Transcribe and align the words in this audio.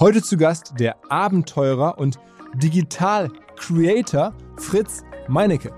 Heute 0.00 0.22
zu 0.22 0.38
Gast 0.38 0.72
der 0.78 0.96
Abenteurer 1.10 1.98
und 1.98 2.18
Digital-Creator 2.54 4.32
Fritz 4.56 5.02
Meinecke. 5.28 5.74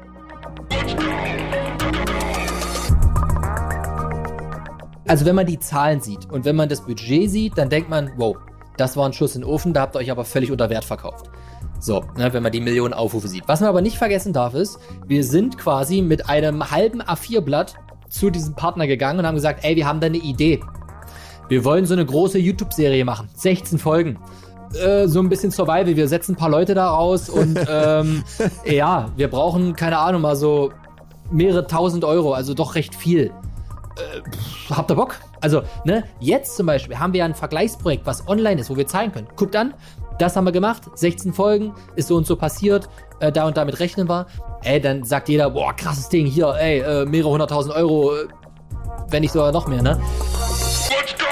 Also 5.08 5.27
wenn 5.27 5.35
man 5.35 5.46
die 5.46 5.58
Zahlen 5.58 6.00
sieht 6.00 6.30
und 6.30 6.45
wenn 6.45 6.54
man 6.54 6.69
das 6.69 6.82
Budget 6.82 7.29
sieht, 7.32 7.58
dann 7.58 7.69
denkt 7.69 7.90
man, 7.90 8.12
wow, 8.16 8.37
das 8.77 8.96
war 8.96 9.06
ein 9.06 9.12
Schuss 9.12 9.35
in 9.35 9.40
den 9.40 9.50
Ofen, 9.50 9.72
da 9.74 9.80
habt 9.80 9.96
ihr 9.96 9.98
euch 9.98 10.13
aber 10.13 10.25
völlig 10.25 10.53
unter 10.53 10.71
Wert 10.71 10.85
verkauft. 10.85 11.29
So, 11.81 12.04
ne, 12.17 12.33
wenn 12.33 12.45
man 12.45 12.53
die 12.53 12.61
Millionen 12.61 12.95
Aufrufe 12.95 13.27
sieht. 13.27 13.49
Was 13.49 13.59
man 13.59 13.71
aber 13.71 13.83
nicht 13.83 13.99
vergessen 13.99 14.33
darf, 14.33 14.54
ist, 14.54 14.79
wir 15.04 15.25
sind 15.25 15.59
quasi 15.59 16.01
mit 16.01 16.29
einem 16.29 16.70
halben 16.70 17.02
A4-Blatt 17.02 17.75
zu 18.09 18.30
diesem 18.30 18.55
Partner 18.55 18.87
gegangen 18.87 19.19
und 19.19 19.27
haben 19.27 19.34
gesagt, 19.34 19.65
ey, 19.65 19.75
wir 19.75 19.89
haben 19.89 19.98
da 19.98 20.07
eine 20.07 20.19
Idee. 20.19 20.61
Wir 21.52 21.66
wollen 21.66 21.84
so 21.84 21.92
eine 21.92 22.06
große 22.06 22.38
YouTube-Serie 22.38 23.05
machen. 23.05 23.28
16 23.34 23.78
Folgen. 23.78 24.19
Äh, 24.73 25.06
so 25.06 25.20
ein 25.20 25.28
bisschen 25.28 25.51
Survival. 25.51 25.96
Wir 25.96 26.09
setzen 26.09 26.33
ein 26.33 26.37
paar 26.37 26.48
Leute 26.48 26.73
da 26.73 26.88
raus 26.88 27.29
und 27.29 27.60
ähm, 27.69 28.24
ja, 28.65 29.10
wir 29.16 29.29
brauchen, 29.29 29.77
keine 29.77 29.98
Ahnung, 29.98 30.23
mal 30.23 30.34
so 30.34 30.73
mehrere 31.30 31.66
tausend 31.66 32.07
Euro, 32.07 32.33
also 32.33 32.55
doch 32.55 32.74
recht 32.74 32.95
viel. 32.95 33.24
Äh, 33.96 34.23
pff, 34.30 34.70
habt 34.70 34.91
ihr 34.91 34.95
Bock? 34.95 35.16
Also, 35.43 35.60
ne, 35.84 36.05
jetzt 36.20 36.57
zum 36.57 36.65
Beispiel 36.65 36.98
haben 36.98 37.12
wir 37.12 37.19
ja 37.19 37.27
ein 37.27 37.34
Vergleichsprojekt, 37.34 38.07
was 38.07 38.27
online 38.29 38.59
ist, 38.59 38.71
wo 38.71 38.77
wir 38.79 38.87
zeigen 38.87 39.12
können. 39.12 39.29
Guckt 39.37 39.55
an, 39.55 39.74
das 40.19 40.34
haben 40.37 40.45
wir 40.45 40.52
gemacht, 40.52 40.84
16 40.95 41.34
Folgen, 41.34 41.74
ist 41.96 42.09
so 42.09 42.16
und 42.16 42.27
so 42.27 42.34
passiert, 42.34 42.88
äh, 43.21 43.30
da 43.30 43.46
und 43.46 43.59
damit 43.59 43.79
rechnen 43.79 44.09
wir. 44.09 44.27
Ey, 44.62 44.80
dann 44.80 45.05
sagt 45.05 45.29
jeder, 45.29 45.51
boah, 45.51 45.77
krasses 45.77 46.09
Ding, 46.09 46.24
hier, 46.24 46.55
ey, 46.59 46.79
äh, 46.79 47.05
mehrere 47.05 47.29
hunderttausend 47.29 47.74
Euro, 47.74 48.15
äh, 48.15 48.29
wenn 49.10 49.21
nicht 49.21 49.32
sogar 49.32 49.52
noch 49.52 49.66
mehr, 49.66 49.82
ne? 49.82 50.01
Let's! 50.88 51.12
Go, 51.19 51.32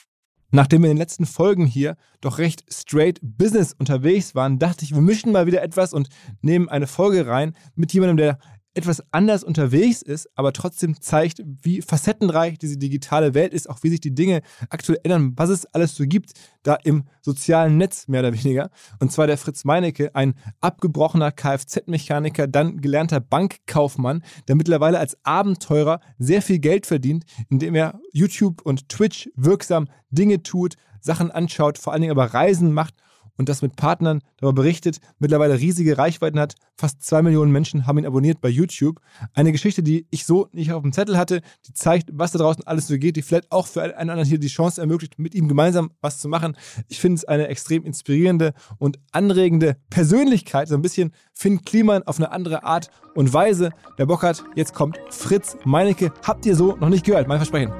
Nachdem 0.51 0.83
wir 0.83 0.89
in 0.89 0.95
den 0.95 1.01
letzten 1.01 1.25
Folgen 1.25 1.65
hier 1.65 1.95
doch 2.19 2.37
recht 2.37 2.65
straight 2.71 3.19
Business 3.21 3.73
unterwegs 3.73 4.35
waren, 4.35 4.59
dachte 4.59 4.83
ich, 4.83 4.93
wir 4.93 5.01
mischen 5.01 5.31
mal 5.31 5.47
wieder 5.47 5.63
etwas 5.63 5.93
und 5.93 6.09
nehmen 6.41 6.67
eine 6.67 6.87
Folge 6.87 7.25
rein 7.25 7.55
mit 7.75 7.93
jemandem, 7.93 8.17
der 8.17 8.39
etwas 8.73 9.03
anders 9.11 9.43
unterwegs 9.43 10.01
ist, 10.01 10.29
aber 10.35 10.53
trotzdem 10.53 10.99
zeigt, 11.01 11.41
wie 11.61 11.81
facettenreich 11.81 12.57
diese 12.57 12.77
digitale 12.77 13.33
Welt 13.33 13.53
ist, 13.53 13.69
auch 13.69 13.83
wie 13.83 13.89
sich 13.89 13.99
die 13.99 14.15
Dinge 14.15 14.41
aktuell 14.69 14.99
ändern, 15.03 15.33
was 15.35 15.49
es 15.49 15.65
alles 15.67 15.95
so 15.95 16.05
gibt, 16.05 16.31
da 16.63 16.75
im 16.75 17.03
sozialen 17.21 17.77
Netz 17.77 18.07
mehr 18.07 18.21
oder 18.21 18.33
weniger. 18.33 18.69
Und 18.99 19.11
zwar 19.11 19.27
der 19.27 19.37
Fritz 19.37 19.65
Meinecke, 19.65 20.15
ein 20.15 20.35
abgebrochener 20.61 21.31
Kfz-Mechaniker, 21.31 22.47
dann 22.47 22.79
gelernter 22.81 23.19
Bankkaufmann, 23.19 24.23
der 24.47 24.55
mittlerweile 24.55 24.99
als 24.99 25.17
Abenteurer 25.23 25.99
sehr 26.17 26.41
viel 26.41 26.59
Geld 26.59 26.85
verdient, 26.85 27.25
indem 27.49 27.75
er 27.75 27.99
YouTube 28.13 28.61
und 28.61 28.87
Twitch 28.87 29.29
wirksam 29.35 29.87
Dinge 30.11 30.43
tut, 30.43 30.75
Sachen 31.01 31.31
anschaut, 31.31 31.77
vor 31.77 31.93
allen 31.93 32.03
Dingen 32.03 32.11
aber 32.11 32.33
Reisen 32.33 32.73
macht 32.73 32.95
und 33.41 33.49
das 33.49 33.63
mit 33.63 33.75
Partnern 33.75 34.21
darüber 34.37 34.61
berichtet, 34.61 34.99
mittlerweile 35.17 35.59
riesige 35.59 35.97
Reichweiten 35.97 36.39
hat. 36.39 36.53
Fast 36.75 37.01
zwei 37.03 37.23
Millionen 37.23 37.51
Menschen 37.51 37.87
haben 37.87 37.97
ihn 37.97 38.05
abonniert 38.05 38.39
bei 38.39 38.49
YouTube. 38.49 39.01
Eine 39.33 39.51
Geschichte, 39.51 39.81
die 39.81 40.05
ich 40.11 40.25
so 40.27 40.47
nicht 40.51 40.71
auf 40.71 40.83
dem 40.83 40.93
Zettel 40.93 41.17
hatte, 41.17 41.41
die 41.67 41.73
zeigt, 41.73 42.09
was 42.13 42.31
da 42.31 42.39
draußen 42.39 42.65
alles 42.67 42.87
so 42.87 42.97
geht, 42.97 43.15
die 43.15 43.23
vielleicht 43.23 43.51
auch 43.51 43.65
für 43.65 43.81
einen 43.81 44.11
anderen 44.11 44.29
hier 44.29 44.37
die 44.37 44.47
Chance 44.47 44.79
ermöglicht, 44.79 45.17
mit 45.17 45.33
ihm 45.33 45.47
gemeinsam 45.47 45.89
was 46.01 46.19
zu 46.19 46.29
machen. 46.29 46.55
Ich 46.87 46.99
finde 46.99 47.17
es 47.17 47.25
eine 47.25 47.47
extrem 47.47 47.83
inspirierende 47.83 48.53
und 48.77 48.99
anregende 49.11 49.75
Persönlichkeit, 49.89 50.67
so 50.67 50.75
ein 50.75 50.83
bisschen 50.83 51.11
Finn 51.33 51.63
Kliman 51.63 52.03
auf 52.03 52.17
eine 52.17 52.31
andere 52.31 52.63
Art 52.63 52.89
und 53.15 53.33
Weise. 53.33 53.71
Wer 53.97 54.05
Bock 54.05 54.21
hat, 54.21 54.43
jetzt 54.55 54.75
kommt 54.75 54.99
Fritz 55.09 55.57
Meinecke. 55.65 56.13
Habt 56.23 56.45
ihr 56.45 56.55
so 56.55 56.75
noch 56.75 56.89
nicht 56.89 57.05
gehört, 57.05 57.27
mein 57.27 57.39
Versprechen. 57.39 57.73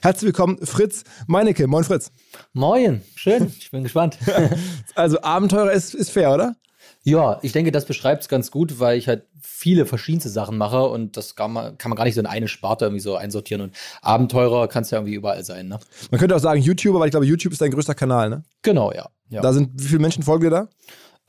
Herzlich 0.00 0.26
willkommen, 0.26 0.58
Fritz 0.64 1.04
Meinecke. 1.26 1.66
Moin, 1.66 1.84
Fritz. 1.84 2.12
Moin, 2.52 3.02
schön, 3.16 3.52
ich 3.58 3.70
bin 3.70 3.82
gespannt. 3.82 4.18
Also 4.94 5.20
Abenteurer 5.22 5.72
ist, 5.72 5.94
ist 5.94 6.10
fair, 6.10 6.32
oder? 6.32 6.56
Ja, 7.02 7.38
ich 7.42 7.52
denke, 7.52 7.72
das 7.72 7.84
beschreibt 7.84 8.22
es 8.22 8.28
ganz 8.28 8.50
gut, 8.50 8.80
weil 8.80 8.98
ich 8.98 9.08
halt 9.08 9.24
viele 9.40 9.86
verschiedenste 9.86 10.28
Sachen 10.28 10.56
mache 10.58 10.84
und 10.88 11.16
das 11.16 11.36
kann 11.36 11.52
man, 11.52 11.78
kann 11.78 11.90
man 11.90 11.96
gar 11.96 12.04
nicht 12.04 12.14
so 12.14 12.20
in 12.20 12.26
eine 12.26 12.48
Sparte 12.48 12.84
irgendwie 12.86 13.00
so 13.00 13.16
einsortieren. 13.16 13.62
Und 13.62 13.74
Abenteurer 14.02 14.68
kannst 14.68 14.92
ja 14.92 14.98
irgendwie 14.98 15.14
überall 15.14 15.44
sein, 15.44 15.68
ne? 15.68 15.78
Man 16.10 16.18
könnte 16.18 16.34
auch 16.34 16.40
sagen 16.40 16.60
YouTuber, 16.60 17.00
weil 17.00 17.08
ich 17.08 17.12
glaube, 17.12 17.26
YouTube 17.26 17.52
ist 17.52 17.60
dein 17.60 17.70
größter 17.70 17.94
Kanal, 17.94 18.30
ne? 18.30 18.44
Genau, 18.62 18.92
ja. 18.92 19.08
ja. 19.30 19.40
Da 19.40 19.52
sind, 19.52 19.70
wie 19.74 19.86
viele 19.86 20.00
Menschen 20.00 20.22
folgen 20.22 20.44
dir 20.44 20.50
da? 20.50 20.68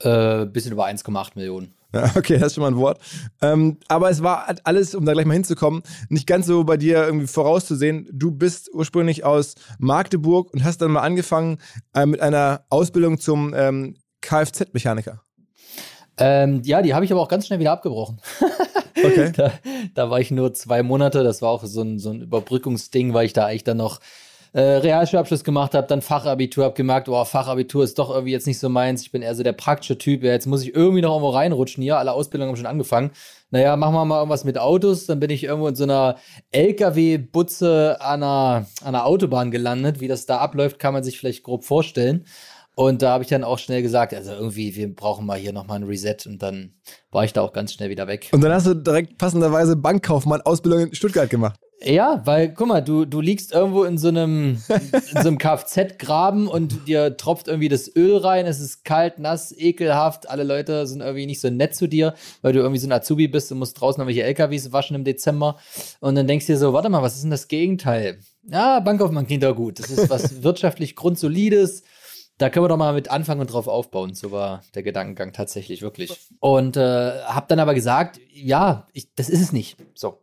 äh, 0.00 0.46
bisschen 0.46 0.72
über 0.72 0.86
1,8 0.86 1.32
Millionen. 1.34 1.74
Okay, 2.16 2.38
das 2.38 2.48
ist 2.48 2.54
schon 2.54 2.62
mal 2.62 2.68
ein 2.68 2.76
Wort. 2.76 3.00
Ähm, 3.42 3.78
aber 3.88 4.10
es 4.10 4.22
war 4.22 4.54
alles, 4.64 4.94
um 4.94 5.04
da 5.04 5.12
gleich 5.12 5.26
mal 5.26 5.34
hinzukommen, 5.34 5.82
nicht 6.08 6.26
ganz 6.26 6.46
so 6.46 6.64
bei 6.64 6.76
dir 6.76 7.04
irgendwie 7.04 7.26
vorauszusehen. 7.26 8.08
Du 8.12 8.30
bist 8.30 8.70
ursprünglich 8.72 9.24
aus 9.24 9.54
Magdeburg 9.78 10.52
und 10.52 10.64
hast 10.64 10.78
dann 10.82 10.92
mal 10.92 11.00
angefangen 11.00 11.58
äh, 11.94 12.06
mit 12.06 12.20
einer 12.20 12.64
Ausbildung 12.68 13.18
zum 13.18 13.54
ähm, 13.56 13.96
Kfz-Mechaniker. 14.20 15.22
Ähm, 16.18 16.60
ja, 16.64 16.82
die 16.82 16.94
habe 16.94 17.04
ich 17.04 17.12
aber 17.12 17.22
auch 17.22 17.28
ganz 17.28 17.46
schnell 17.46 17.58
wieder 17.58 17.72
abgebrochen. 17.72 18.20
Okay. 19.02 19.32
da, 19.34 19.52
da 19.94 20.10
war 20.10 20.20
ich 20.20 20.30
nur 20.30 20.52
zwei 20.52 20.82
Monate. 20.82 21.24
Das 21.24 21.40
war 21.40 21.48
auch 21.48 21.64
so 21.64 21.80
ein, 21.80 21.98
so 21.98 22.10
ein 22.10 22.20
Überbrückungsding, 22.20 23.14
weil 23.14 23.24
ich 23.24 23.32
da 23.32 23.46
eigentlich 23.46 23.64
dann 23.64 23.78
noch 23.78 23.98
äh, 24.52 24.60
Realschulabschluss 24.60 25.44
gemacht 25.44 25.74
habe, 25.74 25.86
dann 25.86 26.02
Fachabitur, 26.02 26.64
habe 26.64 26.74
gemerkt, 26.74 27.08
oh, 27.08 27.24
Fachabitur 27.24 27.84
ist 27.84 27.98
doch 27.98 28.10
irgendwie 28.10 28.32
jetzt 28.32 28.46
nicht 28.46 28.58
so 28.58 28.68
meins. 28.68 29.02
Ich 29.02 29.12
bin 29.12 29.22
eher 29.22 29.34
so 29.34 29.42
der 29.42 29.52
praktische 29.52 29.96
Typ. 29.96 30.24
Ja, 30.24 30.32
jetzt 30.32 30.46
muss 30.46 30.62
ich 30.62 30.74
irgendwie 30.74 31.02
noch 31.02 31.12
irgendwo 31.12 31.30
reinrutschen 31.30 31.82
hier. 31.82 31.98
Alle 31.98 32.12
Ausbildungen 32.12 32.50
haben 32.50 32.56
schon 32.56 32.66
angefangen. 32.66 33.12
Naja, 33.50 33.76
machen 33.76 33.94
wir 33.94 34.04
mal 34.04 34.18
irgendwas 34.18 34.44
mit 34.44 34.58
Autos. 34.58 35.06
Dann 35.06 35.20
bin 35.20 35.30
ich 35.30 35.44
irgendwo 35.44 35.68
in 35.68 35.76
so 35.76 35.84
einer 35.84 36.16
LKW-Butze 36.50 37.98
an 38.00 38.22
einer, 38.22 38.66
an 38.82 38.94
einer 38.94 39.06
Autobahn 39.06 39.50
gelandet. 39.50 40.00
Wie 40.00 40.08
das 40.08 40.26
da 40.26 40.38
abläuft, 40.38 40.78
kann 40.78 40.94
man 40.94 41.04
sich 41.04 41.18
vielleicht 41.18 41.42
grob 41.44 41.64
vorstellen. 41.64 42.24
Und 42.74 43.02
da 43.02 43.10
habe 43.10 43.22
ich 43.22 43.30
dann 43.30 43.44
auch 43.44 43.58
schnell 43.58 43.82
gesagt, 43.82 44.14
also 44.14 44.32
irgendwie, 44.32 44.74
wir 44.74 44.94
brauchen 44.94 45.26
mal 45.26 45.38
hier 45.38 45.52
nochmal 45.52 45.80
ein 45.80 45.84
Reset. 45.84 46.16
Und 46.26 46.42
dann 46.42 46.74
war 47.10 47.24
ich 47.24 47.32
da 47.32 47.42
auch 47.42 47.52
ganz 47.52 47.72
schnell 47.72 47.90
wieder 47.90 48.06
weg. 48.06 48.30
Und 48.32 48.40
dann 48.40 48.52
hast 48.52 48.66
du 48.66 48.74
direkt 48.74 49.18
passenderweise 49.18 49.76
Bankkaufmann 49.76 50.40
Ausbildung 50.40 50.88
in 50.88 50.94
Stuttgart 50.94 51.28
gemacht. 51.28 51.60
Ja, 51.82 52.20
weil, 52.26 52.52
guck 52.52 52.68
mal, 52.68 52.82
du, 52.82 53.06
du 53.06 53.22
liegst 53.22 53.52
irgendwo 53.52 53.84
in 53.84 53.96
so 53.96 54.08
einem, 54.08 54.60
in 54.68 55.22
so 55.22 55.28
einem 55.28 55.38
Kfz-Graben 55.38 56.46
und 56.46 56.86
dir 56.86 57.16
tropft 57.16 57.48
irgendwie 57.48 57.70
das 57.70 57.94
Öl 57.96 58.18
rein, 58.18 58.44
es 58.44 58.60
ist 58.60 58.84
kalt, 58.84 59.18
nass, 59.18 59.50
ekelhaft, 59.56 60.28
alle 60.28 60.44
Leute 60.44 60.86
sind 60.86 61.00
irgendwie 61.00 61.24
nicht 61.24 61.40
so 61.40 61.48
nett 61.48 61.74
zu 61.74 61.86
dir, 61.86 62.14
weil 62.42 62.52
du 62.52 62.58
irgendwie 62.58 62.78
so 62.78 62.86
ein 62.86 62.92
Azubi 62.92 63.28
bist 63.28 63.50
und 63.50 63.58
musst 63.58 63.80
draußen 63.80 63.98
irgendwelche 63.98 64.24
LKWs 64.24 64.72
waschen 64.72 64.94
im 64.94 65.04
Dezember 65.04 65.56
und 66.00 66.16
dann 66.16 66.26
denkst 66.26 66.46
du 66.46 66.52
dir 66.52 66.58
so, 66.58 66.74
warte 66.74 66.90
mal, 66.90 67.02
was 67.02 67.14
ist 67.14 67.22
denn 67.22 67.30
das 67.30 67.48
Gegenteil? 67.48 68.18
Ja, 68.46 68.80
Bankkaufmann 68.80 69.26
klingt 69.26 69.42
doch 69.42 69.56
gut, 69.56 69.78
das 69.78 69.90
ist 69.90 70.10
was 70.10 70.42
wirtschaftlich 70.42 70.96
grundsolides, 70.96 71.82
da 72.36 72.50
können 72.50 72.64
wir 72.64 72.68
doch 72.68 72.76
mal 72.76 72.94
mit 72.94 73.10
anfangen 73.10 73.42
und 73.42 73.52
drauf 73.52 73.68
aufbauen. 73.68 74.14
So 74.14 74.32
war 74.32 74.62
der 74.74 74.82
Gedankengang 74.82 75.34
tatsächlich 75.34 75.82
wirklich. 75.82 76.18
Und 76.40 76.78
äh, 76.78 77.20
hab 77.24 77.48
dann 77.48 77.58
aber 77.58 77.74
gesagt, 77.74 78.18
ja, 78.32 78.86
ich, 78.94 79.14
das 79.14 79.28
ist 79.28 79.42
es 79.42 79.52
nicht. 79.52 79.76
So, 79.94 80.22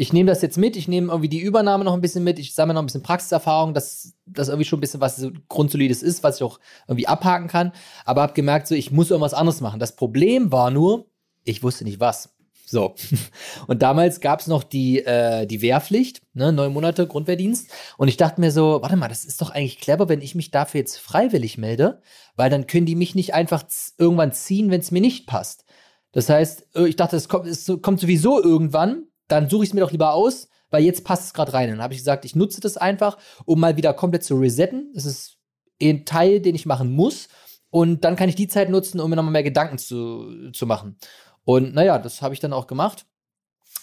ich 0.00 0.12
nehme 0.12 0.28
das 0.28 0.42
jetzt 0.42 0.56
mit, 0.56 0.76
ich 0.76 0.86
nehme 0.86 1.08
irgendwie 1.08 1.28
die 1.28 1.40
Übernahme 1.40 1.82
noch 1.82 1.92
ein 1.92 2.00
bisschen 2.00 2.22
mit, 2.22 2.38
ich 2.38 2.54
sammle 2.54 2.72
noch 2.72 2.82
ein 2.82 2.86
bisschen 2.86 3.02
Praxiserfahrung, 3.02 3.74
dass 3.74 4.14
das 4.26 4.46
irgendwie 4.46 4.64
schon 4.64 4.78
ein 4.78 4.80
bisschen 4.80 5.00
was 5.00 5.16
so 5.16 5.32
grundsolides 5.48 6.04
ist, 6.04 6.22
was 6.22 6.36
ich 6.36 6.44
auch 6.44 6.60
irgendwie 6.86 7.08
abhaken 7.08 7.48
kann. 7.48 7.72
Aber 8.04 8.22
habe 8.22 8.32
gemerkt, 8.32 8.68
so 8.68 8.76
ich 8.76 8.92
muss 8.92 9.10
irgendwas 9.10 9.34
anderes 9.34 9.60
machen. 9.60 9.80
Das 9.80 9.96
Problem 9.96 10.52
war 10.52 10.70
nur, 10.70 11.06
ich 11.42 11.64
wusste 11.64 11.82
nicht 11.82 11.98
was. 11.98 12.32
So. 12.64 12.94
Und 13.66 13.82
damals 13.82 14.20
gab 14.20 14.38
es 14.38 14.46
noch 14.46 14.62
die, 14.62 15.04
äh, 15.04 15.46
die 15.46 15.62
Wehrpflicht, 15.62 16.22
ne, 16.32 16.52
neun 16.52 16.72
Monate 16.72 17.08
Grundwehrdienst. 17.08 17.68
Und 17.96 18.06
ich 18.06 18.16
dachte 18.16 18.40
mir 18.40 18.52
so, 18.52 18.80
warte 18.80 18.94
mal, 18.94 19.08
das 19.08 19.24
ist 19.24 19.42
doch 19.42 19.50
eigentlich 19.50 19.80
clever, 19.80 20.08
wenn 20.08 20.22
ich 20.22 20.36
mich 20.36 20.52
dafür 20.52 20.78
jetzt 20.78 20.98
freiwillig 20.98 21.58
melde, 21.58 22.02
weil 22.36 22.50
dann 22.50 22.68
können 22.68 22.86
die 22.86 22.94
mich 22.94 23.16
nicht 23.16 23.34
einfach 23.34 23.64
irgendwann 23.98 24.30
ziehen, 24.30 24.70
wenn 24.70 24.80
es 24.80 24.92
mir 24.92 25.00
nicht 25.00 25.26
passt. 25.26 25.64
Das 26.12 26.28
heißt, 26.28 26.68
äh, 26.76 26.86
ich 26.86 26.94
dachte, 26.94 27.16
es 27.16 27.28
kommt, 27.28 27.48
es 27.48 27.66
kommt 27.82 27.98
sowieso 27.98 28.40
irgendwann, 28.40 29.07
dann 29.28 29.48
suche 29.48 29.64
ich 29.64 29.70
es 29.70 29.74
mir 29.74 29.80
doch 29.80 29.92
lieber 29.92 30.14
aus, 30.14 30.48
weil 30.70 30.82
jetzt 30.82 31.04
passt 31.04 31.24
es 31.24 31.34
gerade 31.34 31.52
rein. 31.52 31.68
Dann 31.70 31.82
habe 31.82 31.94
ich 31.94 32.00
gesagt, 32.00 32.24
ich 32.24 32.34
nutze 32.34 32.60
das 32.60 32.76
einfach, 32.76 33.18
um 33.44 33.60
mal 33.60 33.76
wieder 33.76 33.94
komplett 33.94 34.24
zu 34.24 34.36
resetten. 34.36 34.92
Das 34.94 35.04
ist 35.04 35.38
ein 35.80 36.04
Teil, 36.04 36.40
den 36.40 36.54
ich 36.54 36.66
machen 36.66 36.90
muss. 36.90 37.28
Und 37.70 38.04
dann 38.04 38.16
kann 38.16 38.28
ich 38.28 38.34
die 38.34 38.48
Zeit 38.48 38.70
nutzen, 38.70 39.00
um 39.00 39.10
mir 39.10 39.16
nochmal 39.16 39.32
mehr 39.32 39.42
Gedanken 39.42 39.78
zu, 39.78 40.50
zu 40.52 40.66
machen. 40.66 40.96
Und 41.44 41.74
naja, 41.74 41.98
das 41.98 42.22
habe 42.22 42.34
ich 42.34 42.40
dann 42.40 42.52
auch 42.52 42.66
gemacht. 42.66 43.06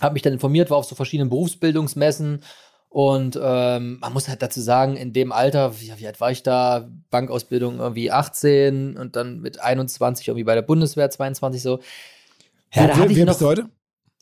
Habe 0.01 0.13
mich 0.13 0.21
dann 0.21 0.33
informiert, 0.33 0.69
war 0.69 0.77
auf 0.77 0.85
so 0.85 0.95
verschiedenen 0.95 1.29
Berufsbildungsmessen. 1.29 2.41
Und 2.89 3.39
ähm, 3.41 3.99
man 3.99 4.13
muss 4.13 4.29
halt 4.29 4.41
dazu 4.41 4.61
sagen, 4.61 4.95
in 4.95 5.13
dem 5.13 5.31
Alter, 5.31 5.79
wie, 5.79 5.91
wie 5.97 6.07
alt 6.07 6.21
war 6.21 6.31
ich 6.31 6.43
da? 6.43 6.89
Bankausbildung 7.09 7.79
irgendwie 7.79 8.11
18 8.11 8.97
und 8.97 9.15
dann 9.15 9.41
mit 9.41 9.59
21 9.59 10.27
irgendwie 10.27 10.45
bei 10.45 10.55
der 10.55 10.61
Bundeswehr 10.61 11.09
22 11.09 11.61
so. 11.61 11.79
Ja, 12.73 12.83
wie, 12.83 12.87
da 12.87 12.97
hatte 12.97 13.09
wie, 13.09 13.13
ich 13.13 13.19
noch, 13.19 13.33
bist 13.33 13.41
du 13.41 13.47
heute? 13.47 13.69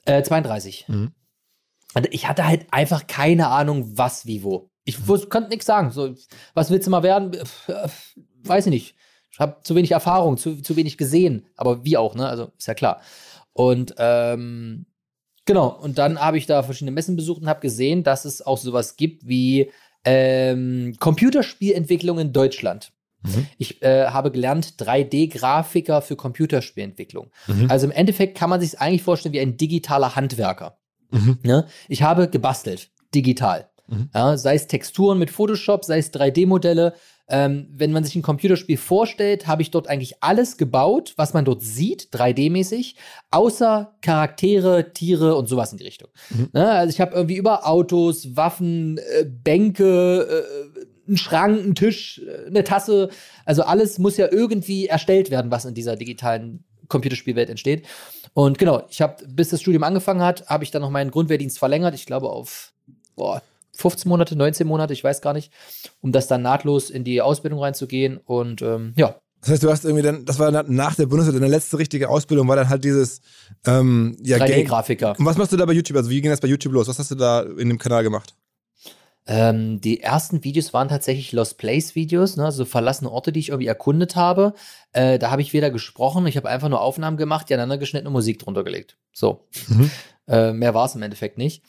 Äh, 0.06 0.24
32. 0.24 0.86
Mhm. 0.88 1.14
Und 1.94 2.14
ich 2.14 2.28
hatte 2.28 2.48
halt 2.48 2.66
einfach 2.72 3.08
keine 3.08 3.48
Ahnung, 3.50 3.98
was, 3.98 4.26
wie, 4.26 4.44
wo. 4.44 4.70
Ich 4.84 5.00
mhm. 5.00 5.30
konnte 5.30 5.50
nichts 5.50 5.66
sagen. 5.66 5.92
So, 5.92 6.16
was 6.54 6.70
willst 6.70 6.88
du 6.88 6.92
mal 6.92 7.04
werden? 7.04 7.38
Weiß 8.44 8.66
ich 8.66 8.72
nicht. 8.72 8.96
Ich 9.32 9.40
habe 9.40 9.62
zu 9.64 9.76
wenig 9.76 9.92
Erfahrung, 9.92 10.38
zu, 10.38 10.62
zu 10.62 10.76
wenig 10.76 10.98
gesehen. 10.98 11.48
Aber 11.56 11.84
wie 11.86 11.98
auch, 11.98 12.16
ne? 12.16 12.28
Also 12.28 12.52
ist 12.58 12.68
ja 12.68 12.74
klar. 12.74 13.02
Und 13.54 13.96
ähm, 13.98 14.86
genau, 15.46 15.70
und 15.70 15.98
dann 15.98 16.20
habe 16.20 16.38
ich 16.38 16.46
da 16.46 16.64
verschiedene 16.64 16.92
Messen 16.92 17.16
besucht 17.16 17.42
und 17.42 17.48
habe 17.48 17.62
gesehen, 17.62 18.04
dass 18.04 18.26
es 18.26 18.42
auch 18.42 18.58
sowas 18.58 18.96
gibt 18.96 19.28
wie 19.28 19.72
ähm, 20.06 20.96
Computerspielentwicklung 21.00 22.20
in 22.20 22.34
Deutschland. 22.34 22.92
Mhm. 23.24 23.48
Ich 23.58 23.82
äh, 23.82 24.08
habe 24.08 24.32
gelernt 24.32 24.76
3D-Grafiker 24.80 26.02
für 26.02 26.16
Computerspielentwicklung. 26.16 27.32
Mhm. 27.48 27.70
Also 27.70 27.86
im 27.86 27.92
Endeffekt 27.92 28.38
kann 28.38 28.50
man 28.50 28.62
sich 28.62 28.80
eigentlich 28.80 29.04
vorstellen 29.04 29.34
wie 29.34 29.40
ein 29.40 29.58
digitaler 29.58 30.16
Handwerker. 30.16 30.78
Mhm. 31.12 31.40
Ne? 31.44 31.68
Ich 31.88 32.04
habe 32.04 32.30
gebastelt, 32.30 32.90
digital. 33.14 33.70
Mhm. 33.88 34.10
Ja, 34.14 34.38
sei 34.38 34.56
es 34.56 34.68
Texturen 34.68 35.20
mit 35.20 35.30
Photoshop, 35.30 35.86
sei 35.86 35.98
es 35.98 36.14
3D-Modelle. 36.14 36.94
Ähm, 37.30 37.68
wenn 37.72 37.94
man 37.94 38.04
sich 38.04 38.16
ein 38.16 38.22
Computerspiel 38.22 38.76
vorstellt, 38.76 39.48
habe 39.48 39.62
ich 39.62 39.72
dort 39.72 39.88
eigentlich 39.88 40.22
alles 40.22 40.58
gebaut, 40.58 41.14
was 41.16 41.34
man 41.34 41.46
dort 41.46 41.62
sieht, 41.62 42.10
3D-mäßig, 42.12 42.96
außer 43.32 43.96
Charaktere, 44.02 44.92
Tiere 44.92 45.36
und 45.36 45.48
sowas 45.48 45.72
in 45.72 45.78
die 45.78 45.86
Richtung. 45.86 46.10
Mhm. 46.30 46.50
Ne? 46.52 46.70
Also 46.70 46.94
ich 46.94 47.00
habe 47.00 47.16
irgendwie 47.16 47.38
über 47.38 47.66
Autos, 47.66 48.36
Waffen, 48.36 48.98
äh, 48.98 49.24
Bänke, 49.24 50.28
äh, 50.28 50.73
ein 51.08 51.18
Schrank, 51.18 51.66
ein 51.66 51.76
Tisch, 51.76 52.22
eine 52.48 52.64
Tasse. 52.64 53.10
Also 53.46 53.64
alles 53.64 54.00
muss 54.00 54.18
ja 54.18 54.32
irgendwie 54.32 54.88
erstellt 54.88 55.32
werden, 55.32 55.52
was 55.52 55.66
in 55.66 55.74
dieser 55.74 55.96
digitalen 55.96 56.64
Computerspielwelt 56.88 57.50
entsteht. 57.50 57.86
Und 58.34 58.58
genau, 58.58 58.84
ich 58.90 59.02
habe, 59.02 59.24
bis 59.28 59.50
das 59.50 59.62
Studium 59.62 59.84
angefangen 59.84 60.22
hat, 60.22 60.48
habe 60.48 60.64
ich 60.64 60.72
dann 60.72 60.82
noch 60.82 60.90
meinen 60.90 61.12
Grundwehrdienst 61.12 61.60
verlängert. 61.60 61.96
Ich 61.96 62.06
glaube 62.06 62.30
auf 62.30 62.74
boah, 63.16 63.42
15 63.76 64.10
Monate, 64.10 64.36
19 64.36 64.68
Monate, 64.68 64.94
ich 64.94 65.04
weiß 65.04 65.22
gar 65.22 65.34
nicht, 65.34 65.52
um 66.02 66.12
das 66.12 66.28
dann 66.28 66.42
nahtlos 66.42 66.90
in 66.90 67.04
die 67.04 67.22
Ausbildung 67.22 67.60
reinzugehen. 67.60 68.18
Und 68.18 68.62
ähm, 68.62 68.94
ja. 68.96 69.16
Das 69.42 69.50
heißt, 69.50 69.64
du 69.64 69.70
hast 69.70 69.84
irgendwie 69.84 70.04
dann, 70.04 70.24
das 70.24 70.40
war 70.40 70.52
nach 70.52 70.96
der 70.96 71.06
Bundeswehr, 71.06 71.34
deine 71.34 71.52
letzte 71.52 71.78
richtige 71.78 72.10
Ausbildung 72.10 72.48
war 72.48 72.56
dann 72.56 72.70
halt 72.70 72.86
dieses 72.86 73.20
ähm, 73.66 74.16
ja, 74.22 74.38
3D-Grafiker. 74.38 75.20
Und 75.20 75.26
was 75.26 75.38
machst 75.38 75.52
du 75.52 75.58
da 75.58 75.66
bei 75.66 75.74
YouTube? 75.74 75.98
Also 75.98 76.10
wie 76.10 76.22
ging 76.22 76.32
das 76.32 76.40
bei 76.40 76.48
YouTube 76.48 76.72
los? 76.72 76.88
Was 76.88 76.98
hast 76.98 77.12
du 77.12 77.16
da 77.16 77.42
in 77.42 77.68
dem 77.68 77.78
Kanal 77.78 78.04
gemacht? 78.04 78.36
Ähm, 79.26 79.80
die 79.80 80.02
ersten 80.02 80.44
Videos 80.44 80.74
waren 80.74 80.90
tatsächlich 80.90 81.32
Lost 81.32 81.58
Place 81.58 81.96
Videos, 81.96 82.36
ne, 82.36 82.46
also 82.46 82.66
verlassene 82.66 83.10
Orte, 83.10 83.32
die 83.32 83.40
ich 83.40 83.50
irgendwie 83.50 83.68
erkundet 83.68 84.16
habe. 84.16 84.54
Äh, 84.92 85.18
da 85.18 85.32
habe 85.32 85.42
ich 85.42 85.54
weder 85.54 85.72
gesprochen, 85.72 86.28
ich 86.28 86.36
habe 86.36 86.50
einfach 86.50 86.70
nur 86.70 86.82
Aufnahmen 86.82 87.18
gemacht, 87.18 87.50
die 87.50 87.54
aneinander 87.54 87.78
geschnittene 87.78 88.10
Musik 88.10 88.40
drunter 88.40 88.64
gelegt. 88.64 88.98
So. 89.14 89.48
Mhm. 89.68 89.92
Äh, 90.28 90.54
mehr 90.54 90.74
war 90.74 90.86
es 90.86 90.96
im 90.96 91.02
Endeffekt 91.02 91.38
nicht. 91.38 91.64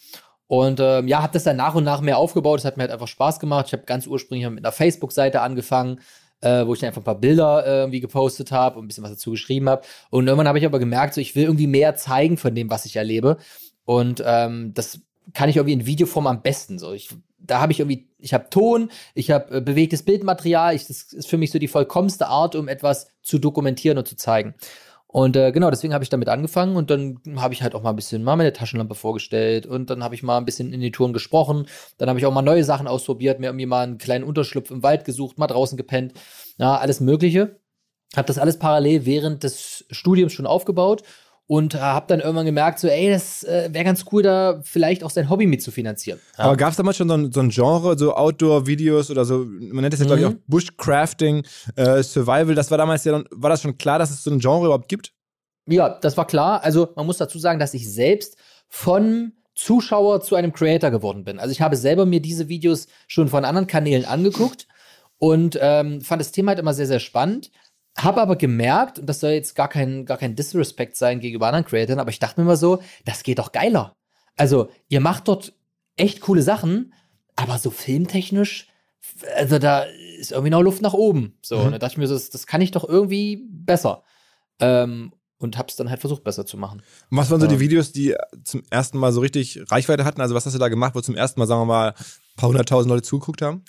Und 0.46 0.78
ähm, 0.80 1.08
ja, 1.08 1.22
habe 1.22 1.32
das 1.32 1.44
dann 1.44 1.56
nach 1.56 1.74
und 1.74 1.84
nach 1.84 2.00
mehr 2.00 2.18
aufgebaut. 2.18 2.60
Es 2.60 2.64
hat 2.64 2.76
mir 2.76 2.82
halt 2.82 2.92
einfach 2.92 3.08
Spaß 3.08 3.40
gemacht. 3.40 3.66
Ich 3.68 3.72
habe 3.72 3.84
ganz 3.84 4.06
ursprünglich 4.06 4.48
mit 4.50 4.64
einer 4.64 4.72
Facebook-Seite 4.72 5.40
angefangen, 5.40 6.00
äh, 6.40 6.66
wo 6.66 6.74
ich 6.74 6.80
dann 6.80 6.88
einfach 6.88 7.00
ein 7.00 7.04
paar 7.04 7.18
Bilder 7.18 7.64
äh, 7.66 7.78
irgendwie 7.80 8.00
gepostet 8.00 8.52
habe 8.52 8.78
und 8.78 8.84
ein 8.84 8.88
bisschen 8.88 9.04
was 9.04 9.12
dazu 9.12 9.30
geschrieben 9.30 9.68
habe. 9.68 9.82
Und 10.10 10.26
irgendwann 10.26 10.48
habe 10.48 10.58
ich 10.58 10.66
aber 10.66 10.78
gemerkt, 10.78 11.14
so 11.14 11.20
ich 11.20 11.34
will 11.34 11.44
irgendwie 11.44 11.66
mehr 11.66 11.94
zeigen 11.96 12.36
von 12.36 12.54
dem, 12.54 12.68
was 12.68 12.84
ich 12.84 12.96
erlebe. 12.96 13.38
Und 13.84 14.22
ähm, 14.24 14.74
das 14.74 15.00
kann 15.32 15.48
ich 15.48 15.56
irgendwie 15.56 15.72
in 15.72 15.86
Videoform 15.86 16.26
am 16.26 16.42
besten. 16.42 16.78
So, 16.78 16.92
ich 16.92 17.08
da 17.46 17.60
habe 17.60 17.72
ich 17.72 17.80
irgendwie, 17.80 18.08
ich 18.18 18.34
habe 18.34 18.48
Ton, 18.50 18.90
ich 19.14 19.30
habe 19.30 19.56
äh, 19.56 19.60
bewegtes 19.60 20.02
Bildmaterial. 20.02 20.74
Ich, 20.74 20.86
das 20.86 21.12
ist 21.12 21.28
für 21.28 21.36
mich 21.36 21.50
so 21.50 21.58
die 21.58 21.68
vollkommenste 21.68 22.26
Art, 22.26 22.54
um 22.54 22.68
etwas 22.68 23.08
zu 23.22 23.38
dokumentieren 23.38 23.98
und 23.98 24.08
zu 24.08 24.16
zeigen. 24.16 24.54
Und 25.06 25.36
äh, 25.36 25.52
genau, 25.52 25.70
deswegen 25.70 25.94
habe 25.94 26.02
ich 26.02 26.10
damit 26.10 26.28
angefangen 26.28 26.74
und 26.74 26.90
dann 26.90 27.20
habe 27.36 27.54
ich 27.54 27.62
halt 27.62 27.76
auch 27.76 27.82
mal 27.82 27.90
ein 27.90 27.96
bisschen 27.96 28.24
mal 28.24 28.34
meine 28.34 28.52
Taschenlampe 28.52 28.96
vorgestellt 28.96 29.64
und 29.64 29.88
dann 29.88 30.02
habe 30.02 30.16
ich 30.16 30.24
mal 30.24 30.38
ein 30.38 30.44
bisschen 30.44 30.72
in 30.72 30.80
die 30.80 30.90
Touren 30.90 31.12
gesprochen. 31.12 31.66
Dann 31.98 32.08
habe 32.08 32.18
ich 32.18 32.26
auch 32.26 32.32
mal 32.32 32.42
neue 32.42 32.64
Sachen 32.64 32.88
ausprobiert, 32.88 33.38
mir 33.38 33.46
irgendwie 33.46 33.66
mal 33.66 33.84
einen 33.84 33.98
kleinen 33.98 34.24
Unterschlupf 34.24 34.72
im 34.72 34.82
Wald 34.82 35.04
gesucht, 35.04 35.38
mal 35.38 35.46
draußen 35.46 35.76
gepennt, 35.76 36.14
ja, 36.58 36.76
alles 36.78 36.98
Mögliche. 36.98 37.60
Habe 38.16 38.26
das 38.26 38.38
alles 38.38 38.58
parallel 38.58 39.06
während 39.06 39.44
des 39.44 39.84
Studiums 39.90 40.32
schon 40.32 40.46
aufgebaut 40.46 41.04
und 41.46 41.74
äh, 41.74 41.78
habe 41.78 42.06
dann 42.08 42.20
irgendwann 42.20 42.46
gemerkt, 42.46 42.78
so, 42.78 42.88
ey, 42.88 43.10
das 43.10 43.42
äh, 43.44 43.68
wäre 43.72 43.84
ganz 43.84 44.04
cool, 44.12 44.22
da 44.22 44.60
vielleicht 44.62 45.04
auch 45.04 45.10
sein 45.10 45.28
Hobby 45.28 45.46
mitzufinanzieren. 45.46 46.20
Ja. 46.38 46.44
Aber 46.44 46.56
gab 46.56 46.70
es 46.70 46.76
damals 46.76 46.96
schon 46.96 47.08
so 47.08 47.14
ein, 47.14 47.32
so 47.32 47.40
ein, 47.40 47.50
Genre, 47.50 47.98
so 47.98 48.14
Outdoor-Videos 48.14 49.10
oder 49.10 49.24
so, 49.24 49.44
man 49.44 49.82
nennt 49.82 49.92
das 49.92 50.00
ja, 50.00 50.06
mhm. 50.06 50.08
glaube 50.08 50.20
ich, 50.20 50.26
auch 50.26 50.40
Bushcrafting, 50.46 51.44
äh, 51.76 52.02
Survival, 52.02 52.54
das 52.54 52.70
war 52.70 52.78
damals 52.78 53.04
ja, 53.04 53.22
war 53.30 53.50
das 53.50 53.62
schon 53.62 53.76
klar, 53.76 53.98
dass 53.98 54.10
es 54.10 54.22
so 54.22 54.30
ein 54.30 54.38
Genre 54.38 54.66
überhaupt 54.66 54.88
gibt? 54.88 55.12
Ja, 55.66 55.88
das 55.88 56.16
war 56.16 56.26
klar. 56.26 56.62
Also 56.62 56.90
man 56.94 57.06
muss 57.06 57.16
dazu 57.18 57.38
sagen, 57.38 57.58
dass 57.58 57.74
ich 57.74 57.90
selbst 57.90 58.36
von 58.68 59.32
Zuschauer 59.54 60.20
zu 60.20 60.34
einem 60.34 60.52
Creator 60.52 60.90
geworden 60.90 61.24
bin. 61.24 61.38
Also 61.38 61.52
ich 61.52 61.60
habe 61.60 61.76
selber 61.76 62.06
mir 62.06 62.20
diese 62.20 62.48
Videos 62.48 62.86
schon 63.06 63.28
von 63.28 63.44
anderen 63.44 63.66
Kanälen 63.66 64.04
angeguckt 64.04 64.66
und 65.18 65.58
ähm, 65.60 66.00
fand 66.00 66.20
das 66.20 66.32
Thema 66.32 66.50
halt 66.50 66.58
immer 66.58 66.74
sehr, 66.74 66.86
sehr 66.86 67.00
spannend 67.00 67.50
habe 67.96 68.20
aber 68.20 68.36
gemerkt, 68.36 68.98
und 68.98 69.06
das 69.06 69.20
soll 69.20 69.30
jetzt 69.30 69.54
gar 69.54 69.68
kein, 69.68 70.04
gar 70.04 70.18
kein 70.18 70.34
Disrespect 70.34 70.96
sein 70.96 71.20
gegenüber 71.20 71.46
anderen 71.46 71.64
Creatoren, 71.64 72.00
aber 72.00 72.10
ich 72.10 72.18
dachte 72.18 72.40
mir 72.40 72.46
immer 72.46 72.56
so, 72.56 72.82
das 73.04 73.22
geht 73.22 73.38
doch 73.38 73.52
geiler. 73.52 73.94
Also, 74.36 74.68
ihr 74.88 75.00
macht 75.00 75.28
dort 75.28 75.54
echt 75.96 76.20
coole 76.20 76.42
Sachen, 76.42 76.92
aber 77.36 77.58
so 77.58 77.70
filmtechnisch, 77.70 78.68
also 79.36 79.58
da 79.58 79.84
ist 80.18 80.32
irgendwie 80.32 80.50
noch 80.50 80.62
Luft 80.62 80.82
nach 80.82 80.94
oben. 80.94 81.38
So, 81.42 81.58
mhm. 81.58 81.66
und 81.66 81.72
da 81.72 81.78
dachte 81.78 81.92
ich 81.92 81.98
mir 81.98 82.06
so, 82.08 82.14
das, 82.14 82.30
das 82.30 82.46
kann 82.46 82.60
ich 82.60 82.72
doch 82.72 82.88
irgendwie 82.88 83.46
besser. 83.48 84.02
Ähm, 84.60 85.12
und 85.38 85.58
hab's 85.58 85.76
dann 85.76 85.90
halt 85.90 86.00
versucht, 86.00 86.24
besser 86.24 86.46
zu 86.46 86.56
machen. 86.56 86.82
Und 87.10 87.18
was 87.18 87.30
waren 87.30 87.40
so 87.40 87.46
die 87.46 87.60
Videos, 87.60 87.92
die 87.92 88.14
zum 88.44 88.62
ersten 88.70 88.98
Mal 88.98 89.12
so 89.12 89.20
richtig 89.20 89.60
Reichweite 89.70 90.04
hatten? 90.04 90.20
Also, 90.20 90.34
was 90.34 90.46
hast 90.46 90.54
du 90.54 90.58
da 90.58 90.68
gemacht, 90.68 90.94
wo 90.94 91.00
zum 91.00 91.16
ersten 91.16 91.38
Mal, 91.38 91.46
sagen 91.46 91.60
wir 91.60 91.66
mal, 91.66 91.88
ein 91.90 92.36
paar 92.36 92.48
hunderttausend 92.48 92.90
Leute 92.90 93.02
zugeguckt 93.02 93.42
haben? 93.42 93.62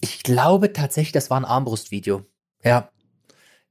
Ich 0.00 0.22
glaube 0.22 0.72
tatsächlich, 0.72 1.12
das 1.12 1.30
war 1.30 1.40
ein 1.40 1.44
Armbrustvideo. 1.44 2.26
Ja, 2.62 2.90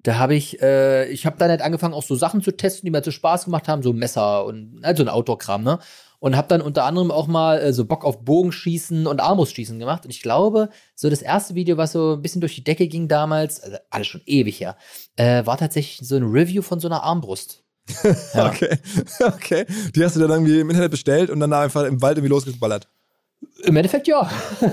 da 0.04 0.18
habe 0.18 0.36
ich, 0.36 0.62
äh, 0.62 1.10
ich 1.10 1.26
habe 1.26 1.38
dann 1.38 1.50
halt 1.50 1.62
angefangen, 1.62 1.94
auch 1.94 2.04
so 2.04 2.16
Sachen 2.16 2.42
zu 2.42 2.56
testen, 2.56 2.86
die 2.86 2.92
mir 2.92 3.04
so 3.04 3.12
Spaß 3.12 3.46
gemacht 3.46 3.68
haben, 3.68 3.84
so 3.84 3.94
Messer 3.94 4.46
und 4.46 4.80
also 4.84 5.04
ein 5.04 5.10
Outdoor-Kram, 5.10 5.64
ne? 5.64 5.80
Und 6.20 6.36
habe 6.36 6.48
dann 6.48 6.62
unter 6.62 6.86
anderem 6.86 7.12
auch 7.12 7.28
mal 7.28 7.60
äh, 7.60 7.74
so 7.74 7.86
Bock 7.86 8.04
auf 8.04 8.24
Bogenschießen 8.26 9.06
und 9.06 9.20
Armbrustschießen 9.20 9.78
gemacht. 9.78 10.04
Und 10.04 10.10
ich 10.10 10.24
glaube, 10.24 10.70
so 10.96 11.12
das 11.12 11.22
erste 11.22 11.54
Video, 11.54 11.78
was 11.78 11.92
so 11.92 12.14
ein 12.14 12.22
bisschen 12.24 12.42
durch 12.42 12.56
die 12.56 12.64
Decke 12.64 12.88
ging 12.88 13.08
damals, 13.08 13.62
also 13.62 13.78
alles 13.92 14.08
schon 14.08 14.22
ewig 14.26 14.60
her, 14.60 14.78
äh, 15.16 15.46
war 15.46 15.58
tatsächlich 15.58 16.08
so 16.08 16.16
ein 16.16 16.24
Review 16.24 16.64
von 16.64 16.80
so 16.80 16.88
einer 16.88 17.04
Armbrust. 17.04 17.64
Ja. 18.34 18.48
okay, 18.48 18.78
okay. 19.20 19.66
Die 19.96 20.04
hast 20.04 20.16
du 20.16 20.20
dann 20.20 20.32
irgendwie 20.32 20.60
im 20.60 20.70
Internet 20.70 20.92
bestellt 20.92 21.30
und 21.30 21.40
dann 21.40 21.54
einfach 21.54 21.84
im 21.84 22.02
Wald 22.02 22.18
irgendwie 22.18 22.32
losgeballert. 22.32 22.90
Im 23.64 23.76
Endeffekt 23.76 24.08
ja. 24.08 24.30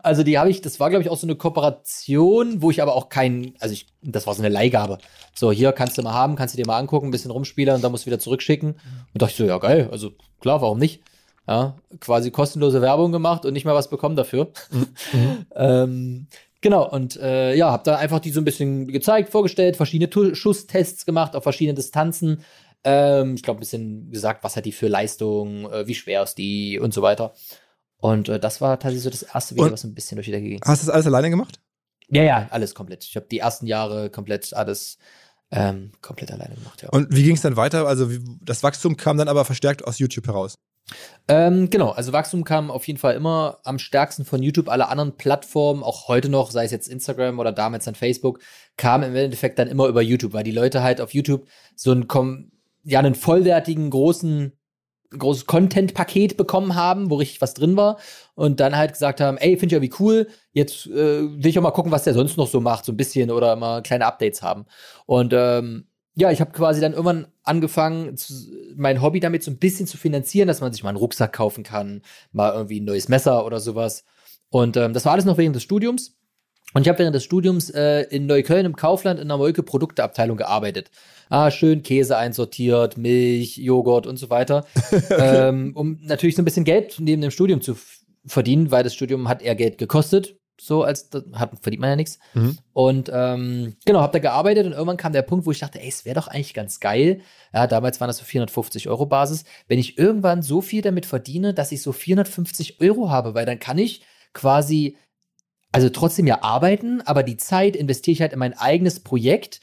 Also 0.00 0.22
die 0.22 0.38
habe 0.38 0.48
ich, 0.48 0.60
das 0.60 0.78
war 0.78 0.90
glaube 0.90 1.02
ich 1.02 1.10
auch 1.10 1.16
so 1.16 1.26
eine 1.26 1.34
Kooperation, 1.34 2.62
wo 2.62 2.70
ich 2.70 2.80
aber 2.80 2.94
auch 2.94 3.08
kein, 3.08 3.54
also 3.58 3.72
ich, 3.72 3.86
das 4.00 4.28
war 4.28 4.34
so 4.34 4.42
eine 4.42 4.48
Leihgabe. 4.48 4.98
So, 5.34 5.50
hier 5.50 5.72
kannst 5.72 5.98
du 5.98 6.02
mal 6.02 6.14
haben, 6.14 6.36
kannst 6.36 6.54
du 6.54 6.56
dir 6.56 6.66
mal 6.66 6.78
angucken, 6.78 7.08
ein 7.08 7.10
bisschen 7.10 7.32
rumspielen 7.32 7.74
und 7.74 7.82
dann 7.82 7.90
musst 7.90 8.04
du 8.04 8.06
wieder 8.06 8.20
zurückschicken. 8.20 8.70
Und 8.72 9.22
dachte 9.22 9.32
ich 9.32 9.36
so, 9.36 9.44
ja 9.44 9.58
geil, 9.58 9.88
also 9.90 10.12
klar, 10.40 10.62
warum 10.62 10.78
nicht? 10.78 11.02
Ja, 11.48 11.76
quasi 12.00 12.30
kostenlose 12.30 12.80
Werbung 12.80 13.10
gemacht 13.10 13.44
und 13.44 13.54
nicht 13.54 13.64
mal 13.64 13.74
was 13.74 13.90
bekommen 13.90 14.16
dafür. 14.16 14.52
Mhm. 15.12 15.46
ähm, 15.54 16.26
genau, 16.60 16.88
und 16.88 17.16
äh, 17.16 17.54
ja, 17.54 17.70
habe 17.70 17.82
da 17.84 17.96
einfach 17.96 18.20
die 18.20 18.30
so 18.30 18.40
ein 18.40 18.44
bisschen 18.44 18.86
gezeigt, 18.88 19.30
vorgestellt, 19.30 19.76
verschiedene 19.76 20.10
tu 20.10 20.34
Schusstests 20.34 21.06
gemacht 21.06 21.34
auf 21.34 21.42
verschiedenen 21.42 21.76
Distanzen. 21.76 22.44
Ähm, 22.84 23.34
ich 23.34 23.42
glaube, 23.42 23.58
ein 23.58 23.60
bisschen 23.60 24.10
gesagt, 24.10 24.44
was 24.44 24.56
hat 24.56 24.66
die 24.66 24.72
für 24.72 24.88
Leistung, 24.88 25.70
äh, 25.72 25.86
wie 25.86 25.94
schwer 25.94 26.22
ist 26.22 26.36
die 26.36 26.78
und 26.78 26.92
so 26.92 27.00
weiter. 27.02 27.32
Und 28.00 28.28
äh, 28.28 28.40
das 28.40 28.60
war 28.60 28.78
tatsächlich 28.78 29.02
so 29.02 29.10
das 29.10 29.22
erste 29.22 29.54
Video, 29.54 29.66
und 29.66 29.72
was 29.72 29.84
ein 29.84 29.94
bisschen 29.94 30.16
durch 30.16 30.26
die 30.26 30.32
Decke 30.32 30.48
ging. 30.48 30.60
Hast 30.64 30.82
du 30.82 30.86
das 30.86 30.94
alles 30.94 31.06
alleine 31.06 31.30
gemacht? 31.30 31.60
Ja, 32.08 32.22
ja, 32.22 32.48
alles 32.50 32.74
komplett. 32.74 33.04
Ich 33.04 33.16
habe 33.16 33.26
die 33.30 33.38
ersten 33.38 33.66
Jahre 33.66 34.08
komplett 34.10 34.54
alles 34.54 34.98
ähm, 35.50 35.92
komplett 36.02 36.30
alleine 36.30 36.54
gemacht. 36.54 36.82
Ja. 36.82 36.90
Und 36.90 37.14
wie 37.14 37.22
ging 37.22 37.34
es 37.34 37.40
dann 37.40 37.56
weiter? 37.56 37.86
Also 37.86 38.10
wie, 38.10 38.20
das 38.42 38.62
Wachstum 38.62 38.96
kam 38.96 39.16
dann 39.16 39.28
aber 39.28 39.44
verstärkt 39.44 39.84
aus 39.86 39.98
YouTube 39.98 40.26
heraus. 40.26 40.54
Ähm, 41.26 41.68
genau, 41.68 41.90
also 41.90 42.12
Wachstum 42.12 42.44
kam 42.44 42.70
auf 42.70 42.86
jeden 42.86 42.98
Fall 42.98 43.14
immer 43.14 43.58
am 43.64 43.78
stärksten 43.78 44.24
von 44.24 44.42
YouTube. 44.42 44.68
Alle 44.68 44.88
anderen 44.88 45.16
Plattformen, 45.16 45.82
auch 45.82 46.08
heute 46.08 46.28
noch, 46.28 46.50
sei 46.50 46.64
es 46.64 46.70
jetzt 46.70 46.88
Instagram 46.88 47.38
oder 47.38 47.52
damals 47.52 47.84
dann 47.84 47.94
Facebook, 47.94 48.40
kamen 48.76 49.10
im 49.10 49.16
Endeffekt 49.16 49.58
dann 49.58 49.68
immer 49.68 49.86
über 49.86 50.00
YouTube, 50.00 50.32
weil 50.32 50.44
die 50.44 50.50
Leute 50.50 50.82
halt 50.82 51.00
auf 51.00 51.12
YouTube 51.12 51.46
so 51.76 51.92
einen, 51.92 52.50
ja, 52.84 53.00
einen 53.00 53.14
vollwertigen, 53.14 53.90
großen 53.90 54.52
großes 55.10 55.46
Content-Paket 55.46 56.36
bekommen 56.36 56.74
haben, 56.74 57.10
wo 57.10 57.16
richtig 57.16 57.40
was 57.40 57.54
drin 57.54 57.76
war 57.76 57.98
und 58.34 58.60
dann 58.60 58.76
halt 58.76 58.92
gesagt 58.92 59.20
haben, 59.20 59.38
ey, 59.38 59.56
finde 59.56 59.74
ich 59.74 59.82
irgendwie 59.82 60.02
cool, 60.02 60.28
jetzt 60.52 60.86
äh, 60.86 61.22
will 61.22 61.46
ich 61.46 61.58
auch 61.58 61.62
mal 61.62 61.70
gucken, 61.70 61.92
was 61.92 62.04
der 62.04 62.14
sonst 62.14 62.36
noch 62.36 62.48
so 62.48 62.60
macht, 62.60 62.84
so 62.84 62.92
ein 62.92 62.96
bisschen 62.96 63.30
oder 63.30 63.56
mal 63.56 63.82
kleine 63.82 64.06
Updates 64.06 64.42
haben. 64.42 64.66
Und 65.06 65.32
ähm, 65.34 65.86
ja, 66.14 66.30
ich 66.32 66.40
habe 66.40 66.50
quasi 66.50 66.80
dann 66.80 66.92
irgendwann 66.92 67.28
angefangen, 67.44 68.16
zu, 68.16 68.34
mein 68.76 69.00
Hobby 69.00 69.20
damit 69.20 69.44
so 69.44 69.50
ein 69.50 69.58
bisschen 69.58 69.86
zu 69.86 69.96
finanzieren, 69.96 70.48
dass 70.48 70.60
man 70.60 70.72
sich 70.72 70.82
mal 70.82 70.90
einen 70.90 70.98
Rucksack 70.98 71.32
kaufen 71.32 71.62
kann, 71.62 72.02
mal 72.32 72.52
irgendwie 72.52 72.80
ein 72.80 72.84
neues 72.84 73.08
Messer 73.08 73.46
oder 73.46 73.60
sowas. 73.60 74.04
Und 74.50 74.76
ähm, 74.76 74.92
das 74.92 75.04
war 75.04 75.12
alles 75.12 75.24
noch 75.24 75.38
während 75.38 75.54
des 75.54 75.62
Studiums. 75.62 76.17
Und 76.74 76.82
ich 76.82 76.88
habe 76.88 76.98
während 76.98 77.14
des 77.14 77.24
Studiums 77.24 77.70
äh, 77.70 78.02
in 78.10 78.26
Neukölln 78.26 78.66
im 78.66 78.76
Kaufland 78.76 79.18
in 79.18 79.28
der 79.28 79.38
Molke 79.38 79.62
Produkteabteilung 79.62 80.36
gearbeitet. 80.36 80.90
Ah, 81.30 81.50
schön 81.50 81.82
Käse 81.82 82.16
einsortiert, 82.16 82.98
Milch, 82.98 83.56
Joghurt 83.56 84.06
und 84.06 84.18
so 84.18 84.28
weiter. 84.28 84.66
ähm, 85.18 85.72
um 85.74 85.98
natürlich 86.02 86.36
so 86.36 86.42
ein 86.42 86.44
bisschen 86.44 86.64
Geld 86.64 86.96
neben 87.00 87.22
dem 87.22 87.30
Studium 87.30 87.62
zu 87.62 87.76
verdienen, 88.26 88.70
weil 88.70 88.84
das 88.84 88.94
Studium 88.94 89.28
hat 89.28 89.40
eher 89.40 89.54
Geld 89.54 89.78
gekostet. 89.78 90.36
So 90.60 90.82
als 90.82 91.08
hat, 91.34 91.52
verdient 91.60 91.80
man 91.80 91.90
ja 91.90 91.96
nichts. 91.96 92.18
Mhm. 92.34 92.58
Und 92.72 93.10
ähm, 93.14 93.76
genau, 93.86 94.00
habe 94.00 94.12
da 94.12 94.18
gearbeitet 94.18 94.66
und 94.66 94.72
irgendwann 94.72 94.96
kam 94.96 95.12
der 95.12 95.22
Punkt, 95.22 95.46
wo 95.46 95.52
ich 95.52 95.60
dachte, 95.60 95.80
ey, 95.80 95.88
es 95.88 96.04
wäre 96.04 96.16
doch 96.16 96.26
eigentlich 96.26 96.52
ganz 96.52 96.80
geil. 96.80 97.20
Ja, 97.54 97.66
damals 97.68 98.00
waren 98.00 98.08
das 98.08 98.18
so 98.18 98.24
450 98.24 98.88
Euro 98.88 99.06
Basis. 99.06 99.44
Wenn 99.68 99.78
ich 99.78 99.98
irgendwann 99.98 100.42
so 100.42 100.60
viel 100.60 100.82
damit 100.82 101.06
verdiene, 101.06 101.54
dass 101.54 101.70
ich 101.70 101.80
so 101.80 101.92
450 101.92 102.80
Euro 102.80 103.08
habe, 103.08 103.34
weil 103.34 103.46
dann 103.46 103.60
kann 103.60 103.78
ich 103.78 104.02
quasi 104.32 104.96
also 105.72 105.88
trotzdem 105.90 106.26
ja 106.26 106.42
arbeiten, 106.42 107.00
aber 107.02 107.22
die 107.22 107.36
Zeit 107.36 107.76
investiere 107.76 108.12
ich 108.12 108.20
halt 108.20 108.32
in 108.32 108.38
mein 108.38 108.56
eigenes 108.56 109.00
Projekt, 109.00 109.60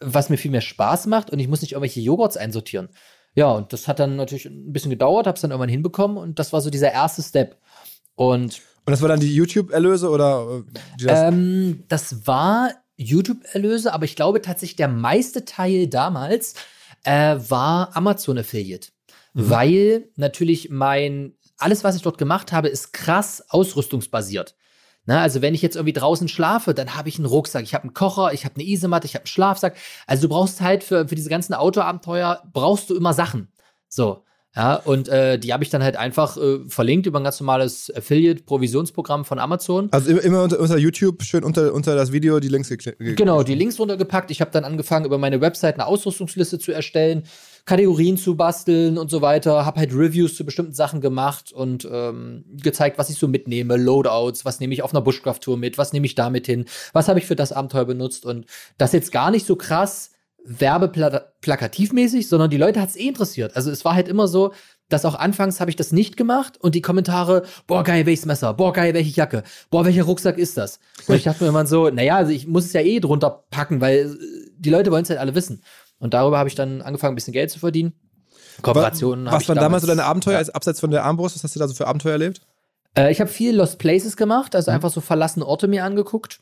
was 0.00 0.30
mir 0.30 0.36
viel 0.36 0.50
mehr 0.50 0.60
Spaß 0.60 1.06
macht 1.06 1.30
und 1.30 1.38
ich 1.38 1.48
muss 1.48 1.62
nicht 1.62 1.72
irgendwelche 1.72 2.00
Joghurts 2.00 2.36
einsortieren. 2.36 2.88
Ja, 3.34 3.50
und 3.50 3.72
das 3.72 3.88
hat 3.88 3.98
dann 3.98 4.16
natürlich 4.16 4.46
ein 4.46 4.72
bisschen 4.72 4.90
gedauert, 4.90 5.26
habe 5.26 5.36
es 5.36 5.42
dann 5.42 5.50
irgendwann 5.50 5.68
hinbekommen 5.68 6.16
und 6.16 6.38
das 6.38 6.52
war 6.52 6.60
so 6.60 6.70
dieser 6.70 6.92
erste 6.92 7.22
Step. 7.22 7.56
Und, 8.14 8.60
und 8.84 8.90
das 8.90 9.00
war 9.00 9.08
dann 9.08 9.20
die 9.20 9.34
YouTube-Erlöse 9.34 10.10
oder? 10.10 10.64
Äh, 10.66 11.04
das? 11.04 11.32
Ähm, 11.32 11.84
das 11.88 12.26
war 12.26 12.72
YouTube-Erlöse, 12.96 13.92
aber 13.92 14.04
ich 14.04 14.16
glaube 14.16 14.42
tatsächlich 14.42 14.76
der 14.76 14.88
meiste 14.88 15.44
Teil 15.44 15.86
damals 15.86 16.54
äh, 17.04 17.36
war 17.48 17.96
Amazon-Affiliate. 17.96 18.88
Mhm. 19.34 19.50
Weil 19.50 20.08
natürlich 20.16 20.70
mein, 20.70 21.34
alles, 21.58 21.84
was 21.84 21.96
ich 21.96 22.02
dort 22.02 22.18
gemacht 22.18 22.52
habe, 22.52 22.68
ist 22.68 22.92
krass 22.92 23.44
ausrüstungsbasiert. 23.48 24.56
Na, 25.08 25.14
ne, 25.14 25.20
also 25.22 25.40
wenn 25.40 25.54
ich 25.54 25.62
jetzt 25.62 25.74
irgendwie 25.74 25.94
draußen 25.94 26.28
schlafe, 26.28 26.74
dann 26.74 26.94
habe 26.94 27.08
ich 27.08 27.16
einen 27.16 27.24
Rucksack, 27.24 27.62
ich 27.62 27.72
habe 27.72 27.84
einen 27.84 27.94
Kocher, 27.94 28.34
ich 28.34 28.44
habe 28.44 28.56
eine 28.56 28.64
Isomatte, 28.64 29.06
ich 29.06 29.14
habe 29.14 29.22
einen 29.22 29.28
Schlafsack. 29.28 29.74
Also 30.06 30.28
du 30.28 30.34
brauchst 30.34 30.60
halt 30.60 30.84
für, 30.84 31.08
für 31.08 31.14
diese 31.14 31.30
ganzen 31.30 31.54
Autoabenteuer, 31.54 32.42
brauchst 32.52 32.90
du 32.90 32.94
immer 32.94 33.14
Sachen. 33.14 33.48
So. 33.88 34.22
Ja, 34.54 34.74
und 34.74 35.08
äh, 35.08 35.38
die 35.38 35.54
habe 35.54 35.64
ich 35.64 35.70
dann 35.70 35.82
halt 35.82 35.96
einfach 35.96 36.36
äh, 36.36 36.58
verlinkt 36.68 37.06
über 37.06 37.20
ein 37.20 37.24
ganz 37.24 37.40
normales 37.40 37.90
Affiliate-Provisionsprogramm 37.94 39.24
von 39.24 39.38
Amazon. 39.38 39.88
Also 39.92 40.10
immer, 40.10 40.22
immer 40.22 40.42
unter, 40.42 40.60
unter, 40.60 40.76
YouTube, 40.76 41.22
schön 41.22 41.42
unter, 41.42 41.72
unter 41.72 41.94
das 41.94 42.12
Video 42.12 42.38
die 42.38 42.48
Links 42.48 42.68
geklickt. 42.68 42.98
Genau, 43.16 43.42
die 43.42 43.54
Links 43.54 43.78
runtergepackt. 43.78 44.30
Ich 44.30 44.42
habe 44.42 44.50
dann 44.50 44.64
angefangen, 44.64 45.06
über 45.06 45.16
meine 45.16 45.40
Website 45.40 45.76
eine 45.76 45.86
Ausrüstungsliste 45.86 46.58
zu 46.58 46.72
erstellen. 46.72 47.22
Kategorien 47.68 48.16
zu 48.16 48.34
basteln 48.34 48.96
und 48.96 49.10
so 49.10 49.20
weiter. 49.20 49.66
Habe 49.66 49.80
halt 49.80 49.92
Reviews 49.92 50.34
zu 50.34 50.46
bestimmten 50.46 50.72
Sachen 50.72 51.02
gemacht 51.02 51.52
und 51.52 51.86
ähm, 51.92 52.46
gezeigt, 52.62 52.96
was 52.96 53.10
ich 53.10 53.18
so 53.18 53.28
mitnehme, 53.28 53.76
Loadouts, 53.76 54.46
was 54.46 54.58
nehme 54.58 54.72
ich 54.72 54.82
auf 54.82 54.94
einer 54.94 55.02
Bushcraft-Tour 55.02 55.58
mit, 55.58 55.76
was 55.76 55.92
nehme 55.92 56.06
ich 56.06 56.14
damit 56.14 56.46
hin, 56.46 56.64
was 56.94 57.08
habe 57.08 57.18
ich 57.18 57.26
für 57.26 57.36
das 57.36 57.52
Abenteuer 57.52 57.84
benutzt 57.84 58.24
und 58.24 58.46
das 58.78 58.92
jetzt 58.92 59.12
gar 59.12 59.30
nicht 59.30 59.44
so 59.44 59.54
krass 59.54 60.12
werbeplakativmäßig, 60.44 62.26
sondern 62.26 62.48
die 62.48 62.56
Leute 62.56 62.80
hat 62.80 62.88
es 62.88 62.96
eh 62.96 63.08
interessiert. 63.08 63.54
Also 63.54 63.70
es 63.70 63.84
war 63.84 63.94
halt 63.94 64.08
immer 64.08 64.28
so, 64.28 64.54
dass 64.88 65.04
auch 65.04 65.16
anfangs 65.16 65.60
habe 65.60 65.70
ich 65.70 65.76
das 65.76 65.92
nicht 65.92 66.16
gemacht 66.16 66.56
und 66.58 66.74
die 66.74 66.80
Kommentare, 66.80 67.42
boah, 67.66 67.84
geil, 67.84 68.06
welches 68.06 68.24
Messer, 68.24 68.54
boah, 68.54 68.72
geil, 68.72 68.94
welche 68.94 69.14
Jacke, 69.14 69.42
boah, 69.68 69.84
welcher 69.84 70.04
Rucksack 70.04 70.38
ist 70.38 70.56
das? 70.56 70.80
Und 71.06 71.16
ich 71.16 71.24
dachte 71.24 71.44
mir 71.44 71.50
immer 71.50 71.66
so, 71.66 71.90
naja, 71.90 72.16
also 72.16 72.32
ich 72.32 72.46
muss 72.46 72.64
es 72.64 72.72
ja 72.72 72.80
eh 72.80 72.98
drunter 72.98 73.44
packen, 73.50 73.82
weil 73.82 74.06
äh, 74.06 74.50
die 74.56 74.70
Leute 74.70 74.90
wollen 74.90 75.02
es 75.02 75.10
halt 75.10 75.20
alle 75.20 75.34
wissen. 75.34 75.62
Und 75.98 76.14
darüber 76.14 76.38
habe 76.38 76.48
ich 76.48 76.54
dann 76.54 76.82
angefangen, 76.82 77.12
ein 77.12 77.16
bisschen 77.16 77.32
Geld 77.32 77.50
zu 77.50 77.58
verdienen. 77.58 77.92
Kooperationen. 78.62 79.26
Was, 79.26 79.34
was 79.34 79.48
waren 79.48 79.58
damals 79.58 79.82
so 79.82 79.88
deine 79.88 80.04
Abenteuer, 80.04 80.34
ja. 80.34 80.38
als 80.38 80.50
abseits 80.50 80.80
von 80.80 80.90
der 80.90 81.04
Armbrust? 81.04 81.36
Was 81.36 81.44
hast 81.44 81.54
du 81.54 81.60
da 81.60 81.68
so 81.68 81.74
für 81.74 81.86
Abenteuer 81.86 82.12
erlebt? 82.12 82.40
Äh, 82.96 83.12
ich 83.12 83.20
habe 83.20 83.30
viel 83.30 83.56
Lost 83.56 83.78
Places 83.78 84.16
gemacht, 84.16 84.54
also 84.54 84.70
mhm. 84.70 84.76
einfach 84.76 84.90
so 84.90 85.00
verlassene 85.00 85.46
Orte 85.46 85.68
mir 85.68 85.84
angeguckt. 85.84 86.40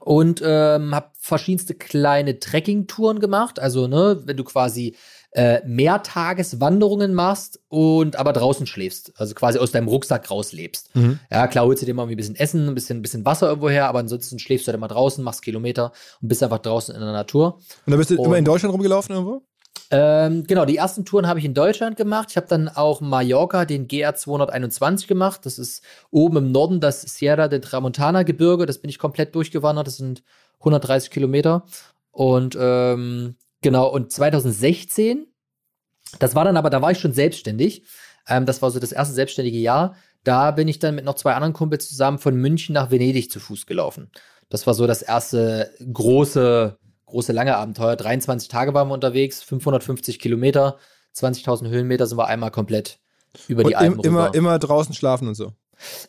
Und 0.00 0.42
ähm, 0.44 0.94
habe 0.94 1.10
verschiedenste 1.18 1.74
kleine 1.74 2.38
Trekking-Touren 2.38 3.20
gemacht. 3.20 3.58
Also, 3.58 3.86
ne, 3.86 4.20
wenn 4.24 4.36
du 4.36 4.44
quasi 4.44 4.96
äh, 5.38 5.62
Mehrtageswanderungen 5.64 7.14
machst 7.14 7.60
und 7.68 8.16
aber 8.16 8.32
draußen 8.32 8.66
schläfst. 8.66 9.12
Also 9.14 9.36
quasi 9.36 9.60
aus 9.60 9.70
deinem 9.70 9.86
Rucksack 9.86 10.28
rauslebst. 10.32 10.96
Mhm. 10.96 11.20
Ja, 11.30 11.46
klar 11.46 11.64
holst 11.64 11.80
du 11.80 11.86
dir 11.86 11.94
mal 11.94 12.08
ein 12.08 12.16
bisschen 12.16 12.34
Essen, 12.34 12.66
ein 12.66 12.74
bisschen, 12.74 12.98
ein 12.98 13.02
bisschen 13.02 13.24
Wasser 13.24 13.46
irgendwo 13.46 13.70
her, 13.70 13.86
aber 13.88 14.00
ansonsten 14.00 14.40
schläfst 14.40 14.66
du 14.66 14.70
halt 14.70 14.76
immer 14.76 14.88
draußen, 14.88 15.22
machst 15.22 15.42
Kilometer 15.42 15.92
und 16.20 16.26
bist 16.26 16.42
einfach 16.42 16.58
draußen 16.58 16.92
in 16.92 17.00
der 17.00 17.12
Natur. 17.12 17.60
Und 17.86 17.92
da 17.92 17.96
bist 17.96 18.10
du 18.10 18.18
und, 18.18 18.24
immer 18.24 18.36
in 18.36 18.44
Deutschland 18.44 18.72
rumgelaufen 18.72 19.14
irgendwo? 19.14 19.42
Ähm, 19.92 20.42
genau, 20.44 20.64
die 20.64 20.76
ersten 20.76 21.04
Touren 21.04 21.28
habe 21.28 21.38
ich 21.38 21.44
in 21.44 21.54
Deutschland 21.54 21.96
gemacht. 21.96 22.30
Ich 22.30 22.36
habe 22.36 22.48
dann 22.48 22.68
auch 22.68 23.00
Mallorca, 23.00 23.64
den 23.64 23.86
GR 23.86 24.16
221 24.16 25.06
gemacht. 25.06 25.46
Das 25.46 25.56
ist 25.60 25.84
oben 26.10 26.38
im 26.38 26.50
Norden 26.50 26.80
das 26.80 27.02
Sierra 27.02 27.46
de 27.46 27.60
Tramontana 27.60 28.24
Gebirge. 28.24 28.66
Das 28.66 28.78
bin 28.78 28.90
ich 28.90 28.98
komplett 28.98 29.36
durchgewandert. 29.36 29.86
Das 29.86 29.98
sind 29.98 30.24
130 30.58 31.12
Kilometer. 31.12 31.64
Und 32.10 32.58
ähm, 32.60 33.36
Genau, 33.62 33.88
und 33.88 34.12
2016, 34.12 35.26
das 36.18 36.34
war 36.34 36.44
dann 36.44 36.56
aber, 36.56 36.70
da 36.70 36.80
war 36.80 36.90
ich 36.90 36.98
schon 36.98 37.12
selbstständig. 37.12 37.84
Ähm, 38.28 38.46
das 38.46 38.62
war 38.62 38.70
so 38.70 38.78
das 38.78 38.92
erste 38.92 39.14
selbstständige 39.14 39.58
Jahr. 39.58 39.96
Da 40.24 40.50
bin 40.50 40.68
ich 40.68 40.78
dann 40.78 40.94
mit 40.94 41.04
noch 41.04 41.14
zwei 41.14 41.34
anderen 41.34 41.54
Kumpels 41.54 41.88
zusammen 41.88 42.18
von 42.18 42.36
München 42.36 42.74
nach 42.74 42.90
Venedig 42.90 43.30
zu 43.30 43.40
Fuß 43.40 43.66
gelaufen. 43.66 44.10
Das 44.48 44.66
war 44.66 44.74
so 44.74 44.86
das 44.86 45.02
erste 45.02 45.70
große, 45.92 46.78
große 47.06 47.32
lange 47.32 47.56
Abenteuer. 47.56 47.96
23 47.96 48.48
Tage 48.48 48.74
waren 48.74 48.88
wir 48.88 48.94
unterwegs, 48.94 49.42
550 49.42 50.18
Kilometer, 50.18 50.78
20.000 51.14 51.68
Höhenmeter 51.68 52.06
sind 52.06 52.18
wir 52.18 52.26
einmal 52.26 52.50
komplett 52.50 52.98
über 53.48 53.64
die 53.64 53.76
Alpen 53.76 54.00
im, 54.00 54.04
immer, 54.04 54.34
immer 54.34 54.58
draußen 54.58 54.94
schlafen 54.94 55.28
und 55.28 55.34
so. 55.34 55.52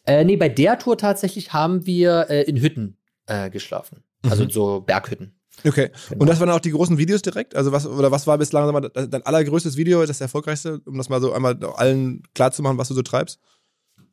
Äh, 0.06 0.24
nee, 0.24 0.38
bei 0.38 0.50
der 0.50 0.80
Tour 0.80 0.98
tatsächlich 0.98 1.54
haben 1.54 1.86
wir 1.86 2.30
äh, 2.30 2.44
in 2.44 2.60
Hütten 2.60 2.98
äh, 3.28 3.50
geschlafen. 3.50 4.04
Also 4.24 4.46
mhm. 4.46 4.50
so 4.50 4.82
Berghütten. 4.82 5.39
Okay. 5.66 5.92
Genau. 6.10 6.22
Und 6.22 6.28
das 6.28 6.40
waren 6.40 6.50
auch 6.50 6.60
die 6.60 6.72
großen 6.72 6.98
Videos 6.98 7.22
direkt? 7.22 7.56
Also 7.56 7.72
was 7.72 7.86
oder 7.86 8.12
was 8.12 8.28
war 8.28 8.38
bislang 8.38 8.72
mal, 8.72 8.90
dein 8.90 9.24
allergrößtes 9.24 9.78
Video, 9.78 10.06
das 10.06 10.22
erfolgreichste, 10.22 10.82
um 10.86 10.98
das 10.98 11.10
mal 11.10 11.22
so 11.22 11.34
einmal 11.34 11.58
allen 11.76 12.24
klar 12.34 12.52
zu 12.52 12.62
machen, 12.62 12.78
was 12.78 12.88
du 12.88 12.94
so 12.94 13.02
treibst? 13.02 13.40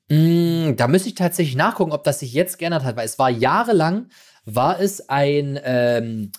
Mm, 0.08 0.76
da 0.76 0.86
müsste 0.88 1.08
ich 1.08 1.14
tatsächlich 1.14 1.56
nachgucken, 1.56 1.92
ob 1.92 2.04
das 2.04 2.20
sich 2.20 2.32
jetzt 2.32 2.58
geändert 2.58 2.84
hat, 2.84 2.96
weil 2.96 3.06
es 3.06 3.18
war 3.18 3.30
jahrelang, 3.30 4.08
war 4.44 4.80
es 4.80 5.08
ein, 5.08 5.58
ähm, 5.64 6.32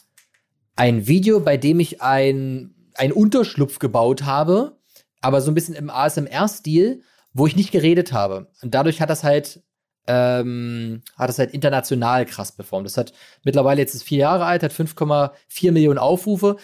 ein 0.76 1.08
Video, 1.08 1.40
bei 1.42 1.58
dem 1.58 1.80
ich 1.80 2.02
ein, 2.02 2.76
ein 2.96 3.12
Unterschlupf 3.12 3.80
gebaut 3.80 4.24
habe, 4.24 4.78
aber 5.22 5.42
so 5.42 5.52
ein 5.52 5.56
bisschen 5.56 5.76
im 5.76 5.90
ASMR-Stil, 5.90 7.02
wo 7.34 7.48
ich 7.48 7.56
nicht 7.56 7.72
geredet 7.72 8.14
habe. 8.14 8.48
Und 8.62 8.74
dadurch 8.74 9.02
hat 9.02 9.10
das 9.10 9.24
halt 9.24 9.62
ähm, 10.08 11.02
hat 11.18 11.30
es 11.30 11.40
halt 11.40 11.52
international 11.52 12.26
krass 12.26 12.52
performt. 12.52 12.86
Das 12.86 12.98
hat 12.98 13.14
mittlerweile 13.44 13.82
jetzt 13.82 13.94
ist 13.94 14.04
vier 14.04 14.20
Jahre 14.20 14.46
alt, 14.46 14.64
hat 14.64 14.72
5,4 14.72 15.72
Millionen 15.72 16.00
Aufrufe. 16.00 16.58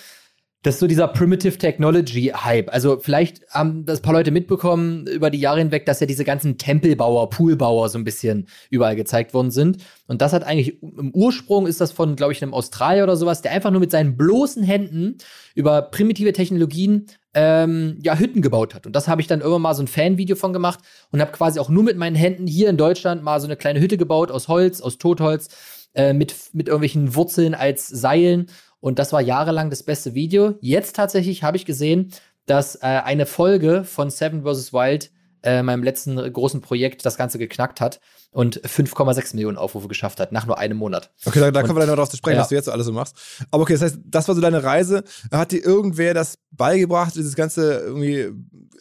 Das 0.64 0.76
ist 0.76 0.80
so 0.80 0.88
dieser 0.88 1.10
Primitive 1.10 1.58
Technology 1.58 2.32
Hype. 2.34 2.72
Also 2.72 2.98
vielleicht 2.98 3.46
haben 3.50 3.86
das 3.86 4.00
ein 4.00 4.02
paar 4.02 4.14
Leute 4.14 4.32
mitbekommen 4.32 5.06
über 5.08 5.30
die 5.30 5.40
Jahre 5.40 5.60
hinweg, 5.60 5.86
dass 5.86 6.00
ja 6.00 6.08
diese 6.08 6.24
ganzen 6.24 6.58
Tempelbauer, 6.58 7.30
Poolbauer 7.30 7.90
so 7.90 7.98
ein 7.98 8.06
bisschen 8.06 8.48
überall 8.70 8.96
gezeigt 8.96 9.34
worden 9.34 9.52
sind. 9.52 9.84
Und 10.08 10.22
das 10.22 10.32
hat 10.32 10.46
eigentlich 10.46 10.82
im 10.82 11.12
Ursprung 11.14 11.68
ist 11.68 11.82
das 11.82 11.92
von, 11.92 12.16
glaube 12.16 12.32
ich, 12.32 12.42
einem 12.42 12.54
Australier 12.54 13.04
oder 13.04 13.18
sowas, 13.18 13.42
der 13.42 13.52
einfach 13.52 13.72
nur 13.72 13.82
mit 13.82 13.92
seinen 13.92 14.16
bloßen 14.16 14.64
Händen 14.64 15.18
über 15.54 15.82
primitive 15.82 16.32
Technologien 16.32 17.08
ähm, 17.34 17.98
ja, 18.04 18.18
Hütten 18.18 18.42
gebaut 18.42 18.76
hat. 18.76 18.86
Und 18.86 18.96
das 18.96 19.08
habe 19.08 19.22
ich 19.22 19.28
dann 19.28 19.42
irgendwann 19.42 19.62
mal 19.64 19.74
so 19.74 19.84
ein 19.84 19.88
Fanvideo 19.88 20.36
von 20.36 20.54
gemacht 20.54 20.80
und 21.12 21.22
habe 21.22 21.32
quasi 21.32 21.60
auch 21.60 21.70
nur 21.70 21.84
mit 21.84 21.98
meinen 21.98 22.16
Händen 22.16 22.48
hier 22.48 22.70
in 22.70 22.78
Deutschland 22.78 23.24
mal 23.24 23.40
so 23.40 23.48
eine 23.48 23.58
kleine 23.58 23.80
Hütte 23.80 23.98
gebaut 23.98 24.32
aus 24.32 24.48
Holz, 24.48 24.82
aus 24.82 24.98
Totholz, 24.98 25.50
äh, 25.96 26.14
mit, 26.14 26.36
mit 26.54 26.68
irgendwelchen 26.68 27.16
Wurzeln 27.16 27.56
als 27.56 27.88
Seilen 27.88 28.48
und 28.84 29.00
das 29.00 29.14
war 29.14 29.22
jahrelang 29.22 29.70
das 29.70 29.82
beste 29.84 30.14
Video. 30.14 30.56
Jetzt 30.60 30.98
tatsächlich 30.98 31.42
habe 31.42 31.56
ich 31.56 31.66
gesehen, 31.66 32.12
dass 32.46 32.76
äh, 32.76 32.82
eine 32.82 33.26
Folge 33.26 33.86
von 33.86 34.10
Seven 34.10 34.44
vs. 34.44 34.74
Wild, 34.74 35.10
äh, 35.44 35.62
meinem 35.62 35.84
letzten 35.84 36.16
großen 36.32 36.62
Projekt, 36.62 37.06
das 37.06 37.18
Ganze 37.18 37.38
geknackt 37.38 37.82
hat 37.82 38.00
und 38.32 38.62
5,6 38.62 39.36
Millionen 39.36 39.58
Aufrufe 39.58 39.88
geschafft 39.88 40.20
hat, 40.20 40.32
nach 40.32 40.46
nur 40.46 40.58
einem 40.58 40.78
Monat. 40.78 41.12
Okay, 41.26 41.40
da, 41.40 41.52
da 41.52 41.62
kommen 41.62 41.76
wir 41.76 41.82
dann 41.82 41.90
noch 41.90 41.98
drauf 41.98 42.10
zu 42.10 42.18
sprechen, 42.18 42.38
ja. 42.38 42.42
was 42.42 42.50
du 42.50 42.56
jetzt 42.56 42.66
so 42.66 42.72
alles 42.72 42.86
so 42.86 42.92
machst. 42.92 43.16
Aber 43.52 43.64
okay, 43.64 43.74
das 43.74 43.82
heißt, 43.82 44.00
das 44.06 44.28
war 44.28 44.36
so 44.36 44.42
deine 44.42 44.64
Reise. 44.64 45.04
Hat 45.32 45.52
dir 45.52 45.64
irgendwer 45.64 46.14
das 46.14 46.40
beigebracht, 46.52 47.16
dieses 47.16 47.36
ganze 47.36 47.80
irgendwie 47.80 48.32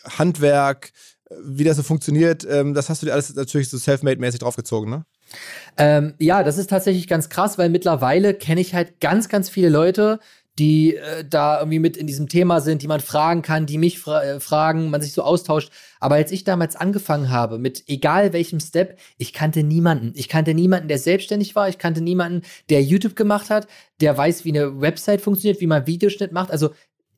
Handwerk, 0.05 0.93
wie 1.43 1.65
das 1.65 1.77
so 1.77 1.83
funktioniert? 1.83 2.47
Ähm, 2.49 2.75
das 2.75 2.89
hast 2.89 3.03
du 3.03 3.07
dir 3.07 3.13
alles 3.13 3.35
natürlich 3.35 3.69
so 3.69 3.79
self-made-mäßig 3.79 4.41
draufgezogen, 4.41 4.91
ne? 4.91 5.05
Ähm, 5.79 6.15
ja, 6.19 6.43
das 6.43 6.59
ist 6.59 6.69
tatsächlich 6.69 7.09
ganz 7.09 7.29
krass, 7.31 7.57
weil 7.57 7.71
mittlerweile 7.71 8.35
kenne 8.35 8.61
ich 8.61 8.75
halt 8.75 9.01
ganz, 9.01 9.29
ganz 9.29 9.49
viele 9.49 9.71
Leute, 9.71 10.21
die 10.59 10.97
äh, 10.97 11.25
da 11.29 11.59
irgendwie 11.59 11.79
mit 11.79 11.97
in 11.97 12.07
diesem 12.07 12.29
Thema 12.29 12.61
sind, 12.61 12.83
die 12.83 12.89
man 12.89 13.01
fragen 13.01 13.43
kann, 13.43 13.67
die 13.67 13.79
mich 13.79 13.99
fra 13.99 14.23
äh, 14.23 14.41
fragen, 14.41 14.91
man 14.91 15.01
sich 15.01 15.13
so 15.13 15.23
austauscht. 15.23 15.73
Aber 15.99 16.17
als 16.17 16.31
ich 16.31 16.45
damals 16.45 16.77
angefangen 16.77 17.31
habe, 17.31 17.59
mit 17.59 17.85
egal 17.89 18.33
welchem 18.33 18.61
Step, 18.61 18.99
ich 19.17 19.33
kannte 19.33 19.63
niemanden. 19.63 20.13
Ich 20.15 20.29
kannte 20.29 20.53
niemanden, 20.53 20.89
der 20.89 20.99
selbstständig 20.99 21.57
war. 21.57 21.69
Ich 21.69 21.79
kannte 21.79 22.03
niemanden, 22.03 22.43
der 22.69 22.83
YouTube 22.83 23.17
gemacht 23.17 23.49
hat, 23.49 23.67
der 24.01 24.17
weiß, 24.17 24.45
wie 24.45 24.51
eine 24.51 24.81
Website 24.81 25.23
funktioniert, 25.23 25.61
wie 25.61 25.67
man 25.67 25.87
Videoschnitt 25.87 26.33
macht. 26.33 26.51
Also 26.51 26.71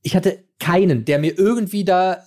ich 0.02 0.14
hatte 0.14 0.44
keinen, 0.60 1.04
der 1.04 1.18
mir 1.18 1.36
irgendwie 1.36 1.84
da 1.84 2.24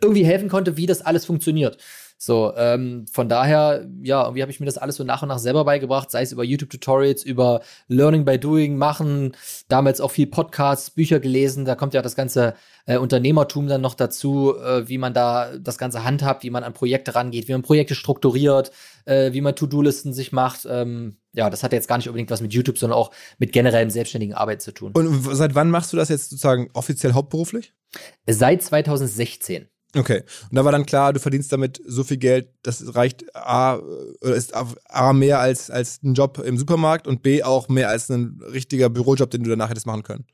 irgendwie 0.00 0.24
helfen 0.24 0.48
konnte, 0.48 0.76
wie 0.76 0.86
das 0.86 1.02
alles 1.02 1.24
funktioniert. 1.26 1.78
So, 2.24 2.52
ähm, 2.56 3.04
von 3.10 3.28
daher, 3.28 3.84
ja, 4.00 4.22
irgendwie 4.22 4.42
habe 4.42 4.52
ich 4.52 4.60
mir 4.60 4.66
das 4.66 4.78
alles 4.78 4.94
so 4.94 5.02
nach 5.02 5.22
und 5.22 5.28
nach 5.28 5.40
selber 5.40 5.64
beigebracht, 5.64 6.08
sei 6.08 6.22
es 6.22 6.30
über 6.30 6.44
YouTube-Tutorials, 6.44 7.24
über 7.24 7.62
Learning 7.88 8.24
by 8.24 8.38
Doing, 8.38 8.76
machen, 8.76 9.32
damals 9.66 10.00
auch 10.00 10.12
viel 10.12 10.28
Podcasts, 10.28 10.90
Bücher 10.90 11.18
gelesen, 11.18 11.64
da 11.64 11.74
kommt 11.74 11.94
ja 11.94 12.00
das 12.00 12.14
ganze 12.14 12.54
äh, 12.86 12.96
Unternehmertum 12.96 13.66
dann 13.66 13.80
noch 13.80 13.94
dazu, 13.94 14.54
äh, 14.56 14.88
wie 14.88 14.98
man 14.98 15.14
da 15.14 15.58
das 15.58 15.78
Ganze 15.78 16.04
handhabt, 16.04 16.44
wie 16.44 16.50
man 16.50 16.62
an 16.62 16.74
Projekte 16.74 17.16
rangeht, 17.16 17.48
wie 17.48 17.52
man 17.52 17.62
Projekte 17.62 17.96
strukturiert, 17.96 18.70
äh, 19.04 19.32
wie 19.32 19.40
man 19.40 19.56
To-Do-Listen 19.56 20.12
sich 20.12 20.30
macht. 20.30 20.64
Ähm, 20.70 21.16
ja, 21.32 21.50
das 21.50 21.64
hat 21.64 21.72
jetzt 21.72 21.88
gar 21.88 21.96
nicht 21.96 22.06
unbedingt 22.06 22.30
was 22.30 22.40
mit 22.40 22.54
YouTube, 22.54 22.78
sondern 22.78 23.00
auch 23.00 23.10
mit 23.38 23.52
generellem 23.52 23.90
selbstständigen 23.90 24.36
Arbeit 24.36 24.62
zu 24.62 24.70
tun. 24.70 24.92
Und 24.92 25.24
seit 25.34 25.56
wann 25.56 25.70
machst 25.70 25.92
du 25.92 25.96
das 25.96 26.08
jetzt 26.08 26.30
sozusagen 26.30 26.70
offiziell 26.72 27.14
hauptberuflich? 27.14 27.74
Seit 28.28 28.62
2016. 28.62 29.66
Okay. 29.94 30.22
Und 30.50 30.56
da 30.56 30.64
war 30.64 30.72
dann 30.72 30.86
klar, 30.86 31.12
du 31.12 31.20
verdienst 31.20 31.52
damit 31.52 31.80
so 31.86 32.02
viel 32.02 32.16
Geld, 32.16 32.48
das 32.62 32.94
reicht 32.94 33.36
A, 33.36 33.76
oder 33.76 34.34
ist 34.34 34.54
A 34.54 35.12
mehr 35.12 35.38
als, 35.38 35.70
als 35.70 36.02
ein 36.02 36.14
Job 36.14 36.38
im 36.38 36.56
Supermarkt 36.56 37.06
und 37.06 37.22
B 37.22 37.42
auch 37.42 37.68
mehr 37.68 37.88
als 37.88 38.08
ein 38.08 38.40
richtiger 38.52 38.88
Bürojob, 38.88 39.30
den 39.30 39.42
du 39.42 39.50
danach 39.50 39.68
hättest 39.68 39.86
machen 39.86 40.02
können. 40.02 40.24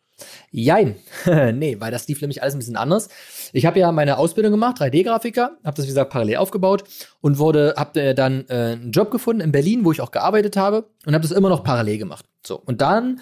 Jein. 0.51 0.97
nee, 1.55 1.77
weil 1.79 1.91
das 1.91 2.09
lief 2.09 2.21
nämlich 2.21 2.43
alles 2.43 2.55
ein 2.55 2.59
bisschen 2.59 2.77
anders. 2.77 3.09
Ich 3.53 3.67
habe 3.67 3.79
ja 3.79 3.93
meine 3.93 4.19
Ausbildung 4.19 4.53
gemacht, 4.53 4.81
3D-Grafiker, 4.81 5.57
habe 5.65 5.77
das 5.77 5.85
wie 5.85 5.89
gesagt 5.89 6.11
parallel 6.11 6.37
aufgebaut 6.37 6.85
und 7.21 7.39
wurde 7.39 7.75
habe 7.77 8.15
dann 8.15 8.47
äh, 8.49 8.73
einen 8.73 8.93
Job 8.93 9.11
gefunden 9.11 9.41
in 9.41 9.53
Berlin, 9.53 9.85
wo 9.85 9.93
ich 9.93 10.01
auch 10.01 10.11
gearbeitet 10.11 10.57
habe 10.57 10.89
und 11.07 11.15
habe 11.15 11.23
das 11.23 11.31
immer 11.31 11.49
noch 11.49 11.63
parallel 11.63 11.99
gemacht. 11.99 12.27
So 12.45 12.59
und 12.59 12.81
dann 12.81 13.21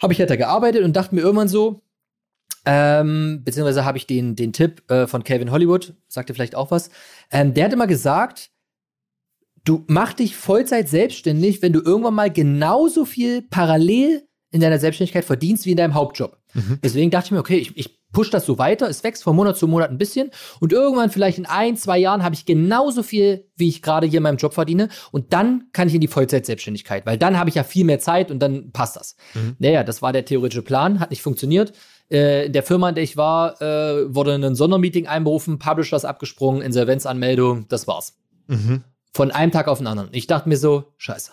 habe 0.00 0.12
ich 0.12 0.18
halt 0.18 0.30
da 0.30 0.36
gearbeitet 0.36 0.82
und 0.82 0.96
dachte 0.96 1.14
mir 1.14 1.20
irgendwann 1.20 1.48
so, 1.48 1.82
ähm, 2.64 3.42
beziehungsweise 3.44 3.84
habe 3.84 3.98
ich 3.98 4.06
den, 4.06 4.36
den 4.36 4.52
Tipp 4.52 4.82
äh, 4.90 5.06
von 5.06 5.24
Calvin 5.24 5.50
Hollywood, 5.50 5.94
sagte 6.08 6.34
vielleicht 6.34 6.54
auch 6.54 6.70
was. 6.70 6.90
Ähm, 7.30 7.54
der 7.54 7.66
hat 7.66 7.72
immer 7.72 7.86
gesagt, 7.86 8.50
du 9.64 9.84
mach 9.88 10.12
dich 10.12 10.36
Vollzeit 10.36 10.88
selbstständig, 10.88 11.62
wenn 11.62 11.72
du 11.72 11.80
irgendwann 11.80 12.14
mal 12.14 12.30
genauso 12.30 13.04
viel 13.04 13.42
parallel 13.42 14.26
in 14.50 14.60
deiner 14.60 14.78
Selbstständigkeit 14.78 15.24
verdienst 15.24 15.64
wie 15.64 15.70
in 15.70 15.76
deinem 15.76 15.94
Hauptjob. 15.94 16.36
Mhm. 16.54 16.78
Deswegen 16.82 17.10
dachte 17.10 17.26
ich 17.26 17.30
mir, 17.32 17.38
okay, 17.38 17.56
ich, 17.56 17.76
ich 17.76 18.00
push 18.12 18.30
das 18.30 18.44
so 18.44 18.58
weiter, 18.58 18.88
es 18.88 19.04
wächst 19.04 19.22
von 19.22 19.36
Monat 19.36 19.56
zu 19.56 19.68
Monat 19.68 19.90
ein 19.90 19.98
bisschen 19.98 20.30
und 20.58 20.72
irgendwann 20.72 21.10
vielleicht 21.10 21.38
in 21.38 21.46
ein, 21.46 21.76
zwei 21.76 21.98
Jahren 21.98 22.24
habe 22.24 22.34
ich 22.34 22.44
genauso 22.44 23.04
viel, 23.04 23.48
wie 23.56 23.68
ich 23.68 23.82
gerade 23.82 24.06
hier 24.06 24.16
in 24.16 24.24
meinem 24.24 24.36
Job 24.36 24.52
verdiene 24.52 24.88
und 25.12 25.32
dann 25.32 25.68
kann 25.72 25.86
ich 25.86 25.94
in 25.94 26.00
die 26.00 26.08
Vollzeit-Selbstständigkeit, 26.08 27.06
weil 27.06 27.18
dann 27.18 27.38
habe 27.38 27.50
ich 27.50 27.54
ja 27.54 27.62
viel 27.62 27.84
mehr 27.84 28.00
Zeit 28.00 28.32
und 28.32 28.40
dann 28.40 28.72
passt 28.72 28.96
das. 28.96 29.14
Mhm. 29.34 29.56
Naja, 29.60 29.84
das 29.84 30.02
war 30.02 30.12
der 30.12 30.24
theoretische 30.24 30.62
Plan, 30.62 30.98
hat 30.98 31.10
nicht 31.10 31.22
funktioniert. 31.22 31.72
Äh, 32.10 32.46
in 32.46 32.52
der 32.52 32.62
Firma, 32.62 32.88
in 32.88 32.94
der 32.94 33.04
ich 33.04 33.16
war, 33.16 33.60
äh, 33.62 34.14
wurde 34.14 34.34
ein 34.34 34.54
Sondermeeting 34.54 35.06
einberufen, 35.06 35.58
Publishers 35.58 36.04
abgesprungen, 36.04 36.62
Insolvenzanmeldung, 36.62 37.68
das 37.68 37.86
war's. 37.86 38.18
Mhm. 38.48 38.84
Von 39.12 39.30
einem 39.30 39.52
Tag 39.52 39.68
auf 39.68 39.78
den 39.78 39.86
anderen. 39.86 40.10
Ich 40.12 40.26
dachte 40.26 40.48
mir 40.48 40.56
so, 40.56 40.92
scheiße. 40.96 41.32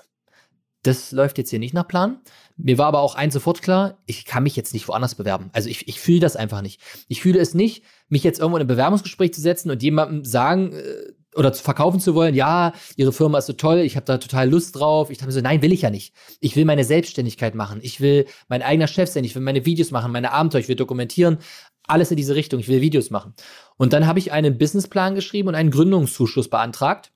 Das 0.84 1.12
läuft 1.12 1.38
jetzt 1.38 1.50
hier 1.50 1.60
nicht 1.60 1.74
nach 1.74 1.88
Plan. 1.88 2.22
Mir 2.56 2.78
war 2.78 2.88
aber 2.88 3.02
auch 3.02 3.16
eins 3.16 3.34
sofort 3.34 3.62
klar, 3.62 3.98
ich 4.06 4.26
kann 4.26 4.44
mich 4.44 4.56
jetzt 4.56 4.74
nicht 4.74 4.88
woanders 4.88 5.16
bewerben. 5.16 5.50
Also 5.54 5.70
ich, 5.70 5.88
ich 5.88 6.00
fühle 6.00 6.20
das 6.20 6.36
einfach 6.36 6.62
nicht. 6.62 6.82
Ich 7.08 7.22
fühle 7.22 7.40
es 7.40 7.54
nicht, 7.54 7.84
mich 8.10 8.24
jetzt 8.24 8.40
irgendwo 8.40 8.58
in 8.58 8.64
ein 8.64 8.68
Bewerbungsgespräch 8.68 9.34
zu 9.34 9.42
setzen 9.42 9.70
und 9.70 9.84
jemandem 9.84 10.26
sagen, 10.26 10.74
äh, 10.74 11.14
oder 11.38 11.54
zu 11.54 11.64
verkaufen 11.64 12.00
zu 12.00 12.16
wollen, 12.16 12.34
ja, 12.34 12.74
ihre 12.96 13.14
Firma 13.14 13.38
ist 13.38 13.46
so 13.46 13.54
toll, 13.54 13.80
ich 13.80 13.96
habe 13.96 14.06
da 14.06 14.18
total 14.18 14.50
Lust 14.50 14.76
drauf. 14.76 15.10
Ich 15.12 15.20
dachte 15.20 15.28
mir 15.28 15.34
so, 15.34 15.42
nein, 15.42 15.62
will 15.62 15.72
ich 15.72 15.84
ja 15.84 15.90
nicht. 15.90 16.16
Ich 16.40 16.56
will 16.56 16.66
meine 16.66 16.84
Selbstständigkeit 16.84 17.54
machen. 17.54 17.80
Ich 17.84 18.02
will 18.02 18.26
mein 18.48 18.64
eigener 18.64 18.88
Chef 18.88 19.10
sein. 19.10 19.24
Ich 19.24 19.36
will 19.36 19.44
meine 19.44 19.66
Videos 19.66 19.92
machen, 19.92 20.12
meine 20.12 20.32
Abenteuer, 20.32 20.62
ich 20.62 20.68
will 20.68 20.76
dokumentieren. 20.76 21.38
Alles 21.84 22.12
in 22.12 22.18
diese 22.18 22.36
Richtung. 22.36 22.60
Ich 22.60 22.68
will 22.68 22.82
Videos 22.82 23.12
machen. 23.12 23.34
Und 23.78 23.94
dann 23.94 24.08
habe 24.08 24.20
ich 24.20 24.32
einen 24.32 24.58
Businessplan 24.58 25.16
geschrieben 25.16 25.48
und 25.48 25.56
einen 25.56 25.72
Gründungszuschuss 25.72 26.50
beantragt. 26.50 27.12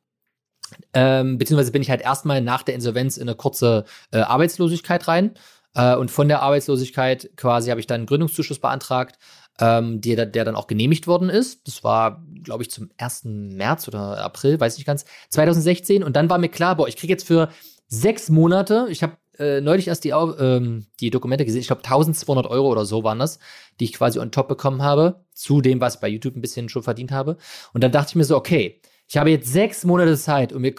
Ähm, 0.93 1.37
beziehungsweise 1.37 1.71
bin 1.71 1.81
ich 1.81 1.89
halt 1.89 2.01
erstmal 2.01 2.41
nach 2.41 2.63
der 2.63 2.75
Insolvenz 2.75 3.17
in 3.17 3.23
eine 3.23 3.35
kurze 3.35 3.85
äh, 4.11 4.19
Arbeitslosigkeit 4.19 5.07
rein. 5.07 5.33
Äh, 5.73 5.95
und 5.95 6.11
von 6.11 6.27
der 6.27 6.41
Arbeitslosigkeit 6.41 7.31
quasi 7.35 7.69
habe 7.69 7.79
ich 7.79 7.87
dann 7.87 8.01
einen 8.01 8.07
Gründungszuschuss 8.07 8.59
beantragt 8.59 9.17
ähm, 9.61 10.01
der, 10.01 10.25
der 10.25 10.43
dann 10.43 10.55
auch 10.55 10.67
genehmigt 10.67 11.07
worden 11.07 11.29
ist. 11.29 11.67
Das 11.67 11.83
war, 11.83 12.25
glaube 12.43 12.63
ich, 12.63 12.71
zum 12.71 12.89
1. 12.97 13.21
März 13.25 13.87
oder 13.87 14.17
April, 14.17 14.59
weiß 14.59 14.77
nicht 14.77 14.87
ganz, 14.87 15.05
2016. 15.29 16.03
Und 16.03 16.15
dann 16.15 16.29
war 16.29 16.39
mir 16.39 16.49
klar, 16.49 16.75
boah, 16.75 16.87
ich 16.87 16.97
kriege 16.97 17.13
jetzt 17.13 17.27
für 17.27 17.49
sechs 17.87 18.29
Monate, 18.29 18.87
ich 18.89 19.03
habe 19.03 19.17
äh, 19.37 19.61
neulich 19.61 19.87
erst 19.87 20.03
die, 20.03 20.09
ähm, 20.09 20.87
die 20.99 21.11
Dokumente 21.11 21.45
gesehen, 21.45 21.61
ich 21.61 21.67
glaube 21.67 21.83
1200 21.83 22.47
Euro 22.47 22.69
oder 22.69 22.85
so 22.85 23.03
waren 23.03 23.19
das, 23.19 23.39
die 23.79 23.85
ich 23.85 23.93
quasi 23.93 24.19
on 24.19 24.31
top 24.31 24.47
bekommen 24.47 24.81
habe, 24.81 25.25
zu 25.33 25.61
dem, 25.61 25.79
was 25.79 25.95
ich 25.95 26.01
bei 26.01 26.07
YouTube 26.07 26.35
ein 26.35 26.41
bisschen 26.41 26.69
schon 26.69 26.83
verdient 26.83 27.11
habe. 27.11 27.37
Und 27.73 27.83
dann 27.83 27.91
dachte 27.91 28.09
ich 28.09 28.15
mir 28.15 28.23
so, 28.23 28.35
okay, 28.35 28.81
ich 29.07 29.17
habe 29.17 29.29
jetzt 29.29 29.51
sechs 29.51 29.83
Monate 29.83 30.17
Zeit, 30.17 30.53
um 30.53 30.61
mir 30.61 30.75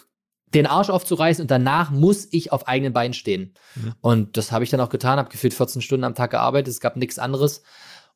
den 0.54 0.66
Arsch 0.66 0.90
aufzureißen 0.90 1.42
und 1.42 1.50
danach 1.50 1.90
muss 1.90 2.28
ich 2.30 2.52
auf 2.52 2.68
eigenen 2.68 2.92
Beinen 2.92 3.14
stehen. 3.14 3.54
Mhm. 3.74 3.94
Und 4.00 4.36
das 4.36 4.52
habe 4.52 4.64
ich 4.64 4.70
dann 4.70 4.80
auch 4.80 4.90
getan, 4.90 5.18
habe 5.18 5.30
gefühlt 5.30 5.54
14 5.54 5.82
Stunden 5.82 6.04
am 6.04 6.14
Tag 6.14 6.30
gearbeitet, 6.30 6.72
es 6.72 6.80
gab 6.80 6.96
nichts 6.96 7.18
anderes. 7.18 7.62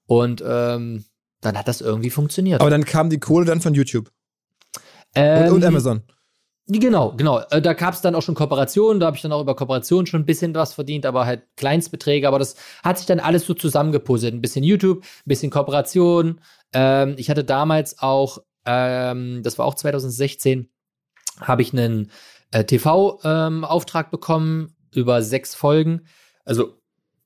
Und 0.06 0.42
ähm, 0.46 1.04
dann 1.40 1.58
hat 1.58 1.68
das 1.68 1.80
irgendwie 1.80 2.10
funktioniert. 2.10 2.60
Aber 2.60 2.70
dann 2.70 2.84
kam 2.84 3.10
die 3.10 3.20
Kohle 3.20 3.44
dann 3.44 3.60
von 3.60 3.74
YouTube. 3.74 4.10
Ähm, 5.14 5.48
und, 5.48 5.54
und, 5.54 5.64
Amazon. 5.64 6.02
Genau, 6.68 7.12
genau. 7.16 7.40
Äh, 7.50 7.62
da 7.62 7.74
gab 7.74 7.94
es 7.94 8.00
dann 8.00 8.16
auch 8.16 8.22
schon 8.22 8.34
Kooperationen, 8.34 8.98
da 8.98 9.06
habe 9.06 9.16
ich 9.16 9.22
dann 9.22 9.30
auch 9.32 9.40
über 9.40 9.54
Kooperationen 9.54 10.06
schon 10.06 10.22
ein 10.22 10.26
bisschen 10.26 10.54
was 10.54 10.74
verdient, 10.74 11.06
aber 11.06 11.24
halt 11.24 11.44
Kleinstbeträge. 11.56 12.26
Aber 12.26 12.40
das 12.40 12.56
hat 12.82 12.98
sich 12.98 13.06
dann 13.06 13.20
alles 13.20 13.46
so 13.46 13.54
zusammengepuzzelt. 13.54 14.34
Ein 14.34 14.40
bisschen 14.40 14.64
YouTube, 14.64 15.02
ein 15.02 15.28
bisschen 15.28 15.50
Kooperation. 15.50 16.40
Ähm, 16.72 17.14
ich 17.18 17.30
hatte 17.30 17.44
damals 17.44 18.00
auch, 18.00 18.38
ähm, 18.64 19.42
das 19.44 19.58
war 19.58 19.66
auch 19.66 19.76
2016, 19.76 20.68
habe 21.40 21.62
ich 21.62 21.72
einen 21.72 22.10
äh, 22.50 22.64
TV-Auftrag 22.64 24.06
ähm, 24.06 24.10
bekommen 24.10 24.76
über 24.92 25.22
sechs 25.22 25.54
Folgen. 25.54 26.06
Also 26.44 26.75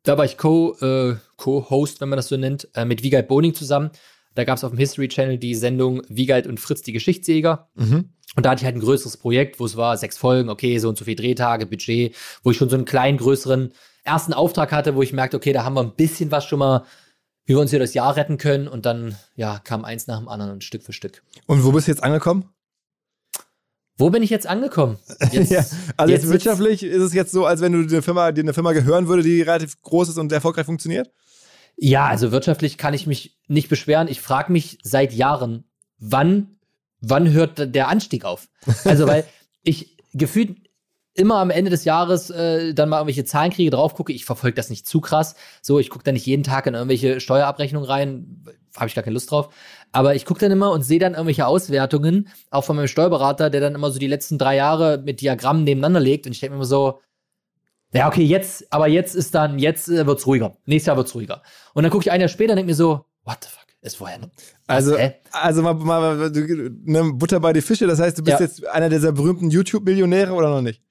da 0.03 0.17
war 0.17 0.25
ich 0.25 0.37
Co, 0.37 0.77
äh, 0.81 1.17
Co-Host, 1.37 2.01
wenn 2.01 2.09
man 2.09 2.17
das 2.17 2.29
so 2.29 2.37
nennt, 2.37 2.69
äh, 2.75 2.85
mit 2.85 3.03
Wiegald 3.03 3.29
Boning 3.29 3.55
zusammen. 3.55 3.91
Da 4.35 4.45
gab 4.45 4.59
es 4.59 4.65
auf 4.65 4.71
dem 4.71 4.79
History 4.79 5.09
Channel 5.09 5.39
die 5.39 5.55
Sendung 5.55 6.03
Wiegald 6.09 6.47
und 6.47 6.61
Fritz, 6.61 6.83
die 6.83 6.93
Geschichtsjäger. 6.93 7.69
Mhm. 7.75 8.11
Und 8.37 8.47
da 8.47 8.51
hatte 8.51 8.61
ich 8.61 8.65
halt 8.65 8.77
ein 8.77 8.81
größeres 8.81 9.17
Projekt, 9.17 9.59
wo 9.59 9.67
es 9.67 9.77
war 9.77 9.97
sechs 9.97 10.17
Folgen, 10.17 10.51
okay, 10.51 10.79
so 10.79 10.89
und 10.89 10.97
so 10.97 11.05
viele 11.05 11.17
Drehtage, 11.17 11.67
Budget, 11.67 12.15
wo 12.45 12.53
ich 12.53 12.57
schon 12.57 12.71
so 12.71 12.77
einen 12.77 12.85
kleinen, 12.85 13.19
größeren 13.19 13.73
ersten 14.05 14.33
Auftrag 14.33 14.71
hatte, 14.71 14.95
wo 14.95 15.03
ich 15.03 15.13
merkte, 15.13 15.37
okay, 15.37 15.53
da 15.53 15.65
haben 15.65 15.75
wir 15.75 15.83
ein 15.83 15.97
bisschen 15.97 16.31
was 16.31 16.45
schon 16.45 16.61
mal, 16.61 16.85
wie 17.45 17.55
wir 17.55 17.61
uns 17.61 17.71
hier 17.71 17.81
das 17.81 17.93
Jahr 17.93 18.17
retten 18.17 18.39
können. 18.39 18.69
Und 18.69 18.87
dann, 18.87 19.17
ja, 19.35 19.59
kam 19.59 19.85
eins 19.85 20.07
nach 20.07 20.19
dem 20.19 20.29
anderen 20.29 20.53
und 20.53 20.65
Stück 20.65 20.85
für 20.85 20.93
Stück. 20.93 21.23
Und 21.47 21.65
wo 21.65 21.73
bist 21.73 21.89
du 21.89 21.93
jetzt 21.93 22.05
angekommen? 22.05 22.49
Wo 24.01 24.09
bin 24.09 24.23
ich 24.23 24.31
jetzt 24.31 24.47
angekommen? 24.47 24.99
Jetzt, 25.33 25.51
ja, 25.51 25.63
also 25.99 26.13
jetzt 26.13 26.27
wirtschaftlich 26.29 26.83
ist 26.83 27.03
es 27.03 27.13
jetzt 27.13 27.33
so, 27.33 27.45
als 27.45 27.61
wenn 27.61 27.73
du 27.73 27.85
dir 27.85 27.97
eine 27.97 28.03
Firma, 28.03 28.33
dir 28.33 28.41
eine 28.41 28.55
Firma 28.55 28.73
gehören 28.73 29.09
würde, 29.09 29.23
die 29.23 29.43
relativ 29.43 29.81
groß 29.83 30.09
ist 30.09 30.19
und 30.19 30.33
erfolgreich 30.33 30.65
funktioniert? 30.65 31.11
Ja, 31.77 32.07
also 32.07 32.33
wirtschaftlich 32.33 32.79
kann 32.79 32.95
ich 32.95 33.07
mich 33.07 33.39
nicht 33.47 33.69
beschweren. 33.69 34.09
Ich 34.09 34.23
frage 34.23 34.53
mich 34.53 34.79
seit 34.83 35.13
Jahren, 35.13 35.65
wann, 35.99 36.57
wann 37.01 37.31
hört 37.31 37.75
der 37.75 37.89
Anstieg 37.89 38.25
auf? 38.25 38.49
Also, 38.85 39.07
weil 39.07 39.25
ich 39.63 39.99
gefühlt 40.15 40.57
immer 41.13 41.37
am 41.37 41.51
Ende 41.51 41.71
des 41.71 41.85
Jahres 41.85 42.31
äh, 42.31 42.73
dann 42.73 42.89
mal 42.89 42.99
irgendwelche 42.99 43.25
Zahlen 43.25 43.51
kriege, 43.51 43.71
drauf 43.71 43.95
gucke. 43.95 44.15
Ich 44.15 44.25
verfolge 44.25 44.55
das 44.55 44.71
nicht 44.71 44.87
zu 44.87 45.03
krass. 45.03 45.35
So, 45.61 45.79
ich 45.79 45.91
gucke 45.91 46.05
da 46.05 46.13
nicht 46.13 46.27
jeden 46.27 46.43
Tag 46.43 46.67
in 46.67 46.75
irgendwelche 46.75 47.21
Steuerabrechnungen 47.21 47.89
rein. 47.89 48.45
Habe 48.77 48.87
ich 48.87 48.95
gar 48.95 49.03
keine 49.03 49.15
Lust 49.15 49.31
drauf. 49.31 49.53
Aber 49.93 50.15
ich 50.15 50.25
gucke 50.25 50.41
dann 50.41 50.53
immer 50.53 50.71
und 50.71 50.83
sehe 50.83 50.99
dann 50.99 51.15
irgendwelche 51.15 51.47
Auswertungen, 51.47 52.29
auch 52.51 52.65
von 52.65 52.77
meinem 52.77 52.89
Steuerberater, 52.89 53.51
der 53.51 53.61
dann 53.61 53.75
immer 53.75 53.91
so 53.91 53.99
die 53.99 54.07
letzten 54.07 54.39
drei 54.39 54.57
Jahre 54.57 54.99
mit 55.05 55.21
Diagrammen 55.21 55.65
nebeneinander 55.65 56.01
legt. 56.01 56.27
Und 56.27 56.33
ich 56.33 56.41
denke 56.41 56.53
mir 56.53 56.59
immer 56.59 56.67
so, 56.67 57.01
ja, 57.93 58.07
okay, 58.07 58.23
jetzt, 58.23 58.73
aber 58.73 58.87
jetzt 58.87 59.17
ist 59.17 59.35
dann, 59.35 59.59
jetzt 59.59 59.89
äh, 59.89 60.07
wird's 60.07 60.27
ruhiger. 60.27 60.57
Nächstes 60.65 60.87
Jahr 60.87 60.97
wird's 60.97 61.15
ruhiger. 61.15 61.43
Und 61.75 61.83
dann 61.83 61.91
gucke 61.91 62.05
ich 62.05 62.13
ein 62.13 62.21
Jahr 62.21 62.29
später 62.29 62.53
und 62.53 62.57
denke 62.57 62.71
mir 62.71 62.77
so, 62.77 63.05
what 63.25 63.39
the 63.43 63.49
fuck? 63.49 63.61
Ist 63.83 63.97
vorher 63.97 64.19
noch. 64.19 64.29
Also, 64.67 64.97
also 65.33 65.63
mal, 65.63 65.75
mal, 65.75 66.17
mal 66.17 66.31
du, 66.31 66.71
ne, 66.85 67.13
Butter 67.15 67.41
bei 67.41 67.55
die 67.55 67.63
Fische, 67.63 67.87
das 67.87 67.99
heißt, 67.99 68.19
du 68.19 68.23
bist 68.23 68.39
ja. 68.39 68.47
jetzt 68.47 68.67
einer 68.67 68.91
dieser 68.91 69.11
berühmten 69.11 69.49
YouTube-Millionäre 69.49 70.33
oder 70.33 70.51
noch 70.51 70.61
nicht? 70.61 70.83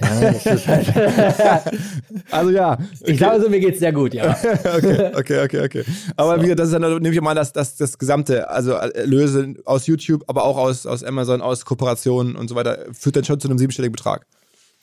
Ja, 0.00 0.08
halt 0.08 1.64
also 2.30 2.50
ja. 2.50 2.72
Okay. 2.72 3.12
Ich 3.12 3.18
glaube, 3.18 3.40
so 3.40 3.48
mir 3.48 3.60
geht's 3.60 3.78
sehr 3.78 3.92
gut, 3.92 4.14
ja. 4.14 4.30
okay, 4.76 5.10
okay, 5.14 5.44
okay, 5.44 5.60
okay. 5.64 5.84
Aber 6.16 6.38
so. 6.38 6.46
wie, 6.46 6.54
das 6.54 6.68
ist 6.68 6.74
dann, 6.74 7.02
nehme 7.02 7.14
ich 7.14 7.20
mal, 7.20 7.34
das, 7.34 7.52
das, 7.52 7.76
das 7.76 7.98
gesamte, 7.98 8.48
also 8.48 8.72
Erlöse 8.72 9.54
aus 9.64 9.86
YouTube, 9.86 10.24
aber 10.26 10.44
auch 10.44 10.56
aus, 10.56 10.86
aus 10.86 11.04
Amazon, 11.04 11.42
aus 11.42 11.64
Kooperationen 11.64 12.36
und 12.36 12.48
so 12.48 12.54
weiter, 12.54 12.86
führt 12.92 13.16
dann 13.16 13.24
schon 13.24 13.40
zu 13.40 13.48
einem 13.48 13.58
siebenstelligen 13.58 13.92
Betrag. 13.92 14.26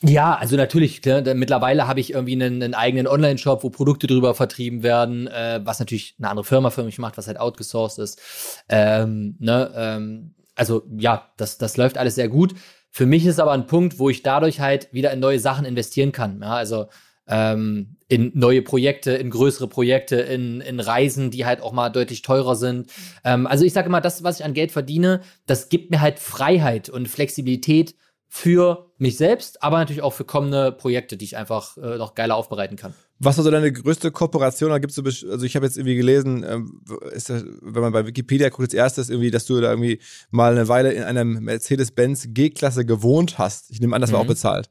Ja, 0.02 0.36
also 0.36 0.56
natürlich, 0.56 1.02
klar, 1.02 1.22
mittlerweile 1.34 1.88
habe 1.88 1.98
ich 1.98 2.12
irgendwie 2.12 2.34
einen, 2.34 2.62
einen 2.62 2.74
eigenen 2.74 3.08
Online-Shop, 3.08 3.64
wo 3.64 3.70
Produkte 3.70 4.06
drüber 4.06 4.36
vertrieben 4.36 4.84
werden, 4.84 5.26
äh, 5.26 5.60
was 5.64 5.80
natürlich 5.80 6.14
eine 6.18 6.30
andere 6.30 6.44
Firma 6.44 6.70
für 6.70 6.84
mich 6.84 6.98
macht, 6.98 7.18
was 7.18 7.26
halt 7.26 7.40
outgesourced 7.40 7.98
ist. 7.98 8.20
Ähm, 8.68 9.34
ne, 9.40 9.72
ähm, 9.74 10.34
also 10.54 10.84
ja, 10.96 11.28
das, 11.36 11.58
das 11.58 11.76
läuft 11.76 11.98
alles 11.98 12.14
sehr 12.14 12.28
gut. 12.28 12.54
Für 12.98 13.06
mich 13.06 13.24
ist 13.26 13.38
aber 13.38 13.52
ein 13.52 13.68
Punkt, 13.68 14.00
wo 14.00 14.10
ich 14.10 14.24
dadurch 14.24 14.58
halt 14.58 14.92
wieder 14.92 15.12
in 15.12 15.20
neue 15.20 15.38
Sachen 15.38 15.64
investieren 15.64 16.10
kann. 16.10 16.40
Ja, 16.42 16.54
also 16.54 16.88
ähm, 17.28 17.94
in 18.08 18.32
neue 18.34 18.60
Projekte, 18.60 19.12
in 19.12 19.30
größere 19.30 19.68
Projekte, 19.68 20.16
in, 20.16 20.60
in 20.60 20.80
Reisen, 20.80 21.30
die 21.30 21.46
halt 21.46 21.62
auch 21.62 21.70
mal 21.70 21.90
deutlich 21.90 22.22
teurer 22.22 22.56
sind. 22.56 22.90
Ähm, 23.22 23.46
also 23.46 23.64
ich 23.64 23.72
sage 23.72 23.86
immer, 23.86 24.00
das, 24.00 24.24
was 24.24 24.40
ich 24.40 24.44
an 24.44 24.52
Geld 24.52 24.72
verdiene, 24.72 25.20
das 25.46 25.68
gibt 25.68 25.92
mir 25.92 26.00
halt 26.00 26.18
Freiheit 26.18 26.88
und 26.88 27.06
Flexibilität 27.06 27.94
für 28.26 28.90
mich 28.98 29.16
selbst, 29.16 29.62
aber 29.62 29.78
natürlich 29.78 30.02
auch 30.02 30.12
für 30.12 30.24
kommende 30.24 30.72
Projekte, 30.72 31.16
die 31.16 31.24
ich 31.24 31.36
einfach 31.36 31.76
äh, 31.76 31.98
noch 31.98 32.16
geiler 32.16 32.34
aufbereiten 32.34 32.76
kann. 32.76 32.94
Was 33.20 33.36
war 33.36 33.44
so 33.44 33.50
deine 33.50 33.72
größte 33.72 34.12
Kooperation? 34.12 34.70
Da 34.70 34.78
gibt's 34.78 34.94
so, 34.94 35.02
also 35.02 35.42
ich 35.44 35.56
habe 35.56 35.66
jetzt 35.66 35.76
irgendwie 35.76 35.96
gelesen, 35.96 36.44
ähm, 36.48 36.82
ist 37.12 37.30
das, 37.30 37.44
wenn 37.62 37.82
man 37.82 37.92
bei 37.92 38.06
Wikipedia 38.06 38.48
guckt, 38.48 38.68
als 38.68 38.74
erstes 38.74 39.10
irgendwie, 39.10 39.30
dass 39.30 39.44
du 39.46 39.60
da 39.60 39.70
irgendwie 39.70 40.00
mal 40.30 40.52
eine 40.52 40.68
Weile 40.68 40.92
in 40.92 41.02
einem 41.02 41.42
Mercedes-Benz 41.42 42.28
G-Klasse 42.30 42.84
gewohnt 42.84 43.38
hast. 43.38 43.70
Ich 43.70 43.80
nehme 43.80 43.96
an, 43.96 44.00
das 44.00 44.12
war 44.12 44.20
auch 44.20 44.24
mhm. 44.24 44.28
bezahlt. 44.28 44.70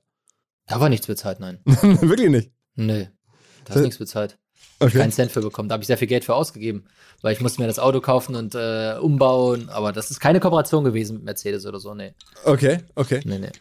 Da 0.68 0.80
war 0.80 0.90
nichts 0.90 1.08
bezahlt, 1.08 1.40
nein. 1.40 1.60
Wirklich 1.66 2.30
nicht? 2.30 2.52
Nee, 2.76 3.10
da 3.66 3.74
ist 3.74 3.82
nichts 3.82 3.98
bezahlt. 3.98 4.38
Okay. 4.80 5.00
Keinen 5.00 5.12
Cent 5.12 5.32
für 5.32 5.42
bekommen. 5.42 5.70
Da 5.70 5.74
habe 5.74 5.84
ich 5.84 5.88
sehr 5.88 5.98
viel 5.98 6.08
Geld 6.08 6.24
für 6.24 6.36
ausgegeben, 6.36 6.86
weil 7.22 7.34
ich 7.34 7.42
musste 7.42 7.62
mir 7.62 7.68
das 7.68 7.80
Auto 7.80 8.00
kaufen 8.00 8.36
und 8.36 8.54
äh, 8.54 8.96
umbauen. 9.00 9.70
Aber 9.70 9.92
das 9.92 10.12
ist 10.12 10.20
keine 10.20 10.40
Kooperation 10.40 10.84
gewesen 10.84 11.16
mit 11.16 11.24
Mercedes 11.24 11.66
oder 11.66 11.80
so, 11.80 11.96
nee. 11.96 12.14
Okay, 12.46 12.80
okay. 12.96 13.22
Nee, 13.26 13.40
nee. 13.40 13.52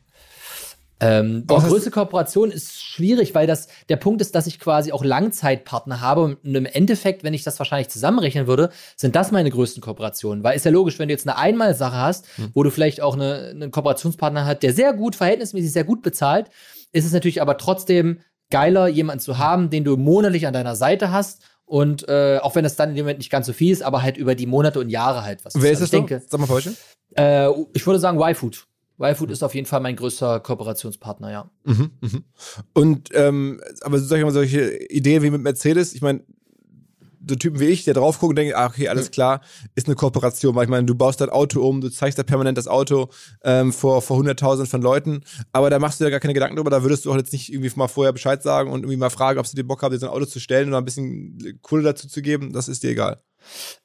Ähm, 0.99 1.45
boah, 1.47 1.63
größte 1.63 1.91
Kooperation 1.91 2.51
ist 2.51 2.83
schwierig, 2.83 3.35
weil 3.35 3.47
das 3.47 3.69
der 3.89 3.97
Punkt 3.97 4.23
ist, 4.23 4.35
dass 4.35 4.47
ich 4.47 4.59
quasi 4.59 4.93
auch 4.93 5.05
Langzeitpartner 5.05 6.01
habe 6.01 6.23
und 6.23 6.55
im 6.55 6.65
Endeffekt, 6.65 7.23
wenn 7.23 7.35
ich 7.35 7.45
das 7.45 7.59
wahrscheinlich 7.59 7.89
zusammenrechnen 7.89 8.47
würde, 8.47 8.71
sind 8.97 9.15
das 9.15 9.31
meine 9.31 9.51
größten 9.51 9.83
Kooperationen. 9.83 10.43
Weil 10.43 10.57
ist 10.57 10.65
ja 10.65 10.71
logisch, 10.71 10.99
wenn 10.99 11.09
du 11.09 11.15
jetzt 11.15 11.29
eine 11.29 11.37
Einmalsache 11.37 11.97
hast, 11.97 12.27
hm. 12.37 12.51
wo 12.55 12.63
du 12.63 12.71
vielleicht 12.71 13.03
auch 13.03 13.15
eine, 13.15 13.49
einen 13.51 13.71
Kooperationspartner 13.71 14.47
hast, 14.47 14.63
der 14.63 14.73
sehr 14.73 14.95
gut, 14.95 15.17
verhältnismäßig 15.17 15.73
sehr 15.73 15.85
gut 15.85 16.03
bezahlt, 16.03 16.51
ist 16.93 17.05
es 17.05 17.13
natürlich 17.13 17.43
aber 17.43 17.59
trotzdem 17.59 18.21
geiler, 18.51 18.89
jemanden 18.89 19.21
zu 19.21 19.39
haben, 19.39 19.71
den 19.71 19.85
du 19.85 19.97
monatlich 19.97 20.47
an 20.47 20.55
deiner 20.55 20.77
Seite 20.77 21.11
hast 21.11 21.43
und 21.67 22.09
äh, 22.09 22.39
auch 22.41 22.55
wenn 22.55 22.65
es 22.65 22.77
dann 22.77 22.91
im 22.91 22.97
Moment 22.97 23.19
nicht 23.19 23.31
ganz 23.31 23.47
so 23.47 23.53
viel 23.53 23.73
ist, 23.73 23.83
aber 23.83 24.03
halt 24.03 24.17
über 24.17 24.35
die 24.35 24.47
Monate 24.47 24.81
und 24.81 24.89
Jahre 24.89 25.25
halt 25.25 25.45
was. 25.45 25.55
Wer 25.57 25.73
ist, 25.73 25.81
also 25.81 25.85
das? 25.85 25.91
Denke, 25.91 26.23
Sag 26.27 26.41
mal 26.41 26.47
Beispiel. 26.47 26.77
Äh, 27.17 27.51
ich 27.75 27.85
würde 27.87 27.99
sagen 27.99 28.19
Y-Food. 28.21 28.67
Y-Food 28.99 29.31
ist 29.31 29.43
auf 29.43 29.55
jeden 29.55 29.67
Fall 29.67 29.81
mein 29.81 29.97
größter 29.97 30.41
Kooperationspartner, 30.41 31.31
ja. 31.31 31.51
Mhm, 31.65 31.91
mh. 32.01 32.11
Und 32.73 33.11
ähm, 33.13 33.61
aber 33.83 33.99
solche, 33.99 34.31
solche 34.31 34.77
Ideen 34.89 35.23
wie 35.23 35.31
mit 35.31 35.43
Mercedes, 35.43 35.95
ich 35.95 36.03
meine, 36.03 36.23
so 37.29 37.35
Typen 37.35 37.61
wie 37.61 37.67
ich, 37.67 37.85
der 37.85 37.95
drauf 37.95 38.21
guckt 38.21 38.31
und 38.31 38.37
denkt, 38.37 38.55
ach, 38.55 38.71
okay, 38.71 38.89
alles 38.89 39.11
klar, 39.11 39.41
ist 39.75 39.89
eine 39.89 39.97
Kooperation. 39.97 40.55
Weil 40.55 40.65
ich 40.65 40.71
meine, 40.71 40.87
du 40.87 40.95
baust 40.95 41.21
dein 41.21 41.31
Auto 41.31 41.67
um, 41.67 41.81
du 41.81 41.89
zeigst 41.91 42.19
da 42.19 42.23
permanent 42.23 42.57
das 42.57 42.69
Auto 42.69 43.09
ähm, 43.43 43.73
vor, 43.73 44.01
vor 44.03 44.17
hunderttausend 44.17 44.69
von 44.69 44.81
Leuten, 44.81 45.23
aber 45.53 45.71
da 45.71 45.79
machst 45.79 46.01
du 46.01 46.05
ja 46.05 46.11
gar 46.11 46.21
keine 46.21 46.35
Gedanken 46.35 46.57
drüber, 46.57 46.71
da 46.71 46.83
würdest 46.83 47.05
du 47.05 47.13
auch 47.13 47.17
jetzt 47.17 47.33
nicht 47.33 47.53
irgendwie 47.53 47.73
mal 47.77 47.89
vorher 47.89 48.13
Bescheid 48.13 48.43
sagen 48.43 48.71
und 48.71 48.81
irgendwie 48.81 48.97
mal 48.97 49.11
fragen, 49.11 49.39
ob 49.39 49.47
sie 49.47 49.57
dir 49.57 49.65
Bock 49.65 49.83
haben, 49.83 49.93
dir 49.93 49.99
so 49.99 50.07
ein 50.07 50.13
Auto 50.13 50.27
zu 50.27 50.41
stellen 50.41 50.69
oder 50.69 50.79
ein 50.79 50.85
bisschen 50.85 51.59
Kohle 51.63 51.83
dazu 51.83 52.09
zu 52.09 52.23
geben, 52.23 52.53
das 52.53 52.69
ist 52.69 52.83
dir 52.83 52.91
egal. 52.91 53.21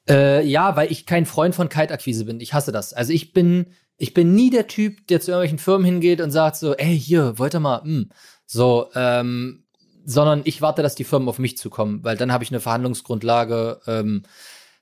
Äh, 0.08 0.46
ja, 0.46 0.76
weil 0.76 0.90
ich 0.90 1.06
kein 1.06 1.26
Freund 1.26 1.54
von 1.54 1.68
Kaltakquise 1.68 2.24
bin. 2.24 2.40
Ich 2.40 2.52
hasse 2.52 2.72
das. 2.72 2.92
Also 2.92 3.12
ich 3.12 3.32
bin, 3.32 3.66
ich 4.02 4.14
bin 4.14 4.34
nie 4.34 4.50
der 4.50 4.66
Typ, 4.66 5.06
der 5.06 5.20
zu 5.20 5.30
irgendwelchen 5.30 5.60
Firmen 5.60 5.84
hingeht 5.84 6.20
und 6.20 6.32
sagt 6.32 6.56
so, 6.56 6.74
ey, 6.74 6.98
hier, 6.98 7.38
wollt 7.38 7.54
ihr 7.54 7.60
mal, 7.60 7.82
mh. 7.84 7.84
Hm. 7.84 8.08
So, 8.46 8.88
ähm, 8.96 9.62
sondern 10.04 10.42
ich 10.44 10.60
warte, 10.60 10.82
dass 10.82 10.96
die 10.96 11.04
Firmen 11.04 11.28
auf 11.28 11.38
mich 11.38 11.56
zukommen, 11.56 12.02
weil 12.02 12.16
dann 12.16 12.32
habe 12.32 12.42
ich 12.42 12.50
eine 12.50 12.58
Verhandlungsgrundlage. 12.58 13.80
Ähm, 13.86 14.24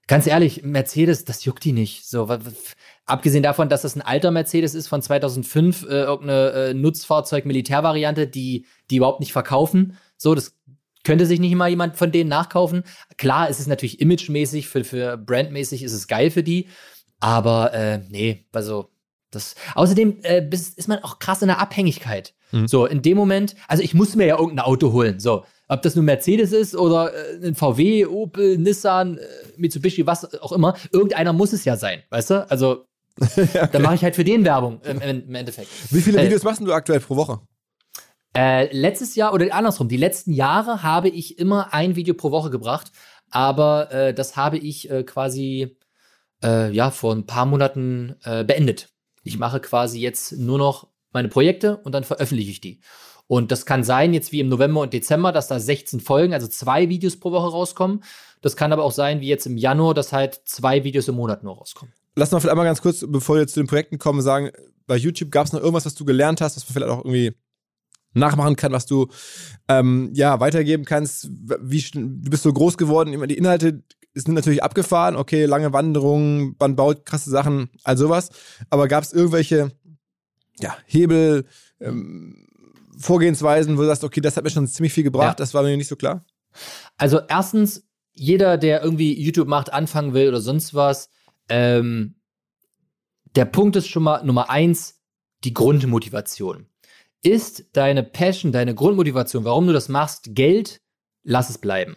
ganz 0.07 0.27
ehrlich, 0.27 0.63
Mercedes, 0.63 1.27
das 1.27 1.45
juckt 1.45 1.65
die 1.65 1.73
nicht. 1.73 2.09
So, 2.09 2.35
abgesehen 3.05 3.43
davon, 3.43 3.69
dass 3.69 3.83
das 3.83 3.95
ein 3.95 4.01
alter 4.01 4.31
Mercedes 4.31 4.75
ist 4.75 4.89
von 4.89 5.03
2005, 5.03 5.83
äh, 5.83 5.87
irgendeine 5.87 6.51
äh, 6.53 6.75
Nutzfahrzeug-Militärvariante, 6.75 8.27
die 8.27 8.65
die 8.91 8.97
überhaupt 8.97 9.21
nicht 9.21 9.33
verkaufen. 9.33 9.99
So, 10.17 10.35
das 10.35 10.57
könnte 11.05 11.27
sich 11.27 11.41
nicht 11.41 11.55
mal 11.55 11.69
jemand 11.69 11.99
von 11.99 12.11
denen 12.11 12.31
nachkaufen. 12.31 12.85
Klar, 13.19 13.51
es 13.51 13.61
ist 13.61 13.67
natürlich 13.67 14.01
imagemäßig, 14.01 14.67
für, 14.67 14.83
für 14.83 15.19
brandmäßig 15.19 15.83
ist 15.83 15.93
es 15.93 16.09
geil 16.09 16.31
für 16.31 16.43
die, 16.43 16.69
aber 17.21 17.75
äh, 17.75 17.99
nee, 18.09 18.47
also 18.53 18.89
das. 19.31 19.55
Außerdem 19.75 20.19
äh, 20.23 20.49
ist 20.51 20.89
man 20.89 21.03
auch 21.03 21.19
krass 21.19 21.43
in 21.43 21.49
der 21.49 21.61
Abhängigkeit. 21.61 22.35
Mhm. 22.53 22.69
So, 22.69 22.87
in 22.87 23.03
dem 23.03 23.17
Moment, 23.17 23.55
also 23.69 23.83
ich 23.83 23.95
muss 23.95 24.17
mir 24.17 24.27
ja 24.27 24.39
irgendein 24.39 24.65
Auto 24.65 24.93
holen. 24.93 25.21
So, 25.21 25.45
ob 25.69 25.83
das 25.83 25.95
nun 25.95 26.05
Mercedes 26.05 26.53
ist 26.53 26.75
oder 26.75 27.13
äh, 27.15 27.47
ein 27.47 27.55
VW, 27.55 28.07
Opel, 28.07 28.59
Nissan, 28.59 29.19
äh, 29.19 29.23
Mitsubishi, 29.57 30.07
was 30.07 30.41
auch 30.43 30.53
immer, 30.53 30.75
irgendeiner 30.93 31.33
muss 31.33 31.53
es 31.53 31.65
ja 31.65 31.77
sein, 31.77 32.03
weißt 32.11 32.31
du? 32.31 32.51
Also, 32.51 32.87
okay. 33.21 33.69
dann 33.71 33.83
mache 33.83 33.95
ich 33.95 34.03
halt 34.03 34.17
für 34.17 34.25
den 34.25 34.45
Werbung 34.45 34.81
im, 34.83 35.01
im 35.01 35.35
Endeffekt. 35.35 35.69
Wie 35.91 36.01
viele 36.01 36.21
äh, 36.21 36.25
Videos 36.25 36.43
machst 36.43 36.61
du 36.61 36.73
aktuell 36.73 37.01
pro 37.01 37.17
Woche? 37.17 37.41
Äh, 38.37 38.75
letztes 38.77 39.15
Jahr 39.15 39.33
oder 39.33 39.53
andersrum, 39.55 39.89
die 39.89 39.97
letzten 39.97 40.33
Jahre 40.33 40.83
habe 40.83 41.09
ich 41.09 41.39
immer 41.39 41.73
ein 41.73 41.97
Video 41.97 42.15
pro 42.15 42.31
Woche 42.31 42.51
gebracht, 42.51 42.91
aber 43.31 43.93
äh, 43.93 44.15
das 44.15 44.37
habe 44.37 44.59
ich 44.59 44.89
quasi 45.07 45.77
ja 46.43 46.91
vor 46.91 47.15
ein 47.15 47.27
paar 47.27 47.45
Monaten 47.45 48.17
beendet. 48.25 48.89
Ich 49.23 49.39
mache 49.39 49.61
quasi 49.61 50.01
jetzt 50.01 50.33
nur 50.33 50.59
noch 50.59 50.89
meine 51.13 51.29
Projekte 51.29 51.79
und 51.79 51.93
dann 51.93 52.05
veröffentliche 52.05 52.51
ich 52.51 52.61
die. 52.61 52.81
Und 53.27 53.53
das 53.53 53.65
kann 53.65 53.85
sein, 53.85 54.13
jetzt 54.13 54.33
wie 54.33 54.41
im 54.41 54.49
November 54.49 54.81
und 54.81 54.93
Dezember, 54.93 55.31
dass 55.31 55.47
da 55.47 55.61
16 55.61 56.01
Folgen, 56.01 56.35
also 56.35 56.49
zwei 56.49 56.89
Videos 56.89 57.17
pro 57.19 57.31
Woche 57.31 57.51
rauskommen. 57.51 58.03
Das 58.41 58.57
kann 58.57 58.73
aber 58.73 58.83
auch 58.83 58.93
sein, 58.93 59.21
wie 59.21 59.29
jetzt 59.29 59.47
im 59.47 59.57
Januar, 59.57 59.95
dass 59.95 60.13
halt 60.13 60.41
zwei 60.47 60.83
Videos 60.83 61.07
im 61.07 61.15
Monat 61.15 61.45
nur 61.45 61.57
rauskommen. 61.57 61.95
Lass 62.17 62.33
mal 62.33 62.41
vielleicht 62.41 62.51
einmal 62.51 62.67
ganz 62.67 62.83
kurz, 62.83 63.05
bevor 63.07 63.37
wir 63.37 63.47
zu 63.47 63.61
den 63.61 63.69
Projekten 63.69 63.99
kommen, 63.99 64.21
sagen, 64.21 64.51
bei 64.87 64.97
YouTube 64.97 65.31
gab 65.31 65.47
es 65.47 65.53
noch 65.53 65.61
irgendwas, 65.61 65.87
was 65.87 65.95
du 65.95 66.05
gelernt 66.05 66.41
hast, 66.41 66.57
was 66.57 66.65
man 66.65 66.75
vielleicht 66.75 66.91
auch 66.91 67.05
irgendwie 67.05 67.33
nachmachen 68.15 68.57
kann, 68.57 68.73
was 68.73 68.87
du 68.87 69.07
ähm, 69.69 70.11
ja 70.13 70.41
weitergeben 70.41 70.85
kannst. 70.85 71.31
Wie 71.31 71.81
du 71.81 72.31
bist 72.31 72.43
so 72.43 72.53
groß 72.53 72.77
geworden, 72.77 73.29
die 73.29 73.39
Inhalte 73.39 73.85
sind 74.15 74.35
natürlich 74.35 74.63
abgefahren. 74.63 75.17
Okay, 75.17 75.45
lange 75.45 75.73
Wanderungen, 75.73 76.57
man 76.59 76.77
baut 76.77 77.05
krasse 77.05 77.31
Sachen, 77.31 77.71
all 77.85 77.97
sowas. 77.97 78.31
Aber 78.69 78.89
gab 78.89 79.05
es 79.05 79.13
irgendwelche 79.13 79.73
ja, 80.61 80.77
Hebel, 80.87 81.47
ähm, 81.81 82.47
Vorgehensweisen, 82.99 83.77
wo 83.77 83.83
du 83.83 83.87
sagst, 83.87 84.05
okay, 84.05 84.21
das 84.21 84.37
hat 84.37 84.45
mir 84.45 84.51
schon 84.51 84.67
ziemlich 84.67 84.93
viel 84.93 85.05
gebracht, 85.05 85.39
ja. 85.39 85.43
das 85.43 85.55
war 85.55 85.63
mir 85.63 85.77
nicht 85.77 85.89
so 85.89 85.97
klar? 85.97 86.25
Also 86.99 87.21
erstens, 87.29 87.89
jeder, 88.13 88.59
der 88.59 88.83
irgendwie 88.83 89.19
YouTube 89.19 89.49
macht, 89.49 89.73
anfangen 89.73 90.13
will 90.13 90.29
oder 90.29 90.41
sonst 90.41 90.75
was, 90.75 91.09
ähm, 91.49 92.17
der 93.37 93.45
Punkt 93.47 93.77
ist 93.77 93.89
schon 93.89 94.03
mal 94.03 94.23
Nummer 94.25 94.51
eins, 94.51 95.01
die 95.45 95.55
Grundmotivation. 95.55 96.67
Ist 97.23 97.69
deine 97.73 98.03
Passion, 98.03 98.53
deine 98.53 98.75
Grundmotivation, 98.75 99.45
warum 99.45 99.67
du 99.67 99.73
das 99.73 99.89
machst, 99.89 100.35
Geld, 100.35 100.81
lass 101.23 101.49
es 101.49 101.59
bleiben. 101.59 101.97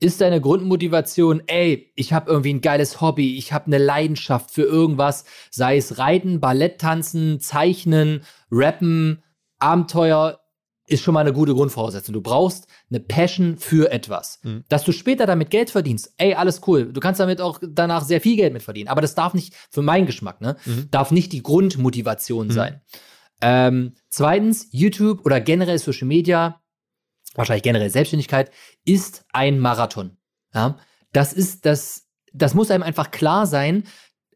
Ist 0.00 0.20
deine 0.20 0.40
Grundmotivation, 0.40 1.42
ey, 1.46 1.92
ich 1.96 2.12
habe 2.12 2.30
irgendwie 2.30 2.54
ein 2.54 2.60
geiles 2.62 3.00
Hobby, 3.00 3.36
ich 3.36 3.52
habe 3.52 3.66
eine 3.66 3.78
Leidenschaft 3.78 4.50
für 4.50 4.62
irgendwas, 4.62 5.24
sei 5.50 5.76
es 5.76 5.98
Reiten, 5.98 6.40
Ballett 6.40 6.80
tanzen, 6.80 7.40
Zeichnen, 7.40 8.22
Rappen, 8.50 9.22
Abenteuer, 9.58 10.40
ist 10.86 11.02
schon 11.02 11.14
mal 11.14 11.20
eine 11.20 11.32
gute 11.32 11.54
Grundvoraussetzung. 11.54 12.12
Du 12.12 12.20
brauchst 12.20 12.68
eine 12.90 13.00
Passion 13.00 13.56
für 13.58 13.90
etwas. 13.90 14.38
Mhm. 14.42 14.64
Dass 14.68 14.84
du 14.84 14.92
später 14.92 15.26
damit 15.26 15.50
Geld 15.50 15.70
verdienst, 15.70 16.14
ey, 16.16 16.34
alles 16.34 16.62
cool. 16.66 16.92
Du 16.92 17.00
kannst 17.00 17.20
damit 17.20 17.40
auch 17.40 17.58
danach 17.60 18.04
sehr 18.04 18.20
viel 18.20 18.36
Geld 18.36 18.52
mit 18.52 18.62
verdienen. 18.62 18.88
Aber 18.88 19.00
das 19.00 19.14
darf 19.14 19.34
nicht, 19.34 19.54
für 19.70 19.82
meinen 19.82 20.06
Geschmack, 20.06 20.40
ne, 20.40 20.56
mhm. 20.64 20.88
darf 20.90 21.10
nicht 21.10 21.32
die 21.32 21.42
Grundmotivation 21.42 22.48
mhm. 22.48 22.52
sein. 22.52 22.80
Ähm, 23.42 23.94
zweitens, 24.08 24.68
YouTube 24.70 25.24
oder 25.26 25.40
generell 25.40 25.78
Social 25.78 26.06
Media, 26.06 26.62
wahrscheinlich 27.36 27.62
generell 27.62 27.90
Selbstständigkeit, 27.90 28.50
ist 28.84 29.24
ein 29.32 29.58
Marathon. 29.58 30.16
Ja? 30.54 30.78
Das 31.12 31.32
ist 31.32 31.66
das, 31.66 32.08
das 32.32 32.54
muss 32.54 32.70
einem 32.70 32.82
einfach 32.82 33.10
klar 33.10 33.46
sein, 33.46 33.84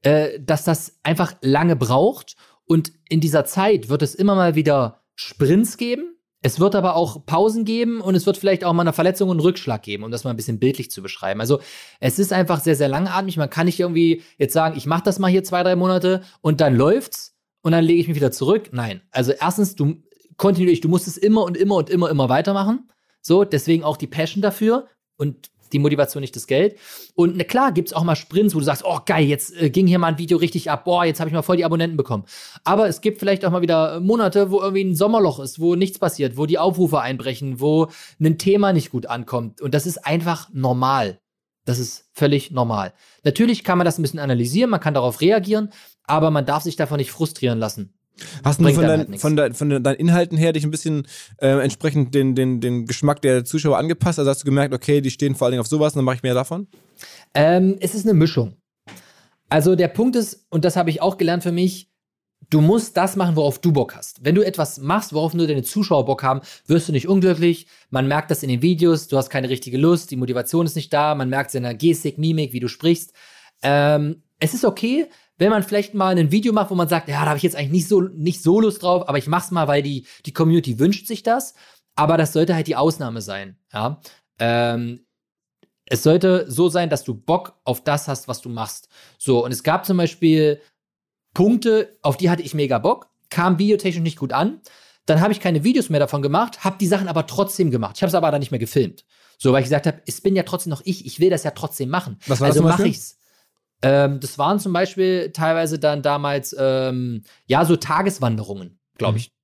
äh, 0.03 0.39
dass 0.41 0.65
das 0.65 0.99
einfach 1.03 1.35
lange 1.43 1.77
braucht. 1.77 2.37
Und 2.65 2.93
in 3.09 3.21
dieser 3.21 3.45
Zeit 3.45 3.89
wird 3.89 4.03
es 4.03 4.15
immer 4.15 4.35
mal 4.35 4.55
wieder 4.55 5.03
Sprints 5.15 5.77
geben, 5.77 6.11
es 6.43 6.59
wird 6.59 6.75
aber 6.75 6.97
auch 6.97 7.27
Pausen 7.27 7.67
geben 7.67 8.01
und 8.01 8.15
es 8.15 8.25
wird 8.25 8.39
vielleicht 8.39 8.65
auch 8.65 8.73
mal 8.73 8.83
eine 8.83 8.95
Verletzung 8.95 9.29
und 9.29 9.37
einen 9.37 9.47
Rückschlag 9.47 9.83
geben, 9.83 10.05
um 10.05 10.11
das 10.11 10.25
mal 10.25 10.31
ein 10.31 10.37
bisschen 10.37 10.59
bildlich 10.59 10.91
zu 10.91 11.03
beschreiben. 11.03 11.41
Also 11.41 11.61
es 12.01 12.19
ist 12.19 12.33
einfach 12.33 12.61
sehr, 12.61 12.77
sehr 12.77 12.89
langatmig. 12.89 13.37
Man 13.37 13.51
kann 13.51 13.67
nicht 13.67 13.79
irgendwie 13.79 14.23
jetzt 14.39 14.55
sagen, 14.55 14.77
ich 14.77 14.87
mache 14.87 15.03
das 15.05 15.19
mal 15.19 15.31
hier 15.31 15.45
zwei, 15.45 15.63
drei 15.63 15.77
Monate 15.77 16.23
und 16.41 16.63
dann 16.63 16.75
läuft's 16.75 17.37
und 17.61 17.73
dann 17.73 17.85
lege 17.85 18.01
ich 18.01 18.09
mich 18.09 18.17
wieder 18.17 18.33
zurück. 18.33 18.71
Nein. 18.73 19.03
Also 19.11 19.33
erstens, 19.33 19.75
du 19.75 20.03
kontinuierlich, 20.41 20.81
du 20.81 20.89
musst 20.89 21.07
es 21.07 21.19
immer 21.19 21.45
und 21.45 21.57
immer 21.57 21.77
und 21.77 21.91
immer, 21.91 22.11
immer 22.11 22.29
weitermachen. 22.31 22.89
So, 23.21 23.45
deswegen 23.45 23.85
auch 23.85 23.99
die 23.99 24.07
Passion 24.07 24.41
dafür. 24.41 24.89
Und 25.17 25.51
die 25.73 25.79
Motivation, 25.79 26.23
nicht 26.23 26.35
das 26.35 26.47
Geld. 26.47 26.77
Und 27.15 27.37
na 27.37 27.45
klar, 27.45 27.73
gibt's 27.73 27.93
auch 27.93 28.03
mal 28.03 28.17
Sprints, 28.17 28.55
wo 28.55 28.59
du 28.59 28.65
sagst, 28.65 28.83
oh 28.85 29.01
geil, 29.05 29.27
jetzt 29.27 29.55
äh, 29.61 29.71
ging 29.71 29.87
hier 29.87 29.99
mal 29.99 30.09
ein 30.09 30.19
Video 30.19 30.39
richtig 30.39 30.71
ab, 30.71 30.85
boah, 30.85 31.05
jetzt 31.05 31.21
habe 31.21 31.29
ich 31.29 31.35
mal 31.35 31.43
voll 31.43 31.59
die 31.59 31.65
Abonnenten 31.65 31.97
bekommen. 31.97 32.25
Aber 32.65 32.89
es 32.89 33.03
gibt 33.03 33.19
vielleicht 33.19 33.45
auch 33.45 33.51
mal 33.51 33.63
wieder 33.63 34.01
Monate, 34.01 34.51
wo 34.51 34.61
irgendwie 34.61 34.83
ein 34.83 34.97
Sommerloch 34.97 35.39
ist, 35.39 35.61
wo 35.61 35.77
nichts 35.77 35.99
passiert, 35.99 36.37
wo 36.37 36.47
die 36.47 36.59
Aufrufe 36.59 37.01
einbrechen, 37.01 37.61
wo 37.61 37.89
ein 38.19 38.39
Thema 38.39 38.73
nicht 38.73 38.91
gut 38.91 39.07
ankommt. 39.07 39.61
Und 39.61 39.75
das 39.75 39.87
ist 39.87 39.99
einfach 39.99 40.49
normal. 40.53 41.21
Das 41.67 41.79
ist 41.79 42.09
völlig 42.15 42.51
normal. 42.51 42.95
Natürlich 43.23 43.63
kann 43.63 43.79
man 43.79 43.85
das 43.85 43.99
ein 43.99 44.03
bisschen 44.03 44.19
analysieren, 44.19 44.71
man 44.71 44.81
kann 44.81 44.95
darauf 44.95 45.21
reagieren, 45.21 45.71
aber 46.05 46.31
man 46.31 46.47
darf 46.47 46.63
sich 46.63 46.77
davon 46.77 46.97
nicht 46.97 47.13
frustrieren 47.13 47.59
lassen. 47.59 47.93
Hast 48.45 48.61
du 48.61 48.69
von, 48.73 48.83
dein, 48.83 48.99
halt 49.01 49.21
von, 49.21 49.37
dein, 49.37 49.55
von, 49.55 49.83
deinen 49.83 49.97
Inhalten 49.97 50.37
her 50.37 50.53
dich 50.53 50.65
ein 50.65 50.71
bisschen 50.71 51.07
äh, 51.39 51.63
entsprechend 51.63 52.15
den, 52.15 52.35
den, 52.35 52.61
den 52.61 52.87
Geschmack 52.87 53.23
der 53.23 53.45
Zuschauer 53.45 53.79
angepasst? 53.79 54.19
Also 54.19 54.31
hast 54.31 54.43
du 54.43 54.45
gemerkt, 54.45 54.75
okay, 54.75 55.01
die 55.01 55.11
stehen 55.11 55.35
vor 55.35 55.47
allen 55.47 55.53
Dingen 55.53 55.61
auf 55.61 55.67
sowas 55.67 55.95
und 55.95 55.99
dann 55.99 56.05
mache 56.05 56.17
ich 56.17 56.23
mehr 56.23 56.35
davon? 56.35 56.67
Ähm, 57.35 57.77
es 57.81 57.95
ist 57.95 58.05
eine 58.07 58.15
Mischung. 58.15 58.55
Also 59.49 59.75
der 59.75 59.89
Punkt 59.89 60.17
ist, 60.17 60.47
und 60.51 60.65
das 60.65 60.77
habe 60.77 60.91
ich 60.91 61.03
auch 61.03 61.19
gelernt 61.19 61.43
für 61.43 61.53
mich, 61.53 61.91
du 62.49 62.61
musst 62.61 62.97
das 62.97 63.17
machen, 63.17 63.37
worauf 63.37 63.59
du 63.59 63.73
Bock 63.73 63.95
hast. 63.95 64.25
Wenn 64.25 64.35
du 64.35 64.43
etwas 64.43 64.79
machst, 64.79 65.13
worauf 65.13 65.35
nur 65.35 65.47
deine 65.47 65.63
Zuschauer 65.63 66.05
Bock 66.05 66.23
haben, 66.23 66.41
wirst 66.67 66.89
du 66.89 66.93
nicht 66.93 67.09
unglücklich. 67.09 67.67
Man 67.91 68.09
merkt 68.09 68.31
das 68.31 68.43
in 68.43 68.49
den 68.49 68.63
Videos, 68.63 69.09
du 69.09 69.17
hast 69.17 69.31
keine 69.31 69.49
richtige 69.49 69.79
Lust, 69.79 70.11
die 70.11 70.17
Motivation 70.17 70.67
ist 70.67 70.77
nicht 70.77 70.93
da, 70.93 71.15
man 71.15 71.29
merkt 71.29 71.51
es 71.51 71.55
in 71.55 71.63
der 71.63 71.75
Gestik, 71.75 72.19
Mimik, 72.19 72.53
wie 72.53 72.61
du 72.61 72.69
sprichst. 72.69 73.13
Ähm, 73.63 74.23
es 74.39 74.55
ist 74.55 74.65
okay, 74.65 75.07
wenn 75.41 75.51
man 75.51 75.63
vielleicht 75.63 75.95
mal 75.95 76.17
ein 76.17 76.31
Video 76.31 76.53
macht, 76.53 76.71
wo 76.71 76.75
man 76.75 76.89
sagt, 76.89 77.09
ja, 77.09 77.21
da 77.23 77.31
habe 77.31 77.39
ich 77.39 77.43
jetzt 77.43 77.57
eigentlich 77.57 77.73
nicht 77.73 77.89
so, 77.89 78.03
nicht 78.03 78.43
so 78.43 78.61
Lust 78.61 78.83
drauf, 78.83 79.09
aber 79.09 79.17
ich 79.17 79.27
mach's 79.27 79.51
mal, 79.51 79.67
weil 79.69 79.83
die, 79.83 80.07
die 80.27 80.35
Community 80.35 80.79
wünscht 80.79 81.07
sich 81.07 81.23
das. 81.23 81.55
Aber 81.97 82.19
das 82.19 82.35
sollte 82.35 82.55
halt 82.55 82.67
die 82.67 82.77
Ausnahme 82.77 83.23
sein, 83.23 83.57
ja. 83.73 84.01
Ähm, 84.39 85.07
es 85.87 86.03
sollte 86.03 86.45
so 86.49 86.69
sein, 86.69 86.91
dass 86.91 87.05
du 87.05 87.15
Bock 87.15 87.59
auf 87.65 87.83
das 87.83 88.07
hast, 88.07 88.29
was 88.29 88.43
du 88.43 88.49
machst. 88.51 88.89
So, 89.19 89.45
und 89.45 89.51
es 89.51 89.63
gab 89.63 89.87
zum 89.87 89.97
Beispiel 89.97 90.61
Punkte, 91.35 91.99
auf 92.03 92.17
die 92.17 92.31
hatte 92.31 92.43
ich 92.43 92.55
mega 92.55 92.79
Bock, 92.79 93.09
kam 93.31 93.57
biotechnisch 93.57 94.03
nicht 94.03 94.19
gut 94.19 94.33
an. 94.33 94.61
Dann 95.07 95.23
habe 95.23 95.33
ich 95.33 95.41
keine 95.41 95.65
Videos 95.65 95.89
mehr 95.89 96.01
davon 96.01 96.21
gemacht, 96.23 96.65
habe 96.65 96.77
die 96.79 96.87
Sachen 96.87 97.09
aber 97.09 97.27
trotzdem 97.27 97.71
gemacht. 97.71 97.97
Ich 97.97 98.03
habe 98.03 98.09
es 98.09 98.15
aber 98.15 98.31
dann 98.31 98.41
nicht 98.41 98.51
mehr 98.51 98.61
gefilmt. 98.61 99.05
So, 99.39 99.53
weil 99.53 99.61
ich 99.61 99.67
gesagt 99.67 99.87
habe, 99.87 100.03
es 100.07 100.21
bin 100.21 100.37
ja 100.37 100.43
trotzdem 100.43 100.71
noch 100.71 100.83
ich, 100.85 101.07
ich 101.07 101.19
will 101.19 101.31
das 101.31 101.45
ja 101.45 101.53
trotzdem 101.53 101.89
machen. 101.89 102.19
Was 102.27 102.41
war 102.41 102.49
also 102.49 102.63
mache 102.63 102.87
ich's. 102.87 103.20
Ähm, 103.83 104.21
das 104.21 104.39
waren 104.39 104.59
zum 104.59 104.73
Beispiel 104.73 105.31
teilweise 105.33 105.79
dann 105.79 106.03
damals, 106.03 106.55
ähm, 106.59 107.23
ja, 107.47 107.65
so 107.65 107.77
Tageswanderungen, 107.77 108.79
glaube 108.99 109.13
mhm. 109.13 109.19
ich. 109.19 109.31
Mhm. 109.31 109.41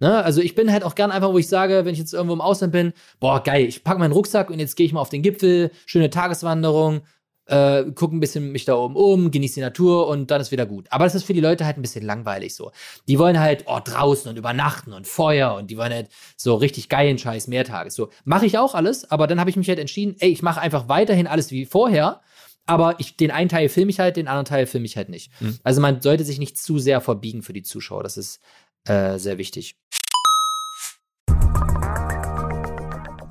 Ne? 0.00 0.24
Also 0.24 0.40
ich 0.40 0.54
bin 0.54 0.72
halt 0.72 0.84
auch 0.84 0.94
gern 0.94 1.10
einfach, 1.10 1.32
wo 1.32 1.38
ich 1.38 1.48
sage, 1.48 1.84
wenn 1.84 1.92
ich 1.92 1.98
jetzt 1.98 2.14
irgendwo 2.14 2.34
im 2.34 2.40
Ausland 2.40 2.72
bin, 2.72 2.92
boah, 3.20 3.42
geil, 3.42 3.64
ich 3.66 3.84
packe 3.84 3.98
meinen 3.98 4.12
Rucksack 4.12 4.50
und 4.50 4.58
jetzt 4.58 4.76
gehe 4.76 4.86
ich 4.86 4.92
mal 4.92 5.00
auf 5.00 5.10
den 5.10 5.22
Gipfel, 5.22 5.70
schöne 5.86 6.10
Tageswanderung, 6.10 7.02
äh, 7.46 7.84
gucke 7.94 8.16
ein 8.16 8.20
bisschen 8.20 8.52
mich 8.52 8.64
da 8.64 8.74
oben 8.74 8.96
um, 8.96 9.30
genieße 9.30 9.56
die 9.56 9.60
Natur 9.60 10.08
und 10.08 10.30
dann 10.30 10.40
ist 10.40 10.50
wieder 10.50 10.66
gut. 10.66 10.86
Aber 10.90 11.04
das 11.04 11.14
ist 11.14 11.24
für 11.24 11.34
die 11.34 11.40
Leute 11.40 11.66
halt 11.66 11.76
ein 11.76 11.82
bisschen 11.82 12.04
langweilig 12.04 12.54
so. 12.54 12.72
Die 13.06 13.18
wollen 13.18 13.38
halt, 13.38 13.64
oh, 13.66 13.80
draußen 13.84 14.30
und 14.30 14.36
übernachten 14.36 14.92
und 14.92 15.06
Feuer 15.06 15.54
und 15.54 15.70
die 15.70 15.76
wollen 15.76 15.92
halt 15.92 16.08
so 16.36 16.54
richtig 16.54 16.88
geilen 16.88 17.18
Scheiß 17.18 17.48
Mehrtages. 17.48 17.94
So, 17.94 18.08
mache 18.24 18.46
ich 18.46 18.58
auch 18.58 18.74
alles, 18.74 19.10
aber 19.10 19.26
dann 19.26 19.40
habe 19.40 19.50
ich 19.50 19.56
mich 19.56 19.68
halt 19.68 19.78
entschieden, 19.78 20.16
ey, 20.20 20.30
ich 20.30 20.42
mache 20.42 20.60
einfach 20.60 20.88
weiterhin 20.88 21.26
alles 21.26 21.50
wie 21.50 21.66
vorher 21.66 22.22
aber 22.66 22.98
ich, 22.98 23.16
den 23.16 23.30
einen 23.30 23.48
Teil 23.48 23.68
filme 23.68 23.90
ich 23.90 24.00
halt, 24.00 24.16
den 24.16 24.28
anderen 24.28 24.46
Teil 24.46 24.66
filme 24.66 24.86
ich 24.86 24.96
halt 24.96 25.08
nicht. 25.08 25.30
Mhm. 25.40 25.58
Also 25.62 25.80
man 25.80 26.00
sollte 26.00 26.24
sich 26.24 26.38
nicht 26.38 26.58
zu 26.58 26.78
sehr 26.78 27.00
verbiegen 27.00 27.42
für 27.42 27.52
die 27.52 27.62
Zuschauer. 27.62 28.02
Das 28.02 28.16
ist 28.16 28.40
äh, 28.84 29.18
sehr 29.18 29.38
wichtig. 29.38 29.76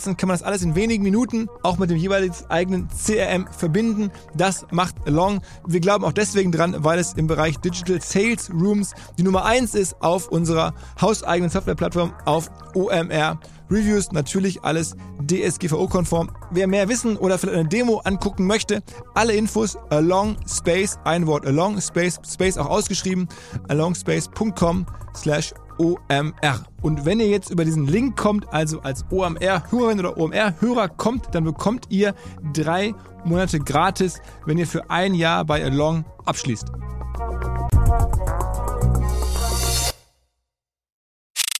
aufsetzen, 0.00 0.16
kann 0.16 0.28
man 0.28 0.34
das 0.34 0.42
alles 0.42 0.62
in 0.62 0.74
wenigen 0.74 1.02
Minuten 1.02 1.48
auch 1.62 1.78
mit 1.78 1.90
dem 1.90 1.96
jeweiligen 1.96 2.34
eigenen 2.48 2.88
CRM 2.88 3.46
verbinden. 3.46 4.10
Das 4.34 4.66
macht 4.70 4.94
Along. 5.06 5.40
Wir 5.66 5.80
glauben 5.80 6.04
auch 6.04 6.12
deswegen 6.12 6.52
dran, 6.52 6.76
weil 6.78 6.98
es 6.98 7.14
im 7.14 7.26
Bereich 7.26 7.58
Digital 7.58 8.00
Sales 8.00 8.50
Rooms 8.50 8.94
die 9.18 9.22
Nummer 9.22 9.44
eins 9.44 9.74
ist 9.74 10.00
auf 10.00 10.28
unserer 10.28 10.74
hauseigenen 11.00 11.50
Softwareplattform 11.50 12.14
auf 12.24 12.50
OMR. 12.74 13.38
Reviews 13.70 14.12
natürlich 14.12 14.62
alles 14.64 14.96
DSGVO-konform. 15.26 16.30
Wer 16.50 16.66
mehr 16.66 16.88
wissen 16.88 17.16
oder 17.16 17.38
vielleicht 17.38 17.58
eine 17.58 17.68
Demo 17.68 17.98
angucken 18.04 18.46
möchte, 18.46 18.82
alle 19.14 19.34
Infos 19.34 19.76
along 19.90 20.36
space, 20.46 20.98
ein 21.04 21.26
Wort 21.26 21.46
along 21.46 21.80
space, 21.80 22.20
space 22.26 22.58
auch 22.58 22.66
ausgeschrieben, 22.66 23.28
alongspace.com 23.68 24.86
slash 25.14 25.54
OMR. 25.78 26.64
Und 26.82 27.06
wenn 27.06 27.20
ihr 27.20 27.28
jetzt 27.28 27.50
über 27.50 27.64
diesen 27.64 27.86
Link 27.86 28.16
kommt, 28.16 28.52
also 28.52 28.80
als 28.80 29.04
OMR-Hörerin 29.10 29.98
oder 29.98 30.18
OMR-Hörer 30.18 30.88
kommt, 30.88 31.34
dann 31.34 31.44
bekommt 31.44 31.86
ihr 31.88 32.14
drei 32.52 32.94
Monate 33.24 33.58
gratis, 33.60 34.20
wenn 34.46 34.58
ihr 34.58 34.66
für 34.66 34.90
ein 34.90 35.14
Jahr 35.14 35.44
bei 35.44 35.64
Along 35.64 36.04
abschließt. 36.26 36.66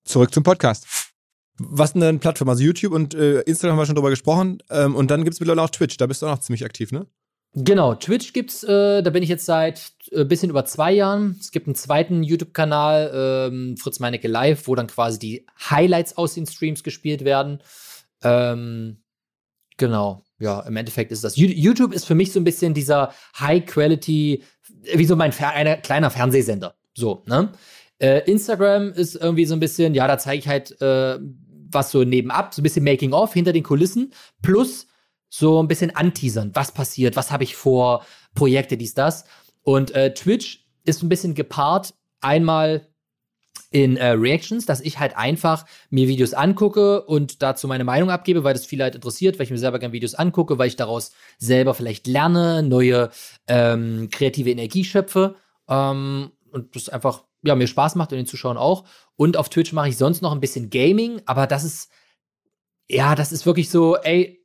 Zurück 0.05 0.35
zum 0.35 0.43
Podcast. 0.43 1.00
Was 1.63 1.93
denn 1.93 2.01
deine 2.01 2.19
Plattform? 2.19 2.49
Also 2.49 2.63
YouTube 2.63 2.93
und 2.93 3.15
äh, 3.15 3.41
Instagram 3.43 3.77
haben 3.77 3.83
wir 3.83 3.87
schon 3.87 3.95
drüber 3.95 4.11
gesprochen. 4.11 4.63
Ähm, 4.71 4.95
und 4.97 5.11
dann 5.11 5.25
gibt 5.25 5.35
es 5.35 5.41
mittlerweile 5.41 5.63
auch 5.63 5.71
Twitch. 5.71 5.99
Da 5.99 6.07
bist 6.07 6.23
du 6.23 6.27
auch 6.27 6.31
noch 6.31 6.41
ziemlich 6.41 6.65
aktiv, 6.65 6.91
ne? 6.91 7.07
Genau, 7.53 7.97
Twitch 7.97 8.33
gibt's, 8.33 8.63
äh, 8.63 9.03
da 9.03 9.11
bin 9.11 9.25
ich 9.25 9.29
jetzt 9.29 9.45
seit 9.45 9.93
ein 10.13 10.21
äh, 10.21 10.25
bisschen 10.25 10.51
über 10.51 10.65
zwei 10.65 10.93
Jahren. 10.93 11.37
Es 11.41 11.51
gibt 11.51 11.67
einen 11.67 11.75
zweiten 11.75 12.23
YouTube-Kanal, 12.23 13.51
ähm, 13.53 13.77
Fritz 13.77 13.99
Meinecke 13.99 14.29
Live, 14.29 14.69
wo 14.69 14.75
dann 14.75 14.87
quasi 14.87 15.19
die 15.19 15.47
Highlights 15.69 16.17
aus 16.17 16.35
den 16.35 16.47
Streams 16.47 16.85
gespielt 16.85 17.25
werden. 17.25 17.61
Ähm, 18.23 19.03
genau, 19.77 20.25
ja, 20.39 20.61
im 20.61 20.77
Endeffekt 20.77 21.11
ist 21.11 21.25
das. 21.25 21.37
YouTube 21.37 21.93
ist 21.93 22.05
für 22.05 22.15
mich 22.15 22.33
so 22.33 22.39
ein 22.39 22.45
bisschen 22.45 22.73
dieser 22.73 23.13
High-Quality, 23.39 24.45
wie 24.95 25.05
so 25.05 25.17
mein 25.17 25.33
Fer 25.33 25.51
ein 25.51 25.83
kleiner 25.83 26.11
Fernsehsender. 26.11 26.77
So, 26.95 27.25
ne? 27.27 27.51
Äh, 27.99 28.31
Instagram 28.31 28.93
ist 28.93 29.17
irgendwie 29.17 29.45
so 29.45 29.55
ein 29.55 29.61
bisschen, 29.61 29.95
ja, 29.95 30.07
da 30.07 30.19
zeige 30.19 30.39
ich 30.39 30.49
halt 30.49 30.81
äh, 30.81 31.19
was 31.73 31.91
so 31.91 32.05
nebenab, 32.05 32.55
so 32.55 32.61
ein 32.61 32.65
bisschen 32.65 32.85
Making-of 32.85 33.33
hinter 33.33 33.53
den 33.53 33.63
Kulissen, 33.63 34.13
plus 34.43 34.87
so 35.29 35.63
ein 35.63 35.69
bisschen 35.69 35.95
anteasern, 35.95 36.51
was 36.55 36.73
passiert, 36.73 37.17
was 37.17 37.31
habe 37.31 37.45
ich 37.45 37.57
vor, 37.57 38.05
Projekte, 38.35 38.77
dies, 38.77 38.95
das. 38.95 39.25
Und 39.63 39.95
äh, 39.95 40.13
Twitch 40.13 40.67
ist 40.85 41.03
ein 41.03 41.09
bisschen 41.09 41.35
gepaart, 41.35 41.95
einmal 42.21 42.87
in 43.71 43.97
äh, 43.97 44.11
Reactions, 44.11 44.67
dass 44.67 44.81
ich 44.81 44.99
halt 44.99 45.17
einfach 45.17 45.65
mir 45.91 46.09
Videos 46.09 46.35
angucke 46.35 47.03
und 47.03 47.41
dazu 47.43 47.69
meine 47.69 47.85
Meinung 47.85 48.11
abgebe, 48.11 48.43
weil 48.43 48.53
das 48.53 48.67
viele 48.67 48.83
halt 48.83 48.97
interessiert, 48.97 49.39
weil 49.39 49.45
ich 49.45 49.51
mir 49.51 49.59
selber 49.59 49.79
gerne 49.79 49.93
Videos 49.93 50.15
angucke, 50.15 50.59
weil 50.59 50.67
ich 50.67 50.77
daraus 50.77 51.13
selber 51.39 51.75
vielleicht 51.75 52.09
lerne, 52.09 52.65
neue 52.65 53.11
ähm, 53.47 54.09
kreative 54.11 54.51
Energie 54.51 54.85
schöpfe. 54.85 55.37
Ähm, 55.69 56.33
und 56.51 56.75
das 56.75 56.89
einfach 56.89 57.25
ja 57.43 57.55
mir 57.55 57.67
Spaß 57.67 57.95
macht 57.95 58.13
und 58.13 58.19
den 58.19 58.27
Zuschauern 58.27 58.57
auch. 58.57 58.85
Und 59.17 59.37
auf 59.37 59.49
Twitch 59.49 59.73
mache 59.73 59.89
ich 59.89 59.97
sonst 59.97 60.23
noch 60.23 60.33
ein 60.33 60.41
bisschen 60.41 60.71
Gaming, 60.71 61.21
aber 61.27 61.47
das 61.47 61.65
ist 61.65 61.91
ja, 62.91 63.15
das 63.15 63.31
ist 63.33 63.47
wirklich 63.47 63.71
so, 63.71 63.97
ey, 63.97 64.45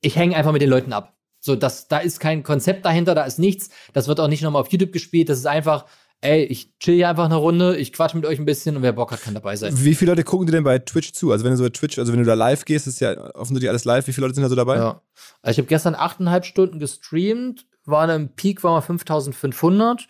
ich 0.00 0.16
hänge 0.16 0.34
einfach 0.34 0.52
mit 0.52 0.62
den 0.62 0.70
Leuten 0.70 0.92
ab. 0.92 1.16
So, 1.40 1.54
das, 1.54 1.88
da 1.88 1.98
ist 1.98 2.20
kein 2.20 2.42
Konzept 2.42 2.84
dahinter, 2.84 3.14
da 3.14 3.24
ist 3.24 3.38
nichts. 3.38 3.70
Das 3.92 4.08
wird 4.08 4.18
auch 4.18 4.28
nicht 4.28 4.42
nochmal 4.42 4.62
auf 4.62 4.72
YouTube 4.72 4.92
gespielt. 4.92 5.28
Das 5.28 5.38
ist 5.38 5.46
einfach, 5.46 5.84
ey, 6.22 6.44
ich 6.44 6.78
chill 6.78 6.94
hier 6.94 7.08
einfach 7.08 7.26
eine 7.26 7.36
Runde, 7.36 7.76
ich 7.76 7.92
quatsch 7.92 8.14
mit 8.14 8.24
euch 8.24 8.38
ein 8.38 8.46
bisschen 8.46 8.76
und 8.76 8.82
wer 8.82 8.94
Bock 8.94 9.12
hat, 9.12 9.22
kann 9.22 9.34
dabei 9.34 9.56
sein. 9.56 9.74
Wie 9.76 9.94
viele 9.94 10.12
Leute 10.12 10.24
gucken 10.24 10.46
dir 10.46 10.52
denn 10.52 10.64
bei 10.64 10.78
Twitch 10.78 11.12
zu? 11.12 11.30
Also 11.32 11.44
wenn 11.44 11.52
du 11.52 11.58
so 11.58 11.64
bei 11.64 11.70
Twitch, 11.70 11.98
also 11.98 12.12
wenn 12.12 12.20
du 12.20 12.24
da 12.24 12.34
live 12.34 12.64
gehst, 12.64 12.86
ist 12.86 13.00
ja 13.00 13.12
offensichtlich 13.34 13.68
alles 13.68 13.84
live. 13.84 14.06
Wie 14.06 14.12
viele 14.12 14.26
Leute 14.26 14.36
sind 14.36 14.42
da 14.42 14.48
so 14.48 14.56
dabei? 14.56 14.76
Ja. 14.76 15.02
Also 15.42 15.52
ich 15.52 15.58
habe 15.58 15.68
gestern 15.68 15.94
achteinhalb 15.94 16.46
Stunden 16.46 16.78
gestreamt, 16.78 17.66
waren 17.84 18.10
im 18.10 18.28
Peak 18.30 18.64
waren 18.64 18.74
wir 18.74 18.82
5500 18.82 20.08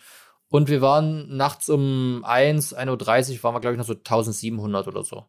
und 0.49 0.69
wir 0.69 0.81
waren 0.81 1.35
nachts 1.35 1.69
um 1.69 2.23
1, 2.23 2.75
1.30 2.75 3.33
Uhr 3.37 3.43
waren 3.43 3.55
wir 3.55 3.59
glaube 3.59 3.73
ich 3.73 3.77
noch 3.77 3.85
so 3.85 3.93
1700 3.93 4.87
oder 4.87 5.03
so. 5.03 5.25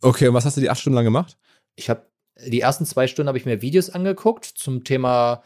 Okay, 0.00 0.28
und 0.28 0.34
was 0.34 0.44
hast 0.44 0.56
du 0.56 0.60
die 0.60 0.70
acht 0.70 0.80
Stunden 0.80 0.96
lang 0.96 1.04
gemacht? 1.04 1.38
Ich 1.76 1.88
habe 1.88 2.06
die 2.46 2.60
ersten 2.60 2.86
zwei 2.86 3.06
Stunden 3.06 3.28
habe 3.28 3.38
ich 3.38 3.44
mir 3.44 3.62
Videos 3.62 3.90
angeguckt 3.90 4.44
zum 4.44 4.84
Thema 4.84 5.42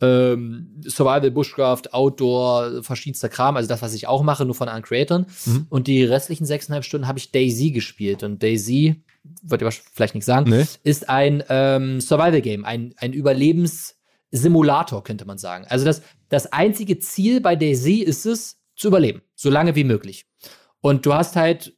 ähm, 0.00 0.80
Survival, 0.86 1.30
Bushcraft, 1.30 1.92
Outdoor, 1.92 2.82
verschiedenster 2.82 3.28
Kram, 3.28 3.56
also 3.56 3.68
das, 3.68 3.82
was 3.82 3.94
ich 3.94 4.06
auch 4.06 4.22
mache, 4.22 4.44
nur 4.44 4.54
von 4.54 4.68
anderen 4.68 4.84
Creatoren. 4.84 5.26
Mhm. 5.46 5.66
Und 5.68 5.88
die 5.88 6.04
restlichen 6.04 6.46
sechseinhalb 6.46 6.84
Stunden 6.84 7.08
habe 7.08 7.18
ich 7.18 7.32
Daisy 7.32 7.72
gespielt. 7.72 8.22
Und 8.22 8.42
Daisy, 8.42 9.02
würde 9.42 9.68
ich 9.68 9.82
vielleicht 9.92 10.14
nicht 10.14 10.24
sagen, 10.24 10.50
nee. 10.50 10.64
ist 10.84 11.08
ein 11.08 11.42
ähm, 11.48 12.00
Survival-Game, 12.00 12.64
ein, 12.64 12.94
ein 12.98 13.12
Überlebenssimulator, 14.30 15.02
könnte 15.02 15.24
man 15.24 15.38
sagen. 15.38 15.66
Also 15.68 15.84
das, 15.84 16.02
das 16.28 16.52
einzige 16.52 16.98
Ziel 16.98 17.40
bei 17.40 17.56
Daisy 17.56 17.98
ist 17.98 18.26
es, 18.26 18.56
zu 18.76 18.88
überleben, 18.88 19.22
so 19.34 19.50
lange 19.50 19.74
wie 19.74 19.84
möglich. 19.84 20.26
Und 20.80 21.04
du 21.04 21.12
hast 21.12 21.34
halt 21.34 21.74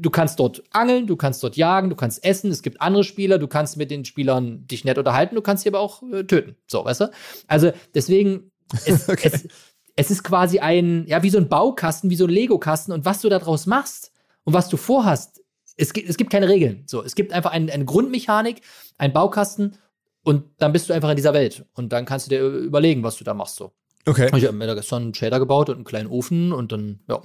du 0.00 0.10
kannst 0.10 0.38
dort 0.38 0.62
angeln, 0.70 1.08
du 1.08 1.16
kannst 1.16 1.42
dort 1.42 1.56
jagen, 1.56 1.90
du 1.90 1.96
kannst 1.96 2.24
essen, 2.24 2.52
es 2.52 2.62
gibt 2.62 2.80
andere 2.80 3.02
Spieler, 3.02 3.38
du 3.38 3.48
kannst 3.48 3.76
mit 3.76 3.90
den 3.90 4.04
Spielern 4.04 4.64
dich 4.68 4.84
nett 4.84 4.96
unterhalten, 4.96 5.34
du 5.34 5.42
kannst 5.42 5.64
sie 5.64 5.68
aber 5.68 5.80
auch 5.80 6.02
äh, 6.04 6.22
töten. 6.22 6.54
So, 6.68 6.84
weißt 6.84 7.00
du? 7.00 7.10
Also 7.48 7.72
deswegen, 7.96 8.52
es, 8.86 9.08
okay. 9.08 9.28
es, 9.32 9.48
es, 9.96 10.10
ist 10.12 10.22
quasi 10.22 10.60
ein, 10.60 11.04
ja, 11.08 11.24
wie 11.24 11.30
so 11.30 11.38
ein 11.38 11.48
Baukasten, 11.48 12.10
wie 12.10 12.16
so 12.16 12.26
ein 12.26 12.30
Lego-Kasten 12.30 12.92
und 12.92 13.04
was 13.04 13.20
du 13.20 13.28
daraus 13.28 13.66
machst 13.66 14.12
und 14.44 14.54
was 14.54 14.68
du 14.68 14.76
vorhast, 14.76 15.42
es 15.76 15.92
gibt, 15.92 16.08
es 16.08 16.16
gibt 16.16 16.30
keine 16.30 16.48
Regeln. 16.48 16.84
So, 16.86 17.02
es 17.02 17.16
gibt 17.16 17.32
einfach 17.32 17.50
ein, 17.50 17.68
eine 17.68 17.84
Grundmechanik, 17.84 18.60
einen 18.98 19.12
Baukasten 19.12 19.78
und 20.28 20.44
dann 20.58 20.72
bist 20.74 20.90
du 20.90 20.92
einfach 20.92 21.08
in 21.08 21.16
dieser 21.16 21.32
Welt 21.32 21.64
und 21.72 21.90
dann 21.90 22.04
kannst 22.04 22.26
du 22.26 22.28
dir 22.28 22.42
überlegen, 22.42 23.02
was 23.02 23.16
du 23.16 23.24
da 23.24 23.32
machst. 23.32 23.56
So. 23.56 23.72
Okay. 24.04 24.30
Ich 24.36 24.44
habe 24.44 24.54
mir 24.54 24.66
da 24.66 24.74
gestern 24.74 25.04
einen 25.04 25.14
Shader 25.14 25.38
gebaut 25.38 25.70
und 25.70 25.76
einen 25.76 25.84
kleinen 25.84 26.10
Ofen 26.10 26.52
und 26.52 26.70
dann, 26.70 27.00
ja. 27.08 27.22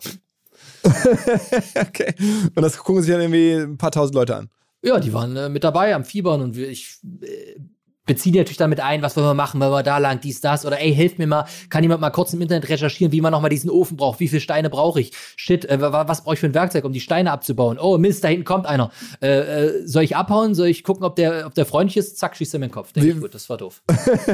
okay. 1.82 2.16
Und 2.56 2.62
das 2.62 2.78
gucken 2.78 3.02
sich 3.02 3.12
dann 3.12 3.20
irgendwie 3.20 3.56
ein 3.56 3.78
paar 3.78 3.92
tausend 3.92 4.16
Leute 4.16 4.38
an. 4.38 4.50
Ja, 4.82 5.02
die 5.02 5.12
waren 5.12 5.36
äh, 5.36 5.50
mit 5.50 5.66
dabei 5.66 5.94
am 5.94 6.06
Fiebern 6.06 6.40
und 6.40 6.56
ich 6.56 7.00
äh, 7.22 7.60
beziehe 8.06 8.36
natürlich 8.36 8.58
damit 8.58 8.80
ein, 8.80 9.02
was 9.02 9.16
wollen 9.16 9.28
wir 9.28 9.34
machen, 9.34 9.60
wollen 9.62 9.72
wir 9.72 9.84
da 9.84 9.98
lang, 9.98 10.20
dies, 10.20 10.42
das 10.42 10.66
oder 10.66 10.80
ey, 10.80 10.94
hilf 10.94 11.18
mir 11.18 11.28
mal, 11.28 11.46
kann 11.70 11.84
jemand 11.84 12.02
mal 12.02 12.10
kurz 12.10 12.34
im 12.34 12.42
Internet 12.42 12.70
recherchieren, 12.70 13.12
wie 13.12 13.22
man 13.22 13.32
nochmal 13.32 13.50
diesen 13.50 13.70
Ofen 13.70 13.98
braucht, 13.98 14.20
wie 14.20 14.28
viele 14.28 14.42
Steine 14.42 14.70
brauche 14.70 15.00
ich, 15.00 15.12
shit, 15.36 15.66
äh, 15.66 15.80
was 15.80 16.24
brauche 16.24 16.34
ich 16.34 16.40
für 16.40 16.48
ein 16.48 16.54
Werkzeug, 16.54 16.84
um 16.84 16.92
die 16.92 17.00
Steine 17.00 17.32
abzubauen, 17.32 17.80
oh 17.80 17.98
Mist, 17.98 18.24
da 18.24 18.28
hinten 18.28 18.46
kommt 18.46 18.66
einer, 18.66 18.92
äh, 19.22 19.28
äh, 19.28 19.88
soll 19.88 20.04
ich 20.04 20.16
abhauen, 20.16 20.56
soll 20.56 20.68
ich 20.68 20.84
gucken, 20.84 21.06
ob 21.06 21.16
der, 21.16 21.46
ob 21.46 21.54
der 21.54 21.66
freundlich 21.66 21.98
ist, 21.98 22.18
zack, 22.18 22.36
schießt 22.36 22.54
er 22.56 22.60
mir 22.60 22.68
den 22.68 22.74
Kopf, 22.74 22.92
denke 22.92 23.10
ich, 23.10 23.20
gut, 23.20 23.34
das 23.34 23.50
war 23.50 23.58
doof. 23.58 23.82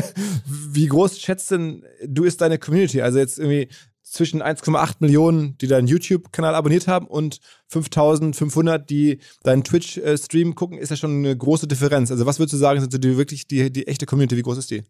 wie 0.46 0.88
groß 0.88 1.20
schätzt 1.20 1.52
denn 1.52 1.84
du 2.06 2.24
ist 2.24 2.42
deine 2.42 2.58
Community, 2.58 3.02
also 3.02 3.20
jetzt 3.20 3.38
irgendwie 3.38 3.70
zwischen 4.10 4.42
1,8 4.42 4.96
Millionen, 5.00 5.58
die 5.60 5.68
deinen 5.68 5.88
YouTube-Kanal 5.88 6.56
abonniert 6.56 6.88
haben 6.88 7.08
und 7.08 7.40
5500, 7.68 8.90
die 8.90 9.20
deinen 9.44 9.64
Twitch-Stream 9.64 10.56
gucken, 10.56 10.78
ist 10.78 10.90
ja 10.90 10.96
schon 10.96 11.20
eine 11.20 11.38
große 11.38 11.68
Differenz. 11.68 12.12
Also 12.12 12.26
was 12.26 12.40
würdest 12.40 12.54
du 12.54 12.58
sagen, 12.58 12.82
sind 12.82 13.04
die 13.04 13.18
wirklich 13.18 13.48
die, 13.48 13.72
die 13.72 13.88
echte 13.88 14.06
Community? 14.06 14.38
Wie 14.38 14.42
groß 14.42 14.58
ist 14.58 14.72
die? 14.72 14.84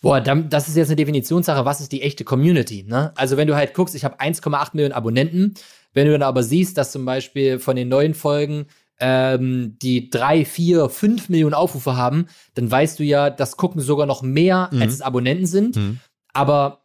Boah, 0.00 0.20
das 0.20 0.68
ist 0.68 0.76
jetzt 0.76 0.88
eine 0.88 0.96
Definitionssache, 0.96 1.64
was 1.64 1.80
ist 1.80 1.92
die 1.92 2.02
echte 2.02 2.24
Community? 2.24 2.84
Ne? 2.88 3.12
Also 3.14 3.36
wenn 3.36 3.46
du 3.46 3.54
halt 3.54 3.74
guckst, 3.74 3.94
ich 3.94 4.04
habe 4.04 4.18
1,8 4.18 4.70
Millionen 4.72 4.94
Abonnenten, 4.94 5.54
wenn 5.92 6.06
du 6.06 6.12
dann 6.12 6.22
aber 6.22 6.42
siehst, 6.42 6.78
dass 6.78 6.92
zum 6.92 7.04
Beispiel 7.04 7.58
von 7.58 7.76
den 7.76 7.88
neuen 7.88 8.14
Folgen 8.14 8.66
ähm, 9.00 9.76
die 9.80 10.10
drei, 10.10 10.44
vier, 10.44 10.88
fünf 10.88 11.28
Millionen 11.28 11.54
Aufrufe 11.54 11.96
haben, 11.96 12.26
dann 12.54 12.70
weißt 12.70 12.98
du 12.98 13.04
ja, 13.04 13.30
das 13.30 13.56
gucken 13.56 13.80
sogar 13.80 14.06
noch 14.06 14.22
mehr, 14.22 14.70
mhm. 14.72 14.82
als 14.82 14.94
es 14.94 15.02
Abonnenten 15.02 15.46
sind. 15.46 15.76
Mhm. 15.76 16.00
Aber 16.32 16.79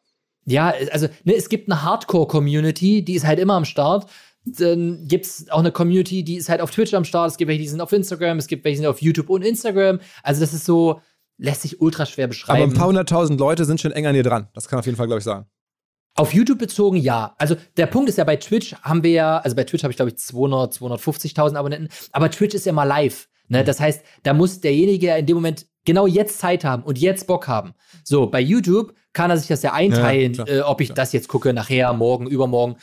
ja, 0.46 0.74
also 0.92 1.08
ne, 1.24 1.36
es 1.36 1.50
gibt 1.50 1.70
eine 1.70 1.84
Hardcore-Community, 1.84 3.04
die 3.04 3.16
ist 3.16 3.26
halt 3.26 3.40
immer 3.40 3.56
am 3.56 3.66
Start. 3.66 4.10
Dann 4.46 5.08
gibt 5.08 5.26
es 5.26 5.50
auch 5.50 5.60
eine 5.60 5.72
Community, 5.72 6.24
die 6.24 6.36
ist 6.36 6.50
halt 6.50 6.62
auf 6.62 6.70
Twitch 6.70 6.94
am 6.94 7.04
Start. 7.04 7.32
Es 7.32 7.38
gibt 7.38 7.50
welche, 7.50 7.64
die 7.64 7.68
sind 7.68 7.82
auf 7.82 7.92
Instagram. 7.92 8.38
Es 8.38 8.48
gibt 8.48 8.64
welche, 8.64 8.76
die 8.76 8.82
sind 8.82 8.88
auf 8.88 9.02
YouTube 9.02 9.30
und 9.30 9.42
Instagram. 9.42 10.00
Also 10.22 10.42
das 10.42 10.54
ist 10.54 10.66
so, 10.66 11.02
lässt 11.38 11.64
sich 11.64 11.82
ultra 11.82 12.06
schwer 12.06 12.28
beschreiben. 12.28 12.62
Aber 12.62 12.72
ein 12.72 12.78
paar 12.78 12.88
hunderttausend 12.88 13.40
Leute 13.40 13.66
sind 13.66 13.82
schon 13.82 13.92
eng 13.92 14.06
an 14.06 14.14
dir 14.14 14.24
dran. 14.24 14.48
Das 14.54 14.68
kann 14.68 14.78
auf 14.78 14.86
jeden 14.86 14.98
Fall, 14.98 15.08
glaube 15.08 15.20
ich, 15.20 15.26
sagen. 15.26 15.48
Auf 16.18 16.34
YouTube 16.34 16.60
bezogen, 16.60 16.98
ja. 16.98 17.36
Also 17.40 17.56
der 17.76 17.88
Punkt 17.88 18.08
ist 18.08 18.18
ja, 18.18 18.24
bei 18.24 18.38
Twitch 18.38 18.76
haben 18.84 19.04
wir 19.04 19.12
ja, 19.12 19.38
also 19.40 19.56
bei 19.56 19.64
Twitch 19.64 19.84
habe 19.84 19.92
ich, 19.92 19.98
glaube 19.98 20.12
ich, 20.12 20.18
200, 20.18 20.74
250.000 20.74 21.56
Abonnenten. 21.56 21.90
Aber 22.12 22.30
Twitch 22.30 22.56
ist 22.56 22.66
ja 22.66 22.72
mal 22.72 22.84
live. 22.84 23.28
Ne? 23.48 23.64
Das 23.64 23.80
heißt, 23.80 24.04
da 24.24 24.34
muss 24.34 24.62
derjenige 24.62 25.16
in 25.18 25.26
dem 25.26 25.36
Moment 25.36 25.66
genau 25.86 26.08
jetzt 26.08 26.40
Zeit 26.40 26.64
haben 26.64 26.84
und 26.84 27.00
jetzt 27.00 27.28
Bock 27.28 27.48
haben. 27.48 27.74
So, 28.04 28.28
bei 28.28 28.42
YouTube 28.42 28.94
kann 29.14 29.32
er 29.32 29.38
sich 29.38 29.48
das 29.48 29.64
ja 29.64 29.74
einteilen, 29.74 30.34
ja, 30.34 30.48
äh, 30.48 30.62
ob 30.62 30.82
ich 30.82 30.90
klar. 30.90 30.98
das 30.98 31.14
jetzt 31.14 31.28
gucke, 31.28 31.54
nachher, 31.54 31.94
morgen, 31.94 32.28
übermorgen. 32.28 32.76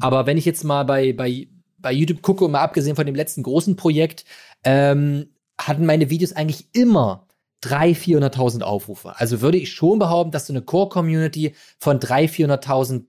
Aber 0.00 0.26
wenn 0.26 0.36
ich 0.36 0.44
jetzt 0.44 0.64
mal 0.64 0.84
bei, 0.84 1.12
bei, 1.12 1.48
bei 1.78 1.92
YouTube 1.92 2.22
gucke, 2.22 2.46
mal 2.48 2.60
abgesehen 2.60 2.96
von 2.96 3.06
dem 3.06 3.14
letzten 3.14 3.42
großen 3.42 3.76
Projekt, 3.76 4.24
ähm, 4.64 5.30
hatten 5.58 5.86
meine 5.86 6.10
Videos 6.10 6.32
eigentlich 6.32 6.68
immer 6.72 7.26
300.000, 7.64 8.30
400.000 8.34 8.62
Aufrufe. 8.62 9.18
Also 9.18 9.40
würde 9.40 9.58
ich 9.58 9.72
schon 9.72 9.98
behaupten, 9.98 10.30
dass 10.30 10.46
so 10.46 10.52
eine 10.52 10.62
Core-Community 10.62 11.54
von 11.78 11.98
300.000, 11.98 12.62
400.000 12.62 13.04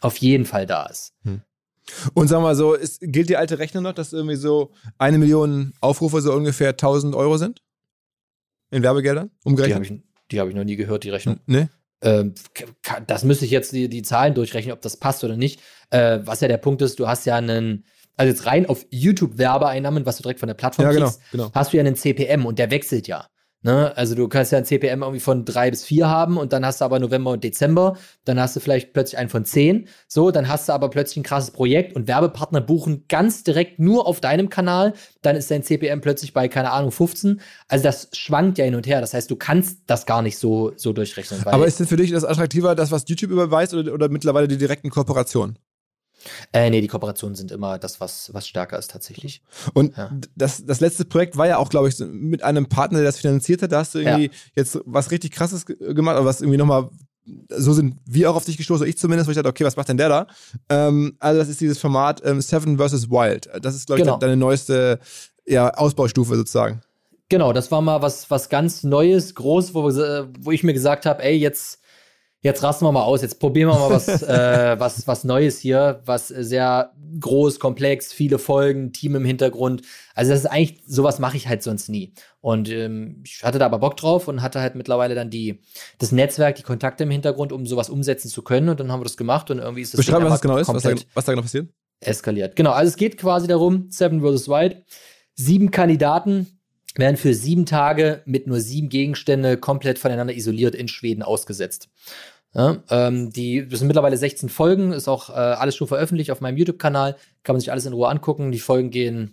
auf 0.00 0.16
jeden 0.18 0.44
Fall 0.44 0.66
da 0.66 0.86
ist. 0.86 1.14
Hm. 1.24 1.40
Und 2.14 2.28
sag 2.28 2.40
mal 2.40 2.54
so, 2.54 2.74
ist, 2.74 3.00
gilt 3.00 3.28
die 3.28 3.36
alte 3.36 3.58
Rechnung 3.58 3.82
noch, 3.82 3.92
dass 3.92 4.12
irgendwie 4.12 4.36
so 4.36 4.70
eine 4.98 5.18
Million 5.18 5.72
Aufrufe 5.80 6.20
so 6.20 6.32
ungefähr 6.32 6.70
1000 6.70 7.14
Euro 7.14 7.36
sind? 7.36 7.62
In 8.74 8.82
Werbegeldern? 8.82 9.30
Umgerechnet? 9.44 9.88
Die 9.88 9.90
habe 9.90 10.02
ich, 10.32 10.38
hab 10.40 10.48
ich 10.48 10.54
noch 10.54 10.64
nie 10.64 10.76
gehört, 10.76 11.04
die 11.04 11.10
Rechnung. 11.10 11.38
Nee? 11.46 11.68
Ähm, 12.02 12.34
das 13.06 13.24
müsste 13.24 13.44
ich 13.44 13.50
jetzt 13.50 13.72
die, 13.72 13.88
die 13.88 14.02
Zahlen 14.02 14.34
durchrechnen, 14.34 14.72
ob 14.72 14.82
das 14.82 14.96
passt 14.98 15.22
oder 15.22 15.36
nicht. 15.36 15.60
Äh, 15.90 16.20
was 16.24 16.40
ja 16.40 16.48
der 16.48 16.58
Punkt 16.58 16.82
ist, 16.82 16.98
du 16.98 17.06
hast 17.06 17.24
ja 17.24 17.36
einen, 17.36 17.84
also 18.16 18.30
jetzt 18.30 18.46
rein 18.46 18.66
auf 18.66 18.84
YouTube-Werbeeinnahmen, 18.90 20.04
was 20.06 20.16
du 20.16 20.22
direkt 20.22 20.40
von 20.40 20.48
der 20.48 20.54
Plattform 20.54 20.86
ja, 20.86 20.92
genau, 20.92 21.06
kriegst, 21.06 21.20
genau. 21.30 21.50
hast 21.54 21.72
du 21.72 21.76
ja 21.76 21.82
einen 21.82 21.94
CPM 21.94 22.46
und 22.46 22.58
der 22.58 22.70
wechselt 22.70 23.06
ja. 23.06 23.28
Ne? 23.64 23.96
Also 23.96 24.14
du 24.14 24.28
kannst 24.28 24.52
ja 24.52 24.58
ein 24.58 24.66
CPM 24.66 25.00
irgendwie 25.02 25.20
von 25.20 25.46
drei 25.46 25.70
bis 25.70 25.84
vier 25.84 26.06
haben 26.06 26.36
und 26.36 26.52
dann 26.52 26.66
hast 26.66 26.82
du 26.82 26.84
aber 26.84 26.98
November 26.98 27.30
und 27.30 27.42
Dezember, 27.42 27.96
dann 28.26 28.38
hast 28.38 28.54
du 28.54 28.60
vielleicht 28.60 28.92
plötzlich 28.92 29.16
einen 29.16 29.30
von 29.30 29.46
zehn. 29.46 29.88
So, 30.06 30.30
dann 30.30 30.48
hast 30.48 30.68
du 30.68 30.74
aber 30.74 30.90
plötzlich 30.90 31.16
ein 31.16 31.22
krasses 31.22 31.50
Projekt 31.50 31.96
und 31.96 32.06
Werbepartner 32.06 32.60
buchen 32.60 33.06
ganz 33.08 33.42
direkt 33.42 33.78
nur 33.78 34.06
auf 34.06 34.20
deinem 34.20 34.50
Kanal, 34.50 34.92
dann 35.22 35.34
ist 35.34 35.50
dein 35.50 35.62
CPM 35.62 36.02
plötzlich 36.02 36.34
bei, 36.34 36.46
keine 36.46 36.72
Ahnung, 36.72 36.92
15. 36.92 37.40
Also 37.66 37.82
das 37.82 38.10
schwankt 38.12 38.58
ja 38.58 38.66
hin 38.66 38.74
und 38.74 38.86
her. 38.86 39.00
Das 39.00 39.14
heißt, 39.14 39.30
du 39.30 39.36
kannst 39.36 39.78
das 39.86 40.04
gar 40.04 40.20
nicht 40.20 40.36
so, 40.36 40.72
so 40.76 40.92
durchrechnen. 40.92 41.40
aber 41.46 41.66
ist 41.66 41.80
denn 41.80 41.86
für 41.86 41.96
dich 41.96 42.10
das 42.10 42.24
attraktiver, 42.26 42.74
das, 42.74 42.92
was 42.92 43.04
YouTube 43.08 43.30
überweist 43.30 43.72
oder, 43.72 43.94
oder 43.94 44.10
mittlerweile 44.10 44.46
die 44.46 44.58
direkten 44.58 44.90
Kooperationen? 44.90 45.58
Äh, 46.52 46.70
nee, 46.70 46.80
die 46.80 46.88
Kooperationen 46.88 47.34
sind 47.34 47.50
immer 47.52 47.78
das, 47.78 48.00
was, 48.00 48.32
was 48.32 48.46
stärker 48.46 48.78
ist 48.78 48.90
tatsächlich. 48.90 49.42
Und 49.72 49.96
ja. 49.96 50.10
das, 50.36 50.64
das 50.64 50.80
letzte 50.80 51.04
Projekt 51.04 51.36
war 51.36 51.46
ja 51.46 51.58
auch, 51.58 51.68
glaube 51.68 51.88
ich, 51.88 51.98
mit 51.98 52.42
einem 52.42 52.66
Partner, 52.66 52.98
der 52.98 53.06
das 53.06 53.18
finanziert 53.18 53.62
hat. 53.62 53.72
Da 53.72 53.80
hast 53.80 53.94
du 53.94 53.98
irgendwie 53.98 54.26
ja. 54.26 54.32
jetzt 54.56 54.78
was 54.84 55.10
richtig 55.10 55.32
krasses 55.32 55.66
gemacht, 55.66 56.16
oder 56.16 56.24
was 56.24 56.40
irgendwie 56.40 56.58
nochmal 56.58 56.90
so 57.48 57.72
sind 57.72 57.96
wir 58.04 58.30
auch 58.30 58.36
auf 58.36 58.44
dich 58.44 58.56
gestoßen, 58.56 58.86
ich 58.86 58.98
zumindest, 58.98 59.26
wo 59.26 59.30
ich 59.30 59.36
dachte, 59.36 59.48
okay, 59.48 59.64
was 59.64 59.76
macht 59.76 59.88
denn 59.88 59.96
der 59.96 60.08
da? 60.08 60.26
Ähm, 60.68 61.16
also 61.20 61.40
das 61.40 61.48
ist 61.48 61.60
dieses 61.60 61.78
Format 61.78 62.20
ähm, 62.24 62.40
Seven 62.40 62.78
vs. 62.78 63.10
Wild. 63.10 63.48
Das 63.62 63.74
ist, 63.74 63.86
glaube 63.86 64.00
ich, 64.00 64.04
genau. 64.04 64.18
deine 64.18 64.36
neueste 64.36 64.98
ja, 65.46 65.72
Ausbaustufe 65.72 66.36
sozusagen. 66.36 66.82
Genau, 67.30 67.52
das 67.52 67.70
war 67.70 67.80
mal 67.80 68.02
was, 68.02 68.30
was 68.30 68.48
ganz 68.48 68.84
Neues, 68.84 69.34
groß, 69.34 69.74
wo, 69.74 69.84
wo 69.84 70.50
ich 70.50 70.62
mir 70.62 70.74
gesagt 70.74 71.06
habe, 71.06 71.22
ey, 71.22 71.36
jetzt 71.36 71.80
jetzt 72.44 72.62
rasten 72.62 72.84
wir 72.84 72.92
mal 72.92 73.02
aus, 73.02 73.22
jetzt 73.22 73.40
probieren 73.40 73.70
wir 73.70 73.78
mal 73.78 73.90
was, 73.90 74.06
äh, 74.22 74.78
was, 74.78 75.08
was 75.08 75.24
Neues 75.24 75.58
hier, 75.58 76.02
was 76.04 76.28
sehr 76.28 76.92
groß, 77.18 77.58
komplex, 77.58 78.12
viele 78.12 78.38
Folgen, 78.38 78.92
Team 78.92 79.16
im 79.16 79.24
Hintergrund. 79.24 79.82
Also 80.14 80.30
das 80.30 80.40
ist 80.40 80.46
eigentlich, 80.46 80.82
sowas 80.86 81.18
mache 81.18 81.36
ich 81.36 81.48
halt 81.48 81.62
sonst 81.62 81.88
nie. 81.88 82.12
Und 82.40 82.68
ähm, 82.68 83.22
ich 83.24 83.42
hatte 83.42 83.58
da 83.58 83.66
aber 83.66 83.78
Bock 83.78 83.96
drauf 83.96 84.28
und 84.28 84.42
hatte 84.42 84.60
halt 84.60 84.74
mittlerweile 84.74 85.14
dann 85.14 85.30
die, 85.30 85.60
das 85.98 86.12
Netzwerk, 86.12 86.56
die 86.56 86.62
Kontakte 86.62 87.04
im 87.04 87.10
Hintergrund, 87.10 87.50
um 87.50 87.66
sowas 87.66 87.88
umsetzen 87.88 88.28
zu 88.28 88.42
können. 88.42 88.68
Und 88.68 88.78
dann 88.78 88.92
haben 88.92 89.00
wir 89.00 89.04
das 89.04 89.16
gemacht 89.16 89.50
und 89.50 89.58
irgendwie 89.58 89.82
ist 89.82 89.94
das 89.94 89.98
Beschreib, 89.98 90.22
was 90.24 90.40
genau 90.40 90.58
ist, 90.58 90.68
was 90.68 90.82
da, 90.82 90.94
was 91.14 91.24
da 91.24 91.32
genau 91.32 91.42
passiert. 91.42 91.68
Eskaliert. 92.00 92.56
Genau, 92.56 92.72
also 92.72 92.88
es 92.88 92.96
geht 92.96 93.16
quasi 93.16 93.46
darum, 93.46 93.86
Seven 93.90 94.20
vs. 94.20 94.48
White. 94.48 94.84
Sieben 95.34 95.70
Kandidaten 95.70 96.46
werden 96.96 97.16
für 97.16 97.34
sieben 97.34 97.66
Tage 97.66 98.22
mit 98.26 98.46
nur 98.46 98.60
sieben 98.60 98.88
Gegenstände 98.88 99.56
komplett 99.56 99.98
voneinander 99.98 100.34
isoliert 100.34 100.74
in 100.74 100.88
Schweden 100.88 101.22
ausgesetzt. 101.22 101.88
Ja, 102.54 102.82
ähm, 102.88 103.32
die, 103.32 103.66
das 103.68 103.80
sind 103.80 103.88
mittlerweile 103.88 104.16
16 104.16 104.48
Folgen, 104.48 104.92
ist 104.92 105.08
auch 105.08 105.28
äh, 105.30 105.32
alles 105.32 105.74
schon 105.74 105.88
veröffentlicht 105.88 106.30
auf 106.30 106.40
meinem 106.40 106.56
YouTube-Kanal. 106.56 107.16
Kann 107.42 107.54
man 107.54 107.60
sich 107.60 107.72
alles 107.72 107.86
in 107.86 107.92
Ruhe 107.92 108.08
angucken. 108.08 108.52
Die 108.52 108.60
Folgen 108.60 108.90
gehen, 108.90 109.30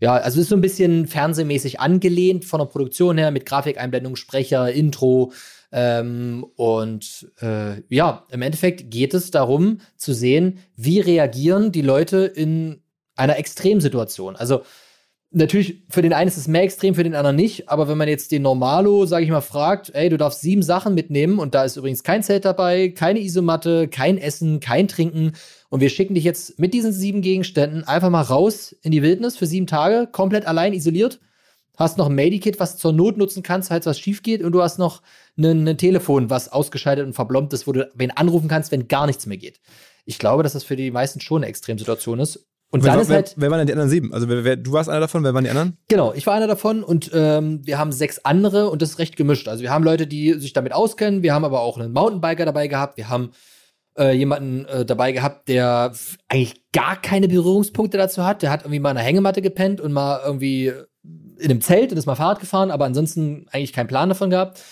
ja, 0.00 0.14
also 0.14 0.40
ist 0.40 0.50
so 0.50 0.54
ein 0.54 0.60
bisschen 0.60 1.06
fernsehmäßig 1.06 1.80
angelehnt 1.80 2.44
von 2.44 2.60
der 2.60 2.66
Produktion 2.66 3.16
her 3.16 3.30
mit 3.30 3.46
Grafikeinblendung, 3.46 4.16
Sprecher, 4.16 4.70
Intro. 4.70 5.32
Ähm, 5.72 6.46
und 6.56 7.30
äh, 7.40 7.82
ja, 7.88 8.24
im 8.30 8.42
Endeffekt 8.42 8.90
geht 8.90 9.14
es 9.14 9.30
darum 9.30 9.80
zu 9.96 10.12
sehen, 10.12 10.58
wie 10.76 11.00
reagieren 11.00 11.72
die 11.72 11.82
Leute 11.82 12.18
in 12.26 12.82
einer 13.16 13.38
Extremsituation. 13.38 14.36
Also 14.36 14.62
Natürlich, 15.30 15.82
für 15.90 16.00
den 16.00 16.14
einen 16.14 16.28
ist 16.28 16.38
es 16.38 16.48
mehr 16.48 16.62
extrem, 16.62 16.94
für 16.94 17.04
den 17.04 17.14
anderen 17.14 17.36
nicht. 17.36 17.68
Aber 17.68 17.86
wenn 17.86 17.98
man 17.98 18.08
jetzt 18.08 18.32
den 18.32 18.40
Normalo, 18.42 19.04
sage 19.04 19.24
ich 19.26 19.30
mal, 19.30 19.42
fragt, 19.42 19.90
ey, 19.94 20.08
du 20.08 20.16
darfst 20.16 20.40
sieben 20.40 20.62
Sachen 20.62 20.94
mitnehmen 20.94 21.38
und 21.38 21.54
da 21.54 21.64
ist 21.64 21.76
übrigens 21.76 22.02
kein 22.02 22.22
Zelt 22.22 22.46
dabei, 22.46 22.88
keine 22.88 23.20
Isomatte, 23.20 23.88
kein 23.88 24.16
Essen, 24.16 24.60
kein 24.60 24.88
Trinken. 24.88 25.32
Und 25.68 25.80
wir 25.80 25.90
schicken 25.90 26.14
dich 26.14 26.24
jetzt 26.24 26.58
mit 26.58 26.72
diesen 26.72 26.92
sieben 26.92 27.20
Gegenständen 27.20 27.84
einfach 27.84 28.08
mal 28.08 28.22
raus 28.22 28.74
in 28.80 28.90
die 28.90 29.02
Wildnis 29.02 29.36
für 29.36 29.46
sieben 29.46 29.66
Tage, 29.66 30.08
komplett 30.10 30.46
allein 30.46 30.72
isoliert. 30.72 31.20
Hast 31.76 31.98
noch 31.98 32.08
ein 32.08 32.14
Medikit, 32.14 32.58
was 32.58 32.78
zur 32.78 32.92
Not 32.92 33.18
nutzen 33.18 33.42
kannst, 33.42 33.68
falls 33.68 33.84
was 33.84 34.00
schief 34.00 34.22
geht. 34.22 34.42
Und 34.42 34.52
du 34.52 34.62
hast 34.62 34.78
noch 34.78 35.02
ein 35.36 35.76
Telefon, 35.76 36.30
was 36.30 36.50
ausgeschaltet 36.50 37.06
und 37.06 37.12
verblombt 37.12 37.52
ist, 37.52 37.66
wo 37.66 37.72
du 37.72 37.88
wen 37.94 38.10
anrufen 38.10 38.48
kannst, 38.48 38.72
wenn 38.72 38.88
gar 38.88 39.06
nichts 39.06 39.26
mehr 39.26 39.36
geht. 39.36 39.60
Ich 40.06 40.18
glaube, 40.18 40.42
dass 40.42 40.54
das 40.54 40.64
für 40.64 40.74
die 40.74 40.90
meisten 40.90 41.20
schon 41.20 41.42
eine 41.42 41.50
Extremsituation 41.50 42.18
ist. 42.18 42.48
Und 42.70 42.84
wer, 42.84 42.92
dann 42.92 43.00
ist 43.00 43.08
wer, 43.08 43.16
halt. 43.16 43.34
Wer 43.36 43.50
waren 43.50 43.58
denn 43.58 43.66
die 43.66 43.72
anderen 43.72 43.88
sieben? 43.88 44.12
Also 44.12 44.28
wer, 44.28 44.44
wer, 44.44 44.56
du 44.56 44.72
warst 44.72 44.90
einer 44.90 45.00
davon, 45.00 45.24
wer 45.24 45.32
waren 45.32 45.44
die 45.44 45.50
anderen? 45.50 45.78
Genau, 45.88 46.12
ich 46.12 46.26
war 46.26 46.34
einer 46.34 46.46
davon 46.46 46.82
und 46.82 47.10
ähm, 47.14 47.60
wir 47.64 47.78
haben 47.78 47.92
sechs 47.92 48.18
andere 48.24 48.68
und 48.68 48.82
das 48.82 48.90
ist 48.90 48.98
recht 48.98 49.16
gemischt. 49.16 49.48
Also 49.48 49.62
wir 49.62 49.70
haben 49.70 49.84
Leute, 49.84 50.06
die 50.06 50.34
sich 50.34 50.52
damit 50.52 50.74
auskennen, 50.74 51.22
wir 51.22 51.32
haben 51.32 51.44
aber 51.44 51.60
auch 51.60 51.78
einen 51.78 51.92
Mountainbiker 51.92 52.44
dabei 52.44 52.68
gehabt, 52.68 52.98
wir 52.98 53.08
haben 53.08 53.30
äh, 53.98 54.12
jemanden 54.12 54.66
äh, 54.66 54.84
dabei 54.84 55.12
gehabt, 55.12 55.48
der 55.48 55.92
eigentlich 56.28 56.62
gar 56.72 57.00
keine 57.00 57.28
Berührungspunkte 57.28 57.98
dazu 57.98 58.24
hat. 58.24 58.42
Der 58.42 58.50
hat 58.50 58.62
irgendwie 58.62 58.80
mal 58.80 58.92
in 58.92 58.96
einer 58.96 59.06
Hängematte 59.06 59.42
gepennt 59.42 59.80
und 59.80 59.92
mal 59.92 60.20
irgendwie 60.24 60.72
in 61.38 61.50
einem 61.50 61.60
Zelt 61.60 61.90
und 61.90 61.98
ist 61.98 62.06
mal 62.06 62.14
Fahrrad 62.14 62.40
gefahren, 62.40 62.70
aber 62.70 62.84
ansonsten 62.84 63.46
eigentlich 63.50 63.72
keinen 63.72 63.88
Plan 63.88 64.08
davon 64.08 64.30
gehabt. 64.30 64.62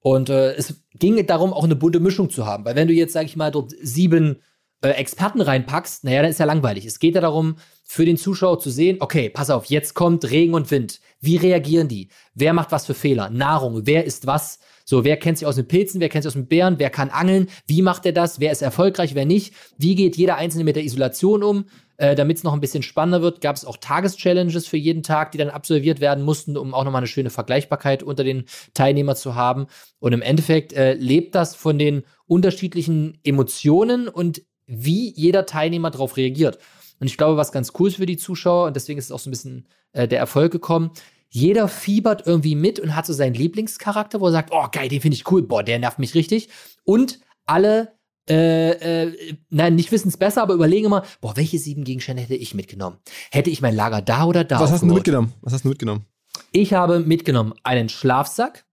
Und 0.00 0.30
äh, 0.30 0.54
es 0.54 0.82
ging 0.94 1.24
darum, 1.26 1.52
auch 1.52 1.64
eine 1.64 1.76
bunte 1.76 2.00
Mischung 2.00 2.30
zu 2.30 2.46
haben. 2.46 2.64
Weil 2.64 2.74
wenn 2.74 2.88
du 2.88 2.94
jetzt, 2.94 3.12
sag 3.12 3.26
ich 3.26 3.36
mal, 3.36 3.50
dort 3.50 3.72
sieben 3.82 4.40
äh, 4.82 4.90
Experten 4.90 5.40
reinpackst, 5.40 6.04
naja, 6.04 6.22
dann 6.22 6.30
ist 6.30 6.40
ja 6.40 6.46
langweilig. 6.46 6.86
Es 6.86 6.98
geht 6.98 7.14
ja 7.14 7.20
darum, 7.20 7.56
für 7.84 8.04
den 8.04 8.16
Zuschauer 8.16 8.60
zu 8.60 8.70
sehen, 8.70 8.98
okay, 9.00 9.28
pass 9.28 9.50
auf, 9.50 9.66
jetzt 9.66 9.94
kommt 9.94 10.30
Regen 10.30 10.54
und 10.54 10.70
Wind. 10.70 11.00
Wie 11.20 11.36
reagieren 11.36 11.88
die? 11.88 12.08
Wer 12.34 12.52
macht 12.52 12.72
was 12.72 12.86
für 12.86 12.94
Fehler? 12.94 13.30
Nahrung, 13.30 13.82
wer 13.84 14.04
ist 14.04 14.26
was? 14.26 14.58
So, 14.84 15.04
wer 15.04 15.16
kennt 15.16 15.38
sich 15.38 15.46
aus 15.46 15.56
den 15.56 15.68
Pilzen, 15.68 16.00
wer 16.00 16.08
kennt 16.08 16.24
sich 16.24 16.30
aus 16.30 16.34
den 16.34 16.48
Bären, 16.48 16.78
wer 16.78 16.90
kann 16.90 17.10
angeln, 17.10 17.48
wie 17.66 17.82
macht 17.82 18.06
er 18.06 18.12
das, 18.12 18.40
wer 18.40 18.52
ist 18.52 18.62
erfolgreich, 18.62 19.14
wer 19.14 19.26
nicht, 19.26 19.54
wie 19.76 19.94
geht 19.94 20.16
jeder 20.16 20.36
Einzelne 20.36 20.64
mit 20.64 20.76
der 20.76 20.84
Isolation 20.84 21.42
um, 21.42 21.66
äh, 21.96 22.14
damit 22.14 22.38
es 22.38 22.44
noch 22.44 22.54
ein 22.54 22.60
bisschen 22.60 22.82
spannender 22.82 23.22
wird, 23.22 23.40
gab 23.40 23.56
es 23.56 23.64
auch 23.64 23.76
Tageschallenges 23.76 24.66
für 24.66 24.78
jeden 24.78 25.02
Tag, 25.02 25.32
die 25.32 25.38
dann 25.38 25.50
absolviert 25.50 26.00
werden 26.00 26.24
mussten, 26.24 26.56
um 26.56 26.74
auch 26.74 26.84
nochmal 26.84 27.00
eine 27.00 27.06
schöne 27.06 27.30
Vergleichbarkeit 27.30 28.02
unter 28.02 28.24
den 28.24 28.46
Teilnehmern 28.72 29.16
zu 29.16 29.34
haben. 29.34 29.66
Und 29.98 30.12
im 30.12 30.22
Endeffekt 30.22 30.72
äh, 30.72 30.94
lebt 30.94 31.34
das 31.34 31.54
von 31.54 31.78
den 31.78 32.04
unterschiedlichen 32.26 33.18
Emotionen 33.22 34.08
und 34.08 34.42
wie 34.70 35.12
jeder 35.14 35.46
Teilnehmer 35.46 35.90
darauf 35.90 36.16
reagiert. 36.16 36.58
Und 37.00 37.06
ich 37.06 37.16
glaube, 37.16 37.36
was 37.36 37.52
ganz 37.52 37.72
cool 37.78 37.88
ist 37.88 37.96
für 37.96 38.06
die 38.06 38.16
Zuschauer, 38.16 38.66
und 38.66 38.76
deswegen 38.76 38.98
ist 38.98 39.06
es 39.06 39.12
auch 39.12 39.18
so 39.18 39.28
ein 39.28 39.32
bisschen 39.32 39.66
äh, 39.92 40.06
der 40.06 40.18
Erfolg 40.18 40.52
gekommen, 40.52 40.90
jeder 41.28 41.68
fiebert 41.68 42.26
irgendwie 42.26 42.56
mit 42.56 42.80
und 42.80 42.94
hat 42.94 43.06
so 43.06 43.12
seinen 43.12 43.34
Lieblingscharakter, 43.34 44.20
wo 44.20 44.26
er 44.26 44.32
sagt, 44.32 44.50
oh 44.52 44.66
geil, 44.70 44.88
den 44.88 45.00
finde 45.00 45.16
ich 45.16 45.30
cool, 45.30 45.42
boah, 45.42 45.62
der 45.62 45.78
nervt 45.78 45.98
mich 45.98 46.14
richtig. 46.14 46.48
Und 46.84 47.20
alle, 47.46 47.92
äh, 48.28 49.04
äh, 49.04 49.36
nein, 49.48 49.76
nicht 49.76 49.92
wissen 49.92 50.08
es 50.08 50.16
besser, 50.16 50.42
aber 50.42 50.54
überlegen 50.54 50.86
immer, 50.86 51.04
boah, 51.20 51.36
welche 51.36 51.58
sieben 51.58 51.84
Gegenstände 51.84 52.22
hätte 52.22 52.34
ich 52.34 52.54
mitgenommen? 52.54 52.98
Hätte 53.30 53.50
ich 53.50 53.62
mein 53.62 53.76
Lager 53.76 54.02
da 54.02 54.24
oder 54.24 54.44
da? 54.44 54.60
Was 54.60 54.72
hast 54.72 54.82
du 54.82 54.86
mitgenommen? 54.86 55.32
Was 55.40 55.52
hast 55.52 55.64
du 55.64 55.68
mitgenommen? 55.68 56.04
Ich 56.52 56.72
habe 56.72 57.00
mitgenommen 57.00 57.54
einen 57.62 57.88
Schlafsack, 57.88 58.66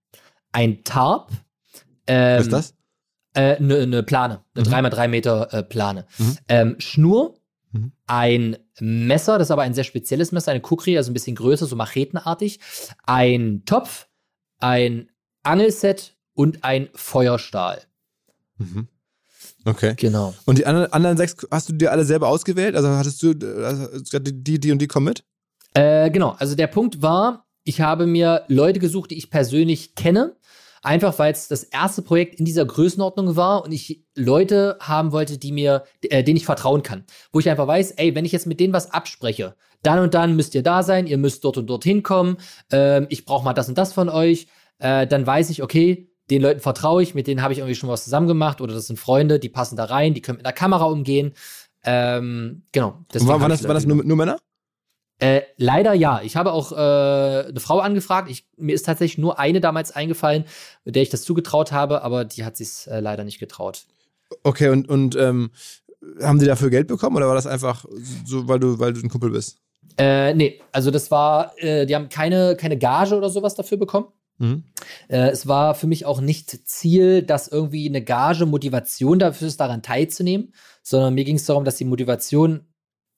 ein 0.52 0.82
Tarp. 0.82 1.30
Ähm, 2.08 2.38
Was 2.38 2.46
ist 2.46 2.52
das? 2.52 2.74
Eine 3.38 3.76
äh, 3.76 3.86
ne 3.86 4.02
Plane, 4.02 4.40
eine 4.54 4.68
mhm. 4.68 4.74
3x3 4.74 5.08
Meter 5.08 5.52
äh, 5.52 5.62
Plane. 5.62 6.06
Mhm. 6.18 6.38
Ähm, 6.48 6.76
Schnur, 6.78 7.34
mhm. 7.72 7.92
ein 8.06 8.56
Messer, 8.80 9.38
das 9.38 9.48
ist 9.48 9.52
aber 9.52 9.62
ein 9.62 9.74
sehr 9.74 9.84
spezielles 9.84 10.32
Messer, 10.32 10.50
eine 10.50 10.60
Kukri, 10.60 10.96
also 10.96 11.10
ein 11.10 11.14
bisschen 11.14 11.36
größer, 11.36 11.66
so 11.66 11.76
machetenartig, 11.76 12.60
ein 13.04 13.62
Topf, 13.64 14.08
ein 14.58 15.08
Angelset 15.42 16.16
und 16.34 16.64
ein 16.64 16.88
Feuerstahl. 16.94 17.82
Mhm. 18.58 18.88
Okay. 19.64 19.94
Genau. 19.96 20.34
Und 20.46 20.58
die 20.58 20.66
anderen, 20.66 20.92
anderen 20.92 21.16
sechs 21.16 21.36
hast 21.50 21.68
du 21.68 21.74
dir 21.74 21.92
alle 21.92 22.04
selber 22.04 22.28
ausgewählt? 22.28 22.74
Also 22.74 22.88
hattest 22.88 23.22
du 23.22 23.34
also 23.64 24.18
die, 24.18 24.58
die 24.58 24.72
und 24.72 24.78
die 24.78 24.86
kommen 24.86 25.06
mit? 25.06 25.24
Äh, 25.74 26.10
genau. 26.10 26.36
Also 26.38 26.54
der 26.54 26.68
Punkt 26.68 27.02
war, 27.02 27.46
ich 27.64 27.80
habe 27.80 28.06
mir 28.06 28.44
Leute 28.48 28.80
gesucht, 28.80 29.10
die 29.10 29.18
ich 29.18 29.30
persönlich 29.30 29.94
kenne, 29.94 30.36
Einfach 30.82 31.18
weil 31.18 31.32
es 31.32 31.48
das 31.48 31.64
erste 31.64 32.02
Projekt 32.02 32.38
in 32.38 32.44
dieser 32.44 32.64
Größenordnung 32.64 33.36
war 33.36 33.64
und 33.64 33.72
ich 33.72 34.04
Leute 34.14 34.76
haben 34.80 35.12
wollte, 35.12 35.38
die 35.38 35.52
mir, 35.52 35.84
äh, 36.02 36.22
denen 36.22 36.36
ich 36.36 36.46
vertrauen 36.46 36.82
kann. 36.82 37.04
Wo 37.32 37.40
ich 37.40 37.48
einfach 37.48 37.66
weiß, 37.66 37.92
ey, 37.92 38.14
wenn 38.14 38.24
ich 38.24 38.32
jetzt 38.32 38.46
mit 38.46 38.60
denen 38.60 38.72
was 38.72 38.90
abspreche, 38.92 39.54
dann 39.82 40.00
und 40.00 40.14
dann 40.14 40.36
müsst 40.36 40.54
ihr 40.54 40.62
da 40.62 40.82
sein, 40.82 41.06
ihr 41.06 41.18
müsst 41.18 41.44
dort 41.44 41.58
und 41.58 41.66
dorthin 41.66 42.02
kommen, 42.02 42.38
äh, 42.72 43.04
ich 43.06 43.24
brauche 43.24 43.44
mal 43.44 43.54
das 43.54 43.68
und 43.68 43.78
das 43.78 43.92
von 43.92 44.08
euch, 44.08 44.48
äh, 44.78 45.06
dann 45.06 45.26
weiß 45.26 45.50
ich, 45.50 45.62
okay, 45.62 46.10
den 46.30 46.42
Leuten 46.42 46.60
vertraue 46.60 47.02
ich, 47.02 47.14
mit 47.14 47.26
denen 47.26 47.42
habe 47.42 47.52
ich 47.52 47.60
irgendwie 47.60 47.74
schon 47.74 47.88
was 47.88 48.04
zusammen 48.04 48.28
gemacht 48.28 48.60
oder 48.60 48.74
das 48.74 48.86
sind 48.86 48.98
Freunde, 48.98 49.38
die 49.38 49.48
passen 49.48 49.76
da 49.76 49.84
rein, 49.84 50.14
die 50.14 50.20
können 50.20 50.38
mit 50.38 50.46
einer 50.46 50.52
Kamera 50.52 50.84
umgehen. 50.84 51.32
Ähm, 51.84 52.64
genau. 52.72 53.04
War, 53.12 53.40
war, 53.40 53.48
das, 53.48 53.64
war 53.64 53.74
das 53.74 53.86
nur, 53.86 54.04
nur 54.04 54.16
Männer? 54.16 54.38
Äh, 55.20 55.42
leider 55.56 55.94
ja. 55.94 56.20
Ich 56.22 56.36
habe 56.36 56.52
auch 56.52 56.72
äh, 56.72 57.48
eine 57.48 57.60
Frau 57.60 57.80
angefragt. 57.80 58.30
Ich, 58.30 58.46
mir 58.56 58.74
ist 58.74 58.86
tatsächlich 58.86 59.18
nur 59.18 59.38
eine 59.38 59.60
damals 59.60 59.90
eingefallen, 59.90 60.44
der 60.84 61.02
ich 61.02 61.10
das 61.10 61.22
zugetraut 61.22 61.72
habe, 61.72 62.02
aber 62.02 62.24
die 62.24 62.44
hat 62.44 62.56
sich 62.56 62.86
äh, 62.86 63.00
leider 63.00 63.24
nicht 63.24 63.38
getraut. 63.38 63.84
Okay, 64.42 64.68
und, 64.68 64.88
und 64.88 65.16
ähm, 65.16 65.50
haben 66.22 66.38
die 66.38 66.46
dafür 66.46 66.70
Geld 66.70 66.86
bekommen 66.86 67.16
oder 67.16 67.26
war 67.26 67.34
das 67.34 67.46
einfach 67.46 67.84
so, 68.24 68.46
weil 68.46 68.60
du, 68.60 68.78
weil 68.78 68.92
du 68.92 69.00
ein 69.00 69.08
Kumpel 69.08 69.30
bist? 69.30 69.58
Äh, 69.96 70.34
nee, 70.34 70.60
also 70.70 70.90
das 70.90 71.10
war, 71.10 71.52
äh, 71.58 71.86
die 71.86 71.94
haben 71.94 72.08
keine, 72.08 72.56
keine 72.56 72.78
Gage 72.78 73.16
oder 73.16 73.30
sowas 73.30 73.54
dafür 73.54 73.78
bekommen. 73.78 74.06
Mhm. 74.38 74.64
Äh, 75.08 75.30
es 75.30 75.48
war 75.48 75.74
für 75.74 75.88
mich 75.88 76.06
auch 76.06 76.20
nicht 76.20 76.68
Ziel, 76.68 77.22
dass 77.22 77.48
irgendwie 77.48 77.88
eine 77.88 78.02
Gage 78.02 78.46
Motivation 78.46 79.18
dafür 79.18 79.48
ist, 79.48 79.58
daran 79.58 79.82
teilzunehmen, 79.82 80.52
sondern 80.82 81.14
mir 81.14 81.24
ging 81.24 81.36
es 81.36 81.46
darum, 81.46 81.64
dass 81.64 81.76
die 81.76 81.84
Motivation 81.84 82.66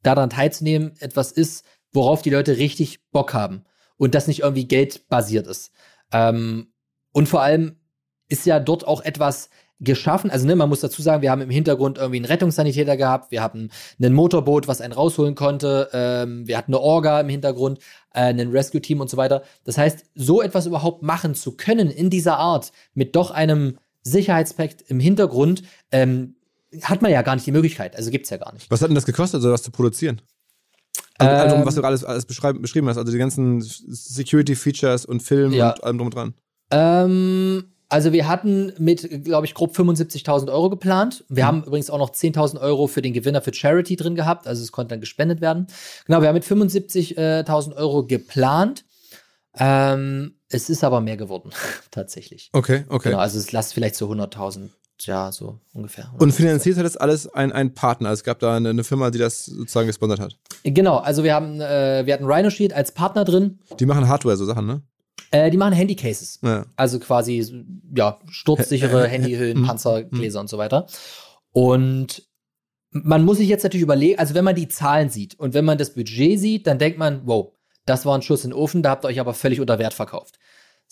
daran 0.03 0.31
teilzunehmen 0.31 0.93
etwas 1.01 1.33
ist, 1.33 1.67
worauf 1.93 2.23
die 2.23 2.31
Leute 2.31 2.57
richtig 2.57 3.01
Bock 3.11 3.35
haben 3.35 3.65
und 3.97 4.15
das 4.15 4.27
nicht 4.27 4.41
irgendwie 4.41 4.67
geldbasiert 4.67 5.47
ist. 5.47 5.73
Ähm, 6.13 6.73
und 7.13 7.29
vor 7.29 7.43
allem 7.43 7.77
ist 8.29 8.47
ja 8.47 8.61
dort 8.61 8.87
auch 8.87 9.03
etwas 9.03 9.51
geschaffen. 9.81 10.31
Also, 10.31 10.47
ne, 10.47 10.57
man 10.57 10.69
muss 10.69 10.81
dazu 10.81 11.03
sagen, 11.03 11.23
wir 11.23 11.31
haben 11.31 11.41
im 11.41 11.51
Hintergrund 11.51 11.99
irgendwie 11.99 12.19
einen 12.19 12.27
Rettungssanitäter 12.27 12.97
gehabt, 12.97 13.31
wir 13.31 13.43
hatten 13.43 13.71
ein 14.01 14.13
Motorboot, 14.13 14.69
was 14.69 14.81
einen 14.81 14.93
rausholen 14.93 15.35
konnte, 15.35 15.89
ähm, 15.93 16.47
wir 16.47 16.59
hatten 16.59 16.75
eine 16.75 16.81
Orga 16.81 17.21
im 17.21 17.29
Hintergrund, 17.29 17.79
äh, 18.13 18.33
ein 18.33 18.51
Rescue-Team 18.51 19.01
und 19.01 19.09
so 19.09 19.17
weiter. 19.17 19.43
Das 19.65 19.79
heißt, 19.79 20.05
so 20.15 20.43
etwas 20.43 20.67
überhaupt 20.67 21.03
machen 21.03 21.35
zu 21.35 21.57
können 21.57 21.91
in 21.91 22.11
dieser 22.11 22.39
Art, 22.39 22.73
mit 22.95 23.17
doch 23.17 23.31
einem 23.31 23.79
Sicherheitspakt 24.03 24.83
im 24.89 25.01
Hintergrund, 25.01 25.63
ähm, 25.91 26.37
hat 26.83 27.03
man 27.03 27.11
ja 27.11 27.23
gar 27.23 27.35
nicht 27.35 27.47
die 27.47 27.53
Möglichkeit. 27.53 27.97
Also 27.97 28.11
gibt's 28.11 28.31
ja 28.31 28.37
gar 28.37 28.53
nicht. 28.53 28.71
Was 28.71 28.83
hat 28.83 28.89
denn 28.89 28.95
das 28.95 29.07
gekostet, 29.07 29.43
sowas 29.43 29.63
zu 29.63 29.71
produzieren? 29.71 30.21
Also, 31.19 31.57
Ähm, 31.57 31.67
was 31.67 31.75
du 31.75 31.83
alles, 31.83 32.03
alles 32.05 32.25
beschreib, 32.25 32.61
beschrieben 32.63 32.89
hast, 32.89 32.97
also 32.97 33.13
die 33.13 33.19
ganzen 33.19 33.61
Security-Features 33.61 35.05
und 35.05 35.23
Film 35.23 35.53
Ja. 35.53 35.71
und 35.73 35.85
allem 35.85 35.99
drum 35.99 36.07
und 36.07 36.15
dran. 36.15 36.35
Ähm, 36.71 37.65
also 37.89 38.13
wir 38.13 38.29
hatten 38.29 38.73
mit, 38.79 39.25
glaube 39.25 39.45
ich, 39.47 39.55
grob 39.55 39.75
75.000 39.77 40.51
Euro 40.51 40.71
geplant. 40.71 41.25
Wir 41.29 41.43
Mhm. 41.45 41.49
haben 41.49 41.65
übrigens 41.65 41.91
auch 41.91 41.99
noch 41.99 42.11
10.000 42.11 42.61
Euro 42.61 42.87
für 42.87 43.03
den 43.03 43.13
Gewinner 43.13 43.43
für 43.43 43.53
Charity 43.53 43.97
drin 43.97 44.15
gehabt. 44.15 44.47
Also 44.47 44.63
es 44.63 44.73
konnte 44.73 44.91
dann 44.95 45.01
gespendet 45.01 45.41
werden. 45.41 45.67
Genau, 46.07 46.21
wir 46.23 46.29
haben 46.29 46.35
mit 46.35 46.45
75.000 46.45 47.75
Euro 47.77 48.07
geplant. 48.07 48.85
Ähm, 49.59 50.37
es 50.49 50.71
ist 50.71 50.85
aber 50.85 51.01
mehr 51.01 51.17
geworden, 51.17 51.51
tatsächlich. 51.91 52.51
Okay, 52.53 52.85
okay. 52.89 53.11
Genau, 53.11 53.21
also 53.21 53.39
es 53.39 53.51
lasst 53.53 53.75
vielleicht 53.75 53.97
so 53.97 54.09
100.000, 54.11 54.71
ja, 55.07 55.33
so 55.33 55.59
ungefähr. 55.73 56.13
Und 56.19 56.33
finanziert 56.33 56.77
hat 56.77 56.85
das 56.85 56.97
alles 56.97 57.27
ein, 57.29 57.53
ein 57.53 57.75
Partner. 57.75 58.11
Es 58.11 58.25
gab 58.25 58.39
da 58.39 58.57
eine, 58.57 58.71
eine 58.71 58.85
Firma, 58.85 59.11
die 59.11 59.19
das 59.19 59.45
sozusagen 59.45 59.87
gesponsert 59.87 60.21
hat. 60.21 60.37
Genau, 60.65 60.99
also 60.99 61.25
wir 61.25 61.35
haben, 61.35 61.61
äh, 61.61 62.05
wir 62.07 62.15
hatten 62.15 62.27
Rhino 62.27 62.51
Shield 62.51 62.73
als 62.73 62.93
Partner 62.93 63.25
drin. 63.25 63.59
Die 63.79 63.87
machen 63.87 64.09
Hardware, 64.09 64.37
so 64.37 64.45
Sachen, 64.45 64.67
ne? 64.67 64.83
Äh, 65.31 65.51
die 65.51 65.57
machen 65.57 65.73
Handycases. 65.73 66.41
Ja. 66.43 66.67
Also 66.77 66.99
quasi, 66.99 67.65
ja, 67.95 68.19
sturzsichere 68.29 69.07
Handyhüllen, 69.07 69.61
Mhm. 69.61 69.67
Panzergläser 69.67 70.41
und 70.41 70.49
so 70.49 70.59
weiter. 70.59 70.87
Und 71.53 72.23
man 72.91 73.25
muss 73.25 73.39
sich 73.39 73.49
jetzt 73.49 73.63
natürlich 73.63 73.85
überlegen, 73.85 74.19
also 74.19 74.35
wenn 74.35 74.45
man 74.45 74.57
die 74.57 74.69
Zahlen 74.69 75.11
sieht 75.11 75.39
und 75.39 75.55
wenn 75.55 75.65
man 75.65 75.79
das 75.79 75.95
Budget 75.95 76.39
sieht, 76.41 76.67
dann 76.67 76.79
denkt 76.79 76.99
man, 76.99 77.23
wow, 77.25 77.53
das 77.87 78.05
war 78.05 78.17
ein 78.17 78.23
Schuss 78.23 78.45
in 78.45 78.51
den 78.51 78.59
Ofen, 78.59 78.83
da 78.83 78.91
habt 78.91 79.05
ihr 79.05 79.09
euch 79.09 79.21
aber 79.21 79.35
völlig 79.35 79.61
unter 79.61 79.79
Wert 79.79 79.95
verkauft. 79.95 80.39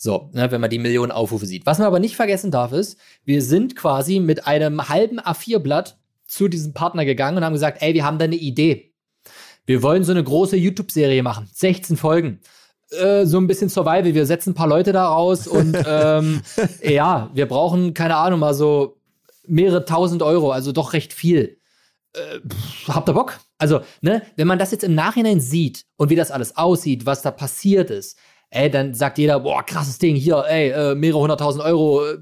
So, 0.01 0.29
ne, 0.31 0.49
wenn 0.49 0.61
man 0.61 0.69
die 0.69 0.79
Millionen 0.79 1.11
Aufrufe 1.11 1.45
sieht. 1.45 1.65
Was 1.65 1.77
man 1.77 1.87
aber 1.87 1.99
nicht 1.99 2.15
vergessen 2.15 2.51
darf, 2.51 2.71
ist, 2.71 2.97
wir 3.25 3.41
sind 3.41 3.75
quasi 3.75 4.21
mit 4.21 4.47
einem 4.47 4.87
halben 4.87 5.19
A4-Blatt 5.19 5.99
zu 6.25 6.47
diesem 6.47 6.73
Partner 6.73 7.03
gegangen 7.03 7.37
und 7.37 7.43
haben 7.43 7.51
gesagt, 7.51 7.81
ey, 7.81 7.93
wir 7.93 8.05
haben 8.05 8.17
da 8.17 8.23
eine 8.23 8.37
Idee. 8.37 8.93
Wir 9.65 9.83
wollen 9.83 10.05
so 10.05 10.13
eine 10.13 10.23
große 10.23 10.55
YouTube-Serie 10.55 11.21
machen. 11.21 11.49
16 11.53 11.97
Folgen. 11.97 12.39
Äh, 12.91 13.25
so 13.25 13.39
ein 13.39 13.47
bisschen 13.47 13.67
Survival. 13.67 14.13
Wir 14.13 14.25
setzen 14.25 14.51
ein 14.51 14.55
paar 14.55 14.69
Leute 14.69 14.93
da 14.93 15.05
raus 15.05 15.47
und 15.47 15.77
ähm, 15.85 16.43
ja, 16.81 17.29
wir 17.33 17.47
brauchen, 17.47 17.93
keine 17.93 18.15
Ahnung, 18.15 18.39
mal 18.39 18.53
so 18.53 19.01
mehrere 19.45 19.83
tausend 19.83 20.23
Euro, 20.23 20.51
also 20.51 20.71
doch 20.71 20.93
recht 20.93 21.11
viel. 21.11 21.57
Äh, 22.13 22.39
pff, 22.47 22.87
habt 22.87 23.09
ihr 23.09 23.13
Bock? 23.13 23.37
Also, 23.57 23.81
ne, 23.99 24.21
wenn 24.37 24.47
man 24.47 24.59
das 24.59 24.71
jetzt 24.71 24.85
im 24.85 24.95
Nachhinein 24.95 25.41
sieht 25.41 25.83
und 25.97 26.09
wie 26.09 26.15
das 26.15 26.31
alles 26.31 26.55
aussieht, 26.55 27.05
was 27.05 27.21
da 27.21 27.31
passiert 27.31 27.89
ist, 27.91 28.17
ey, 28.49 28.69
dann 28.69 28.93
sagt 28.93 29.17
jeder, 29.17 29.39
boah, 29.39 29.63
krasses 29.63 29.97
Ding, 29.97 30.15
hier, 30.15 30.45
ey, 30.47 30.69
äh, 30.69 30.95
mehrere 30.95 31.19
hunderttausend 31.19 31.63
Euro, 31.63 32.05
äh, 32.05 32.17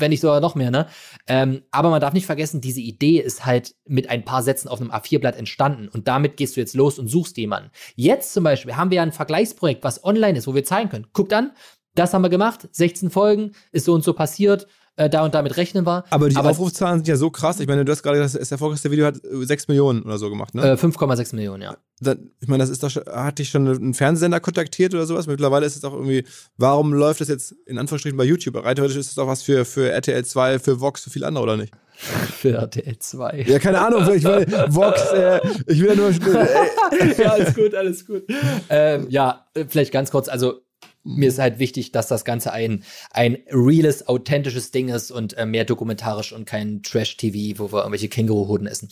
wenn 0.00 0.10
nicht 0.10 0.20
sogar 0.20 0.40
noch 0.40 0.54
mehr, 0.54 0.70
ne? 0.70 0.86
Ähm, 1.26 1.62
aber 1.70 1.90
man 1.90 2.00
darf 2.00 2.12
nicht 2.12 2.26
vergessen, 2.26 2.60
diese 2.60 2.80
Idee 2.80 3.18
ist 3.18 3.44
halt 3.44 3.74
mit 3.86 4.08
ein 4.08 4.24
paar 4.24 4.42
Sätzen 4.42 4.68
auf 4.68 4.80
einem 4.80 4.92
A4-Blatt 4.92 5.36
entstanden 5.36 5.88
und 5.88 6.06
damit 6.06 6.36
gehst 6.36 6.56
du 6.56 6.60
jetzt 6.60 6.74
los 6.74 6.98
und 6.98 7.08
suchst 7.08 7.36
jemanden. 7.36 7.70
Jetzt 7.96 8.32
zum 8.32 8.44
Beispiel 8.44 8.76
haben 8.76 8.90
wir 8.90 8.96
ja 8.96 9.02
ein 9.02 9.12
Vergleichsprojekt, 9.12 9.82
was 9.82 10.04
online 10.04 10.38
ist, 10.38 10.46
wo 10.46 10.54
wir 10.54 10.64
zeigen 10.64 10.88
können. 10.88 11.08
Guckt 11.12 11.32
an, 11.32 11.52
das 11.94 12.14
haben 12.14 12.22
wir 12.22 12.28
gemacht, 12.28 12.68
16 12.70 13.10
Folgen, 13.10 13.52
ist 13.72 13.86
so 13.86 13.94
und 13.94 14.04
so 14.04 14.12
passiert, 14.12 14.68
äh, 14.98 15.08
da 15.08 15.24
und 15.24 15.34
damit 15.34 15.56
rechnen 15.56 15.86
wir. 15.86 16.04
Aber 16.10 16.28
die 16.28 16.36
Aber- 16.36 16.50
Aufrufzahlen 16.50 16.98
sind 16.98 17.08
ja 17.08 17.16
so 17.16 17.30
krass. 17.30 17.60
Ich 17.60 17.66
meine, 17.66 17.84
du 17.84 17.92
hast 17.92 18.02
gerade 18.02 18.18
gesagt, 18.18 18.40
das 18.40 18.50
erfolgreichste 18.52 18.90
Video 18.90 19.06
hat 19.06 19.16
äh, 19.24 19.44
6 19.44 19.68
Millionen 19.68 20.02
oder 20.02 20.18
so 20.18 20.28
gemacht, 20.28 20.54
ne? 20.54 20.72
Äh, 20.72 20.74
5,6 20.76 21.34
Millionen, 21.34 21.62
ja. 21.62 21.76
Da- 22.00 22.16
ich 22.40 22.48
meine, 22.48 22.62
das 22.62 22.70
ist 22.70 22.82
doch 22.82 22.90
schon, 22.90 23.04
hat 23.06 23.38
dich 23.38 23.48
schon 23.48 23.66
ein 23.66 23.94
Fernsehsender 23.94 24.40
kontaktiert 24.40 24.94
oder 24.94 25.06
sowas? 25.06 25.26
Mittlerweile 25.26 25.66
ist 25.66 25.76
es 25.76 25.84
auch 25.84 25.94
irgendwie, 25.94 26.24
warum 26.56 26.92
läuft 26.92 27.20
das 27.20 27.28
jetzt 27.28 27.52
in 27.66 27.78
Anführungsstrichen 27.78 28.16
bei 28.16 28.24
YouTube? 28.24 28.56
Rein 28.62 28.76
theoretisch 28.76 28.98
ist 28.98 29.10
es 29.12 29.18
auch 29.18 29.26
was 29.26 29.42
für, 29.42 29.64
für 29.64 29.90
RTL 29.90 30.24
2, 30.24 30.58
für 30.58 30.80
Vox, 30.80 31.02
für 31.04 31.10
viele 31.10 31.26
andere, 31.26 31.42
oder 31.44 31.56
nicht? 31.56 31.72
Für 32.38 32.52
RTL 32.52 32.96
2. 32.96 33.44
Ja, 33.48 33.58
keine 33.58 33.80
Ahnung, 33.84 34.02
ich 34.14 34.22
will 34.22 34.46
Vox, 34.68 35.02
äh, 35.10 35.40
ich 35.66 35.80
will 35.80 35.88
ja 35.88 35.94
nur, 35.96 36.10
äh, 37.00 37.22
ja, 37.22 37.30
alles 37.32 37.54
gut, 37.56 37.74
alles 37.74 38.06
gut. 38.06 38.22
Ähm, 38.68 39.06
ja, 39.10 39.46
äh, 39.54 39.64
vielleicht 39.68 39.90
ganz 39.92 40.12
kurz, 40.12 40.28
also 40.28 40.60
mir 41.08 41.28
ist 41.28 41.38
halt 41.38 41.58
wichtig, 41.58 41.92
dass 41.92 42.08
das 42.08 42.24
Ganze 42.24 42.52
ein, 42.52 42.84
ein 43.10 43.38
reales, 43.50 44.06
authentisches 44.08 44.70
Ding 44.70 44.88
ist 44.88 45.10
und 45.10 45.36
äh, 45.36 45.46
mehr 45.46 45.64
dokumentarisch 45.64 46.32
und 46.32 46.44
kein 46.44 46.82
Trash-TV, 46.82 47.58
wo 47.58 47.72
wir 47.72 47.78
irgendwelche 47.78 48.08
Känguruhoden 48.08 48.66
essen. 48.66 48.88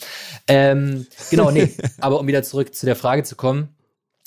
Ähm, 0.49 1.07
genau, 1.31 1.51
nee, 1.51 1.75
aber 2.01 2.19
um 2.19 2.27
wieder 2.27 2.43
zurück 2.43 2.75
zu 2.75 2.87
der 2.87 2.97
Frage 2.97 3.23
zu 3.23 3.37
kommen. 3.37 3.69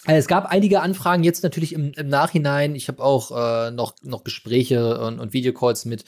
Äh, 0.05 0.17
Es 0.17 0.27
gab 0.27 0.45
einige 0.45 0.81
Anfragen 0.81 1.23
jetzt 1.23 1.43
natürlich 1.43 1.73
im, 1.73 1.93
im 1.93 2.07
Nachhinein. 2.07 2.75
Ich 2.75 2.87
habe 2.87 3.03
auch 3.03 3.31
äh, 3.31 3.71
noch, 3.71 3.95
noch 4.03 4.23
Gespräche 4.23 4.99
und, 4.99 5.19
und 5.19 5.33
Videocalls 5.33 5.85
mit 5.85 6.05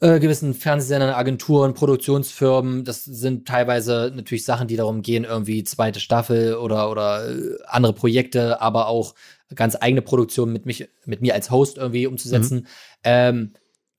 äh, 0.00 0.18
gewissen 0.20 0.54
Fernsehsendern, 0.54 1.14
Agenturen, 1.14 1.74
Produktionsfirmen. 1.74 2.84
Das 2.84 3.04
sind 3.04 3.46
teilweise 3.46 4.12
natürlich 4.14 4.44
Sachen, 4.44 4.68
die 4.68 4.76
darum 4.76 5.02
gehen, 5.02 5.24
irgendwie 5.24 5.64
zweite 5.64 6.00
Staffel 6.00 6.56
oder, 6.56 6.90
oder 6.90 7.28
äh, 7.28 7.56
andere 7.66 7.92
Projekte, 7.92 8.60
aber 8.60 8.88
auch 8.88 9.14
ganz 9.54 9.76
eigene 9.80 10.02
Produktionen 10.02 10.52
mit, 10.52 10.66
mich, 10.66 10.88
mit 11.04 11.20
mir 11.20 11.34
als 11.34 11.50
Host 11.50 11.76
irgendwie 11.76 12.06
umzusetzen. 12.06 12.66
Ähm, 13.02 13.52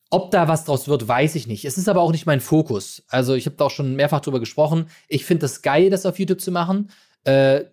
ob 0.09 0.31
da 0.31 0.47
was 0.47 0.65
draus 0.65 0.87
wird, 0.87 1.07
weiß 1.07 1.35
ich 1.35 1.47
nicht. 1.47 1.65
Es 1.65 1.77
ist 1.77 1.89
aber 1.89 2.01
auch 2.01 2.11
nicht 2.11 2.25
mein 2.25 2.39
Fokus. 2.39 3.03
Also 3.09 3.33
ich 3.33 3.45
habe 3.45 3.55
da 3.57 3.65
auch 3.65 3.71
schon 3.71 3.95
mehrfach 3.95 4.21
drüber 4.21 4.39
gesprochen. 4.39 4.87
Ich 5.07 5.25
finde 5.25 5.41
das 5.41 5.61
geil, 5.61 5.89
das 5.89 6.05
auf 6.05 6.19
YouTube 6.19 6.41
zu 6.41 6.51
machen. 6.51 6.89
Äh, 7.23 7.65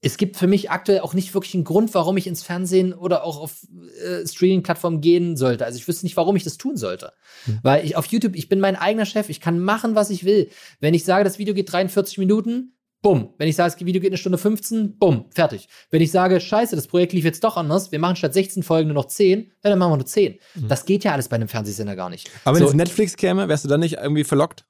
es 0.00 0.16
gibt 0.16 0.36
für 0.36 0.46
mich 0.46 0.70
aktuell 0.70 1.00
auch 1.00 1.14
nicht 1.14 1.34
wirklich 1.34 1.54
einen 1.54 1.64
Grund, 1.64 1.92
warum 1.94 2.16
ich 2.16 2.28
ins 2.28 2.44
Fernsehen 2.44 2.92
oder 2.92 3.24
auch 3.24 3.40
auf 3.40 3.66
äh, 4.04 4.26
Streaming-Plattformen 4.26 5.00
gehen 5.00 5.36
sollte. 5.36 5.64
Also 5.64 5.78
ich 5.78 5.88
wüsste 5.88 6.06
nicht, 6.06 6.16
warum 6.16 6.36
ich 6.36 6.44
das 6.44 6.56
tun 6.56 6.76
sollte. 6.76 7.12
Weil 7.62 7.84
ich 7.84 7.96
auf 7.96 8.06
YouTube, 8.06 8.36
ich 8.36 8.48
bin 8.48 8.60
mein 8.60 8.76
eigener 8.76 9.06
Chef, 9.06 9.28
ich 9.28 9.40
kann 9.40 9.58
machen, 9.58 9.96
was 9.96 10.10
ich 10.10 10.24
will. 10.24 10.50
Wenn 10.78 10.94
ich 10.94 11.04
sage, 11.04 11.24
das 11.24 11.38
Video 11.38 11.54
geht 11.54 11.72
43 11.72 12.18
Minuten, 12.18 12.77
bumm. 13.08 13.32
Wenn 13.38 13.48
ich 13.48 13.56
sage, 13.56 13.72
das 13.72 13.80
Video 13.86 14.02
geht 14.02 14.10
eine 14.10 14.18
Stunde 14.18 14.36
15, 14.36 14.98
bumm, 14.98 15.24
fertig. 15.30 15.66
Wenn 15.90 16.02
ich 16.02 16.10
sage, 16.10 16.40
scheiße, 16.42 16.76
das 16.76 16.86
Projekt 16.88 17.14
lief 17.14 17.24
jetzt 17.24 17.42
doch 17.42 17.56
anders, 17.56 17.90
wir 17.90 17.98
machen 17.98 18.16
statt 18.16 18.34
16 18.34 18.62
Folgen 18.62 18.88
nur 18.88 18.94
noch 18.96 19.06
10, 19.06 19.44
ja, 19.64 19.70
dann 19.70 19.78
machen 19.78 19.92
wir 19.92 19.96
nur 19.96 20.04
10. 20.04 20.38
Das 20.68 20.84
geht 20.84 21.04
ja 21.04 21.12
alles 21.12 21.28
bei 21.28 21.36
einem 21.36 21.48
Fernsehsender 21.48 21.96
gar 21.96 22.10
nicht. 22.10 22.30
aber 22.44 22.56
wenn 22.56 22.60
So. 22.60 22.66
jetzt 22.66 22.76
Netflix 22.76 23.16
käme, 23.16 23.48
wärst 23.48 23.64
du 23.64 23.68
dann 23.70 23.80
nicht 23.80 23.94
irgendwie 23.94 24.24
verlockt? 24.24 24.66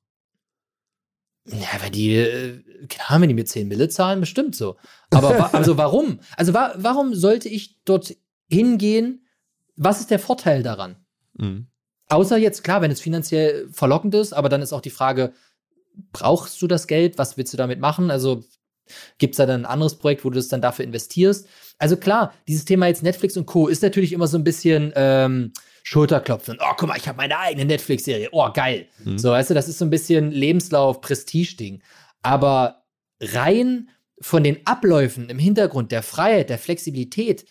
Ja, 1.47 1.67
weil 1.83 1.91
die, 1.91 2.15
äh, 2.15 2.63
klar, 2.89 3.21
wenn 3.21 3.29
die 3.29 3.35
mir 3.35 3.45
10 3.45 3.67
Mille 3.67 3.89
zahlen, 3.89 4.21
bestimmt 4.21 4.55
so. 4.55 4.77
Aber 5.11 5.53
also 5.53 5.77
warum? 5.77 6.21
Also 6.37 6.55
wa 6.55 6.75
warum 6.77 7.15
sollte 7.15 7.49
ich 7.49 7.83
dort 7.85 8.15
hingehen? 8.49 9.27
Was 9.75 9.99
ist 9.99 10.13
der 10.13 10.21
Vorteil 10.21 10.63
daran? 10.63 10.95
Mhm. 11.35 11.67
Außer 12.09 12.37
jetzt, 12.37 12.63
klar, 12.63 12.83
wenn 12.83 12.91
es 12.93 13.01
finanziell 13.01 13.69
verlockend 13.73 14.15
ist, 14.15 14.33
aber 14.33 14.49
dann 14.49 14.63
ist 14.63 14.73
auch 14.73 14.81
die 14.81 14.91
Frage, 14.91 15.33
brauchst 16.13 16.61
du 16.63 16.67
das 16.67 16.87
Geld? 16.87 17.19
Was 17.19 17.37
willst 17.37 17.53
du 17.53 17.57
damit 17.57 17.81
machen? 17.81 18.11
Also 18.11 18.45
gibt 19.19 19.35
es 19.35 19.37
da 19.37 19.47
dann 19.47 19.63
ein 19.63 19.67
anderes 19.67 19.99
Projekt, 19.99 20.25
wo 20.25 20.31
du 20.31 20.37
das 20.37 20.49
dann 20.49 20.63
dafür 20.63 20.85
investierst? 20.85 21.47
Also 21.79 21.97
klar, 21.97 22.33
dieses 22.47 22.65
Thema 22.65 22.87
jetzt 22.87 23.03
Netflix 23.03 23.37
und 23.37 23.47
Co. 23.47 23.69
ist 23.69 23.83
natürlich 23.83 24.13
immer 24.13 24.27
so 24.27 24.39
ein 24.39 24.45
bisschen 24.45 24.93
ähm, 24.97 25.53
Schulterklopfen. 25.83 26.59
Oh, 26.61 26.75
guck 26.77 26.89
mal, 26.89 26.97
ich 26.97 27.09
habe 27.09 27.17
meine 27.17 27.39
eigene 27.39 27.65
Netflix-Serie. 27.65 28.29
Oh, 28.33 28.51
geil. 28.53 28.89
So, 29.17 29.31
weißt 29.31 29.51
du, 29.51 29.55
das 29.55 29.69
ist 29.69 29.79
so 29.79 29.85
ein 29.85 29.91
bisschen 29.91 30.33
Lebenslauf, 30.33 31.01
Prestige-Ding. 31.01 31.83
Aber 32.23 32.85
rein 33.21 33.89
von 34.21 34.43
den 34.43 34.67
Abläufen 34.67 35.29
im 35.29 35.39
Hintergrund, 35.39 35.93
der 35.93 36.03
Freiheit, 36.03 36.51
der 36.51 36.59
Flexibilität, 36.59 37.47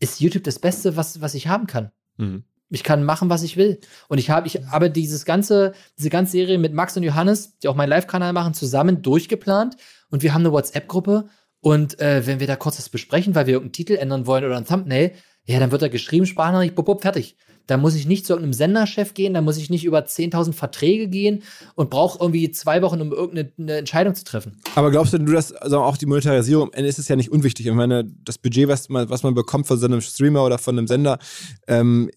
ist 0.00 0.20
YouTube 0.20 0.44
das 0.44 0.58
Beste, 0.58 0.96
was, 0.96 1.20
was 1.20 1.34
ich 1.34 1.46
haben 1.46 1.66
kann. 1.66 1.92
Mhm. 2.16 2.44
Ich 2.72 2.82
kann 2.82 3.04
machen, 3.04 3.28
was 3.28 3.42
ich 3.42 3.56
will. 3.56 3.78
Und 4.08 4.18
ich 4.18 4.30
habe, 4.30 4.46
ich 4.46 4.60
habe 4.70 4.90
dieses 4.90 5.24
ganze, 5.24 5.74
diese 5.98 6.10
ganze 6.10 6.32
Serie 6.32 6.58
mit 6.58 6.72
Max 6.72 6.96
und 6.96 7.02
Johannes, 7.02 7.58
die 7.58 7.68
auch 7.68 7.74
meinen 7.74 7.90
Live-Kanal 7.90 8.32
machen, 8.32 8.54
zusammen 8.54 9.02
durchgeplant. 9.02 9.76
Und 10.10 10.22
wir 10.22 10.32
haben 10.32 10.42
eine 10.42 10.52
WhatsApp-Gruppe. 10.52 11.28
Und 11.60 12.00
äh, 12.00 12.26
wenn 12.26 12.40
wir 12.40 12.46
da 12.46 12.56
kurz 12.56 12.78
was 12.78 12.88
besprechen, 12.88 13.34
weil 13.34 13.46
wir 13.46 13.54
irgendeinen 13.54 13.74
Titel 13.74 13.94
ändern 13.94 14.26
wollen 14.26 14.44
oder 14.44 14.56
ein 14.56 14.64
Thumbnail, 14.64 15.12
ja, 15.44 15.60
dann 15.60 15.70
wird 15.70 15.82
da 15.82 15.88
geschrieben, 15.88 16.24
Sprachnachricht, 16.24 16.74
bub, 16.74 16.86
bub, 16.86 17.02
fertig. 17.02 17.36
Da 17.66 17.76
muss 17.76 17.94
ich 17.94 18.06
nicht 18.06 18.26
zu 18.26 18.32
irgendeinem 18.32 18.52
Senderchef 18.52 19.14
gehen, 19.14 19.34
da 19.34 19.40
muss 19.40 19.56
ich 19.56 19.70
nicht 19.70 19.84
über 19.84 20.00
10.000 20.00 20.52
Verträge 20.52 21.08
gehen 21.08 21.42
und 21.74 21.90
brauche 21.90 22.18
irgendwie 22.20 22.50
zwei 22.50 22.82
Wochen, 22.82 23.00
um 23.00 23.12
irgendeine 23.12 23.52
eine 23.58 23.76
Entscheidung 23.78 24.14
zu 24.14 24.24
treffen. 24.24 24.58
Aber 24.74 24.90
glaubst 24.90 25.12
du, 25.12 25.18
du 25.18 25.32
dass 25.32 25.52
also 25.52 25.80
auch 25.80 25.96
die 25.96 26.06
Monetarisierung, 26.06 26.68
am 26.68 26.72
Ende 26.72 26.88
ist 26.88 26.98
es 26.98 27.08
ja 27.08 27.16
nicht 27.16 27.30
unwichtig. 27.30 27.66
Ich 27.66 27.72
meine, 27.72 28.04
das 28.24 28.38
Budget, 28.38 28.68
was 28.68 28.88
man, 28.88 29.08
was 29.08 29.22
man 29.22 29.34
bekommt 29.34 29.66
von 29.66 29.78
so 29.78 29.86
einem 29.86 30.00
Streamer 30.00 30.44
oder 30.44 30.58
von 30.58 30.76
einem 30.76 30.86
Sender, 30.86 31.18
ähm, 31.66 32.10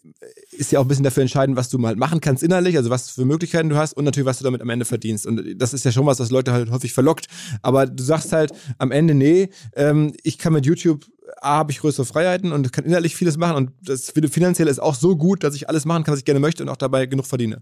ist 0.52 0.72
ja 0.72 0.80
auch 0.80 0.86
ein 0.86 0.88
bisschen 0.88 1.04
dafür 1.04 1.22
entscheidend, 1.22 1.58
was 1.58 1.70
du 1.70 1.78
mal 1.78 1.96
machen 1.96 2.22
kannst 2.22 2.44
innerlich, 2.44 2.78
also 2.78 2.90
was 2.90 3.10
für 3.10 3.26
Möglichkeiten 3.26 3.70
du 3.70 3.78
hast 3.78 3.94
und 3.94 4.06
natürlich, 4.06 4.26
was 4.26 4.38
du 4.38 4.44
damit 4.44 4.62
am 4.62 4.70
Ende 4.70 4.86
verdienst. 4.86 5.26
Und 5.26 5.56
das 5.58 5.74
ist 5.74 5.86
ja 5.86 5.92
schon 5.92 6.06
was, 6.06 6.20
was 6.20 6.32
Leute 6.32 6.52
halt 6.52 6.72
häufig 6.72 6.94
verlockt. 6.94 7.28
Aber 7.62 7.86
du 7.86 8.04
sagst 8.04 8.32
halt 8.32 8.52
am 8.78 8.92
Ende, 8.92 9.14
nee, 9.14 9.50
ähm, 9.76 10.14
ich 10.24 10.38
kann 10.38 10.54
mit 10.54 10.66
YouTube 10.66 11.06
A, 11.42 11.58
habe 11.58 11.72
ich 11.72 11.80
größere 11.80 12.06
Freiheiten 12.06 12.52
und 12.52 12.72
kann 12.72 12.86
innerlich 12.86 13.16
vieles 13.16 13.38
machen 13.38 13.56
und 13.56 13.72
das 13.82 14.12
finanziell 14.12 14.68
ist 14.68 14.80
auch 14.80 14.96
so 14.96 15.16
gut, 15.16 15.44
dass 15.44 15.56
ich 15.56 15.70
alles 15.70 15.86
machen 15.86 16.04
kann, 16.04 16.14
was 16.14 16.20
ich 16.20 16.26
gerne 16.26 16.40
möchte 16.40 16.64
und 16.64 16.70
auch 16.70 16.78
dabei 16.78 17.06
genug 17.06 17.26
verdiene. 17.26 17.62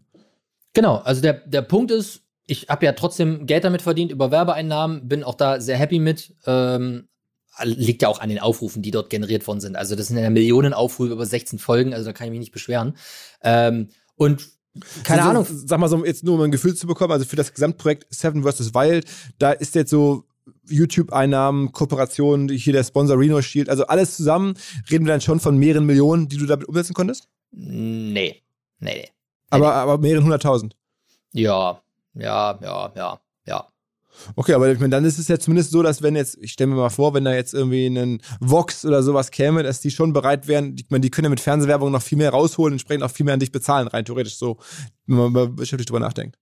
Genau, 0.73 0.97
also 0.97 1.21
der, 1.21 1.33
der 1.33 1.61
Punkt 1.61 1.91
ist, 1.91 2.21
ich 2.45 2.67
habe 2.69 2.85
ja 2.85 2.93
trotzdem 2.93 3.45
Geld 3.45 3.63
damit 3.63 3.81
verdient 3.81 4.11
über 4.11 4.31
Werbeeinnahmen, 4.31 5.07
bin 5.07 5.23
auch 5.23 5.35
da 5.35 5.61
sehr 5.61 5.77
happy 5.77 5.99
mit. 5.99 6.35
Ähm, 6.45 7.07
liegt 7.61 8.01
ja 8.01 8.07
auch 8.07 8.19
an 8.19 8.29
den 8.29 8.39
Aufrufen, 8.39 8.81
die 8.81 8.91
dort 8.91 9.09
generiert 9.09 9.45
worden 9.45 9.59
sind. 9.59 9.75
Also 9.75 9.95
das 9.95 10.07
sind 10.07 10.17
ja 10.17 10.29
Millionen 10.29 10.73
Aufrufe 10.73 11.11
über 11.11 11.25
16 11.25 11.59
Folgen, 11.59 11.93
also 11.93 12.05
da 12.05 12.13
kann 12.13 12.25
ich 12.25 12.31
mich 12.31 12.39
nicht 12.39 12.51
beschweren. 12.51 12.97
Ähm, 13.43 13.89
und 14.15 14.49
Keine 15.03 15.21
so, 15.21 15.29
Ahnung. 15.29 15.47
Sag 15.47 15.79
mal 15.79 15.87
so, 15.87 16.03
jetzt 16.03 16.23
nur 16.23 16.35
um 16.35 16.41
ein 16.41 16.51
Gefühl 16.51 16.75
zu 16.75 16.87
bekommen, 16.87 17.11
also 17.11 17.25
für 17.25 17.35
das 17.35 17.53
Gesamtprojekt 17.53 18.07
Seven 18.09 18.43
vs. 18.43 18.73
Wild, 18.73 19.05
da 19.37 19.51
ist 19.51 19.75
jetzt 19.75 19.91
so 19.91 20.25
YouTube-Einnahmen, 20.67 21.71
Kooperationen, 21.71 22.49
hier 22.49 22.73
der 22.73 22.83
Sponsor 22.83 23.19
Reno 23.19 23.41
Shield, 23.41 23.69
also 23.69 23.85
alles 23.87 24.17
zusammen, 24.17 24.55
reden 24.89 25.05
wir 25.05 25.13
dann 25.13 25.21
schon 25.21 25.39
von 25.39 25.57
mehreren 25.57 25.85
Millionen, 25.85 26.27
die 26.27 26.37
du 26.37 26.45
damit 26.45 26.67
umsetzen 26.67 26.93
konntest? 26.93 27.27
Nee. 27.51 28.41
Nee, 28.79 28.95
nee. 28.95 29.09
Aber, 29.49 29.73
aber 29.73 29.97
mehreren 29.97 30.23
hunderttausend. 30.23 30.75
Ja, 31.31 31.81
ja, 32.15 32.59
ja, 32.61 32.91
ja, 32.95 33.21
ja. 33.45 33.67
Okay, 34.35 34.53
aber 34.53 34.71
ich 34.71 34.79
meine, 34.79 34.91
dann 34.91 35.05
ist 35.05 35.17
es 35.17 35.27
ja 35.27 35.39
zumindest 35.39 35.71
so, 35.71 35.81
dass 35.81 36.01
wenn 36.01 36.15
jetzt, 36.15 36.37
ich 36.41 36.51
stelle 36.51 36.69
mir 36.69 36.75
mal 36.75 36.89
vor, 36.89 37.13
wenn 37.13 37.25
da 37.25 37.33
jetzt 37.33 37.53
irgendwie 37.53 37.87
ein 37.87 38.21
Vox 38.39 38.85
oder 38.85 39.01
sowas 39.03 39.31
käme, 39.31 39.63
dass 39.63 39.81
die 39.81 39.91
schon 39.91 40.13
bereit 40.13 40.47
wären, 40.47 40.75
ich 40.77 40.89
meine, 40.89 41.01
die 41.01 41.09
können 41.09 41.25
ja 41.25 41.29
mit 41.29 41.39
Fernsehwerbung 41.39 41.91
noch 41.91 42.01
viel 42.01 42.17
mehr 42.17 42.29
rausholen, 42.29 42.73
entsprechend 42.73 43.03
auch 43.03 43.11
viel 43.11 43.25
mehr 43.25 43.33
an 43.33 43.39
dich 43.39 43.51
bezahlen, 43.51 43.87
rein 43.87 44.05
theoretisch 44.05 44.37
so, 44.37 44.57
wenn 45.07 45.31
man 45.31 45.55
beschäftigt 45.55 45.89
drüber 45.89 45.99
nachdenkt. 45.99 46.37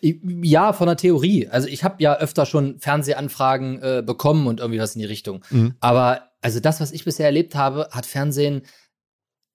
Ja, 0.00 0.72
von 0.72 0.86
der 0.86 0.96
Theorie. 0.96 1.48
Also 1.48 1.68
ich 1.68 1.82
habe 1.82 2.02
ja 2.02 2.16
öfter 2.18 2.46
schon 2.46 2.78
Fernsehanfragen 2.78 3.82
äh, 3.82 4.02
bekommen 4.04 4.46
und 4.46 4.60
irgendwie 4.60 4.80
was 4.80 4.94
in 4.94 5.00
die 5.00 5.06
Richtung. 5.06 5.42
Mhm. 5.50 5.74
Aber 5.80 6.30
also 6.40 6.60
das, 6.60 6.80
was 6.80 6.92
ich 6.92 7.04
bisher 7.04 7.26
erlebt 7.26 7.54
habe, 7.54 7.88
hat 7.90 8.06
Fernsehen 8.06 8.62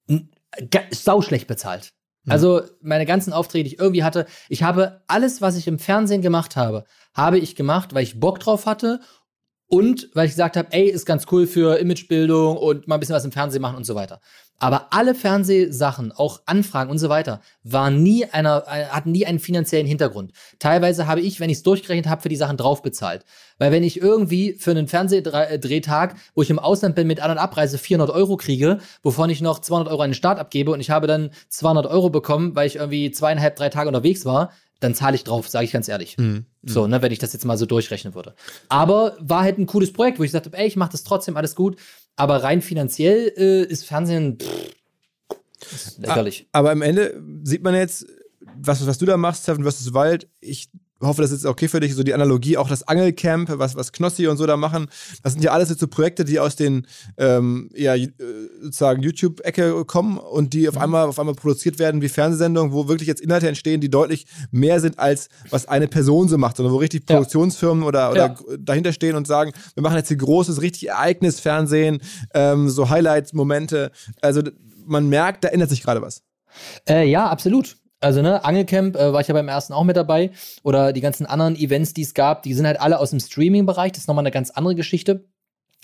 ga- 0.08 0.82
sauschlecht 0.90 1.46
bezahlt. 1.46 1.92
Mhm. 2.24 2.32
Also 2.32 2.62
meine 2.80 3.06
ganzen 3.06 3.32
Aufträge, 3.32 3.64
die 3.64 3.74
ich 3.74 3.80
irgendwie 3.80 4.04
hatte, 4.04 4.26
ich 4.48 4.62
habe 4.62 5.02
alles, 5.06 5.40
was 5.40 5.56
ich 5.56 5.66
im 5.66 5.78
Fernsehen 5.78 6.22
gemacht 6.22 6.56
habe, 6.56 6.84
habe 7.14 7.38
ich 7.38 7.56
gemacht, 7.56 7.94
weil 7.94 8.02
ich 8.02 8.20
Bock 8.20 8.40
drauf 8.40 8.66
hatte 8.66 9.00
und 9.66 10.10
weil 10.14 10.26
ich 10.26 10.32
gesagt 10.32 10.56
habe, 10.56 10.68
ey, 10.72 10.88
ist 10.88 11.06
ganz 11.06 11.26
cool 11.30 11.46
für 11.46 11.78
Imagebildung 11.78 12.56
und 12.56 12.88
mal 12.88 12.96
ein 12.96 13.00
bisschen 13.00 13.14
was 13.14 13.24
im 13.24 13.32
Fernsehen 13.32 13.62
machen 13.62 13.76
und 13.76 13.84
so 13.84 13.94
weiter. 13.94 14.20
Aber 14.62 14.92
alle 14.92 15.14
Fernsehsachen, 15.16 16.12
auch 16.12 16.40
Anfragen 16.46 16.90
und 16.90 16.98
so 16.98 17.08
weiter, 17.08 17.40
waren 17.64 18.02
nie 18.02 18.26
einer, 18.26 18.64
äh, 18.68 18.86
hatten 18.86 19.10
nie 19.10 19.26
einen 19.26 19.40
finanziellen 19.40 19.86
Hintergrund. 19.88 20.32
Teilweise 20.60 21.08
habe 21.08 21.20
ich, 21.20 21.40
wenn 21.40 21.50
ich 21.50 21.58
es 21.58 21.62
durchgerechnet 21.64 22.06
habe, 22.06 22.22
für 22.22 22.28
die 22.28 22.36
Sachen 22.36 22.56
drauf 22.56 22.80
bezahlt. 22.80 23.24
Weil 23.58 23.72
wenn 23.72 23.82
ich 23.82 24.00
irgendwie 24.00 24.54
für 24.54 24.70
einen 24.70 24.86
Fernsehdrehtag, 24.86 26.14
wo 26.34 26.42
ich 26.42 26.50
im 26.50 26.60
Ausland 26.60 26.94
bin 26.94 27.08
mit 27.08 27.20
An- 27.20 27.32
und 27.32 27.38
Abreise 27.38 27.76
400 27.76 28.14
Euro 28.14 28.36
kriege, 28.36 28.78
wovon 29.02 29.30
ich 29.30 29.40
noch 29.40 29.58
200 29.58 29.88
Euro 29.90 30.02
an 30.02 30.10
den 30.10 30.14
Staat 30.14 30.38
abgebe 30.38 30.70
und 30.70 30.80
ich 30.80 30.90
habe 30.90 31.08
dann 31.08 31.30
200 31.48 31.86
Euro 31.86 32.10
bekommen, 32.10 32.54
weil 32.54 32.68
ich 32.68 32.76
irgendwie 32.76 33.10
zweieinhalb, 33.10 33.56
drei 33.56 33.68
Tage 33.68 33.88
unterwegs 33.88 34.24
war, 34.24 34.52
dann 34.78 34.94
zahle 34.94 35.14
ich 35.14 35.24
drauf, 35.24 35.48
sage 35.48 35.64
ich 35.64 35.72
ganz 35.72 35.88
ehrlich. 35.88 36.16
So, 36.64 36.86
ne, 36.86 37.02
wenn 37.02 37.12
ich 37.12 37.18
das 37.18 37.32
jetzt 37.32 37.44
mal 37.44 37.56
so 37.56 37.66
durchrechnen 37.66 38.14
würde. 38.14 38.34
Aber 38.68 39.16
war 39.20 39.42
halt 39.42 39.58
ein 39.58 39.66
cooles 39.66 39.92
Projekt, 39.92 40.18
wo 40.18 40.24
ich 40.24 40.28
gesagt 40.28 40.46
habe, 40.46 40.56
ey, 40.58 40.66
ich 40.66 40.76
mache 40.76 40.92
das 40.92 41.04
trotzdem, 41.04 41.36
alles 41.36 41.54
gut. 41.54 41.76
Aber 42.16 42.42
rein 42.42 42.62
finanziell 42.62 43.32
äh, 43.36 43.62
ist 43.64 43.84
Fernsehen 43.84 44.38
pff, 44.38 44.72
ist 45.72 45.98
lächerlich. 45.98 46.48
Aber 46.52 46.70
am 46.70 46.82
Ende 46.82 47.22
sieht 47.44 47.62
man 47.62 47.74
jetzt, 47.74 48.06
was, 48.56 48.86
was 48.86 48.98
du 48.98 49.06
da 49.06 49.16
machst, 49.16 49.44
Seven 49.44 49.64
vs. 49.64 49.94
Wild, 49.94 50.28
ich 50.40 50.70
hoffe, 51.06 51.22
das 51.22 51.30
ist 51.32 51.44
okay 51.46 51.68
für 51.68 51.80
dich, 51.80 51.94
so 51.94 52.02
die 52.02 52.14
Analogie, 52.14 52.56
auch 52.56 52.68
das 52.68 52.86
Angelcamp, 52.86 53.50
was, 53.58 53.74
was 53.76 53.92
Knossi 53.92 54.26
und 54.28 54.36
so 54.36 54.46
da 54.46 54.56
machen, 54.56 54.86
das 55.22 55.32
sind 55.34 55.42
ja 55.44 55.52
alles 55.52 55.68
jetzt 55.68 55.80
so 55.80 55.86
Projekte, 55.88 56.24
die 56.24 56.38
aus 56.38 56.56
den 56.56 56.86
ähm, 57.18 57.70
ja, 57.74 57.94
äh, 57.96 58.08
sozusagen 58.62 59.02
YouTube-Ecke 59.02 59.84
kommen 59.84 60.18
und 60.18 60.52
die 60.52 60.68
auf 60.68 60.76
einmal 60.78 61.06
auf 61.08 61.18
einmal 61.18 61.34
produziert 61.34 61.78
werden 61.78 62.02
wie 62.02 62.08
Fernsehsendungen, 62.08 62.72
wo 62.72 62.88
wirklich 62.88 63.08
jetzt 63.08 63.20
Inhalte 63.20 63.48
entstehen, 63.48 63.80
die 63.80 63.90
deutlich 63.90 64.26
mehr 64.50 64.80
sind, 64.80 64.98
als 64.98 65.28
was 65.50 65.66
eine 65.66 65.88
Person 65.88 66.28
so 66.28 66.38
macht, 66.38 66.56
sondern 66.56 66.72
wo 66.74 66.78
richtig 66.78 67.02
Ja. 67.08 67.16
Produktionsfirmen 67.16 67.84
oder, 67.84 68.10
oder 68.12 68.26
Ja. 68.26 68.56
dahinter 68.58 68.92
stehen 68.92 69.16
und 69.16 69.26
sagen, 69.26 69.52
wir 69.74 69.82
machen 69.82 69.96
jetzt 69.96 70.08
hier 70.08 70.16
großes, 70.16 70.60
richtig 70.62 70.88
Ereignisfernsehen, 70.90 72.00
ähm, 72.34 72.68
so 72.70 72.88
Highlight-Momente. 72.90 73.90
Also 74.20 74.42
d- 74.42 74.52
man 74.86 75.08
merkt, 75.08 75.44
da 75.44 75.48
ändert 75.48 75.70
sich 75.70 75.82
gerade 75.82 76.02
was. 76.02 76.22
Äh, 76.88 77.08
ja, 77.08 77.28
absolut. 77.28 77.76
Also, 78.02 78.20
ne, 78.22 78.44
Angelcamp 78.44 78.96
äh, 78.96 79.12
war 79.12 79.20
ich 79.20 79.28
ja 79.28 79.34
beim 79.34 79.48
ersten 79.48 79.72
auch 79.72 79.84
mit 79.84 79.96
dabei. 79.96 80.30
Oder 80.62 80.92
die 80.92 81.00
ganzen 81.00 81.26
anderen 81.26 81.56
Events, 81.56 81.94
die 81.94 82.02
es 82.02 82.14
gab, 82.14 82.42
die 82.42 82.54
sind 82.54 82.66
halt 82.66 82.80
alle 82.80 82.98
aus 82.98 83.10
dem 83.10 83.20
Streaming-Bereich. 83.20 83.92
Das 83.92 84.02
ist 84.02 84.08
nochmal 84.08 84.22
eine 84.22 84.32
ganz 84.32 84.50
andere 84.50 84.74
Geschichte. 84.74 85.24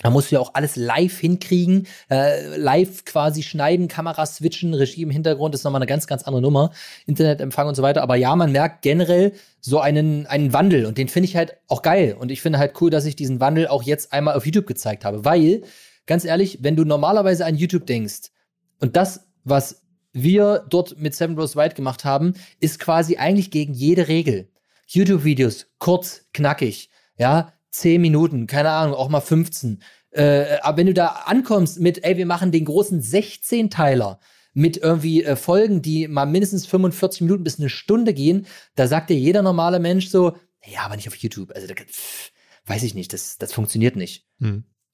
Da 0.00 0.10
musst 0.10 0.30
du 0.30 0.36
ja 0.36 0.40
auch 0.40 0.54
alles 0.54 0.76
live 0.76 1.18
hinkriegen, 1.18 1.88
äh, 2.08 2.56
live 2.56 3.04
quasi 3.04 3.42
schneiden, 3.42 3.88
Kamera 3.88 4.26
switchen, 4.26 4.72
Regie 4.72 5.02
im 5.02 5.10
Hintergrund, 5.10 5.54
das 5.54 5.62
ist 5.62 5.64
nochmal 5.64 5.80
eine 5.80 5.88
ganz, 5.88 6.06
ganz 6.06 6.22
andere 6.22 6.40
Nummer. 6.40 6.70
Internetempfang 7.06 7.66
und 7.66 7.74
so 7.74 7.82
weiter. 7.82 8.02
Aber 8.02 8.14
ja, 8.14 8.36
man 8.36 8.52
merkt 8.52 8.82
generell 8.82 9.32
so 9.60 9.80
einen, 9.80 10.26
einen 10.26 10.52
Wandel 10.52 10.86
und 10.86 10.98
den 10.98 11.08
finde 11.08 11.28
ich 11.28 11.36
halt 11.36 11.56
auch 11.66 11.82
geil. 11.82 12.16
Und 12.18 12.30
ich 12.30 12.40
finde 12.40 12.60
halt 12.60 12.80
cool, 12.80 12.90
dass 12.90 13.06
ich 13.06 13.16
diesen 13.16 13.40
Wandel 13.40 13.66
auch 13.66 13.82
jetzt 13.82 14.12
einmal 14.12 14.36
auf 14.36 14.46
YouTube 14.46 14.66
gezeigt 14.66 15.04
habe. 15.04 15.24
Weil, 15.24 15.62
ganz 16.06 16.24
ehrlich, 16.24 16.58
wenn 16.62 16.76
du 16.76 16.84
normalerweise 16.84 17.44
an 17.44 17.56
YouTube 17.56 17.86
denkst 17.86 18.30
und 18.78 18.94
das, 18.94 19.26
was 19.42 19.82
wir 20.22 20.64
dort 20.68 20.98
mit 20.98 21.14
Seven 21.14 21.38
Rose 21.38 21.56
White 21.56 21.74
gemacht 21.74 22.04
haben, 22.04 22.34
ist 22.60 22.78
quasi 22.78 23.16
eigentlich 23.16 23.50
gegen 23.50 23.74
jede 23.74 24.08
Regel. 24.08 24.48
YouTube-Videos, 24.86 25.66
kurz, 25.78 26.26
knackig, 26.32 26.90
ja, 27.16 27.52
10 27.70 28.00
Minuten, 28.00 28.46
keine 28.46 28.70
Ahnung, 28.70 28.94
auch 28.94 29.08
mal 29.08 29.20
15. 29.20 29.82
Äh, 30.10 30.58
aber 30.62 30.78
wenn 30.78 30.86
du 30.86 30.94
da 30.94 31.06
ankommst 31.26 31.80
mit, 31.80 32.04
ey, 32.04 32.16
wir 32.16 32.26
machen 32.26 32.52
den 32.52 32.64
großen 32.64 33.02
16-Teiler 33.02 34.18
mit 34.54 34.78
irgendwie 34.78 35.22
äh, 35.22 35.36
Folgen, 35.36 35.82
die 35.82 36.08
mal 36.08 36.26
mindestens 36.26 36.66
45 36.66 37.20
Minuten 37.22 37.44
bis 37.44 37.58
eine 37.58 37.68
Stunde 37.68 38.14
gehen, 38.14 38.46
da 38.74 38.88
sagt 38.88 39.10
dir 39.10 39.18
jeder 39.18 39.42
normale 39.42 39.78
Mensch 39.78 40.08
so, 40.08 40.36
ja, 40.64 40.80
aber 40.80 40.96
nicht 40.96 41.08
auf 41.08 41.14
YouTube. 41.16 41.52
Also, 41.54 41.66
da, 41.66 41.74
pff, 41.74 42.32
weiß 42.66 42.82
ich 42.82 42.94
nicht, 42.94 43.12
das, 43.12 43.38
das 43.38 43.52
funktioniert 43.52 43.96
nicht. 43.96 44.26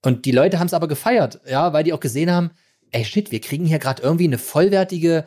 Und 0.03 0.27
die 0.27 0.33
Leute 0.33 0.59
haben 0.59 0.67
es 0.67 0.75
aber 0.75 0.89
gefeiert, 0.89 1.41
ja, 1.49 1.73
weil 1.73 1.85
die 1.85 1.93
auch 1.93 2.01
gesehen 2.01 2.31
haben, 2.31 2.51
ey 2.95 3.05
shit, 3.05 3.31
wir 3.33 3.41
kriegen 3.41 3.67
hier 3.67 3.79
gerade 3.79 4.03
irgendwie 4.03 4.25
eine 4.25 4.39
vollwertige 4.39 5.27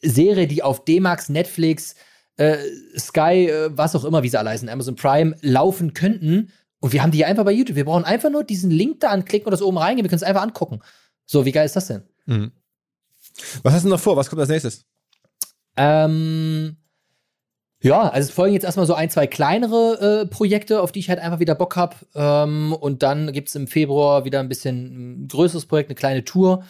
Serie, 0.00 0.46
die 0.46 0.62
auf 0.62 0.84
D-Max, 0.84 1.28
Netflix, 1.28 1.94
äh, 2.36 2.56
Sky, 2.98 3.48
äh, 3.48 3.70
was 3.72 3.94
auch 3.94 4.04
immer, 4.04 4.22
wie 4.22 4.28
sie 4.28 4.38
alle 4.38 4.50
heißen, 4.50 4.68
Amazon 4.68 4.96
Prime, 4.96 5.36
laufen 5.42 5.94
könnten. 5.94 6.50
Und 6.80 6.92
wir 6.92 7.02
haben 7.02 7.12
die 7.12 7.24
einfach 7.24 7.44
bei 7.44 7.52
YouTube. 7.52 7.76
Wir 7.76 7.84
brauchen 7.84 8.04
einfach 8.04 8.30
nur 8.30 8.44
diesen 8.44 8.70
Link 8.70 9.00
da 9.00 9.10
anklicken 9.10 9.46
und 9.46 9.52
das 9.52 9.62
oben 9.62 9.78
reingehen. 9.78 10.04
Wir 10.04 10.08
können 10.08 10.16
es 10.16 10.22
einfach 10.22 10.42
angucken. 10.42 10.80
So, 11.26 11.44
wie 11.44 11.52
geil 11.52 11.66
ist 11.66 11.76
das 11.76 11.86
denn? 11.86 12.02
Was 13.62 13.74
hast 13.74 13.84
du 13.84 13.88
noch 13.88 14.00
vor? 14.00 14.16
Was 14.16 14.28
kommt 14.28 14.40
als 14.40 14.50
nächstes? 14.50 14.84
Ähm, 15.76 16.76
ja, 17.84 18.02
also 18.08 18.28
es 18.28 18.34
folgen 18.34 18.54
jetzt 18.54 18.64
erstmal 18.64 18.86
so 18.86 18.94
ein, 18.94 19.10
zwei 19.10 19.26
kleinere 19.26 20.22
äh, 20.22 20.26
Projekte, 20.26 20.80
auf 20.80 20.90
die 20.90 20.98
ich 20.98 21.08
halt 21.08 21.20
einfach 21.20 21.38
wieder 21.38 21.54
Bock 21.54 21.76
hab. 21.76 21.96
Ähm, 22.14 22.72
und 22.72 23.02
dann 23.04 23.32
gibt's 23.32 23.54
im 23.54 23.66
Februar 23.68 24.24
wieder 24.24 24.40
ein 24.40 24.48
bisschen 24.48 25.22
ein 25.22 25.28
größeres 25.28 25.66
Projekt, 25.66 25.90
eine 25.90 25.94
kleine 25.94 26.24
Tour. 26.24 26.64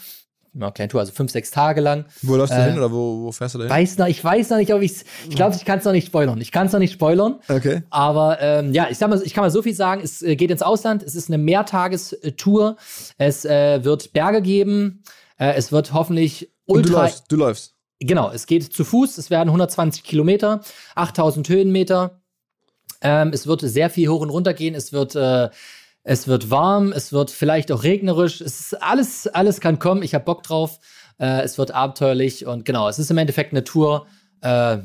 Ja, 0.57 0.71
kleine 0.71 0.89
Tour, 0.89 1.01
also 1.01 1.12
fünf, 1.12 1.33
sechs 1.33 1.51
Tage 1.51 1.81
lang. 1.81 2.05
Wo 2.23 2.37
läufst 2.37 2.55
du 2.55 2.59
Äh, 2.61 2.67
hin 2.67 2.79
oder 2.79 2.93
wo, 2.93 3.23
wo 3.25 3.33
fährst 3.33 3.57
du 3.57 3.59
da 3.59 3.65
hin? 3.65 3.73
Weiß 3.73 3.99
noch, 3.99 4.07
ich 4.07 4.23
weiß 4.23 4.51
noch 4.51 4.59
nicht, 4.59 4.73
ob 4.73 4.83
ich's. 4.83 5.05
Ich 5.29 5.35
glaube, 5.35 5.57
ich 5.57 5.65
kann 5.65 5.81
es 5.81 5.85
noch 5.85 5.91
nicht 5.91 6.07
spoilern. 6.07 6.41
Ich 6.41 6.53
kann 6.53 6.69
es 6.69 6.73
noch 6.73 6.79
nicht 6.79 6.93
spoilern. 6.93 7.41
Okay. 7.49 7.83
Aber 7.91 8.41
ähm, 8.41 8.73
ja, 8.73 8.87
ich 8.89 8.97
sag 8.99 9.11
mal, 9.11 9.21
ich 9.21 9.35
kann 9.35 9.43
mal 9.43 9.51
so 9.51 9.62
viel 9.62 9.75
sagen. 9.75 10.01
Es 10.05 10.23
äh, 10.23 10.37
geht 10.37 10.53
ins 10.53 10.62
Ausland. 10.62 11.03
Es 11.03 11.17
ist 11.17 11.29
eine 11.29 11.39
Mehrtagestour. 11.39 12.77
Es 13.19 13.45
äh, 13.45 13.85
wird 13.85 14.12
Berge 14.12 14.43
geben. 14.43 15.03
Äh, 15.39 15.55
es 15.55 15.73
wird 15.73 15.93
hoffentlich 15.93 16.53
Und 16.67 16.87
du 16.87 16.91
ultra. 16.91 17.03
läufst, 17.03 17.25
du 17.33 17.37
läufst. 17.37 17.74
Genau, 18.07 18.30
es 18.30 18.46
geht 18.46 18.72
zu 18.72 18.84
Fuß. 18.84 19.18
Es 19.18 19.30
werden 19.30 19.48
120 19.48 20.02
Kilometer, 20.05 20.61
8000 20.94 21.48
Höhenmeter. 21.48 22.20
Ähm, 23.00 23.30
es 23.32 23.46
wird 23.46 23.61
sehr 23.61 23.90
viel 23.90 24.09
hoch 24.09 24.20
und 24.20 24.30
runter 24.30 24.55
gehen. 24.55 24.74
Es 24.74 24.92
wird, 24.92 25.14
äh, 25.14 25.50
es 26.02 26.26
wird 26.28 26.50
warm. 26.50 26.92
Es 26.92 27.12
wird 27.12 27.30
vielleicht 27.30 27.70
auch 27.72 27.82
regnerisch. 27.82 28.40
Es 28.40 28.61
ist 28.61 28.82
alles, 28.82 29.26
alles 29.26 29.61
kann 29.61 29.78
kommen. 29.78 30.02
Ich 30.02 30.14
habe 30.14 30.24
Bock 30.24 30.42
drauf. 30.42 30.78
Äh, 31.18 31.42
es 31.42 31.59
wird 31.59 31.70
abenteuerlich 31.70 32.46
und 32.46 32.64
genau, 32.64 32.88
es 32.88 32.98
ist 32.98 33.11
im 33.11 33.18
Endeffekt 33.18 33.52
eine 33.52 33.64
Tour. 33.64 34.07
Äh, 34.40 34.78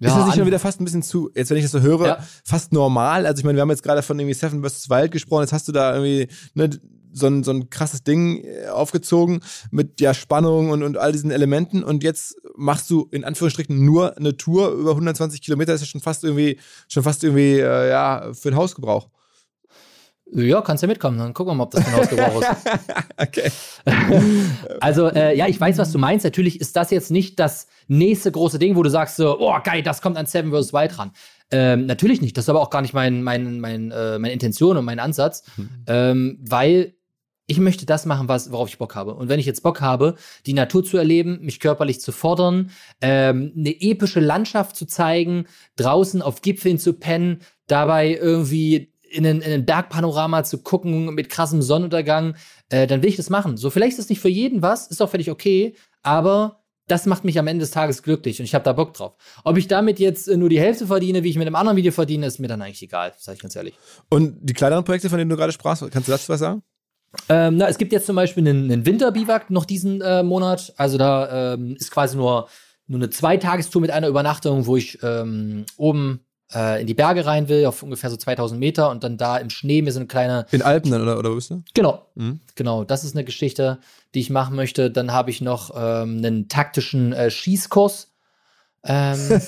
ist 0.00 0.02
das 0.02 0.26
nicht 0.26 0.36
schon 0.36 0.46
wieder 0.46 0.58
fast 0.58 0.80
ein 0.80 0.84
bisschen 0.84 1.04
zu, 1.04 1.30
jetzt 1.36 1.50
wenn 1.50 1.56
ich 1.56 1.62
das 1.62 1.70
so 1.70 1.80
höre, 1.80 2.04
Ja. 2.06 2.18
fast 2.44 2.72
normal? 2.72 3.26
Also 3.26 3.38
ich 3.38 3.44
meine, 3.44 3.56
wir 3.56 3.62
haben 3.62 3.70
jetzt 3.70 3.84
gerade 3.84 4.02
von 4.02 4.18
irgendwie 4.18 4.34
Seven 4.34 4.64
vs. 4.64 4.90
Wild 4.90 5.12
gesprochen, 5.12 5.42
jetzt 5.42 5.52
hast 5.52 5.68
du 5.68 5.72
da 5.72 5.94
irgendwie 5.94 6.28
ne, 6.54 6.68
so, 7.12 7.26
ein, 7.26 7.42
so 7.44 7.50
ein 7.50 7.70
krasses 7.70 8.02
Ding 8.02 8.44
äh, 8.44 8.68
aufgezogen 8.68 9.40
mit 9.70 10.00
ja 10.00 10.14
Spannung 10.14 10.70
und, 10.70 10.82
und 10.82 10.96
all 10.96 11.12
diesen 11.12 11.30
Elementen 11.30 11.82
und 11.82 12.02
jetzt 12.02 12.36
machst 12.56 12.90
du 12.90 13.08
in 13.10 13.24
Anführungsstrichen 13.24 13.84
nur 13.84 14.16
eine 14.16 14.36
Tour 14.36 14.70
über 14.72 14.90
120 14.90 15.42
Kilometer, 15.42 15.74
ist 15.74 15.80
ja 15.80 15.86
schon 15.86 16.00
fast 16.00 16.24
irgendwie, 16.24 16.58
schon 16.88 17.02
fast 17.02 17.24
irgendwie, 17.24 17.58
äh, 17.58 17.90
ja, 17.90 18.32
für 18.32 18.50
den 18.50 18.56
Hausgebrauch. 18.56 19.08
Ja, 20.32 20.60
kannst 20.60 20.82
ja 20.82 20.88
mitkommen, 20.88 21.18
dann 21.18 21.32
gucken 21.32 21.52
wir 21.52 21.54
mal, 21.56 21.64
ob 21.64 21.70
das 21.70 21.84
für 21.84 21.90
ein 21.90 21.96
Hausgebrauch 21.96 22.42
ist. 22.42 22.50
Okay. 23.16 23.50
Also, 24.80 25.08
äh, 25.08 25.36
ja, 25.36 25.46
ich 25.48 25.60
weiß, 25.60 25.78
was 25.78 25.90
du 25.90 25.98
meinst. 25.98 26.24
Natürlich 26.24 26.60
ist 26.60 26.76
das 26.76 26.90
jetzt 26.90 27.10
nicht 27.10 27.38
das 27.38 27.66
nächste 27.88 28.30
große 28.30 28.58
Ding, 28.58 28.76
wo 28.76 28.82
du 28.82 28.90
sagst 28.90 29.16
so, 29.16 29.38
oh 29.40 29.56
geil, 29.64 29.82
das 29.82 30.02
kommt 30.02 30.16
an 30.16 30.26
Seven 30.26 30.52
vs. 30.52 30.72
Wild 30.72 30.98
ran. 30.98 31.12
Ähm, 31.50 31.86
natürlich 31.86 32.20
nicht. 32.20 32.36
Das 32.36 32.44
ist 32.44 32.48
aber 32.50 32.60
auch 32.60 32.70
gar 32.70 32.82
nicht 32.82 32.92
mein, 32.92 33.22
mein, 33.22 33.58
mein, 33.60 33.90
äh, 33.90 34.18
meine 34.18 34.32
Intention 34.32 34.76
und 34.76 34.84
mein 34.84 34.98
Ansatz, 34.98 35.44
ähm, 35.86 36.38
weil 36.46 36.94
ich 37.48 37.58
möchte 37.58 37.86
das 37.86 38.04
machen, 38.04 38.28
was, 38.28 38.52
worauf 38.52 38.68
ich 38.68 38.78
Bock 38.78 38.94
habe. 38.94 39.14
Und 39.14 39.28
wenn 39.28 39.40
ich 39.40 39.46
jetzt 39.46 39.62
Bock 39.62 39.80
habe, 39.80 40.16
die 40.44 40.52
Natur 40.52 40.84
zu 40.84 40.98
erleben, 40.98 41.40
mich 41.40 41.60
körperlich 41.60 41.98
zu 41.98 42.12
fordern, 42.12 42.70
ähm, 43.00 43.52
eine 43.56 43.70
epische 43.80 44.20
Landschaft 44.20 44.76
zu 44.76 44.86
zeigen, 44.86 45.46
draußen 45.76 46.20
auf 46.20 46.42
Gipfeln 46.42 46.78
zu 46.78 46.92
pennen, 46.92 47.40
dabei 47.66 48.14
irgendwie 48.14 48.92
in 49.10 49.26
ein, 49.26 49.40
in 49.40 49.50
ein 49.50 49.64
Bergpanorama 49.64 50.44
zu 50.44 50.58
gucken 50.58 51.14
mit 51.14 51.30
krassem 51.30 51.62
Sonnenuntergang, 51.62 52.36
äh, 52.68 52.86
dann 52.86 53.02
will 53.02 53.08
ich 53.08 53.16
das 53.16 53.30
machen. 53.30 53.56
So, 53.56 53.70
vielleicht 53.70 53.92
ist 53.92 53.98
das 53.98 54.10
nicht 54.10 54.20
für 54.20 54.28
jeden 54.28 54.60
was, 54.60 54.88
ist 54.88 55.00
auch 55.00 55.08
völlig 55.08 55.30
okay, 55.30 55.74
aber 56.02 56.62
das 56.86 57.06
macht 57.06 57.24
mich 57.24 57.38
am 57.38 57.46
Ende 57.46 57.62
des 57.62 57.70
Tages 57.70 58.02
glücklich 58.02 58.40
und 58.40 58.44
ich 58.44 58.54
habe 58.54 58.64
da 58.64 58.74
Bock 58.74 58.92
drauf. 58.92 59.14
Ob 59.44 59.56
ich 59.56 59.68
damit 59.68 59.98
jetzt 59.98 60.28
äh, 60.28 60.36
nur 60.36 60.50
die 60.50 60.60
Hälfte 60.60 60.86
verdiene, 60.86 61.22
wie 61.22 61.30
ich 61.30 61.38
mit 61.38 61.46
einem 61.46 61.56
anderen 61.56 61.78
Video 61.78 61.92
verdiene, 61.92 62.26
ist 62.26 62.40
mir 62.40 62.48
dann 62.48 62.60
eigentlich 62.60 62.82
egal, 62.82 63.14
sage 63.16 63.36
ich 63.36 63.42
ganz 63.42 63.56
ehrlich. 63.56 63.74
Und 64.10 64.36
die 64.42 64.52
kleineren 64.52 64.84
Projekte, 64.84 65.08
von 65.08 65.18
denen 65.18 65.30
du 65.30 65.36
gerade 65.36 65.52
sprachst, 65.52 65.82
kannst 65.90 66.08
du 66.08 66.12
dazu 66.12 66.28
was 66.28 66.40
sagen? 66.40 66.62
Ähm, 67.28 67.56
na, 67.56 67.68
es 67.68 67.78
gibt 67.78 67.92
jetzt 67.92 68.06
zum 68.06 68.16
Beispiel 68.16 68.46
einen, 68.46 68.70
einen 68.70 68.86
Winterbiwak 68.86 69.50
noch 69.50 69.64
diesen 69.64 70.00
äh, 70.00 70.22
Monat. 70.22 70.72
Also 70.76 70.98
da 70.98 71.54
ähm, 71.54 71.76
ist 71.76 71.90
quasi 71.90 72.16
nur, 72.16 72.48
nur 72.86 72.98
eine 72.98 73.10
Zweitagestour 73.10 73.80
mit 73.80 73.90
einer 73.90 74.08
Übernachtung, 74.08 74.66
wo 74.66 74.76
ich 74.76 75.02
ähm, 75.02 75.64
oben 75.76 76.20
äh, 76.54 76.80
in 76.80 76.86
die 76.86 76.94
Berge 76.94 77.26
rein 77.26 77.48
will, 77.48 77.66
auf 77.66 77.82
ungefähr 77.82 78.10
so 78.10 78.16
2000 78.16 78.58
Meter 78.58 78.90
und 78.90 79.04
dann 79.04 79.16
da 79.16 79.38
im 79.38 79.50
Schnee 79.50 79.82
mir 79.82 79.92
so 79.92 80.00
eine 80.00 80.06
kleine. 80.06 80.46
In 80.50 80.62
Alpen 80.62 80.90
dann, 80.90 81.02
oder, 81.02 81.18
oder 81.18 81.30
wo 81.30 81.34
bist 81.34 81.50
du? 81.50 81.62
Genau. 81.74 82.06
Mhm. 82.14 82.40
Genau, 82.54 82.84
das 82.84 83.04
ist 83.04 83.14
eine 83.14 83.24
Geschichte, 83.24 83.78
die 84.14 84.20
ich 84.20 84.30
machen 84.30 84.56
möchte. 84.56 84.90
Dann 84.90 85.12
habe 85.12 85.30
ich 85.30 85.40
noch 85.40 85.70
ähm, 85.74 86.18
einen 86.18 86.48
taktischen 86.48 87.12
äh, 87.12 87.30
Schießkurs, 87.30 88.12
ähm, 88.84 89.40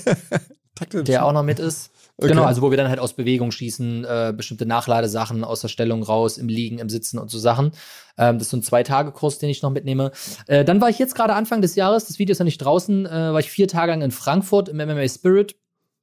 der 0.92 1.24
auch 1.24 1.32
noch 1.32 1.42
mit 1.42 1.58
ist. 1.58 1.90
Okay. 2.20 2.28
Genau, 2.28 2.44
also 2.44 2.60
wo 2.60 2.70
wir 2.70 2.76
dann 2.76 2.90
halt 2.90 2.98
aus 2.98 3.14
Bewegung 3.14 3.50
schießen, 3.50 4.04
äh, 4.04 4.34
bestimmte 4.36 4.66
Nachladesachen 4.66 5.42
aus 5.42 5.62
der 5.62 5.68
Stellung 5.68 6.02
raus, 6.02 6.36
im 6.36 6.48
Liegen, 6.48 6.78
im 6.78 6.90
Sitzen 6.90 7.18
und 7.18 7.30
so 7.30 7.38
Sachen. 7.38 7.72
Ähm, 8.18 8.36
das 8.36 8.48
ist 8.48 8.50
so 8.50 8.58
ein 8.58 8.62
Zwei-Tage-Kurs, 8.62 9.38
den 9.38 9.48
ich 9.48 9.62
noch 9.62 9.70
mitnehme. 9.70 10.12
Äh, 10.46 10.66
dann 10.66 10.82
war 10.82 10.90
ich 10.90 10.98
jetzt 10.98 11.14
gerade 11.14 11.32
Anfang 11.32 11.62
des 11.62 11.76
Jahres, 11.76 12.04
das 12.04 12.18
Video 12.18 12.32
ist 12.32 12.38
ja 12.38 12.44
nicht 12.44 12.58
draußen, 12.58 13.06
äh, 13.06 13.10
war 13.10 13.40
ich 13.40 13.50
vier 13.50 13.68
Tage 13.68 13.92
lang 13.92 14.02
in 14.02 14.10
Frankfurt 14.10 14.68
im 14.68 14.76
MMA 14.76 15.08
Spirit. 15.08 15.56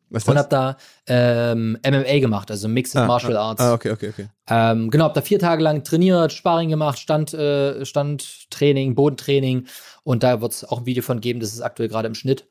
Was 0.09 0.28
und 0.28 0.38
habe 0.38 0.49
da 0.49 0.78
ähm, 1.05 1.78
MMA 1.86 2.20
gemacht, 2.20 2.49
also 2.49 2.68
Mixed 2.68 2.95
ah, 2.95 3.05
Martial 3.05 3.38
ah, 3.38 3.49
Arts. 3.49 3.61
Ah, 3.61 3.74
okay, 3.74 3.91
okay, 3.91 4.09
okay. 4.09 4.28
Ähm, 4.49 4.89
genau, 4.89 5.03
habe 5.03 5.13
da 5.13 5.22
vier 5.22 5.38
Tage 5.38 5.61
lang 5.61 5.84
trainiert, 5.84 6.32
Sparring 6.32 6.70
gemacht, 6.70 6.97
Stand, 6.97 7.34
äh, 7.34 7.86
Standtraining, 7.86 8.95
Bodentraining 8.95 9.68
und 10.03 10.24
da 10.24 10.41
wird 10.41 10.53
es 10.53 10.63
auch 10.63 10.80
ein 10.80 10.86
Video 10.86 11.03
von 11.03 11.20
geben, 11.20 11.41
das 11.41 11.53
ist 11.53 11.61
aktuell 11.61 11.89
gerade 11.89 12.07
im 12.07 12.15
Schnitt. 12.15 12.47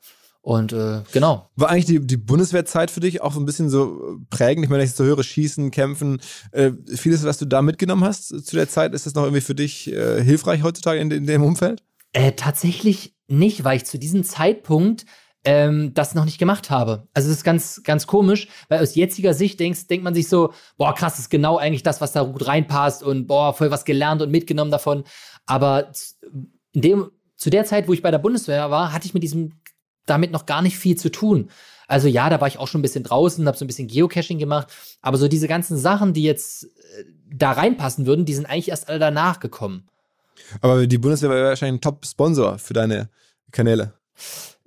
Und 0.46 0.72
äh, 0.72 1.02
genau. 1.10 1.50
War 1.56 1.70
eigentlich 1.70 1.86
die, 1.86 2.06
die 2.06 2.16
Bundeswehrzeit 2.16 2.92
für 2.92 3.00
dich 3.00 3.20
auch 3.20 3.32
so 3.32 3.40
ein 3.40 3.46
bisschen 3.46 3.68
so 3.68 4.20
prägend? 4.30 4.64
Ich 4.64 4.70
meine, 4.70 4.84
ich 4.84 4.92
so 4.92 5.02
höre, 5.02 5.24
Schießen, 5.24 5.72
Kämpfen, 5.72 6.20
äh, 6.52 6.70
vieles, 6.94 7.24
was 7.24 7.38
du 7.38 7.46
da 7.46 7.62
mitgenommen 7.62 8.04
hast 8.04 8.28
zu 8.28 8.54
der 8.54 8.68
Zeit, 8.68 8.94
ist 8.94 9.06
das 9.06 9.16
noch 9.16 9.24
irgendwie 9.24 9.40
für 9.40 9.56
dich 9.56 9.92
äh, 9.92 10.22
hilfreich 10.22 10.62
heutzutage 10.62 11.00
in, 11.00 11.10
in 11.10 11.26
dem 11.26 11.42
Umfeld? 11.42 11.82
Äh, 12.12 12.30
tatsächlich 12.30 13.16
nicht, 13.26 13.64
weil 13.64 13.78
ich 13.78 13.86
zu 13.86 13.98
diesem 13.98 14.22
Zeitpunkt 14.22 15.04
ähm, 15.42 15.94
das 15.94 16.14
noch 16.14 16.24
nicht 16.24 16.38
gemacht 16.38 16.70
habe. 16.70 17.08
Also 17.12 17.28
das 17.28 17.38
ist 17.38 17.44
ganz, 17.44 17.82
ganz 17.82 18.06
komisch, 18.06 18.46
weil 18.68 18.80
aus 18.80 18.94
jetziger 18.94 19.34
Sicht 19.34 19.58
denkst, 19.58 19.88
denkt 19.88 20.04
man 20.04 20.14
sich 20.14 20.28
so, 20.28 20.52
boah, 20.76 20.94
krass, 20.94 21.14
das 21.14 21.22
ist 21.22 21.30
genau 21.30 21.56
eigentlich 21.56 21.82
das, 21.82 22.00
was 22.00 22.12
da 22.12 22.22
gut 22.22 22.46
reinpasst 22.46 23.02
und 23.02 23.26
boah, 23.26 23.52
voll 23.52 23.72
was 23.72 23.84
gelernt 23.84 24.22
und 24.22 24.30
mitgenommen 24.30 24.70
davon. 24.70 25.02
Aber 25.44 25.90
in 26.72 26.82
dem, 26.82 27.10
zu 27.34 27.50
der 27.50 27.64
Zeit, 27.64 27.88
wo 27.88 27.92
ich 27.92 28.02
bei 28.02 28.12
der 28.12 28.18
Bundeswehr 28.18 28.70
war, 28.70 28.92
hatte 28.92 29.06
ich 29.06 29.12
mit 29.12 29.24
diesem 29.24 29.50
damit 30.06 30.30
noch 30.30 30.46
gar 30.46 30.62
nicht 30.62 30.78
viel 30.78 30.96
zu 30.96 31.10
tun. 31.10 31.50
Also 31.88 32.08
ja, 32.08 32.28
da 32.30 32.40
war 32.40 32.48
ich 32.48 32.58
auch 32.58 32.68
schon 32.68 32.80
ein 32.80 32.82
bisschen 32.82 33.04
draußen, 33.04 33.46
habe 33.46 33.56
so 33.56 33.64
ein 33.64 33.68
bisschen 33.68 33.88
Geocaching 33.88 34.38
gemacht, 34.38 34.68
aber 35.02 35.18
so 35.18 35.28
diese 35.28 35.46
ganzen 35.48 35.76
Sachen, 35.76 36.14
die 36.14 36.22
jetzt 36.22 36.64
äh, 36.64 37.04
da 37.32 37.52
reinpassen 37.52 38.06
würden, 38.06 38.24
die 38.24 38.34
sind 38.34 38.46
eigentlich 38.46 38.70
erst 38.70 38.88
alle 38.88 38.98
danach 38.98 39.40
gekommen. 39.40 39.88
Aber 40.60 40.86
die 40.86 40.98
Bundeswehr 40.98 41.30
war 41.30 41.42
wahrscheinlich 41.42 41.78
ein 41.78 41.80
Top-Sponsor 41.80 42.58
für 42.58 42.74
deine 42.74 43.08
Kanäle. 43.52 43.94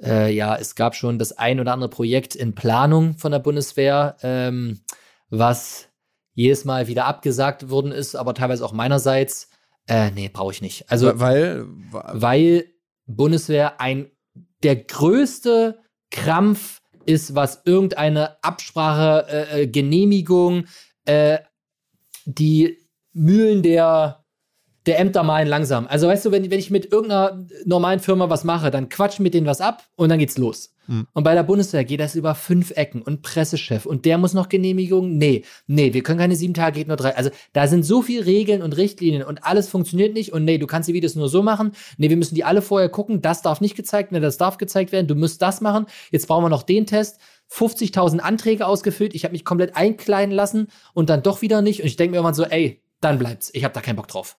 Äh, 0.01 0.33
ja, 0.33 0.55
es 0.55 0.75
gab 0.75 0.95
schon 0.95 1.19
das 1.19 1.37
ein 1.37 1.59
oder 1.59 1.73
andere 1.73 1.89
Projekt 1.89 2.35
in 2.35 2.55
Planung 2.55 3.17
von 3.17 3.31
der 3.31 3.39
Bundeswehr, 3.39 4.15
ähm, 4.21 4.79
was 5.29 5.87
jedes 6.33 6.63
Mal 6.63 6.87
wieder 6.87 7.05
abgesagt 7.05 7.69
worden 7.69 7.91
ist, 7.91 8.15
aber 8.15 8.33
teilweise 8.33 8.63
auch 8.63 8.71
meinerseits. 8.71 9.49
Äh, 9.87 10.11
nee, 10.11 10.29
brauche 10.29 10.53
ich 10.53 10.61
nicht. 10.61 10.89
Also, 10.89 11.19
weil, 11.19 11.65
weil 11.91 12.65
Bundeswehr 13.07 13.81
ein 13.81 14.09
der 14.63 14.75
größte 14.75 15.79
Krampf 16.11 16.81
ist, 17.05 17.35
was 17.35 17.61
irgendeine 17.65 18.43
Absprache, 18.43 19.27
äh, 19.29 19.61
äh, 19.61 19.67
Genehmigung, 19.67 20.65
äh, 21.05 21.39
die 22.25 22.77
Mühlen 23.13 23.63
der 23.63 24.23
der 24.85 24.99
Ämter 24.99 25.23
malen 25.23 25.47
langsam. 25.47 25.87
Also 25.87 26.07
weißt 26.07 26.25
du, 26.25 26.31
wenn, 26.31 26.49
wenn 26.49 26.57
ich 26.57 26.71
mit 26.71 26.91
irgendeiner 26.91 27.45
normalen 27.65 27.99
Firma 27.99 28.29
was 28.29 28.43
mache, 28.43 28.71
dann 28.71 28.89
quatschen 28.89 29.23
mit 29.23 29.33
denen 29.33 29.45
was 29.45 29.61
ab 29.61 29.83
und 29.95 30.09
dann 30.09 30.19
geht's 30.19 30.37
los. 30.37 30.73
Mhm. 30.89 31.07
Und 31.13 31.23
bei 31.23 31.35
der 31.35 31.43
Bundeswehr 31.43 31.83
geht 31.85 31.99
das 31.99 32.15
über 32.15 32.33
fünf 32.33 32.71
Ecken 32.71 33.03
und 33.03 33.21
Pressechef 33.21 33.85
und 33.85 34.05
der 34.05 34.17
muss 34.17 34.33
noch 34.33 34.49
Genehmigung. 34.49 35.17
Nee, 35.17 35.43
nee, 35.67 35.93
wir 35.93 36.01
können 36.01 36.17
keine 36.17 36.35
sieben 36.35 36.55
Tage, 36.55 36.79
geht 36.79 36.87
nur 36.87 36.97
drei. 36.97 37.15
Also 37.15 37.29
da 37.53 37.67
sind 37.67 37.83
so 37.83 38.01
viele 38.01 38.25
Regeln 38.25 38.63
und 38.63 38.75
Richtlinien 38.75 39.23
und 39.23 39.43
alles 39.45 39.69
funktioniert 39.69 40.15
nicht 40.15 40.33
und 40.33 40.45
nee, 40.45 40.57
du 40.57 40.65
kannst 40.65 40.89
die 40.89 40.93
Videos 40.93 41.13
nur 41.15 41.29
so 41.29 41.43
machen. 41.43 41.73
Nee, 41.97 42.09
wir 42.09 42.17
müssen 42.17 42.33
die 42.33 42.43
alle 42.43 42.63
vorher 42.63 42.89
gucken. 42.89 43.21
Das 43.21 43.43
darf 43.43 43.61
nicht 43.61 43.75
gezeigt 43.75 44.11
werden, 44.11 44.23
das 44.23 44.37
darf 44.37 44.57
gezeigt 44.57 44.91
werden. 44.91 45.07
Du 45.07 45.15
musst 45.15 45.43
das 45.43 45.61
machen. 45.61 45.85
Jetzt 46.09 46.27
brauchen 46.27 46.43
wir 46.43 46.49
noch 46.49 46.63
den 46.63 46.87
Test. 46.87 47.19
50.000 47.51 48.19
Anträge 48.19 48.65
ausgefüllt. 48.65 49.13
Ich 49.13 49.23
habe 49.23 49.31
mich 49.33 49.45
komplett 49.45 49.75
einkleiden 49.75 50.33
lassen 50.33 50.67
und 50.93 51.09
dann 51.09 51.23
doch 51.23 51.41
wieder 51.41 51.61
nicht. 51.61 51.81
Und 51.81 51.87
ich 51.87 51.97
denke 51.97 52.11
mir 52.11 52.17
irgendwann 52.17 52.33
so, 52.33 52.43
ey, 52.43 52.81
dann 53.01 53.19
bleibt's. 53.19 53.49
Ich 53.53 53.63
habe 53.63 53.73
da 53.73 53.81
keinen 53.81 53.95
Bock 53.95 54.07
drauf. 54.07 54.37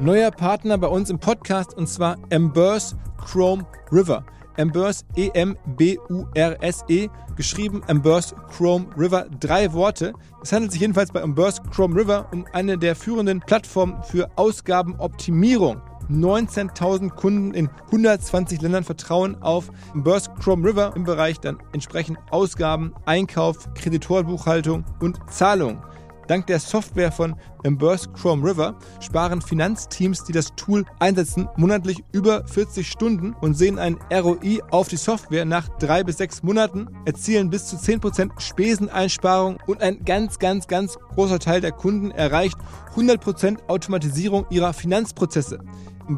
Neuer 0.00 0.30
Partner 0.30 0.78
bei 0.78 0.86
uns 0.86 1.10
im 1.10 1.18
Podcast 1.18 1.74
und 1.74 1.86
zwar 1.86 2.16
Embers 2.30 2.96
Chrome 3.18 3.66
River. 3.92 4.24
Embers 4.56 5.04
E-M-B-U-R-S-E, 5.14 7.04
e, 7.04 7.10
geschrieben 7.36 7.82
Embers 7.86 8.34
Chrome 8.50 8.86
River, 8.96 9.26
drei 9.40 9.70
Worte. 9.74 10.14
Es 10.42 10.52
handelt 10.52 10.72
sich 10.72 10.80
jedenfalls 10.80 11.12
bei 11.12 11.20
Embers 11.20 11.62
Chrome 11.70 12.00
River 12.00 12.28
um 12.32 12.46
eine 12.54 12.78
der 12.78 12.96
führenden 12.96 13.40
Plattformen 13.40 14.02
für 14.02 14.30
Ausgabenoptimierung. 14.36 15.82
19.000 16.10 17.10
Kunden 17.10 17.52
in 17.52 17.68
120 17.92 18.62
Ländern 18.62 18.84
vertrauen 18.84 19.40
auf 19.42 19.70
Burst 19.94 20.34
Chrome 20.36 20.66
River 20.66 20.94
im 20.96 21.04
Bereich 21.04 21.38
dann 21.40 21.58
entsprechend 21.72 22.18
Ausgaben, 22.30 22.94
Einkauf, 23.04 23.68
Kreditorbuchhaltung 23.74 24.84
und 25.00 25.20
Zahlung. 25.30 25.82
Dank 26.30 26.46
der 26.46 26.60
Software 26.60 27.10
von 27.10 27.34
Emburse 27.64 28.08
Chrome 28.12 28.48
River 28.48 28.78
sparen 29.00 29.42
Finanzteams, 29.42 30.22
die 30.22 30.30
das 30.30 30.54
Tool 30.54 30.84
einsetzen, 31.00 31.48
monatlich 31.56 32.04
über 32.12 32.46
40 32.46 32.88
Stunden 32.88 33.32
und 33.40 33.54
sehen 33.54 33.80
ein 33.80 33.98
ROI 34.12 34.60
auf 34.70 34.86
die 34.86 34.96
Software 34.96 35.44
nach 35.44 35.68
drei 35.80 36.04
bis 36.04 36.18
sechs 36.18 36.44
Monaten, 36.44 36.86
erzielen 37.04 37.50
bis 37.50 37.66
zu 37.66 37.74
10% 37.74 38.40
Speseneinsparung 38.40 39.58
und 39.66 39.82
ein 39.82 40.04
ganz, 40.04 40.38
ganz, 40.38 40.68
ganz 40.68 41.00
großer 41.16 41.40
Teil 41.40 41.62
der 41.62 41.72
Kunden 41.72 42.12
erreicht 42.12 42.56
100% 42.94 43.66
Automatisierung 43.66 44.46
ihrer 44.50 44.72
Finanzprozesse. 44.72 45.58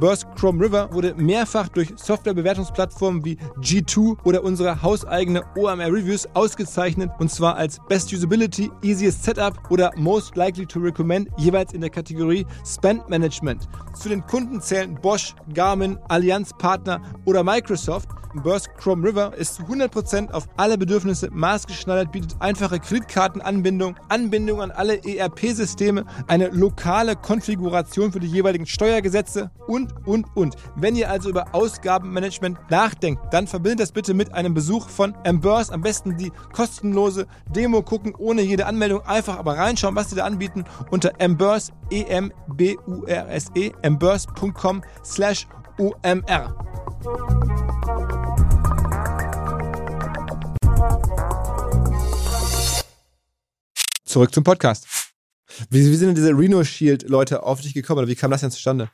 Burst 0.01 0.27
Chrome 0.37 0.65
River 0.65 0.93
wurde 0.93 1.15
mehrfach 1.15 1.69
durch 1.69 1.93
Softwarebewertungsplattformen 1.97 3.25
wie 3.25 3.37
G2 3.61 4.17
oder 4.25 4.43
unsere 4.43 4.83
hauseigene 4.83 5.43
OMR 5.57 5.93
Reviews 5.93 6.27
ausgezeichnet 6.35 7.11
und 7.19 7.31
zwar 7.31 7.57
als 7.57 7.79
Best 7.89 8.13
Usability, 8.13 8.71
Easiest 8.83 9.23
Setup 9.23 9.71
oder 9.71 9.91
Most 9.97 10.37
Likely 10.37 10.67
to 10.67 10.81
Recommend 10.81 11.29
jeweils 11.37 11.73
in 11.73 11.81
der 11.81 11.91
Kategorie 11.91 12.47
Spend 12.65 13.09
Management. 13.09 13.69
Zu 13.95 14.09
den 14.09 14.27
Kunden 14.27 14.61
zählen 14.61 14.95
Bosch, 14.95 15.35
Garmin, 15.53 15.99
Allianz 16.09 16.53
Partner 16.57 17.03
oder 17.25 17.45
Microsoft. 17.45 18.09
Burst 18.35 18.75
Chrome 18.79 19.07
River 19.07 19.37
ist 19.37 19.57
zu 19.57 19.63
100% 19.65 20.31
auf 20.31 20.49
alle 20.57 20.79
Bedürfnisse 20.79 21.29
maßgeschneidert, 21.31 22.13
bietet 22.13 22.37
einfache 22.41 22.81
Kreditkartenanbindung, 22.81 23.97
Anbindung 24.09 24.63
an 24.63 24.71
alle 24.71 25.05
ERP-Systeme, 25.05 26.07
eine 26.29 26.49
lokale 26.49 27.15
Konfiguration 27.15 28.11
für 28.11 28.21
die 28.21 28.29
jeweiligen 28.29 28.65
Steuergesetze 28.65 29.51
und, 29.67 29.82
und, 30.05 30.27
und. 30.35 30.57
Wenn 30.77 30.97
ihr 30.97 31.11
also 31.11 31.31
über 31.31 31.55
Ausgabenmanagement 31.55 32.59
nachdenkt, 32.71 33.23
dann 33.33 33.47
verbindet 33.47 33.81
das 33.81 33.93
bitte 33.93 34.15
mit 34.15 34.35
einem 34.35 34.55
Besuch 34.55 34.89
von 34.89 35.15
Embers. 35.25 35.71
Am 35.71 35.81
besten 35.81 36.17
die 36.17 36.33
kostenlose 36.53 37.27
Demo 37.49 37.83
gucken, 37.83 38.15
ohne 38.17 38.43
jede 38.43 38.67
Anmeldung. 38.67 39.01
Einfach 39.07 39.39
aber 39.39 39.57
reinschauen, 39.57 39.95
was 39.97 40.11
sie 40.11 40.17
da 40.17 40.25
anbieten 40.25 40.65
unter 40.91 41.13
E-M-B-U-R-S-E, 41.91 42.13
embers.com 43.83 44.83
slash 45.05 45.47
OMR. 45.79 46.55
Zurück 54.05 54.35
zum 54.35 54.45
Podcast. 54.45 54.87
Wie, 55.71 55.81
wie 55.81 55.97
sind 55.97 56.09
denn 56.09 56.15
diese 56.15 56.37
Reno 56.37 56.63
Shield 56.65 57.09
Leute 57.09 57.43
auf 57.43 57.61
dich 57.61 57.75
gekommen 57.75 58.01
oder 58.01 58.09
wie 58.09 58.15
kam 58.15 58.31
das 58.31 58.43
denn 58.43 58.51
zustande? 58.51 58.91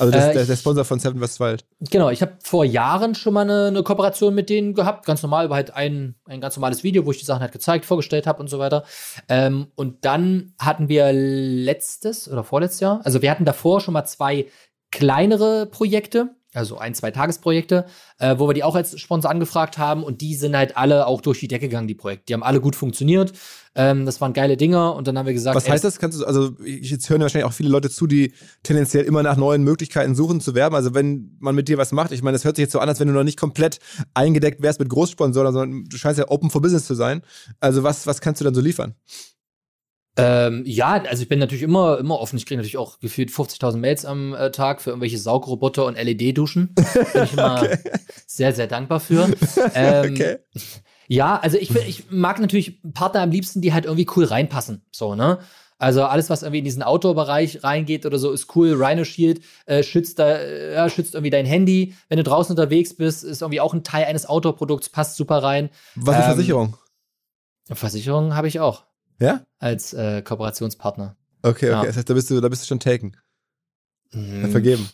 Also 0.00 0.12
das, 0.12 0.28
äh, 0.28 0.32
der, 0.32 0.46
der, 0.46 0.56
Sponsor 0.56 0.84
von 0.84 0.98
Seven 0.98 1.20
West 1.20 1.40
Wild. 1.40 1.64
Genau, 1.90 2.08
ich 2.08 2.22
habe 2.22 2.32
vor 2.42 2.64
Jahren 2.64 3.14
schon 3.14 3.34
mal 3.34 3.42
eine, 3.42 3.66
eine, 3.66 3.82
Kooperation 3.82 4.34
mit 4.34 4.48
denen 4.48 4.72
gehabt. 4.72 5.04
Ganz 5.04 5.22
normal, 5.22 5.50
war 5.50 5.56
halt 5.56 5.74
ein, 5.74 6.14
ein 6.24 6.40
ganz 6.40 6.56
normales 6.56 6.82
Video, 6.82 7.04
wo 7.04 7.10
ich 7.10 7.18
die 7.18 7.26
Sachen 7.26 7.42
halt 7.42 7.52
gezeigt, 7.52 7.84
vorgestellt 7.84 8.26
habe 8.26 8.40
und 8.40 8.48
so 8.48 8.58
weiter. 8.58 8.84
Ähm, 9.28 9.66
und 9.74 10.04
dann 10.06 10.54
hatten 10.58 10.88
wir 10.88 11.12
letztes 11.12 12.30
oder 12.30 12.44
vorletztes 12.44 12.80
Jahr, 12.80 13.00
also 13.04 13.20
wir 13.20 13.30
hatten 13.30 13.44
davor 13.44 13.80
schon 13.80 13.92
mal 13.94 14.06
zwei 14.06 14.46
kleinere 14.90 15.66
Projekte. 15.66 16.30
also 16.54 16.78
ein, 16.78 16.94
zwei 16.94 17.10
Tagesprojekte, 17.10 17.84
äh, 18.18 18.36
wo 18.38 18.48
wir 18.48 18.54
die 18.54 18.64
auch 18.64 18.74
als 18.74 18.98
Sponsor 18.98 19.30
angefragt 19.30 19.78
haben 19.78 20.02
und 20.02 20.20
die 20.20 20.34
sind 20.34 20.56
halt 20.56 20.76
alle 20.76 21.06
auch 21.06 21.20
durch 21.20 21.40
die 21.40 21.48
Decke 21.48 21.68
gegangen, 21.68 21.88
die 21.88 21.94
Projekte. 21.94 22.24
Die 22.28 22.34
haben 22.34 22.42
alle 22.42 22.60
gut 22.60 22.74
funktioniert. 22.74 23.32
Ähm, 23.76 24.04
das 24.04 24.20
waren 24.20 24.32
geile 24.32 24.56
Dinger 24.56 24.96
und 24.96 25.06
dann 25.06 25.16
haben 25.16 25.26
wir 25.26 25.32
gesagt. 25.32 25.54
Was 25.54 25.68
heißt 25.68 25.84
das? 25.84 25.98
Kannst 25.98 26.20
du, 26.20 26.24
also 26.24 26.56
jetzt 26.64 27.08
hören 27.08 27.20
wahrscheinlich 27.20 27.46
auch 27.46 27.52
viele 27.52 27.68
Leute 27.68 27.88
zu, 27.88 28.08
die 28.08 28.32
tendenziell 28.64 29.04
immer 29.04 29.22
nach 29.22 29.36
neuen 29.36 29.62
Möglichkeiten 29.62 30.16
suchen 30.16 30.40
zu 30.40 30.54
werben. 30.54 30.74
Also 30.74 30.92
wenn 30.92 31.36
man 31.38 31.54
mit 31.54 31.68
dir 31.68 31.78
was 31.78 31.92
macht, 31.92 32.10
ich 32.10 32.22
meine, 32.22 32.34
das 32.34 32.44
hört 32.44 32.56
sich 32.56 32.64
jetzt 32.64 32.72
so 32.72 32.80
an, 32.80 32.88
als 32.88 32.98
wenn 32.98 33.06
du 33.06 33.14
noch 33.14 33.22
nicht 33.22 33.38
komplett 33.38 33.78
eingedeckt 34.12 34.60
wärst 34.60 34.80
mit 34.80 34.88
Großsponsoren, 34.88 35.52
sondern 35.52 35.84
du 35.84 35.96
scheinst 35.96 36.18
ja 36.18 36.28
open 36.28 36.50
for 36.50 36.60
business 36.60 36.84
zu 36.84 36.94
sein. 36.94 37.22
Also 37.60 37.84
was, 37.84 38.06
was 38.08 38.20
kannst 38.20 38.40
du 38.40 38.44
dann 38.44 38.54
so 38.54 38.60
liefern? 38.60 38.96
Ähm, 40.16 40.64
ja, 40.66 41.02
also 41.04 41.22
ich 41.22 41.28
bin 41.28 41.38
natürlich 41.38 41.62
immer, 41.62 41.98
immer 41.98 42.18
offen. 42.18 42.36
Ich 42.36 42.46
kriege 42.46 42.58
natürlich 42.58 42.76
auch 42.76 42.98
gefühlt 42.98 43.30
50.000 43.30 43.76
Mails 43.76 44.04
am 44.04 44.34
äh, 44.34 44.50
Tag 44.50 44.82
für 44.82 44.90
irgendwelche 44.90 45.18
Saugroboter 45.18 45.86
und 45.86 45.96
LED-Duschen. 45.96 46.74
Bin 46.74 46.84
ich 47.24 47.32
immer 47.32 47.62
okay. 47.62 47.78
sehr, 48.26 48.52
sehr 48.52 48.66
dankbar 48.66 49.00
für. 49.00 49.30
Ähm, 49.74 50.14
okay. 50.14 50.38
Ja, 51.10 51.40
also 51.40 51.58
ich, 51.58 51.74
ich 51.74 52.08
mag 52.12 52.38
natürlich 52.38 52.80
Partner 52.94 53.22
am 53.22 53.32
liebsten, 53.32 53.60
die 53.60 53.72
halt 53.72 53.84
irgendwie 53.84 54.06
cool 54.14 54.24
reinpassen. 54.24 54.82
So, 54.92 55.16
ne? 55.16 55.40
Also 55.76 56.04
alles, 56.04 56.30
was 56.30 56.42
irgendwie 56.42 56.60
in 56.60 56.64
diesen 56.64 56.84
Outdoor-Bereich 56.84 57.64
reingeht 57.64 58.06
oder 58.06 58.16
so, 58.16 58.30
ist 58.30 58.54
cool. 58.54 58.80
Rhino 58.80 59.02
Shield 59.02 59.42
äh, 59.66 59.82
schützt, 59.82 60.20
da, 60.20 60.36
äh, 60.36 60.88
schützt 60.88 61.14
irgendwie 61.14 61.30
dein 61.30 61.46
Handy. 61.46 61.96
Wenn 62.08 62.18
du 62.18 62.22
draußen 62.22 62.52
unterwegs 62.52 62.94
bist, 62.94 63.24
ist 63.24 63.42
irgendwie 63.42 63.60
auch 63.60 63.74
ein 63.74 63.82
Teil 63.82 64.04
eines 64.04 64.24
Outdoor-Produkts, 64.24 64.90
passt 64.90 65.16
super 65.16 65.42
rein. 65.42 65.70
Was 65.96 66.14
ist 66.14 66.20
ähm, 66.20 66.26
Versicherung? 66.26 66.76
Versicherung 67.72 68.36
habe 68.36 68.46
ich 68.46 68.60
auch. 68.60 68.84
Ja? 69.18 69.44
Als 69.58 69.92
äh, 69.92 70.22
Kooperationspartner. 70.22 71.16
Okay, 71.42 71.50
okay. 71.50 71.70
Ja. 71.70 71.84
Das 71.86 71.96
heißt, 71.96 72.08
da 72.08 72.14
bist 72.14 72.30
du, 72.30 72.40
da 72.40 72.48
bist 72.48 72.62
du 72.62 72.68
schon 72.68 72.78
taken. 72.78 73.16
Mhm. 74.12 74.48
Vergeben. 74.52 74.88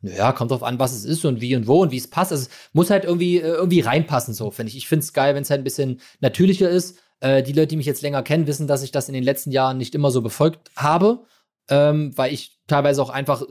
Naja, 0.00 0.32
kommt 0.32 0.50
drauf 0.50 0.62
an, 0.62 0.78
was 0.78 0.92
es 0.92 1.04
ist 1.04 1.24
und 1.24 1.40
wie 1.40 1.56
und 1.56 1.66
wo 1.66 1.82
und 1.82 1.90
wie 1.90 1.96
es 1.96 2.08
passt. 2.08 2.30
Also, 2.30 2.44
es 2.44 2.50
muss 2.72 2.90
halt 2.90 3.04
irgendwie, 3.04 3.38
äh, 3.38 3.54
irgendwie 3.54 3.80
reinpassen, 3.80 4.32
so, 4.32 4.50
finde 4.50 4.70
ich. 4.70 4.76
Ich 4.76 4.88
finde 4.88 5.04
es 5.04 5.12
geil, 5.12 5.34
wenn 5.34 5.42
es 5.42 5.50
halt 5.50 5.60
ein 5.60 5.64
bisschen 5.64 6.00
natürlicher 6.20 6.70
ist. 6.70 6.98
Äh, 7.20 7.42
die 7.42 7.52
Leute, 7.52 7.68
die 7.68 7.76
mich 7.76 7.86
jetzt 7.86 8.02
länger 8.02 8.22
kennen, 8.22 8.46
wissen, 8.46 8.68
dass 8.68 8.82
ich 8.82 8.92
das 8.92 9.08
in 9.08 9.14
den 9.14 9.24
letzten 9.24 9.50
Jahren 9.50 9.76
nicht 9.76 9.94
immer 9.94 10.10
so 10.10 10.22
befolgt 10.22 10.70
habe, 10.76 11.24
ähm, 11.68 12.16
weil 12.16 12.32
ich 12.32 12.60
teilweise 12.68 13.02
auch 13.02 13.10
einfach 13.10 13.42
äh, 13.42 13.46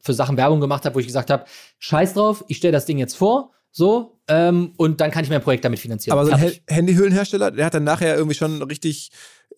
für 0.00 0.12
Sachen 0.12 0.36
Werbung 0.36 0.60
gemacht 0.60 0.84
habe, 0.84 0.94
wo 0.94 1.00
ich 1.00 1.06
gesagt 1.06 1.30
habe, 1.30 1.44
scheiß 1.78 2.14
drauf, 2.14 2.44
ich 2.48 2.58
stelle 2.58 2.72
das 2.72 2.84
Ding 2.86 2.98
jetzt 2.98 3.16
vor, 3.16 3.52
so, 3.70 4.20
ähm, 4.28 4.72
und 4.76 5.00
dann 5.00 5.10
kann 5.10 5.24
ich 5.24 5.30
mein 5.30 5.42
Projekt 5.42 5.64
damit 5.64 5.78
finanzieren. 5.78 6.18
Aber 6.18 6.26
so 6.26 6.32
ein 6.32 6.52
Handyhüllenhersteller, 6.66 7.50
der 7.50 7.66
hat 7.66 7.74
dann 7.74 7.84
nachher 7.84 8.16
irgendwie 8.16 8.34
schon 8.34 8.62
richtig 8.62 9.10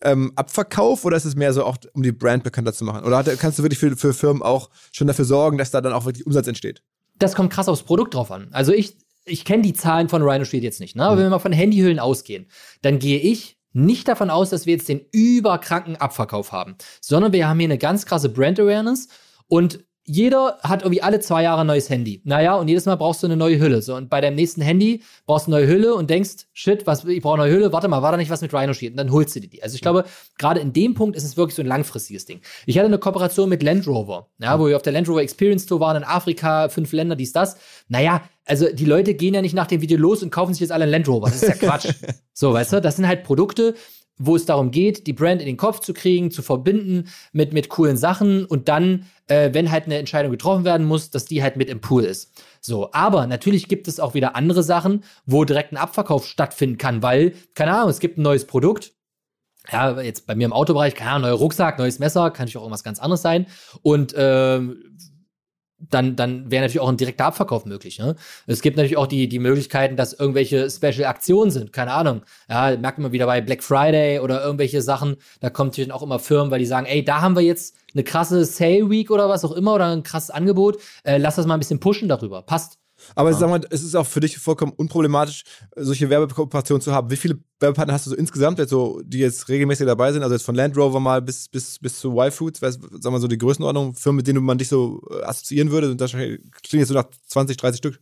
ähm, 0.03 0.31
Abverkauf 0.35 1.05
oder 1.05 1.17
ist 1.17 1.25
es 1.25 1.35
mehr 1.35 1.53
so 1.53 1.63
auch, 1.63 1.77
um 1.93 2.03
die 2.03 2.11
Brand 2.11 2.43
bekannter 2.43 2.73
zu 2.73 2.83
machen? 2.83 3.03
Oder 3.05 3.17
hat, 3.17 3.39
kannst 3.39 3.59
du 3.59 3.63
wirklich 3.63 3.79
für, 3.79 3.95
für 3.95 4.13
Firmen 4.13 4.41
auch 4.41 4.69
schon 4.91 5.07
dafür 5.07 5.25
sorgen, 5.25 5.57
dass 5.57 5.71
da 5.71 5.81
dann 5.81 5.93
auch 5.93 6.05
wirklich 6.05 6.25
Umsatz 6.25 6.47
entsteht? 6.47 6.81
Das 7.17 7.35
kommt 7.35 7.53
krass 7.53 7.67
aufs 7.67 7.83
Produkt 7.83 8.13
drauf 8.13 8.31
an. 8.31 8.49
Also 8.51 8.73
ich, 8.73 8.97
ich 9.25 9.45
kenne 9.45 9.63
die 9.63 9.73
Zahlen 9.73 10.09
von 10.09 10.21
Rhino 10.23 10.45
Shield 10.45 10.63
jetzt 10.63 10.79
nicht, 10.79 10.95
ne? 10.95 11.03
aber 11.03 11.15
mhm. 11.15 11.19
wenn 11.19 11.25
wir 11.25 11.31
mal 11.31 11.39
von 11.39 11.53
Handyhüllen 11.53 11.99
ausgehen, 11.99 12.47
dann 12.81 12.99
gehe 12.99 13.19
ich 13.19 13.57
nicht 13.73 14.07
davon 14.07 14.29
aus, 14.29 14.49
dass 14.49 14.65
wir 14.65 14.73
jetzt 14.73 14.89
den 14.89 15.05
überkranken 15.11 15.95
Abverkauf 15.95 16.51
haben, 16.51 16.75
sondern 16.99 17.31
wir 17.31 17.47
haben 17.47 17.59
hier 17.59 17.67
eine 17.67 17.77
ganz 17.77 18.05
krasse 18.05 18.29
Brand 18.29 18.59
Awareness 18.59 19.07
und 19.47 19.85
jeder 20.11 20.57
hat 20.61 20.81
irgendwie 20.81 21.01
alle 21.01 21.21
zwei 21.21 21.43
Jahre 21.43 21.61
ein 21.61 21.67
neues 21.67 21.89
Handy. 21.89 22.21
Naja, 22.25 22.55
und 22.55 22.67
jedes 22.67 22.85
Mal 22.85 22.97
brauchst 22.97 23.23
du 23.23 23.27
eine 23.27 23.37
neue 23.37 23.59
Hülle. 23.59 23.81
So, 23.81 23.95
und 23.95 24.09
bei 24.09 24.19
deinem 24.19 24.35
nächsten 24.35 24.61
Handy 24.61 25.03
brauchst 25.25 25.47
du 25.47 25.53
eine 25.53 25.61
neue 25.61 25.73
Hülle 25.73 25.95
und 25.95 26.09
denkst, 26.09 26.47
shit, 26.51 26.85
was, 26.85 27.05
ich 27.05 27.21
brauche 27.21 27.35
eine 27.35 27.43
neue 27.43 27.53
Hülle, 27.53 27.71
warte 27.71 27.87
mal, 27.87 28.01
war 28.01 28.11
da 28.11 28.17
nicht 28.17 28.29
was 28.29 28.41
mit 28.41 28.53
Rhino 28.53 28.73
Shield? 28.73 28.91
Und 28.91 28.97
dann 28.97 29.11
holst 29.13 29.37
du 29.37 29.39
dir 29.39 29.47
die. 29.47 29.63
Also 29.63 29.75
ich 29.75 29.81
glaube, 29.81 30.03
gerade 30.37 30.59
in 30.59 30.73
dem 30.73 30.95
Punkt 30.95 31.15
ist 31.15 31.23
es 31.23 31.37
wirklich 31.37 31.55
so 31.55 31.61
ein 31.61 31.67
langfristiges 31.67 32.25
Ding. 32.25 32.41
Ich 32.65 32.77
hatte 32.77 32.87
eine 32.87 32.97
Kooperation 32.97 33.47
mit 33.47 33.63
Land 33.63 33.87
Rover, 33.87 34.27
ja, 34.39 34.59
wo 34.59 34.67
wir 34.67 34.75
auf 34.75 34.81
der 34.81 34.91
Land 34.91 35.07
Rover 35.07 35.21
Experience 35.21 35.65
Tour 35.65 35.79
waren 35.79 35.95
in 35.95 36.03
Afrika, 36.03 36.67
fünf 36.67 36.91
Länder, 36.91 37.15
dies, 37.15 37.31
das. 37.31 37.55
Naja, 37.87 38.21
also 38.43 38.67
die 38.69 38.85
Leute 38.85 39.13
gehen 39.13 39.33
ja 39.33 39.41
nicht 39.41 39.55
nach 39.55 39.67
dem 39.67 39.79
Video 39.79 39.97
los 39.97 40.21
und 40.23 40.29
kaufen 40.29 40.53
sich 40.53 40.59
jetzt 40.59 40.73
alle 40.73 40.83
einen 40.83 40.91
Land 40.91 41.07
Rover. 41.07 41.27
Das 41.27 41.41
ist 41.41 41.47
ja 41.47 41.55
Quatsch. 41.55 41.87
so, 42.33 42.51
weißt 42.51 42.73
du, 42.73 42.81
das 42.81 42.97
sind 42.97 43.07
halt 43.07 43.23
Produkte, 43.23 43.75
wo 44.23 44.35
es 44.35 44.45
darum 44.45 44.71
geht, 44.71 45.07
die 45.07 45.13
Brand 45.13 45.41
in 45.41 45.47
den 45.47 45.57
Kopf 45.57 45.79
zu 45.79 45.93
kriegen, 45.93 46.31
zu 46.31 46.41
verbinden 46.41 47.09
mit, 47.31 47.53
mit 47.53 47.69
coolen 47.69 47.97
Sachen 47.97 48.45
und 48.45 48.69
dann, 48.69 49.05
äh, 49.27 49.49
wenn 49.53 49.71
halt 49.71 49.85
eine 49.85 49.97
Entscheidung 49.97 50.31
getroffen 50.31 50.63
werden 50.63 50.85
muss, 50.85 51.09
dass 51.09 51.25
die 51.25 51.41
halt 51.41 51.57
mit 51.57 51.69
im 51.69 51.81
Pool 51.81 52.03
ist. 52.03 52.31
So, 52.61 52.91
aber 52.93 53.25
natürlich 53.25 53.67
gibt 53.67 53.87
es 53.87 53.99
auch 53.99 54.13
wieder 54.13 54.35
andere 54.35 54.61
Sachen, 54.61 55.03
wo 55.25 55.43
direkt 55.43 55.71
ein 55.71 55.77
Abverkauf 55.77 56.27
stattfinden 56.27 56.77
kann, 56.77 57.01
weil, 57.01 57.33
keine 57.55 57.73
Ahnung, 57.73 57.89
es 57.89 57.99
gibt 57.99 58.17
ein 58.17 58.21
neues 58.21 58.45
Produkt, 58.45 58.93
ja, 59.71 59.99
jetzt 60.01 60.25
bei 60.25 60.35
mir 60.35 60.45
im 60.45 60.53
Autobereich, 60.53 60.95
keine 60.95 61.11
Ahnung, 61.11 61.29
neuer 61.29 61.37
Rucksack, 61.37 61.77
neues 61.77 61.99
Messer, 61.99 62.31
kann 62.31 62.43
natürlich 62.43 62.57
auch 62.57 62.63
irgendwas 62.63 62.83
ganz 62.83 62.99
anderes 62.99 63.21
sein. 63.21 63.45
Und 63.81 64.13
äh, 64.13 64.59
dann, 65.89 66.15
dann 66.15 66.51
wäre 66.51 66.61
natürlich 66.61 66.79
auch 66.79 66.89
ein 66.89 66.97
direkter 66.97 67.25
Abverkauf 67.25 67.65
möglich. 67.65 67.99
Ne? 67.99 68.15
Es 68.47 68.61
gibt 68.61 68.77
natürlich 68.77 68.97
auch 68.97 69.07
die, 69.07 69.27
die 69.27 69.39
Möglichkeiten, 69.39 69.95
dass 69.95 70.13
irgendwelche 70.13 70.69
Special-Aktionen 70.69 71.51
sind, 71.51 71.73
keine 71.73 71.93
Ahnung. 71.93 72.21
Ja, 72.49 72.77
merkt 72.77 72.99
man 72.99 73.11
wieder 73.11 73.25
bei 73.25 73.41
Black 73.41 73.63
Friday 73.63 74.19
oder 74.19 74.43
irgendwelche 74.43 74.81
Sachen. 74.81 75.17
Da 75.39 75.49
kommen 75.49 75.69
natürlich 75.69 75.91
auch 75.91 76.03
immer 76.03 76.19
Firmen, 76.19 76.51
weil 76.51 76.59
die 76.59 76.65
sagen, 76.65 76.85
ey, 76.85 77.03
da 77.03 77.21
haben 77.21 77.35
wir 77.35 77.43
jetzt 77.43 77.75
eine 77.93 78.03
krasse 78.03 78.45
Sale 78.45 78.89
Week 78.89 79.11
oder 79.11 79.29
was 79.29 79.43
auch 79.45 79.51
immer 79.51 79.75
oder 79.75 79.91
ein 79.91 80.03
krasses 80.03 80.29
Angebot. 80.29 80.77
Äh, 81.03 81.17
lass 81.17 81.35
das 81.35 81.45
mal 81.45 81.55
ein 81.55 81.59
bisschen 81.59 81.79
pushen 81.79 82.07
darüber. 82.07 82.41
Passt. 82.41 82.80
Aber 83.15 83.31
ja. 83.31 83.37
sag 83.37 83.49
mal, 83.49 83.61
es 83.69 83.83
ist 83.83 83.95
auch 83.95 84.05
für 84.05 84.19
dich 84.19 84.37
vollkommen 84.37 84.73
unproblematisch, 84.73 85.43
solche 85.75 86.09
Werbekooperationen 86.09 86.81
zu 86.81 86.93
haben. 86.93 87.09
Wie 87.09 87.17
viele 87.17 87.39
Werbepartner 87.59 87.93
hast 87.93 88.05
du 88.05 88.11
so 88.11 88.15
insgesamt, 88.15 88.59
jetzt 88.59 88.69
so, 88.69 89.01
die 89.03 89.19
jetzt 89.19 89.49
regelmäßig 89.49 89.85
dabei 89.85 90.11
sind? 90.11 90.23
Also 90.23 90.35
jetzt 90.35 90.43
von 90.43 90.55
Land 90.55 90.77
Rover 90.77 90.99
mal 90.99 91.21
bis, 91.21 91.47
bis, 91.47 91.79
bis 91.79 91.99
zu 91.99 92.17
Y-Foods, 92.17 92.59
sag 92.59 93.11
mal 93.11 93.21
so 93.21 93.27
die 93.27 93.37
Größenordnung, 93.37 93.95
Firmen, 93.95 94.17
mit 94.17 94.27
denen 94.27 94.43
man 94.43 94.57
dich 94.57 94.69
so 94.69 95.01
äh, 95.11 95.23
assoziieren 95.23 95.71
würde? 95.71 95.91
Und 95.91 96.01
das 96.01 96.11
klingt 96.11 96.41
jetzt 96.73 96.89
so 96.89 96.93
nach 96.93 97.09
20, 97.27 97.57
30 97.57 97.77
Stück. 97.77 97.99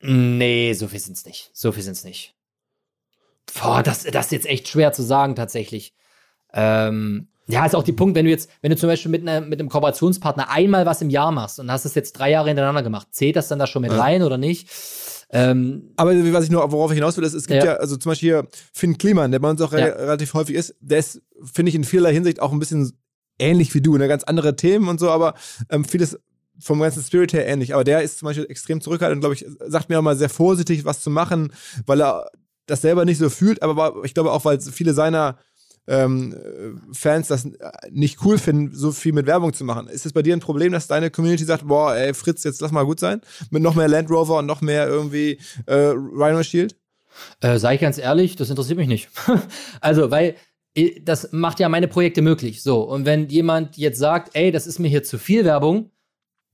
Nee, 0.00 0.74
so 0.74 0.88
viel 0.88 1.00
sind 1.00 1.16
es 1.16 1.24
nicht. 1.24 1.50
So 1.54 1.72
viel 1.72 1.82
sind 1.82 1.96
es 1.96 2.04
nicht. 2.04 2.34
Boah, 3.54 3.82
das, 3.82 4.04
das 4.04 4.26
ist 4.26 4.32
jetzt 4.32 4.46
echt 4.46 4.68
schwer 4.68 4.92
zu 4.92 5.02
sagen, 5.02 5.34
tatsächlich. 5.36 5.94
Ähm, 6.52 7.28
ja, 7.46 7.66
ist 7.66 7.74
auch 7.74 7.82
die 7.82 7.92
Punkt, 7.92 8.14
wenn 8.14 8.24
du 8.24 8.30
jetzt, 8.30 8.50
wenn 8.62 8.70
du 8.70 8.76
zum 8.76 8.88
Beispiel 8.88 9.10
mit, 9.10 9.22
ne, 9.22 9.40
mit 9.40 9.60
einem 9.60 9.68
Kooperationspartner 9.68 10.50
einmal 10.50 10.86
was 10.86 11.02
im 11.02 11.10
Jahr 11.10 11.30
machst 11.30 11.60
und 11.60 11.70
hast 11.70 11.84
es 11.84 11.94
jetzt 11.94 12.12
drei 12.12 12.30
Jahre 12.30 12.48
hintereinander 12.48 12.82
gemacht, 12.82 13.08
zählt 13.10 13.36
das 13.36 13.48
dann 13.48 13.58
da 13.58 13.66
schon 13.66 13.82
mit 13.82 13.92
ja. 13.92 14.00
rein 14.00 14.22
oder 14.22 14.38
nicht? 14.38 14.68
Ähm, 15.30 15.90
Aber 15.96 16.14
was 16.32 16.44
ich 16.44 16.50
nur, 16.50 16.70
worauf 16.72 16.90
ich 16.90 16.96
hinaus 16.96 17.16
will, 17.16 17.24
ist, 17.24 17.34
es 17.34 17.46
gibt 17.46 17.62
ja, 17.62 17.72
ja 17.72 17.76
also 17.76 17.96
zum 17.96 18.10
Beispiel 18.10 18.28
hier 18.28 18.48
Finn 18.72 18.96
Kliman, 18.98 19.30
der 19.30 19.40
bei 19.40 19.50
uns 19.50 19.60
auch 19.60 19.72
ja. 19.72 19.78
re 19.78 19.98
relativ 19.98 20.32
häufig 20.34 20.54
ist, 20.54 20.74
der 20.80 20.98
ist, 20.98 21.20
finde 21.42 21.70
ich, 21.70 21.74
in 21.74 21.84
vielerlei 21.84 22.12
Hinsicht 22.14 22.40
auch 22.40 22.52
ein 22.52 22.58
bisschen 22.58 22.92
ähnlich 23.38 23.74
wie 23.74 23.80
du, 23.80 23.96
ne? 23.96 24.08
ganz 24.08 24.24
andere 24.24 24.56
Themen 24.56 24.88
und 24.88 25.00
so, 25.00 25.10
aber 25.10 25.34
ähm, 25.70 25.84
vieles 25.84 26.18
vom 26.60 26.80
ganzen 26.80 27.02
Spirit 27.02 27.32
her 27.32 27.46
ähnlich. 27.46 27.74
Aber 27.74 27.84
der 27.84 28.02
ist 28.02 28.18
zum 28.18 28.26
Beispiel 28.26 28.46
extrem 28.48 28.80
zurückhaltend 28.80 29.16
und, 29.16 29.20
glaube 29.20 29.34
ich, 29.34 29.44
sagt 29.70 29.88
mir 29.88 29.98
auch 29.98 30.02
mal 30.02 30.16
sehr 30.16 30.28
vorsichtig, 30.28 30.84
was 30.84 31.02
zu 31.02 31.10
machen, 31.10 31.52
weil 31.84 32.00
er 32.00 32.30
das 32.66 32.80
selber 32.80 33.04
nicht 33.04 33.18
so 33.18 33.28
fühlt, 33.28 33.62
aber 33.62 34.04
ich 34.04 34.14
glaube 34.14 34.32
auch, 34.32 34.44
weil 34.44 34.60
viele 34.60 34.94
seiner 34.94 35.36
ähm, 35.86 36.34
Fans 36.92 37.28
das 37.28 37.48
nicht 37.90 38.24
cool 38.24 38.38
finden, 38.38 38.74
so 38.74 38.92
viel 38.92 39.12
mit 39.12 39.26
Werbung 39.26 39.52
zu 39.52 39.64
machen. 39.64 39.88
Ist 39.88 40.06
es 40.06 40.12
bei 40.12 40.22
dir 40.22 40.34
ein 40.34 40.40
Problem, 40.40 40.72
dass 40.72 40.86
deine 40.86 41.10
Community 41.10 41.44
sagt, 41.44 41.66
boah, 41.66 41.94
ey, 41.94 42.14
Fritz, 42.14 42.44
jetzt 42.44 42.60
lass 42.60 42.72
mal 42.72 42.84
gut 42.84 43.00
sein? 43.00 43.20
Mit 43.50 43.62
noch 43.62 43.74
mehr 43.74 43.88
Land 43.88 44.10
Rover 44.10 44.38
und 44.38 44.46
noch 44.46 44.60
mehr 44.60 44.86
irgendwie 44.86 45.38
äh, 45.66 45.74
Rhino 45.74 46.42
Shield? 46.42 46.76
Äh, 47.40 47.58
sei 47.58 47.74
ich 47.74 47.80
ganz 47.80 47.98
ehrlich, 47.98 48.36
das 48.36 48.50
interessiert 48.50 48.78
mich 48.78 48.88
nicht. 48.88 49.08
also, 49.80 50.10
weil 50.10 50.36
äh, 50.74 51.00
das 51.00 51.32
macht 51.32 51.60
ja 51.60 51.68
meine 51.68 51.88
Projekte 51.88 52.22
möglich. 52.22 52.62
So, 52.62 52.82
und 52.82 53.06
wenn 53.06 53.28
jemand 53.28 53.76
jetzt 53.76 53.98
sagt, 53.98 54.34
ey, 54.34 54.50
das 54.50 54.66
ist 54.66 54.78
mir 54.78 54.88
hier 54.88 55.02
zu 55.02 55.18
viel 55.18 55.44
Werbung, 55.44 55.90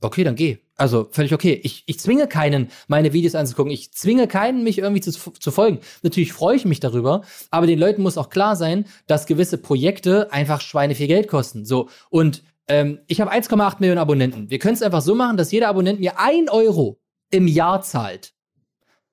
okay, 0.00 0.24
dann 0.24 0.34
geh. 0.34 0.58
Also 0.76 1.08
völlig 1.10 1.34
okay. 1.34 1.60
Ich, 1.62 1.82
ich 1.86 2.00
zwinge 2.00 2.26
keinen, 2.26 2.70
meine 2.88 3.12
Videos 3.12 3.34
anzugucken. 3.34 3.72
Ich 3.72 3.92
zwinge 3.92 4.26
keinen, 4.26 4.64
mich 4.64 4.78
irgendwie 4.78 5.02
zu, 5.02 5.12
zu 5.12 5.50
folgen. 5.50 5.80
Natürlich 6.02 6.32
freue 6.32 6.56
ich 6.56 6.64
mich 6.64 6.80
darüber, 6.80 7.22
aber 7.50 7.66
den 7.66 7.78
Leuten 7.78 8.02
muss 8.02 8.18
auch 8.18 8.30
klar 8.30 8.56
sein, 8.56 8.86
dass 9.06 9.26
gewisse 9.26 9.58
Projekte 9.58 10.32
einfach 10.32 10.60
Schweine 10.60 10.94
viel 10.94 11.06
Geld 11.06 11.28
kosten. 11.28 11.66
So. 11.66 11.88
Und 12.08 12.42
ähm, 12.68 13.00
ich 13.08 13.20
habe 13.20 13.32
1,8 13.32 13.76
Millionen 13.80 13.98
Abonnenten. 13.98 14.48
Wir 14.48 14.58
können 14.58 14.74
es 14.74 14.82
einfach 14.82 15.02
so 15.02 15.14
machen, 15.14 15.36
dass 15.36 15.52
jeder 15.52 15.68
Abonnent 15.68 16.00
mir 16.00 16.18
ein 16.18 16.48
Euro 16.48 16.98
im 17.30 17.46
Jahr 17.46 17.82
zahlt. 17.82 18.32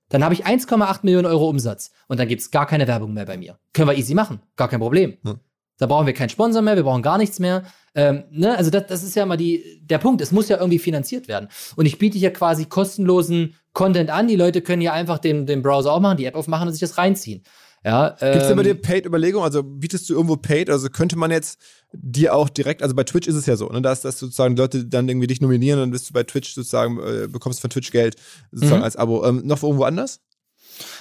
Dann 0.10 0.24
habe 0.24 0.34
ich 0.34 0.46
1,8 0.46 1.00
Millionen 1.04 1.26
Euro 1.26 1.50
Umsatz 1.50 1.92
und 2.08 2.20
dann 2.20 2.28
gibt 2.28 2.42
es 2.42 2.52
gar 2.52 2.66
keine 2.66 2.88
Werbung 2.88 3.14
mehr 3.14 3.26
bei 3.26 3.38
mir. 3.38 3.60
Können 3.74 3.90
wir 3.90 3.98
easy 3.98 4.14
machen. 4.14 4.42
Gar 4.56 4.70
kein 4.70 4.80
Problem. 4.80 5.18
Hm. 5.24 5.40
Da 5.80 5.86
brauchen 5.86 6.08
wir 6.08 6.14
keinen 6.14 6.30
Sponsor 6.30 6.62
mehr, 6.62 6.76
wir 6.76 6.84
brauchen 6.84 7.04
gar 7.04 7.18
nichts 7.18 7.40
mehr. 7.40 7.64
Ähm, 7.98 8.26
ne? 8.30 8.56
Also 8.56 8.70
das, 8.70 8.86
das 8.88 9.04
ist 9.04 9.16
ja 9.16 9.26
mal 9.26 9.38
die, 9.38 9.82
der 9.82 9.98
Punkt. 9.98 10.22
Es 10.22 10.32
muss 10.32 10.48
ja 10.48 10.58
irgendwie 10.58 10.78
finanziert 10.78 11.28
werden. 11.28 11.50
Und 11.76 11.88
ich 11.88 11.98
biete 11.98 12.18
hier 12.18 12.32
quasi 12.32 12.66
kostenlosen 12.66 13.56
Content 13.74 14.12
an. 14.12 14.28
Die 14.28 14.36
Leute 14.36 14.62
können 14.62 14.84
ja 14.84 14.94
einfach 14.94 15.18
den, 15.18 15.48
den 15.48 15.64
Browser 15.64 15.92
auch 15.92 16.00
machen, 16.00 16.18
die 16.18 16.26
App 16.26 16.36
aufmachen 16.36 16.68
und 16.68 16.74
sich 16.74 16.80
das 16.80 17.00
reinziehen. 17.00 17.44
Ja, 17.84 18.16
ähm, 18.22 18.34
Gibt 18.34 18.46
es 18.46 18.56
bei 18.56 18.64
dir 18.64 18.76
Paid-Überlegungen? 18.76 19.44
Also 19.44 19.64
bietest 19.64 20.10
du 20.10 20.14
irgendwo 20.14 20.36
Paid? 20.36 20.70
Also 20.70 20.90
könnte 20.90 21.16
man 21.16 21.32
jetzt 21.32 21.60
dir 21.92 22.36
auch 22.36 22.50
direkt, 22.50 22.84
also 22.84 22.94
bei 22.94 23.04
Twitch 23.04 23.28
ist 23.28 23.36
es 23.36 23.46
ja 23.48 23.56
so, 23.56 23.68
ne, 23.70 23.82
dass, 23.82 24.02
dass 24.02 24.20
sozusagen 24.20 24.56
Leute 24.56 24.86
dann 24.86 25.10
irgendwie 25.10 25.28
dich 25.28 25.42
nominieren, 25.42 25.80
dann 25.80 25.92
bist 25.92 26.10
du 26.10 26.14
bei 26.14 26.24
Twitch 26.24 26.54
sozusagen, 26.54 27.00
äh, 27.00 27.28
bekommst 27.28 27.62
von 27.62 27.70
Twitch 27.70 27.92
Geld 27.92 28.16
sozusagen 28.52 28.80
mhm. 28.80 28.84
als 28.84 28.96
Abo. 28.96 29.26
Ähm, 29.26 29.42
noch 29.46 29.64
irgendwo 29.64 29.86
anders? 29.86 30.20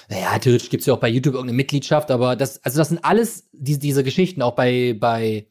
Naja, 0.09 0.39
theoretisch 0.39 0.69
gibt 0.69 0.81
es 0.81 0.87
ja 0.87 0.93
auch 0.93 0.99
bei 0.99 1.09
YouTube 1.09 1.35
irgendeine 1.35 1.57
Mitgliedschaft, 1.57 2.09
aber 2.09 2.35
das, 2.35 2.63
also 2.63 2.79
das 2.79 2.89
sind 2.89 3.03
alles 3.03 3.49
die, 3.51 3.77
diese 3.77 4.03
Geschichten, 4.03 4.41
auch 4.41 4.55
bei, 4.55 4.95
bei 4.99 5.47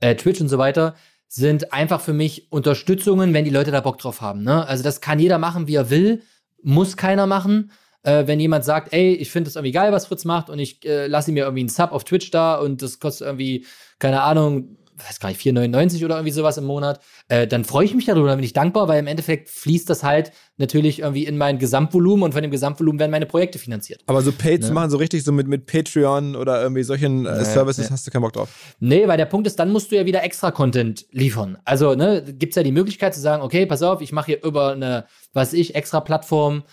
äh, 0.00 0.14
Twitch 0.14 0.40
und 0.40 0.48
so 0.48 0.58
weiter, 0.58 0.94
sind 1.28 1.72
einfach 1.72 2.00
für 2.00 2.14
mich 2.14 2.50
Unterstützungen, 2.50 3.34
wenn 3.34 3.44
die 3.44 3.50
Leute 3.50 3.70
da 3.70 3.80
Bock 3.80 3.98
drauf 3.98 4.20
haben. 4.20 4.42
Ne? 4.42 4.66
Also 4.66 4.82
das 4.82 5.00
kann 5.00 5.18
jeder 5.18 5.38
machen, 5.38 5.66
wie 5.66 5.74
er 5.74 5.90
will, 5.90 6.22
muss 6.62 6.96
keiner 6.96 7.26
machen. 7.26 7.70
Äh, 8.02 8.26
wenn 8.26 8.40
jemand 8.40 8.64
sagt, 8.64 8.92
ey, 8.92 9.12
ich 9.14 9.30
finde 9.30 9.48
es 9.48 9.56
irgendwie 9.56 9.72
geil, 9.72 9.92
was 9.92 10.06
Fritz 10.06 10.24
macht 10.24 10.48
und 10.48 10.58
ich 10.58 10.84
äh, 10.86 11.06
lasse 11.06 11.30
ihm 11.30 11.34
mir 11.34 11.44
irgendwie 11.44 11.60
einen 11.60 11.68
Sub 11.68 11.92
auf 11.92 12.04
Twitch 12.04 12.30
da 12.30 12.56
und 12.56 12.80
das 12.80 13.00
kostet 13.00 13.26
irgendwie, 13.26 13.66
keine 13.98 14.22
Ahnung, 14.22 14.77
weiß 15.06 15.20
gar 15.20 15.28
nicht, 15.28 15.40
4,99 15.40 16.04
oder 16.04 16.16
irgendwie 16.16 16.32
sowas 16.32 16.58
im 16.58 16.64
Monat, 16.64 17.00
äh, 17.28 17.46
dann 17.46 17.64
freue 17.64 17.84
ich 17.84 17.94
mich 17.94 18.06
darüber, 18.06 18.28
dann 18.28 18.38
bin 18.38 18.44
ich 18.44 18.52
dankbar, 18.52 18.88
weil 18.88 18.98
im 18.98 19.06
Endeffekt 19.06 19.48
fließt 19.48 19.88
das 19.88 20.02
halt 20.02 20.32
natürlich 20.56 21.00
irgendwie 21.00 21.24
in 21.24 21.38
mein 21.38 21.58
Gesamtvolumen 21.58 22.24
und 22.24 22.32
von 22.32 22.42
dem 22.42 22.50
Gesamtvolumen 22.50 22.98
werden 22.98 23.10
meine 23.10 23.26
Projekte 23.26 23.58
finanziert. 23.58 24.02
Aber 24.06 24.22
so 24.22 24.32
Paid 24.32 24.64
zu 24.64 24.72
machen, 24.72 24.90
so 24.90 24.96
richtig 24.96 25.24
so 25.24 25.32
mit, 25.32 25.46
mit 25.48 25.66
Patreon 25.66 26.36
oder 26.36 26.60
irgendwie 26.62 26.82
solchen 26.82 27.26
äh, 27.26 27.44
Services, 27.44 27.86
nee. 27.86 27.92
hast 27.92 28.06
du 28.06 28.10
keinen 28.10 28.22
Bock 28.22 28.32
drauf? 28.32 28.74
Nee, 28.80 29.06
weil 29.08 29.16
der 29.16 29.26
Punkt 29.26 29.46
ist, 29.46 29.58
dann 29.58 29.70
musst 29.70 29.90
du 29.90 29.96
ja 29.96 30.06
wieder 30.06 30.22
extra 30.22 30.50
Content 30.50 31.06
liefern. 31.10 31.58
Also, 31.64 31.94
ne, 31.94 32.24
gibt's 32.26 32.56
ja 32.56 32.62
die 32.62 32.72
Möglichkeit 32.72 33.14
zu 33.14 33.20
sagen, 33.20 33.42
okay, 33.42 33.66
pass 33.66 33.82
auf, 33.82 34.00
ich 34.00 34.12
mache 34.12 34.26
hier 34.26 34.44
über 34.44 34.72
eine, 34.72 35.06
was 35.32 35.52
ich, 35.52 35.74
extra 35.74 36.00
Plattform, 36.00 36.64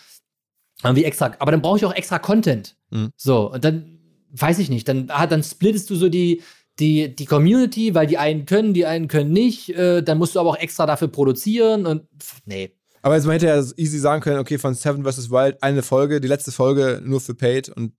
irgendwie 0.83 1.05
extra, 1.05 1.33
aber 1.39 1.51
dann 1.51 1.61
brauche 1.61 1.77
ich 1.77 1.85
auch 1.85 1.93
extra 1.93 2.19
Content. 2.19 2.75
Mhm. 2.89 3.11
So, 3.15 3.51
und 3.51 3.63
dann 3.63 3.99
weiß 4.31 4.59
ich 4.59 4.69
nicht, 4.69 4.87
dann, 4.87 5.05
ah, 5.09 5.27
dann 5.27 5.43
splittest 5.43 5.89
du 5.89 5.95
so 5.95 6.09
die, 6.09 6.41
die, 6.79 7.15
die 7.15 7.25
Community, 7.25 7.95
weil 7.95 8.07
die 8.07 8.17
einen 8.17 8.45
können, 8.45 8.73
die 8.73 8.85
einen 8.85 9.07
können 9.07 9.31
nicht. 9.31 9.69
Äh, 9.69 10.03
dann 10.03 10.17
musst 10.17 10.35
du 10.35 10.39
aber 10.39 10.49
auch 10.49 10.57
extra 10.57 10.85
dafür 10.85 11.07
produzieren 11.07 11.85
und 11.85 12.03
pff, 12.21 12.41
nee. 12.45 12.71
Aber 13.01 13.13
also 13.13 13.27
man 13.27 13.33
hätte 13.33 13.47
ja 13.47 13.57
easy 13.77 13.99
sagen 13.99 14.21
können, 14.21 14.39
okay, 14.39 14.57
von 14.57 14.73
Seven 14.73 15.05
vs. 15.05 15.29
Wild 15.29 15.61
eine 15.61 15.83
Folge, 15.83 16.19
die 16.19 16.27
letzte 16.27 16.51
Folge 16.51 17.01
nur 17.03 17.21
für 17.21 17.35
Paid 17.35 17.69
und 17.69 17.93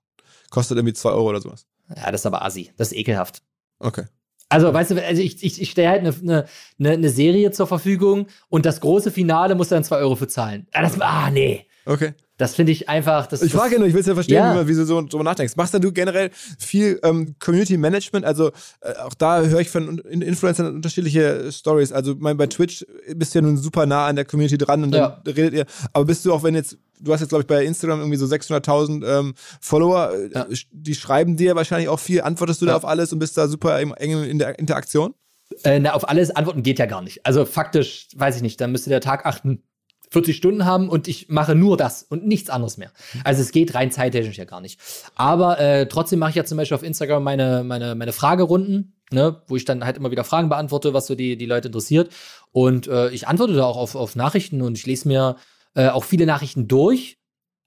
kostet 0.50 0.76
irgendwie 0.76 0.94
2 0.94 1.10
Euro 1.10 1.28
oder 1.28 1.40
sowas. 1.40 1.66
Ja, 1.94 2.10
das 2.10 2.22
ist 2.22 2.26
aber 2.26 2.44
assi. 2.44 2.72
Das 2.76 2.88
ist 2.88 2.98
ekelhaft. 2.98 3.42
Okay. 3.78 4.04
Also, 4.48 4.72
weißt 4.72 4.92
du, 4.92 5.04
also 5.04 5.22
ich, 5.22 5.42
ich, 5.42 5.60
ich 5.60 5.70
stelle 5.70 5.90
halt 5.90 6.00
eine, 6.00 6.46
eine, 6.78 6.90
eine 6.90 7.10
Serie 7.10 7.50
zur 7.50 7.66
Verfügung 7.66 8.26
und 8.48 8.66
das 8.66 8.80
große 8.80 9.10
Finale 9.10 9.54
muss 9.54 9.68
dann 9.68 9.84
2 9.84 9.96
Euro 9.98 10.16
für 10.16 10.28
zahlen. 10.28 10.66
Ja, 10.74 10.82
das, 10.82 11.00
ah, 11.00 11.30
nee. 11.30 11.66
Okay. 11.84 12.14
Das 12.38 12.54
finde 12.54 12.72
ich 12.72 12.88
einfach. 12.88 13.26
Das, 13.26 13.40
ich 13.40 13.52
frage 13.52 13.74
ja 13.74 13.78
nur, 13.78 13.88
ich 13.88 13.94
will 13.94 14.00
es 14.00 14.06
ja 14.06 14.14
verstehen, 14.14 14.36
ja. 14.36 14.62
wie, 14.62 14.68
wie, 14.68 14.74
du 14.74 14.84
so 14.84 15.00
drüber 15.00 15.24
nachdenkst. 15.24 15.56
Machst 15.56 15.72
du 15.72 15.92
generell 15.92 16.30
viel 16.58 17.00
ähm, 17.02 17.34
Community 17.38 17.78
Management? 17.78 18.26
Also 18.26 18.48
äh, 18.80 18.94
auch 19.04 19.14
da 19.14 19.42
höre 19.42 19.60
ich 19.60 19.70
von 19.70 19.98
Influencern 19.98 20.74
unterschiedliche 20.74 21.50
Stories. 21.50 21.92
Also 21.92 22.14
mein, 22.18 22.36
bei 22.36 22.46
Twitch 22.46 22.84
bist 23.14 23.34
du 23.34 23.38
ja 23.38 23.42
nun 23.42 23.56
super 23.56 23.86
nah 23.86 24.06
an 24.06 24.16
der 24.16 24.26
Community 24.26 24.58
dran 24.58 24.82
und 24.84 24.94
ja. 24.94 25.20
dann 25.24 25.34
redet 25.34 25.54
ihr. 25.54 25.66
Aber 25.94 26.04
bist 26.04 26.26
du 26.26 26.34
auch, 26.34 26.42
wenn 26.42 26.54
jetzt, 26.54 26.76
du 27.00 27.12
hast 27.12 27.20
jetzt 27.20 27.30
glaube 27.30 27.42
ich 27.42 27.46
bei 27.46 27.64
Instagram 27.64 28.00
irgendwie 28.00 28.18
so 28.18 28.26
600.000 28.26 29.06
ähm, 29.06 29.34
Follower, 29.60 30.12
äh, 30.12 30.30
ja. 30.34 30.46
die 30.72 30.94
schreiben 30.94 31.36
dir 31.36 31.56
wahrscheinlich 31.56 31.88
auch 31.88 32.00
viel. 32.00 32.20
Antwortest 32.20 32.60
du 32.60 32.66
da 32.66 32.76
auf 32.76 32.84
alles 32.84 33.14
und 33.14 33.18
bist 33.18 33.38
da 33.38 33.48
super 33.48 33.78
eng 33.78 33.94
in 33.94 34.38
der 34.38 34.58
Interaktion? 34.58 35.14
Äh, 35.62 35.78
na, 35.78 35.94
auf 35.94 36.08
alles 36.08 36.30
antworten 36.30 36.62
geht 36.62 36.78
ja 36.78 36.86
gar 36.86 37.02
nicht. 37.02 37.24
Also 37.24 37.44
faktisch, 37.44 38.08
weiß 38.14 38.36
ich 38.36 38.42
nicht, 38.42 38.60
dann 38.60 38.72
müsste 38.72 38.90
der 38.90 39.00
Tag 39.00 39.24
achten 39.26 39.62
40 40.10 40.36
Stunden 40.36 40.64
haben 40.64 40.88
und 40.88 41.08
ich 41.08 41.28
mache 41.28 41.54
nur 41.54 41.76
das 41.76 42.02
und 42.02 42.26
nichts 42.26 42.50
anderes 42.50 42.76
mehr. 42.76 42.90
Also 43.24 43.42
es 43.42 43.50
geht 43.50 43.74
rein 43.74 43.90
zeittechnisch 43.90 44.38
ja 44.38 44.44
gar 44.44 44.60
nicht. 44.60 44.80
Aber 45.14 45.58
äh, 45.58 45.88
trotzdem 45.88 46.18
mache 46.18 46.30
ich 46.30 46.36
ja 46.36 46.44
zum 46.44 46.58
Beispiel 46.58 46.76
auf 46.76 46.82
Instagram 46.82 47.22
meine, 47.24 47.64
meine, 47.64 47.94
meine 47.94 48.12
Fragerunden, 48.12 48.94
ne, 49.10 49.42
wo 49.46 49.56
ich 49.56 49.64
dann 49.64 49.84
halt 49.84 49.96
immer 49.96 50.10
wieder 50.10 50.24
Fragen 50.24 50.48
beantworte, 50.48 50.94
was 50.94 51.06
so 51.06 51.14
die, 51.14 51.36
die 51.36 51.46
Leute 51.46 51.68
interessiert. 51.68 52.12
Und 52.52 52.86
äh, 52.86 53.10
ich 53.10 53.28
antworte 53.28 53.54
da 53.54 53.64
auch 53.64 53.76
auf, 53.76 53.94
auf 53.94 54.16
Nachrichten 54.16 54.62
und 54.62 54.78
ich 54.78 54.86
lese 54.86 55.08
mir 55.08 55.36
äh, 55.74 55.88
auch 55.88 56.04
viele 56.04 56.26
Nachrichten 56.26 56.68
durch, 56.68 57.18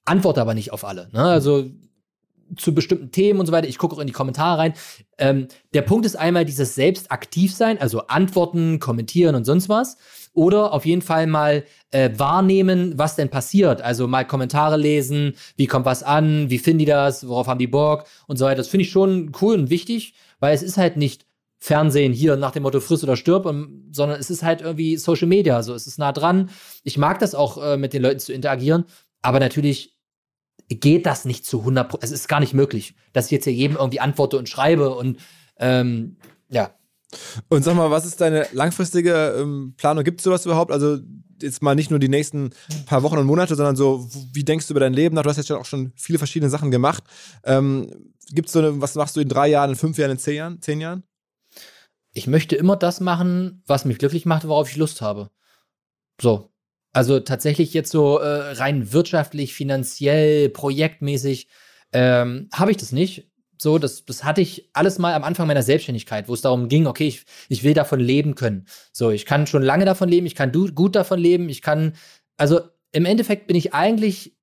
antworte 0.06 0.42
aber 0.42 0.54
nicht 0.54 0.72
auf 0.72 0.86
alle. 0.86 1.10
Ne? 1.12 1.24
Also 1.24 1.66
zu 2.58 2.74
bestimmten 2.74 3.12
Themen 3.12 3.40
und 3.40 3.46
so 3.46 3.52
weiter. 3.52 3.68
Ich 3.68 3.78
gucke 3.78 3.96
auch 3.96 4.00
in 4.00 4.08
die 4.08 4.14
Kommentare 4.14 4.58
rein. 4.58 4.74
Ähm, 5.18 5.48
der 5.74 5.84
Punkt 5.84 6.06
ist 6.06 6.16
einmal 6.16 6.46
dieses 6.46 6.76
selbst 6.76 7.12
aktiv 7.12 7.54
sein, 7.54 7.80
also 7.80 8.08
antworten, 8.08 8.80
kommentieren 8.80 9.36
und 9.36 9.46
sonst 9.46 9.70
was. 9.70 9.98
Oder 10.34 10.74
auf 10.74 10.86
jeden 10.86 11.02
Fall 11.02 11.28
mal 11.28 11.64
äh, 11.92 12.12
wahrnehmen, 12.16 12.94
was 12.98 13.16
denn 13.16 13.30
passiert. 13.30 13.82
Also 13.82 14.08
mal 14.08 14.26
Kommentare 14.26 14.78
lesen, 14.78 15.34
wie 15.58 15.68
kommt 15.68 15.86
was 15.86 16.04
an, 16.04 16.50
wie 16.50 16.60
finden 16.60 16.80
die 16.80 16.86
das, 16.86 17.28
worauf 17.28 17.48
haben 17.48 17.60
die 17.60 17.68
Bock 17.68 18.06
und 18.28 18.38
so 18.38 18.46
weiter. 18.46 18.58
Das 18.58 18.68
finde 18.68 18.84
ich 18.84 18.92
schon 18.92 19.32
cool 19.42 19.56
und 19.56 19.70
wichtig, 19.70 20.14
weil 20.40 20.54
es 20.54 20.64
ist 20.64 20.78
halt 20.78 20.98
nicht 20.98 21.26
Fernsehen 21.60 22.14
hier 22.14 22.38
nach 22.38 22.52
dem 22.52 22.64
Motto 22.64 22.80
friss 22.80 23.04
oder 23.04 23.18
stirb, 23.18 23.46
um, 23.46 23.90
sondern 23.92 24.20
es 24.20 24.30
ist 24.30 24.44
halt 24.44 24.62
irgendwie 24.62 24.96
Social 24.96 25.28
Media, 25.28 25.62
so 25.62 25.74
es 25.74 25.88
ist 25.88 26.00
nah 26.00 26.14
dran. 26.14 26.50
Ich 26.84 26.98
mag 26.98 27.20
das 27.20 27.36
auch, 27.36 27.62
äh, 27.62 27.76
mit 27.76 27.92
den 27.92 28.02
Leuten 28.02 28.20
zu 28.20 28.32
interagieren, 28.32 28.86
aber 29.22 29.42
natürlich 29.42 29.98
geht 30.70 31.06
das 31.06 31.26
nicht 31.26 31.46
zu 31.46 31.64
100% 31.66 31.98
Es 32.02 32.12
ist 32.12 32.30
gar 32.30 32.40
nicht 32.40 32.54
möglich, 32.54 32.96
dass 33.12 33.26
ich 33.26 33.32
jetzt 33.32 33.44
hier 33.44 33.54
jedem 33.54 33.76
irgendwie 33.76 34.00
antworte 34.00 34.38
und 34.38 34.48
schreibe 34.48 34.96
und 34.96 35.20
ähm, 35.58 36.16
ja, 36.48 36.72
und 37.50 37.64
sag 37.64 37.76
mal, 37.76 37.92
was 37.92 38.06
ist 38.06 38.22
deine 38.22 38.48
langfristige 38.54 39.36
ähm, 39.40 39.74
Planung? 39.78 40.04
Gibt 40.04 40.20
es 40.20 40.24
sowas 40.24 40.46
überhaupt? 40.46 40.72
Also 40.72 41.00
jetzt 41.42 41.62
mal 41.62 41.76
nicht 41.76 41.90
nur 41.90 42.00
die 42.00 42.10
nächsten 42.10 42.52
paar 42.86 43.04
Wochen 43.04 43.18
und 43.18 43.26
Monate, 43.26 43.56
sondern 43.56 43.76
so, 43.76 44.08
wie 44.34 44.44
denkst 44.44 44.68
du 44.68 44.74
über 44.74 44.80
dein 44.80 44.94
Leben 44.94 45.16
nach? 45.16 45.24
Du 45.24 45.30
hast 45.30 45.38
jetzt 45.38 45.52
auch 45.52 45.66
schon 45.66 45.92
viele 45.96 46.20
verschiedene 46.20 46.50
Sachen 46.50 46.72
gemacht. 46.72 47.04
Ähm, 47.44 48.14
Gibt 48.32 48.48
es 48.48 48.54
so 48.54 48.60
eine, 48.60 48.80
was 48.82 48.96
machst 48.96 49.16
du 49.16 49.22
in 49.22 49.30
drei 49.30 49.48
Jahren, 49.48 49.72
in 49.72 49.76
fünf 49.76 49.98
Jahren, 49.98 50.12
in 50.12 50.20
zehn 50.20 50.36
Jahren? 50.36 50.62
Zehn 50.62 50.82
Jahren? 50.82 51.04
Ich 52.14 52.28
möchte 52.28 52.56
immer 52.56 52.76
das 52.76 53.00
machen, 53.00 53.64
was 53.66 53.86
mich 53.86 53.98
glücklich 53.98 54.26
macht, 54.26 54.48
worauf 54.48 54.70
ich 54.70 54.78
Lust 54.78 55.02
habe. 55.02 55.30
So. 56.22 56.52
Also 56.92 57.20
tatsächlich 57.20 57.74
jetzt 57.74 57.92
so 57.92 58.18
äh, 58.18 58.52
rein 58.54 58.92
wirtschaftlich, 58.92 59.54
finanziell, 59.54 60.50
projektmäßig 60.50 61.48
ähm, 61.92 62.50
habe 62.52 62.72
ich 62.72 62.78
das 62.78 62.92
nicht. 62.92 63.30
So, 63.62 63.78
das, 63.78 64.06
das 64.06 64.24
hatte 64.24 64.40
ich 64.40 64.70
alles 64.72 65.00
mal 65.00 65.14
am 65.14 65.26
Anfang 65.26 65.46
meiner 65.46 65.64
Selbstständigkeit, 65.64 66.30
wo 66.30 66.34
es 66.34 66.42
darum 66.42 66.70
ging, 66.70 66.88
okay, 66.88 67.08
ich, 67.08 67.26
ich 67.50 67.64
will 67.64 67.74
davon 67.74 68.00
leben 68.00 68.36
können. 68.36 68.66
So, 68.94 69.12
ich 69.12 69.26
kann 69.26 69.48
schon 69.48 69.64
lange 69.64 69.84
davon 69.84 70.08
leben, 70.08 70.26
ich 70.26 70.36
kann 70.36 70.54
du, 70.54 70.72
gut 70.74 70.96
davon 70.96 71.20
leben, 71.20 71.50
ich 71.50 71.62
kann, 71.62 71.94
also 72.38 72.62
im 72.94 73.06
Endeffekt 73.06 73.48
bin 73.48 73.58
ich 73.58 73.74
eigentlich 73.74 74.38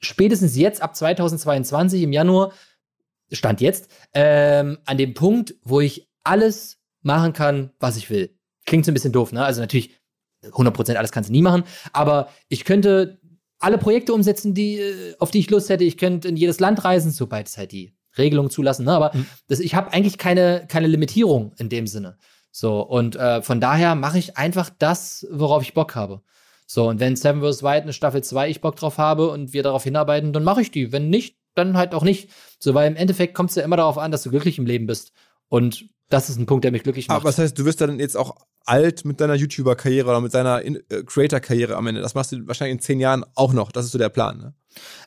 spätestens 0.00 0.56
jetzt 0.56 0.80
ab 0.80 0.96
2022 0.96 2.02
im 2.02 2.12
Januar, 2.12 2.52
Stand 3.30 3.60
jetzt, 3.60 3.90
ähm, 4.14 4.78
an 4.86 4.96
dem 4.96 5.12
Punkt, 5.12 5.56
wo 5.62 5.80
ich 5.80 6.08
alles 6.24 6.80
machen 7.02 7.34
kann, 7.34 7.72
was 7.78 7.98
ich 7.98 8.08
will. 8.08 8.34
Klingt 8.64 8.86
so 8.86 8.90
ein 8.90 8.94
bisschen 8.94 9.12
doof, 9.12 9.32
ne? 9.32 9.44
Also 9.44 9.60
natürlich 9.60 9.94
100% 10.44 10.94
alles 10.94 11.12
kannst 11.12 11.28
du 11.28 11.32
nie 11.34 11.42
machen, 11.42 11.64
aber 11.92 12.30
ich 12.48 12.64
könnte 12.64 13.20
alle 13.58 13.76
Projekte 13.76 14.14
umsetzen, 14.14 14.54
die, 14.54 14.78
äh, 14.78 15.14
auf 15.18 15.30
die 15.30 15.40
ich 15.40 15.50
Lust 15.50 15.68
hätte. 15.68 15.84
Ich 15.84 15.98
könnte 15.98 16.28
in 16.28 16.36
jedes 16.36 16.58
Land 16.58 16.84
reisen, 16.84 17.10
sobald 17.10 17.48
es 17.48 17.58
halt 17.58 17.72
die 17.72 17.97
Regelungen 18.18 18.50
zulassen. 18.50 18.84
Ne? 18.84 18.92
Aber 18.92 19.12
mhm. 19.14 19.26
das, 19.46 19.60
ich 19.60 19.74
habe 19.74 19.92
eigentlich 19.92 20.18
keine, 20.18 20.66
keine 20.68 20.86
Limitierung 20.86 21.52
in 21.58 21.68
dem 21.68 21.86
Sinne. 21.86 22.18
So, 22.50 22.80
und 22.80 23.16
äh, 23.16 23.42
von 23.42 23.60
daher 23.60 23.94
mache 23.94 24.18
ich 24.18 24.36
einfach 24.36 24.70
das, 24.78 25.26
worauf 25.30 25.62
ich 25.62 25.74
Bock 25.74 25.94
habe. 25.94 26.22
So, 26.66 26.88
und 26.88 27.00
wenn 27.00 27.16
Seven 27.16 27.40
vs. 27.40 27.62
White 27.62 27.82
eine 27.82 27.92
Staffel 27.92 28.22
2 28.22 28.50
ich 28.50 28.60
Bock 28.60 28.76
drauf 28.76 28.98
habe 28.98 29.30
und 29.30 29.52
wir 29.52 29.62
darauf 29.62 29.84
hinarbeiten, 29.84 30.32
dann 30.32 30.44
mache 30.44 30.60
ich 30.60 30.70
die. 30.70 30.92
Wenn 30.92 31.08
nicht, 31.08 31.38
dann 31.54 31.76
halt 31.76 31.94
auch 31.94 32.04
nicht. 32.04 32.30
So, 32.58 32.74
weil 32.74 32.88
im 32.88 32.96
Endeffekt 32.96 33.34
kommt 33.34 33.50
es 33.50 33.56
ja 33.56 33.62
immer 33.62 33.76
darauf 33.76 33.96
an, 33.96 34.10
dass 34.10 34.22
du 34.22 34.30
glücklich 34.30 34.58
im 34.58 34.66
Leben 34.66 34.86
bist. 34.86 35.12
Und 35.48 35.86
das 36.10 36.28
ist 36.28 36.38
ein 36.38 36.46
Punkt, 36.46 36.64
der 36.64 36.72
mich 36.72 36.82
glücklich 36.82 37.08
macht. 37.08 37.16
Aber 37.16 37.28
was 37.28 37.38
heißt, 37.38 37.58
du 37.58 37.64
wirst 37.64 37.80
dann 37.80 37.98
jetzt 37.98 38.16
auch 38.16 38.36
alt 38.64 39.04
mit 39.04 39.20
deiner 39.20 39.34
YouTuber-Karriere 39.34 40.08
oder 40.08 40.20
mit 40.20 40.34
deiner 40.34 40.64
äh, 40.64 40.82
Creator-Karriere 41.06 41.76
am 41.76 41.86
Ende. 41.86 42.00
Das 42.00 42.14
machst 42.14 42.32
du 42.32 42.46
wahrscheinlich 42.46 42.74
in 42.74 42.80
zehn 42.80 43.00
Jahren 43.00 43.24
auch 43.34 43.52
noch. 43.52 43.72
Das 43.72 43.86
ist 43.86 43.92
so 43.92 43.98
der 43.98 44.10
Plan, 44.10 44.38
ne? 44.38 44.54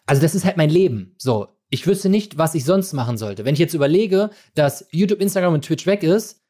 Also, 0.06 0.22
das 0.22 0.36
ist 0.36 0.46
halt 0.46 0.58
mein 0.58 0.70
Leben. 0.70 1.16
So, 1.18 1.48
ich 1.72 1.88
wüsste 1.88 2.10
nicht, 2.10 2.38
was 2.38 2.54
ich 2.54 2.66
sonst 2.66 2.94
machen 2.94 3.18
sollte. 3.18 3.46
Wenn 3.46 3.54
ich 3.54 3.60
jetzt 3.60 3.74
überlege, 3.74 4.30
dass 4.54 4.86
YouTube, 4.92 5.22
Instagram 5.22 5.56
und 5.56 5.66
Twitch 5.66 5.88
weg 5.88 6.04
ist, 6.04 6.42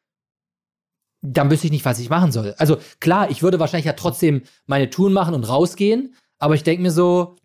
dann 1.22 1.52
wüsste 1.52 1.68
ich 1.68 1.72
nicht, 1.72 1.86
was 1.86 2.00
ich 2.00 2.10
machen 2.10 2.32
soll. 2.32 2.56
Also 2.58 2.78
klar, 3.00 3.30
ich 3.30 3.44
würde 3.44 3.60
wahrscheinlich 3.60 3.86
ja 3.86 3.94
trotzdem 3.94 4.42
meine 4.66 4.90
Touren 4.90 5.14
machen 5.14 5.36
und 5.36 5.48
rausgehen, 5.48 6.16
aber 6.40 6.56
ich 6.56 6.64
denke 6.64 6.82
mir 6.82 6.92
so, 6.92 7.38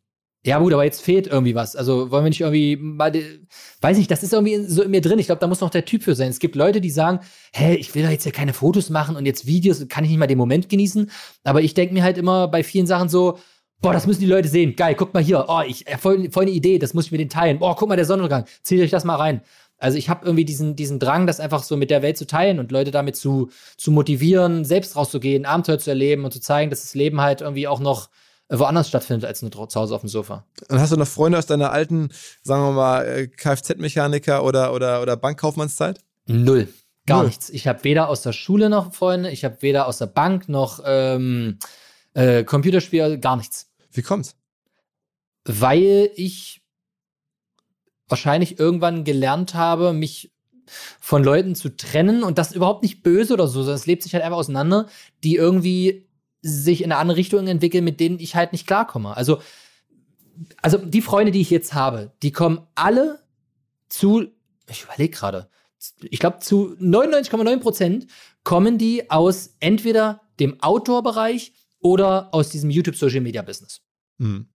ja 0.47 0.59
gut, 0.61 0.73
aber 0.73 0.85
jetzt 0.85 1.03
fehlt 1.03 1.27
irgendwie 1.27 1.55
was. 1.55 1.77
Also 1.77 2.11
wollen 2.11 2.25
wir 2.25 2.29
nicht 2.31 2.41
irgendwie 2.41 2.77
mal, 2.77 3.13
weiß 3.81 3.99
nicht, 3.99 4.11
das 4.11 4.23
ist 4.23 4.33
irgendwie 4.33 4.65
so 4.65 4.83
in 4.83 4.93
mir 4.93 5.01
drin. 5.01 5.19
Ich 5.19 5.27
glaube, 5.27 5.41
da 5.41 5.49
muss 5.49 5.61
noch 5.61 5.71
der 5.71 5.85
Typ 5.85 6.05
für 6.05 6.15
sein. 6.15 6.31
Es 6.31 6.39
gibt 6.39 6.55
Leute, 6.55 6.81
die 6.81 6.89
sagen, 6.91 7.21
hä, 7.53 7.75
ich 7.75 7.95
will 7.95 8.05
doch 8.05 8.11
jetzt 8.11 8.25
ja 8.25 8.31
keine 8.31 8.53
Fotos 8.53 8.89
machen 8.89 9.17
und 9.17 9.27
jetzt 9.27 9.47
Videos, 9.47 9.87
kann 9.89 10.05
ich 10.05 10.11
nicht 10.11 10.21
mal 10.21 10.29
den 10.29 10.39
Moment 10.39 10.69
genießen. 10.69 11.11
Aber 11.43 11.63
ich 11.63 11.75
denke 11.75 11.95
mir 11.95 12.05
halt 12.05 12.17
immer 12.17 12.49
bei 12.49 12.63
vielen 12.63 12.87
Sachen 12.87 13.09
so, 13.09 13.39
Boah, 13.81 13.93
das 13.93 14.07
müssen 14.07 14.21
die 14.21 14.27
Leute 14.27 14.49
sehen. 14.49 14.75
Geil, 14.75 14.95
guck 14.95 15.13
mal 15.15 15.23
hier. 15.23 15.45
Oh, 15.49 15.61
ich 15.67 15.87
äh, 15.87 15.99
voll, 15.99 16.31
voll 16.31 16.45
eine 16.45 16.53
Idee, 16.53 16.79
das 16.79 16.95
muss 16.95 17.07
ich 17.07 17.13
mit 17.13 17.21
denen 17.21 17.31
teilen. 17.31 17.59
Boah, 17.59 17.77
guck 17.77 17.89
mal, 17.89 17.97
der 17.97 18.07
Sonnenuntergang. 18.07 18.47
Zieht 18.63 18.81
euch 18.81 18.91
das 18.91 19.05
mal 19.05 19.17
rein. 19.17 19.43
Also 19.79 19.99
ich 19.99 20.09
habe 20.09 20.25
irgendwie 20.25 20.45
diesen, 20.47 20.75
diesen 20.75 20.99
Drang, 20.99 21.27
das 21.27 21.39
einfach 21.39 21.63
so 21.63 21.77
mit 21.77 21.91
der 21.91 22.01
Welt 22.01 22.17
zu 22.17 22.27
teilen 22.27 22.59
und 22.59 22.73
Leute 22.73 22.91
damit 22.91 23.17
zu, 23.17 23.51
zu 23.77 23.91
motivieren, 23.91 24.65
selbst 24.65 24.97
rauszugehen, 24.97 25.45
Abenteuer 25.45 25.79
zu 25.79 25.91
erleben 25.91 26.25
und 26.25 26.33
zu 26.33 26.41
zeigen, 26.41 26.71
dass 26.71 26.81
das 26.81 26.95
Leben 26.95 27.21
halt 27.21 27.43
irgendwie 27.43 27.69
auch 27.69 27.81
noch 27.81 28.09
woanders 28.49 28.89
stattfindet 28.89 29.27
als 29.27 29.43
nur 29.43 29.51
zu 29.51 29.81
Hause 29.81 29.95
auf 29.95 30.01
dem 30.01 30.09
Sofa. 30.09 30.47
Und 30.69 30.81
hast 30.81 30.93
du 30.93 30.97
noch 30.97 31.07
Freunde 31.07 31.37
aus 31.37 31.47
deiner 31.47 31.73
alten, 31.73 32.11
sagen 32.43 32.63
wir 32.63 32.73
mal, 32.73 33.07
äh, 33.07 33.27
Kfz-Mechaniker 33.27 34.45
oder, 34.45 34.73
oder, 34.73 35.03
oder 35.03 35.17
Bankkaufmannszeit? 35.17 35.99
Null. 36.27 36.69
Gar 37.07 37.19
Null. 37.19 37.27
nichts. 37.27 37.51
Ich 37.51 37.67
habe 37.67 37.85
weder 37.85 38.09
aus 38.09 38.23
der 38.23 38.33
Schule 38.33 38.71
noch 38.71 38.95
Freunde, 38.95 39.31
ich 39.31 39.45
habe 39.45 39.59
weder 39.61 39.87
aus 39.87 39.99
der 39.99 40.07
Bank 40.07 40.49
noch 40.49 40.81
ähm, 40.85 41.59
äh, 42.17 42.45
Computerspiel, 42.45 43.19
gar 43.19 43.37
nichts. 43.37 43.71
Wie 43.93 44.01
kommt's? 44.01 44.37
Weil 45.45 46.11
ich 46.17 46.63
wahrscheinlich 48.09 48.59
irgendwann 48.59 49.05
gelernt 49.05 49.55
habe, 49.55 49.93
mich 49.93 50.33
von 50.99 51.23
Leuten 51.23 51.55
zu 51.55 51.77
trennen 51.77 52.23
und 52.23 52.39
das 52.39 52.53
überhaupt 52.53 52.83
nicht 52.83 53.03
böse 53.03 53.35
oder 53.35 53.47
so, 53.47 53.61
sondern 53.61 53.77
es 53.77 53.87
lebt 53.87 54.03
sich 54.03 54.15
halt 54.15 54.25
einfach 54.25 54.39
auseinander, 54.39 54.89
die 55.23 55.37
irgendwie 55.37 56.09
sich 56.41 56.83
in 56.83 56.91
eine 56.91 57.01
andere 57.01 57.19
Richtung 57.19 57.47
entwickeln, 57.47 57.85
mit 57.85 58.01
denen 58.01 58.19
ich 58.19 58.35
halt 58.35 58.53
nicht 58.53 58.67
klarkomme. 58.67 59.15
Also, 59.15 59.43
also 60.63 60.79
die 60.79 61.03
Freunde, 61.03 61.33
die 61.33 61.41
ich 61.43 61.51
jetzt 61.51 61.75
habe, 61.75 62.13
die 62.23 62.33
kommen 62.33 62.67
alle 62.75 63.21
zu, 63.89 64.27
ich 64.69 64.85
überlege 64.85 65.15
gerade, 65.15 65.51
ich 66.01 66.19
glaube 66.19 66.39
zu 66.39 66.77
99,9 66.81 67.59
Prozent 67.59 68.07
kommen 68.43 68.79
die 68.79 69.11
aus 69.11 69.55
entweder 69.61 70.23
dem 70.41 70.61
Outdoor-Bereich 70.63 71.53
oder 71.87 72.35
aus 72.35 72.49
diesem 72.49 72.69
YouTube-Social-Media-Business. 72.71 73.81
Mhm. 74.19 74.49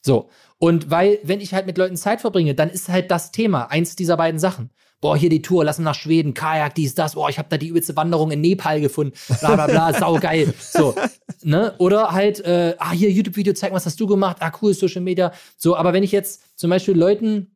So. 0.00 0.30
Und 0.56 0.90
weil, 0.90 1.18
wenn 1.22 1.42
ich 1.42 1.52
halt 1.52 1.66
mit 1.66 1.76
Leuten 1.76 1.96
Zeit 1.96 2.22
verbringe, 2.22 2.54
dann 2.54 2.70
ist 2.70 2.88
halt 2.88 3.10
das 3.10 3.30
Thema, 3.30 3.70
eins 3.70 3.94
dieser 3.94 4.16
beiden 4.16 4.40
Sachen. 4.40 4.70
Boah, 5.02 5.16
hier 5.16 5.28
die 5.28 5.42
Tour, 5.42 5.64
lass 5.64 5.78
uns 5.78 5.84
nach 5.84 5.94
Schweden, 5.94 6.32
Kajak, 6.32 6.74
dies, 6.74 6.94
das, 6.94 7.14
boah, 7.14 7.28
ich 7.28 7.38
habe 7.38 7.48
da 7.50 7.58
die 7.58 7.68
übelste 7.68 7.94
Wanderung 7.94 8.30
in 8.30 8.40
Nepal 8.40 8.80
gefunden, 8.80 9.12
bla 9.40 9.54
bla 9.54 9.66
bla, 9.66 9.92
saugeil. 9.98 10.54
So, 10.58 10.94
ne? 11.42 11.74
Oder 11.78 12.12
halt, 12.12 12.40
äh, 12.40 12.74
ah, 12.78 12.92
hier 12.92 13.10
YouTube-Video, 13.10 13.52
zeig, 13.52 13.72
was 13.72 13.84
hast 13.84 14.00
du 14.00 14.06
gemacht, 14.06 14.38
ah, 14.40 14.50
cool, 14.62 14.72
Social 14.72 15.02
Media. 15.02 15.32
So, 15.58 15.76
aber 15.76 15.92
wenn 15.92 16.02
ich 16.02 16.10
jetzt 16.10 16.58
zum 16.58 16.70
Beispiel 16.70 16.96
Leuten 16.96 17.52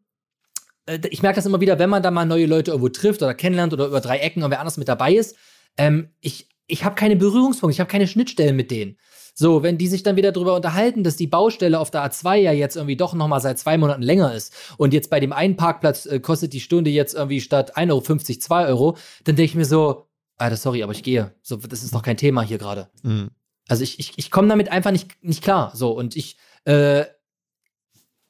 äh, 0.86 1.00
ich 1.10 1.22
merke 1.22 1.36
das 1.36 1.46
immer 1.46 1.60
wieder, 1.60 1.78
wenn 1.78 1.90
man 1.90 2.02
da 2.02 2.10
mal 2.10 2.26
neue 2.26 2.46
Leute 2.46 2.72
irgendwo 2.72 2.90
trifft 2.90 3.22
oder 3.22 3.34
kennenlernt 3.34 3.72
oder 3.72 3.86
über 3.86 4.00
drei 4.00 4.18
Ecken 4.18 4.42
und 4.42 4.50
wer 4.50 4.60
anders 4.60 4.76
mit 4.76 4.88
dabei 4.88 5.14
ist, 5.14 5.36
ähm, 5.78 6.10
ich, 6.20 6.48
ich 6.66 6.84
habe 6.84 6.94
keine 6.94 7.16
Berührungspunkte, 7.16 7.74
ich 7.74 7.80
habe 7.80 7.90
keine 7.90 8.06
Schnittstellen 8.06 8.56
mit 8.56 8.70
denen. 8.70 8.98
So, 9.34 9.62
wenn 9.62 9.78
die 9.78 9.88
sich 9.88 10.02
dann 10.02 10.16
wieder 10.16 10.32
darüber 10.32 10.54
unterhalten, 10.54 11.04
dass 11.04 11.16
die 11.16 11.26
Baustelle 11.26 11.80
auf 11.80 11.90
der 11.90 12.04
A2 12.04 12.36
ja 12.36 12.52
jetzt 12.52 12.76
irgendwie 12.76 12.96
doch 12.96 13.14
nochmal 13.14 13.40
seit 13.40 13.58
zwei 13.58 13.78
Monaten 13.78 14.02
länger 14.02 14.34
ist 14.34 14.54
und 14.76 14.92
jetzt 14.92 15.10
bei 15.10 15.20
dem 15.20 15.32
einen 15.32 15.56
Parkplatz 15.56 16.06
äh, 16.06 16.20
kostet 16.20 16.52
die 16.52 16.60
Stunde 16.60 16.90
jetzt 16.90 17.14
irgendwie 17.14 17.40
statt 17.40 17.76
1,50 17.76 17.90
Euro 17.90 18.38
2 18.40 18.66
Euro, 18.66 18.96
dann 19.24 19.36
denke 19.36 19.44
ich 19.44 19.54
mir 19.54 19.64
so, 19.64 20.06
Alter, 20.36 20.56
sorry, 20.56 20.82
aber 20.82 20.92
ich 20.92 21.02
gehe. 21.02 21.34
So, 21.42 21.56
das 21.56 21.82
ist 21.82 21.94
doch 21.94 22.02
kein 22.02 22.16
Thema 22.16 22.42
hier 22.42 22.58
gerade. 22.58 22.88
Mhm. 23.02 23.30
Also 23.68 23.84
ich, 23.84 23.98
ich, 23.98 24.12
ich 24.16 24.30
komme 24.30 24.48
damit 24.48 24.70
einfach 24.70 24.90
nicht, 24.90 25.22
nicht 25.22 25.42
klar. 25.42 25.72
So, 25.74 25.92
und 25.92 26.16
ich, 26.16 26.36
äh, 26.64 27.04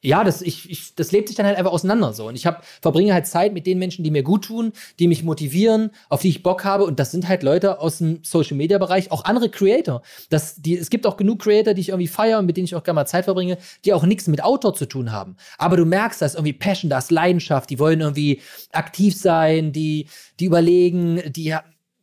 ja, 0.05 0.25
das, 0.25 0.43
ich, 0.43 0.69
ich, 0.69 0.97
das 0.97 1.13
lebt 1.13 1.29
sich 1.29 1.37
dann 1.37 1.47
halt 1.47 1.57
einfach 1.57 1.71
auseinander 1.71 2.13
so. 2.13 2.27
Und 2.27 2.35
ich 2.35 2.45
hab, 2.45 2.65
verbringe 2.81 3.15
halt 3.15 3.27
Zeit 3.29 3.53
mit 3.53 3.67
den 3.67 3.79
Menschen, 3.79 4.03
die 4.03 4.11
mir 4.11 4.25
gut 4.25 4.47
tun, 4.47 4.73
die 4.99 5.07
mich 5.07 5.23
motivieren, 5.23 5.93
auf 6.09 6.23
die 6.23 6.29
ich 6.29 6.43
Bock 6.43 6.65
habe. 6.65 6.85
Und 6.85 6.99
das 6.99 7.13
sind 7.13 7.29
halt 7.29 7.45
Leute 7.45 7.79
aus 7.81 7.99
dem 7.99 8.19
Social 8.25 8.57
Media 8.57 8.79
Bereich, 8.79 9.13
auch 9.13 9.25
andere 9.25 9.49
Creator. 9.49 10.03
Das, 10.29 10.57
die, 10.57 10.77
es 10.77 10.91
gibt 10.91 11.07
auch 11.07 11.17
genug 11.17 11.41
Creator, 11.43 11.73
die 11.75 11.81
ich 11.81 11.91
irgendwie 11.91 12.09
feiere 12.09 12.41
und 12.41 12.47
mit 12.47 12.57
denen 12.57 12.65
ich 12.65 12.75
auch 12.75 12.83
gerne 12.83 12.97
mal 12.97 13.07
Zeit 13.07 13.25
verbringe, 13.25 13.59
die 13.85 13.93
auch 13.93 14.03
nichts 14.03 14.27
mit 14.27 14.43
Outdoor 14.43 14.75
zu 14.75 14.87
tun 14.87 15.13
haben. 15.13 15.37
Aber 15.57 15.77
du 15.77 15.85
merkst, 15.85 16.21
da 16.21 16.27
ist 16.27 16.35
irgendwie 16.35 16.53
Passion, 16.53 16.91
da 16.91 16.99
ist 16.99 17.13
Leidenschaft, 17.13 17.71
die 17.71 17.79
wollen 17.79 18.01
irgendwie 18.01 18.41
aktiv 18.73 19.17
sein, 19.17 19.73
die, 19.73 20.09
die 20.41 20.47
überlegen, 20.47 21.23
die, 21.33 21.55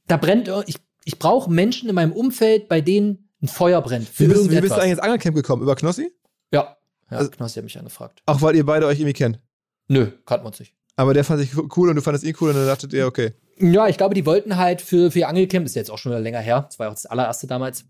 da 0.07 0.17
brennt, 0.17 0.49
ich, 0.67 0.77
ich 1.03 1.19
brauche 1.19 1.51
Menschen 1.51 1.89
in 1.89 1.95
meinem 1.95 2.13
Umfeld, 2.13 2.69
bei 2.69 2.79
denen 2.79 3.29
ein 3.41 3.49
Feuer 3.49 3.81
brennt. 3.81 4.07
Wie 4.17 4.27
bist, 4.27 4.49
wie 4.49 4.61
bist 4.61 4.71
du 4.71 4.79
eigentlich 4.79 4.91
ins 4.91 4.99
Angelcamp 4.99 5.35
gekommen? 5.35 5.63
Über 5.63 5.75
Knossi? 5.75 6.13
Ja. 6.51 6.77
Ja, 7.11 7.17
also, 7.17 7.31
Knossi 7.31 7.55
hat 7.55 7.63
mich 7.63 7.77
angefragt. 7.77 8.21
Auch 8.25 8.41
weil 8.41 8.55
ihr 8.55 8.65
beide 8.65 8.85
euch 8.85 8.99
irgendwie 8.99 9.13
kennt? 9.13 9.39
Nö, 9.87 10.11
kannten 10.25 10.45
wir 10.45 10.49
uns 10.49 10.59
nicht. 10.59 10.75
Aber 10.95 11.13
der 11.13 11.23
fand 11.23 11.39
sich 11.39 11.51
cool 11.77 11.89
und 11.89 11.95
du 11.95 12.01
fandest 12.01 12.25
ihn 12.25 12.35
cool 12.41 12.49
und 12.49 12.57
dann 12.57 12.67
dachtet 12.67 12.93
ihr, 12.93 13.07
okay. 13.07 13.33
Ja, 13.57 13.87
ich 13.87 13.97
glaube, 13.97 14.15
die 14.15 14.25
wollten 14.25 14.57
halt 14.57 14.81
für, 14.81 15.11
für 15.11 15.19
ihr 15.19 15.29
Angelcamp, 15.29 15.65
ist 15.65 15.75
jetzt 15.75 15.89
auch 15.89 15.97
schon 15.97 16.11
wieder 16.11 16.21
länger 16.21 16.39
her, 16.39 16.65
das 16.67 16.77
war 16.77 16.87
ja 16.87 16.91
auch 16.91 16.95
das 16.95 17.05
allererste 17.05 17.47
damals, 17.47 17.85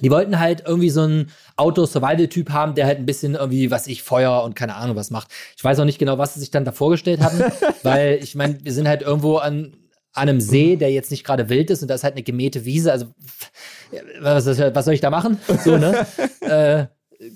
die 0.00 0.10
wollten 0.10 0.38
halt 0.38 0.64
irgendwie 0.66 0.90
so 0.90 1.02
einen 1.02 1.30
Outdoor-Survival-Typ 1.56 2.50
haben, 2.50 2.74
der 2.74 2.86
halt 2.86 2.98
ein 2.98 3.06
bisschen 3.06 3.34
irgendwie, 3.34 3.70
was 3.70 3.86
ich, 3.86 4.02
Feuer 4.02 4.42
und 4.42 4.56
keine 4.56 4.74
Ahnung 4.74 4.96
was 4.96 5.10
macht. 5.10 5.28
Ich 5.56 5.62
weiß 5.62 5.78
auch 5.78 5.84
nicht 5.84 5.98
genau, 5.98 6.18
was 6.18 6.34
sie 6.34 6.40
sich 6.40 6.50
dann 6.50 6.64
da 6.64 6.72
vorgestellt 6.72 7.20
hatten, 7.20 7.44
weil 7.82 8.18
ich 8.22 8.34
meine, 8.34 8.62
wir 8.64 8.72
sind 8.72 8.88
halt 8.88 9.02
irgendwo 9.02 9.36
an, 9.36 9.76
an 10.12 10.28
einem 10.28 10.40
See, 10.40 10.76
der 10.76 10.90
jetzt 10.90 11.10
nicht 11.10 11.24
gerade 11.24 11.48
wild 11.48 11.70
ist 11.70 11.82
und 11.82 11.88
da 11.88 11.94
ist 11.94 12.04
halt 12.04 12.14
eine 12.14 12.22
gemähte 12.22 12.64
Wiese, 12.64 12.92
also 12.92 13.06
was, 14.20 14.46
was 14.46 14.84
soll 14.84 14.94
ich 14.94 15.00
da 15.00 15.10
machen? 15.10 15.38
So, 15.64 15.78
ne? 15.78 16.06
äh, 16.40 16.86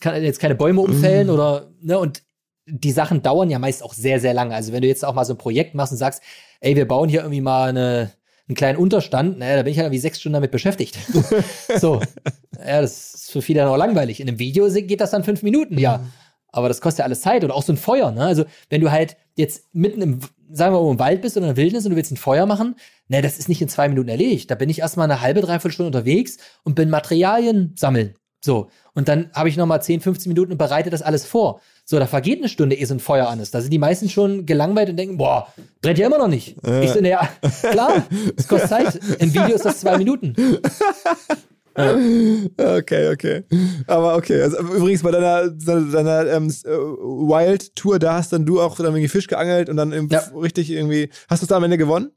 kann 0.00 0.22
jetzt 0.22 0.40
keine 0.40 0.54
Bäume 0.54 0.80
umfällen 0.80 1.28
mhm. 1.28 1.32
oder, 1.34 1.70
ne, 1.80 1.98
und 1.98 2.22
die 2.66 2.92
Sachen 2.92 3.22
dauern 3.22 3.50
ja 3.50 3.58
meist 3.58 3.82
auch 3.82 3.94
sehr, 3.94 4.20
sehr 4.20 4.34
lange. 4.34 4.54
Also 4.54 4.72
wenn 4.72 4.82
du 4.82 4.88
jetzt 4.88 5.04
auch 5.04 5.14
mal 5.14 5.24
so 5.24 5.34
ein 5.34 5.38
Projekt 5.38 5.74
machst 5.74 5.92
und 5.92 5.98
sagst, 5.98 6.22
ey, 6.60 6.76
wir 6.76 6.86
bauen 6.86 7.08
hier 7.08 7.20
irgendwie 7.20 7.40
mal 7.40 7.70
eine, 7.70 8.12
einen 8.48 8.56
kleinen 8.56 8.78
Unterstand, 8.78 9.38
naja, 9.38 9.56
da 9.56 9.62
bin 9.62 9.72
ich 9.72 9.78
halt 9.78 9.86
irgendwie 9.86 10.00
sechs 10.00 10.20
Stunden 10.20 10.34
damit 10.34 10.50
beschäftigt. 10.50 10.98
so. 11.76 12.00
Ja, 12.58 12.80
das 12.80 13.14
ist 13.14 13.30
für 13.30 13.42
viele 13.42 13.60
dann 13.60 13.68
auch 13.68 13.76
langweilig. 13.76 14.20
In 14.20 14.28
einem 14.28 14.38
Video 14.38 14.68
geht 14.70 15.00
das 15.00 15.10
dann 15.10 15.24
fünf 15.24 15.42
Minuten, 15.42 15.78
ja. 15.78 15.98
Mhm. 15.98 16.12
Aber 16.50 16.68
das 16.68 16.80
kostet 16.80 17.00
ja 17.00 17.04
alles 17.04 17.20
Zeit 17.20 17.44
und 17.44 17.50
auch 17.50 17.62
so 17.62 17.72
ein 17.72 17.76
Feuer, 17.76 18.10
ne? 18.10 18.22
Also, 18.22 18.44
wenn 18.70 18.80
du 18.80 18.90
halt 18.90 19.16
jetzt 19.36 19.66
mitten 19.74 20.00
im, 20.00 20.20
sagen 20.50 20.74
wir 20.74 20.82
mal, 20.82 20.90
im 20.90 20.98
Wald 20.98 21.20
bist 21.20 21.36
oder 21.36 21.46
in 21.46 21.54
der 21.54 21.62
Wildnis 21.62 21.84
und 21.84 21.90
du 21.90 21.96
willst 21.96 22.10
ein 22.10 22.16
Feuer 22.16 22.46
machen, 22.46 22.76
ne, 23.08 23.20
das 23.20 23.38
ist 23.38 23.50
nicht 23.50 23.60
in 23.60 23.68
zwei 23.68 23.88
Minuten 23.88 24.08
erledigt. 24.08 24.50
Da 24.50 24.54
bin 24.54 24.70
ich 24.70 24.78
erstmal 24.78 25.10
eine 25.10 25.20
halbe, 25.20 25.42
dreiviertel 25.42 25.72
Stunde 25.72 25.98
unterwegs 25.98 26.38
und 26.64 26.74
bin 26.74 26.88
Materialien 26.88 27.74
sammeln. 27.76 28.14
So. 28.40 28.68
Und 28.94 29.08
dann 29.08 29.30
habe 29.32 29.48
ich 29.48 29.56
nochmal 29.56 29.82
10, 29.82 30.00
15 30.00 30.30
Minuten 30.30 30.52
und 30.52 30.58
bereite 30.58 30.90
das 30.90 31.02
alles 31.02 31.24
vor. 31.24 31.60
So, 31.84 31.98
da 31.98 32.06
vergeht 32.06 32.38
eine 32.38 32.48
Stunde, 32.48 32.76
ehe 32.76 32.86
so 32.86 32.94
ein 32.94 33.00
Feuer 33.00 33.28
an 33.28 33.40
ist. 33.40 33.54
Da 33.54 33.60
sind 33.60 33.72
die 33.72 33.78
meisten 33.78 34.08
schon 34.08 34.46
gelangweilt 34.46 34.90
und 34.90 34.96
denken, 34.96 35.16
boah, 35.16 35.52
brennt 35.80 35.98
ja 35.98 36.06
immer 36.06 36.18
noch 36.18 36.28
nicht. 36.28 36.56
Äh. 36.66 36.84
Ich 36.84 36.90
so, 36.90 37.00
naja, 37.00 37.28
klar, 37.70 38.04
es 38.36 38.46
kostet 38.46 38.68
Zeit. 38.70 39.00
Im 39.18 39.32
Video 39.32 39.54
ist 39.54 39.64
das 39.64 39.80
zwei 39.80 39.98
Minuten. 39.98 40.34
Okay, 42.56 43.12
okay. 43.12 43.44
Aber 43.86 44.16
okay. 44.16 44.42
Also, 44.42 44.58
übrigens 44.58 45.02
bei 45.02 45.12
deiner, 45.12 45.48
deiner 45.48 46.26
ähm, 46.26 46.48
äh, 46.48 46.68
Wild-Tour, 46.68 48.00
da 48.00 48.14
hast 48.14 48.32
dann 48.32 48.44
du 48.44 48.60
auch 48.60 48.76
dann 48.76 48.86
irgendwie 48.86 49.06
Fisch 49.06 49.28
geangelt 49.28 49.68
und 49.68 49.76
dann 49.76 50.08
ja. 50.10 50.18
richtig 50.34 50.70
irgendwie. 50.70 51.08
Hast 51.28 51.42
du 51.42 51.44
es 51.44 51.48
da 51.48 51.56
am 51.56 51.62
Ende 51.62 51.78
gewonnen? 51.78 52.10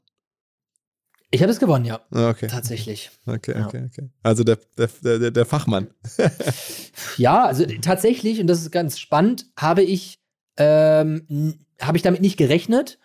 Ich 1.34 1.40
habe 1.40 1.50
es 1.50 1.58
gewonnen, 1.58 1.86
ja. 1.86 2.00
Ah, 2.10 2.28
okay. 2.28 2.46
Tatsächlich. 2.46 3.10
Okay, 3.24 3.54
ja. 3.56 3.66
okay, 3.66 3.88
okay. 3.90 4.10
Also 4.22 4.44
der, 4.44 4.58
der, 4.76 5.18
der, 5.18 5.30
der 5.30 5.46
Fachmann. 5.46 5.88
ja, 7.16 7.46
also 7.46 7.64
tatsächlich, 7.80 8.38
und 8.38 8.48
das 8.48 8.60
ist 8.60 8.70
ganz 8.70 8.98
spannend, 8.98 9.46
habe 9.56 9.82
ich, 9.82 10.20
ähm, 10.58 11.58
habe 11.80 11.96
ich 11.96 12.02
damit 12.02 12.20
nicht 12.20 12.36
gerechnet, 12.36 12.98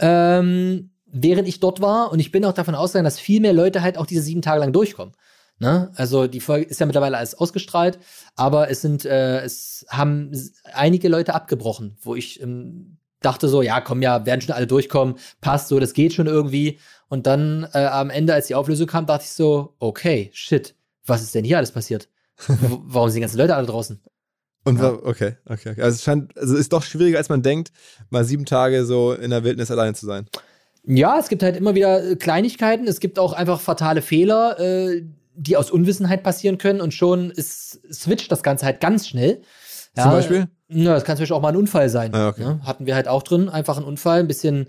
ähm, 0.00 0.90
während 1.06 1.46
ich 1.46 1.60
dort 1.60 1.80
war. 1.80 2.10
Und 2.10 2.18
ich 2.18 2.32
bin 2.32 2.44
auch 2.44 2.52
davon 2.52 2.74
ausgegangen, 2.74 3.04
dass 3.04 3.20
viel 3.20 3.40
mehr 3.40 3.52
Leute 3.52 3.80
halt 3.80 3.96
auch 3.96 4.06
diese 4.06 4.22
sieben 4.22 4.42
Tage 4.42 4.58
lang 4.58 4.72
durchkommen. 4.72 5.14
Ne? 5.60 5.92
Also 5.94 6.26
die 6.26 6.40
Folge 6.40 6.66
ist 6.66 6.80
ja 6.80 6.86
mittlerweile 6.86 7.16
alles 7.16 7.36
ausgestrahlt, 7.36 8.00
aber 8.34 8.70
es 8.70 8.80
sind, 8.80 9.04
äh, 9.04 9.40
es 9.42 9.86
haben 9.88 10.32
einige 10.64 11.08
Leute 11.08 11.32
abgebrochen, 11.32 11.96
wo 12.00 12.16
ich 12.16 12.42
ähm, 12.42 12.98
dachte 13.20 13.48
so, 13.48 13.62
ja, 13.62 13.80
komm 13.80 14.02
ja, 14.02 14.26
werden 14.26 14.40
schon 14.40 14.54
alle 14.54 14.66
durchkommen, 14.66 15.16
passt 15.40 15.68
so, 15.68 15.80
das 15.80 15.92
geht 15.92 16.12
schon 16.12 16.26
irgendwie. 16.26 16.78
Und 17.08 17.26
dann 17.26 17.66
äh, 17.72 17.86
am 17.86 18.10
Ende, 18.10 18.34
als 18.34 18.46
die 18.46 18.54
Auflösung 18.54 18.86
kam, 18.86 19.06
dachte 19.06 19.24
ich 19.24 19.32
so, 19.32 19.74
okay, 19.78 20.30
shit, 20.32 20.74
was 21.06 21.22
ist 21.22 21.34
denn 21.34 21.44
hier 21.44 21.56
alles 21.56 21.72
passiert? 21.72 22.08
Warum 22.46 23.08
sind 23.08 23.16
die 23.16 23.22
ganzen 23.22 23.38
Leute 23.38 23.56
alle 23.56 23.66
draußen? 23.66 24.00
Und 24.64 24.78
ja. 24.78 24.92
okay, 24.92 25.36
okay, 25.46 25.70
okay. 25.70 25.82
Also 25.82 25.96
es 25.96 26.02
scheint, 26.02 26.36
also 26.36 26.56
ist 26.56 26.72
doch 26.72 26.82
schwieriger, 26.82 27.18
als 27.18 27.28
man 27.28 27.42
denkt, 27.42 27.72
mal 28.10 28.24
sieben 28.24 28.44
Tage 28.44 28.84
so 28.84 29.12
in 29.12 29.30
der 29.30 29.42
Wildnis 29.42 29.70
alleine 29.70 29.94
zu 29.94 30.04
sein. 30.04 30.26
Ja, 30.84 31.18
es 31.18 31.28
gibt 31.28 31.42
halt 31.42 31.56
immer 31.56 31.74
wieder 31.74 32.04
äh, 32.04 32.16
Kleinigkeiten. 32.16 32.86
Es 32.86 33.00
gibt 33.00 33.18
auch 33.18 33.32
einfach 33.32 33.60
fatale 33.60 34.02
Fehler, 34.02 34.58
äh, 34.58 35.02
die 35.34 35.56
aus 35.56 35.70
Unwissenheit 35.70 36.22
passieren 36.22 36.58
können 36.58 36.80
und 36.80 36.92
schon 36.92 37.30
ist, 37.30 37.80
switcht 37.92 38.30
das 38.30 38.42
Ganze 38.42 38.66
halt 38.66 38.80
ganz 38.80 39.08
schnell. 39.08 39.42
Ja, 39.96 40.04
Zum 40.04 40.12
Beispiel? 40.12 40.48
Ja, 40.68 40.94
das 40.94 41.04
kann 41.04 41.16
zum 41.16 41.22
Beispiel 41.22 41.36
auch 41.36 41.42
mal 41.42 41.48
ein 41.48 41.56
Unfall 41.56 41.88
sein. 41.88 42.14
Ah, 42.14 42.28
okay. 42.28 42.42
ja, 42.42 42.60
hatten 42.64 42.86
wir 42.86 42.94
halt 42.94 43.08
auch 43.08 43.22
drin, 43.22 43.48
einfach 43.48 43.78
ein 43.78 43.84
Unfall, 43.84 44.20
ein 44.20 44.28
bisschen 44.28 44.66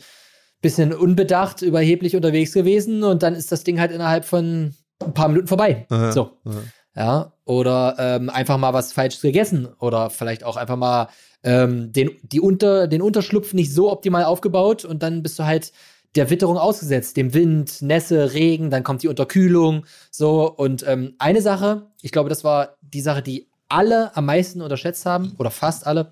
bisschen 0.61 0.93
unbedacht, 0.93 1.61
überheblich 1.61 2.15
unterwegs 2.15 2.51
gewesen 2.51 3.03
und 3.03 3.23
dann 3.23 3.35
ist 3.35 3.51
das 3.51 3.63
Ding 3.63 3.79
halt 3.79 3.91
innerhalb 3.91 4.25
von 4.25 4.73
ein 5.01 5.13
paar 5.13 5.29
Minuten 5.29 5.47
vorbei. 5.47 5.85
Aha, 5.89 6.11
so. 6.11 6.31
Aha. 6.45 6.61
Ja. 6.95 7.33
Oder 7.45 7.95
ähm, 7.97 8.29
einfach 8.29 8.57
mal 8.57 8.73
was 8.73 8.91
falsch 8.91 9.21
gegessen 9.21 9.67
oder 9.79 10.09
vielleicht 10.09 10.43
auch 10.43 10.57
einfach 10.57 10.75
mal 10.75 11.07
ähm, 11.43 11.93
den, 11.93 12.11
die 12.23 12.41
Unter, 12.41 12.87
den 12.87 13.01
Unterschlupf 13.01 13.53
nicht 13.53 13.73
so 13.73 13.91
optimal 13.91 14.25
aufgebaut 14.25 14.83
und 14.83 15.01
dann 15.01 15.23
bist 15.23 15.39
du 15.39 15.45
halt 15.45 15.71
der 16.15 16.29
Witterung 16.29 16.57
ausgesetzt, 16.57 17.17
dem 17.17 17.33
Wind, 17.33 17.81
Nässe, 17.81 18.33
Regen, 18.33 18.71
dann 18.71 18.83
kommt 18.83 19.03
die 19.03 19.07
Unterkühlung, 19.07 19.85
so. 20.09 20.51
Und 20.51 20.85
ähm, 20.87 21.13
eine 21.19 21.41
Sache, 21.41 21.87
ich 22.01 22.11
glaube, 22.11 22.29
das 22.29 22.43
war 22.43 22.77
die 22.81 23.01
Sache, 23.01 23.21
die 23.21 23.48
alle 23.69 24.15
am 24.15 24.25
meisten 24.25 24.61
unterschätzt 24.61 25.05
haben, 25.05 25.33
oder 25.37 25.51
fast 25.51 25.87
alle, 25.87 26.11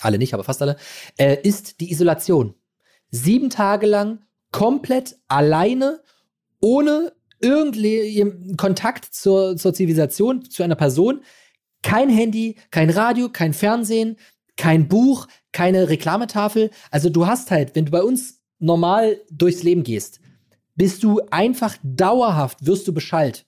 alle 0.00 0.18
nicht, 0.18 0.34
aber 0.34 0.44
fast 0.44 0.62
alle, 0.62 0.76
äh, 1.18 1.36
ist 1.42 1.80
die 1.80 1.90
Isolation 1.92 2.54
sieben 3.14 3.48
Tage 3.48 3.86
lang 3.86 4.20
komplett 4.50 5.16
alleine, 5.28 6.00
ohne 6.60 7.12
irgendeinen 7.40 8.56
Kontakt 8.56 9.04
zur, 9.04 9.56
zur 9.56 9.74
Zivilisation, 9.74 10.48
zu 10.50 10.62
einer 10.62 10.74
Person. 10.74 11.22
Kein 11.82 12.08
Handy, 12.08 12.56
kein 12.70 12.90
Radio, 12.90 13.28
kein 13.28 13.52
Fernsehen, 13.52 14.16
kein 14.56 14.88
Buch, 14.88 15.28
keine 15.52 15.88
Reklametafel. 15.88 16.70
Also 16.90 17.08
du 17.08 17.26
hast 17.26 17.50
halt, 17.50 17.74
wenn 17.74 17.86
du 17.86 17.92
bei 17.92 18.02
uns 18.02 18.40
normal 18.58 19.20
durchs 19.30 19.62
Leben 19.62 19.82
gehst, 19.82 20.20
bist 20.74 21.02
du 21.02 21.20
einfach 21.30 21.76
dauerhaft, 21.82 22.64
wirst 22.66 22.88
du 22.88 22.94
Bescheid. 22.94 23.46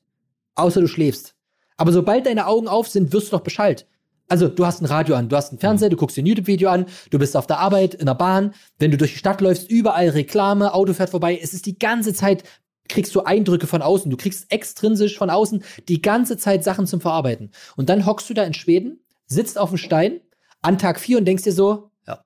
Außer 0.54 0.80
du 0.80 0.86
schläfst. 0.86 1.35
Aber 1.76 1.92
sobald 1.92 2.26
deine 2.26 2.46
Augen 2.46 2.68
auf 2.68 2.88
sind, 2.88 3.12
wirst 3.12 3.28
du 3.28 3.36
doch 3.36 3.42
Bescheid. 3.42 3.86
Also 4.28 4.48
du 4.48 4.66
hast 4.66 4.82
ein 4.82 4.86
Radio 4.86 5.14
an, 5.14 5.28
du 5.28 5.36
hast 5.36 5.50
einen 5.50 5.60
Fernseher, 5.60 5.88
du 5.88 5.96
guckst 5.96 6.16
dir 6.16 6.22
ein 6.22 6.26
YouTube-Video 6.26 6.68
an, 6.68 6.86
du 7.10 7.18
bist 7.18 7.36
auf 7.36 7.46
der 7.46 7.58
Arbeit, 7.58 7.94
in 7.94 8.06
der 8.06 8.14
Bahn, 8.14 8.54
wenn 8.78 8.90
du 8.90 8.96
durch 8.96 9.12
die 9.12 9.18
Stadt 9.18 9.40
läufst, 9.40 9.70
überall 9.70 10.08
Reklame, 10.08 10.74
Auto 10.74 10.94
fährt 10.94 11.10
vorbei. 11.10 11.38
Es 11.40 11.54
ist 11.54 11.66
die 11.66 11.78
ganze 11.78 12.12
Zeit, 12.12 12.42
kriegst 12.88 13.14
du 13.14 13.22
Eindrücke 13.22 13.66
von 13.66 13.82
außen, 13.82 14.10
du 14.10 14.16
kriegst 14.16 14.50
extrinsisch 14.50 15.16
von 15.16 15.30
außen 15.30 15.62
die 15.88 16.02
ganze 16.02 16.36
Zeit 16.36 16.64
Sachen 16.64 16.86
zum 16.86 17.00
Verarbeiten. 17.00 17.50
Und 17.76 17.88
dann 17.88 18.04
hockst 18.04 18.28
du 18.28 18.34
da 18.34 18.42
in 18.42 18.54
Schweden, 18.54 19.00
sitzt 19.26 19.58
auf 19.58 19.68
dem 19.70 19.78
Stein 19.78 20.20
an 20.62 20.78
Tag 20.78 20.98
vier 20.98 21.18
und 21.18 21.24
denkst 21.24 21.44
dir 21.44 21.52
so, 21.52 21.90
ja, 22.06 22.24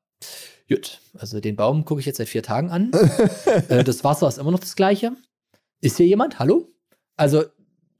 gut, 0.71 1.01
also 1.19 1.41
den 1.41 1.57
Baum 1.57 1.85
gucke 1.85 2.01
ich 2.01 2.07
jetzt 2.07 2.17
seit 2.17 2.29
vier 2.29 2.43
Tagen 2.43 2.71
an. 2.71 2.93
äh, 3.69 3.85
das 3.85 4.05
Wasser 4.05 4.29
ist 4.29 4.39
immer 4.39 4.53
noch 4.53 4.61
das 4.61 4.77
gleiche. 4.77 5.13
Ist 5.83 5.99
hier 5.99 6.07
jemand? 6.07 6.39
Hallo? 6.39 6.69
Also 7.17 7.45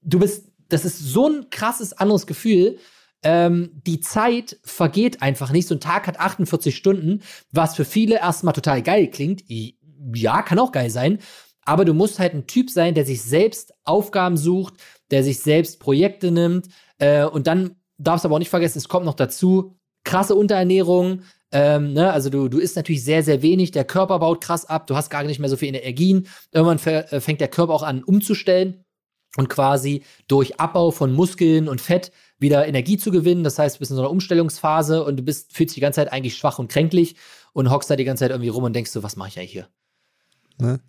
du 0.03 0.19
bist, 0.19 0.50
das 0.73 0.85
ist 0.85 0.99
so 0.99 1.29
ein 1.29 1.51
krasses 1.51 1.93
anderes 1.93 2.27
Gefühl. 2.27 2.79
Ähm, 3.23 3.83
die 3.87 4.01
Zeit 4.01 4.59
vergeht 4.65 5.23
einfach 5.23 5.51
nicht. 5.53 5.69
So 5.69 5.75
ein 5.75 5.81
Tag 5.81 6.07
hat 6.07 6.19
48 6.19 6.75
Stunden, 6.75 7.23
was 7.53 7.77
für 7.77 7.85
viele 7.85 8.17
erstmal 8.17 8.55
total 8.55 8.83
geil 8.83 9.09
klingt. 9.09 9.45
Ja, 10.15 10.43
kann 10.43 10.59
auch 10.59 10.73
geil 10.73 10.91
sein. 10.91 11.19
Aber 11.65 11.85
du 11.85 11.93
musst 11.93 12.19
halt 12.19 12.35
ein 12.35 12.47
Typ 12.47 12.71
sein, 12.71 12.95
der 12.95 13.05
sich 13.05 13.23
selbst 13.23 13.75
Aufgaben 13.85 14.37
sucht, 14.37 14.75
der 15.11 15.23
sich 15.23 15.41
selbst 15.41 15.81
Projekte 15.81 16.31
nimmt. 16.31 16.69
Äh, 16.99 17.25
und 17.25 17.47
dann 17.47 17.77
darfst 17.99 18.25
du 18.25 18.29
aber 18.29 18.37
auch 18.37 18.41
nicht 18.41 18.49
vergessen, 18.51 18.79
es 18.79 18.89
kommt 18.89 19.05
noch 19.05 19.15
dazu, 19.15 19.77
krasse 20.05 20.35
Unterernährung. 20.35 21.23
Ähm, 21.53 21.93
ne? 21.93 22.13
Also 22.13 22.31
du, 22.31 22.49
du 22.49 22.59
isst 22.59 22.77
natürlich 22.77 23.05
sehr, 23.05 23.23
sehr 23.23 23.43
wenig, 23.43 23.73
der 23.73 23.85
Körper 23.85 24.19
baut 24.19 24.43
krass 24.43 24.65
ab, 24.65 24.87
du 24.87 24.97
hast 24.97 25.11
gar 25.11 25.23
nicht 25.25 25.41
mehr 25.41 25.51
so 25.51 25.57
viel 25.57 25.69
Energien. 25.69 26.27
Irgendwann 26.53 26.79
äh, 26.93 27.21
fängt 27.21 27.41
der 27.41 27.49
Körper 27.49 27.75
auch 27.75 27.83
an 27.83 28.03
umzustellen 28.03 28.85
und 29.37 29.49
quasi 29.49 30.03
durch 30.29 30.59
Abbau 30.61 30.91
von 30.91 31.13
Muskeln 31.13 31.69
und 31.69 31.81
Fett 31.81 32.13
wieder 32.39 32.67
Energie 32.67 32.99
zu 32.99 33.11
gewinnen. 33.11 33.45
Das 33.45 33.59
heißt, 33.59 33.77
du 33.77 33.79
bist 33.81 33.91
in 33.91 33.97
so 33.97 34.03
einer 34.03 34.11
Umstellungsphase 34.11 35.05
und 35.05 35.17
du 35.17 35.23
bist, 35.23 35.53
fühlst 35.53 35.73
dich 35.73 35.77
die 35.77 35.81
ganze 35.81 36.01
Zeit 36.01 36.13
eigentlich 36.13 36.37
schwach 36.37 36.59
und 36.59 36.69
kränklich 36.69 37.17
und 37.53 37.71
hockst 37.71 37.91
da 37.91 37.97
die 37.97 38.05
ganze 38.05 38.25
Zeit 38.25 38.31
irgendwie 38.31 38.49
rum 38.49 38.65
und 38.65 38.75
denkst 38.75 38.91
so, 38.91 39.03
was 39.03 39.17
mache 39.17 39.29
ich 39.29 39.39
eigentlich 39.39 39.53
hier? 39.53 39.69
Ne? 40.59 40.81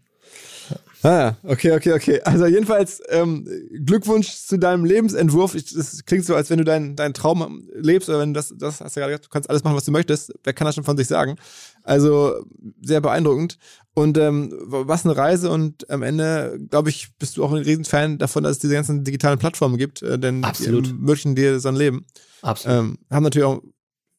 Ah, 1.04 1.34
okay, 1.44 1.72
okay, 1.72 1.94
okay. 1.94 2.22
Also 2.22 2.46
jedenfalls 2.46 3.02
ähm, 3.10 3.48
Glückwunsch 3.86 4.36
zu 4.36 4.58
deinem 4.60 4.86
Lebensentwurf. 4.86 5.56
Es 5.56 6.06
klingt 6.06 6.26
so, 6.26 6.36
als 6.36 6.52
wenn 6.52 6.60
du 6.60 6.64
deinen 6.64 6.96
dein 6.96 7.16
Traum 7.16 7.68
lebst 7.74 8.08
oder 8.08 8.20
wenn 8.20 8.36
das, 8.36 8.54
das 8.56 8.82
hast 8.82 8.96
du 8.96 9.00
gerade 9.00 9.12
gesagt, 9.12 9.26
du 9.26 9.30
kannst 9.30 9.50
alles 9.50 9.64
machen, 9.64 9.76
was 9.76 9.86
du 9.86 9.92
möchtest. 9.92 10.32
Wer 10.44 10.54
kann 10.54 10.66
das 10.66 10.76
schon 10.76 10.84
von 10.84 10.98
sich 10.98 11.08
sagen? 11.08 11.38
Also 11.82 12.46
sehr 12.82 13.02
beeindruckend. 13.02 13.58
Und 13.94 14.18
ähm, 14.18 14.54
was 14.58 15.06
eine 15.06 15.18
Reise 15.18 15.50
und 15.50 15.90
am 15.90 16.02
Ende, 16.02 16.60
glaube 16.70 16.90
ich, 16.90 17.10
bist 17.18 17.36
du 17.36 17.44
auch 17.44 17.52
ein 17.52 17.62
Riesenfan 17.62 18.18
davon, 18.18 18.44
dass 18.44 18.54
es 18.54 18.60
diese 18.60 18.74
ganzen 18.74 19.04
digitalen 19.04 19.38
Plattformen 19.38 19.78
gibt, 19.78 20.02
äh, 20.02 20.18
denn 20.18 20.44
Absolut. 20.46 20.86
die 20.86 20.90
ermöglichen 20.92 21.36
dir 21.36 21.60
so 21.60 21.68
ein 21.68 21.76
Leben. 21.76 22.06
Absolut. 22.42 22.78
Ähm, 22.78 22.98
haben 23.10 23.24
natürlich 23.24 23.46
auch, 23.46 23.62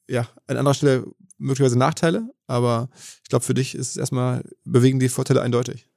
ja, 0.09 0.28
an 0.47 0.59
anderer 0.59 0.74
Stelle 0.74 1.07
möglicherweise 1.39 1.78
Nachteile, 1.78 2.28
aber 2.47 2.90
ich 3.23 3.31
glaube, 3.31 3.44
für 3.44 3.55
dich 3.55 3.74
ist 3.74 3.90
es 3.90 3.97
erstmal, 3.97 4.44
bewegen 4.65 5.01
die 5.01 5.09
Vorteile 5.09 5.40
eindeutig. 5.40 5.89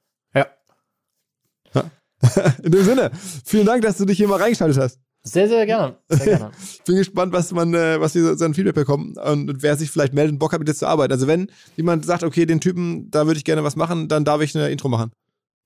Ja. 1.74 1.90
In 2.62 2.72
dem 2.72 2.84
Sinne, 2.84 3.10
vielen 3.44 3.66
Dank, 3.66 3.82
dass 3.82 3.98
du 3.98 4.06
dich 4.06 4.16
hier 4.16 4.28
mal 4.28 4.40
reingeschaltet 4.40 4.78
hast. 4.78 5.00
Sehr, 5.26 5.48
sehr 5.48 5.66
gerne. 5.66 5.96
Sehr 6.08 6.38
gerne. 6.38 6.50
ich 6.62 6.82
bin 6.84 6.96
gespannt, 6.96 7.32
was 7.32 7.50
man, 7.50 7.74
äh, 7.74 8.00
was 8.00 8.14
wir 8.14 8.36
so 8.36 8.44
ein 8.44 8.54
Feedback 8.54 8.76
bekommen 8.76 9.16
und 9.16 9.60
wer 9.60 9.76
sich 9.76 9.90
vielleicht 9.90 10.14
meldet 10.14 10.32
und 10.34 10.38
Bock 10.38 10.52
hat, 10.52 10.60
mit 10.60 10.68
dir 10.68 10.74
zu 10.74 10.86
arbeiten. 10.86 11.12
Also 11.12 11.26
wenn 11.26 11.50
jemand 11.76 12.06
sagt, 12.06 12.22
okay, 12.22 12.46
den 12.46 12.60
Typen, 12.60 13.10
da 13.10 13.26
würde 13.26 13.36
ich 13.36 13.44
gerne 13.44 13.64
was 13.64 13.74
machen, 13.74 14.06
dann 14.06 14.24
darf 14.24 14.40
ich 14.40 14.54
eine 14.54 14.70
Intro 14.70 14.88
machen. 14.88 15.10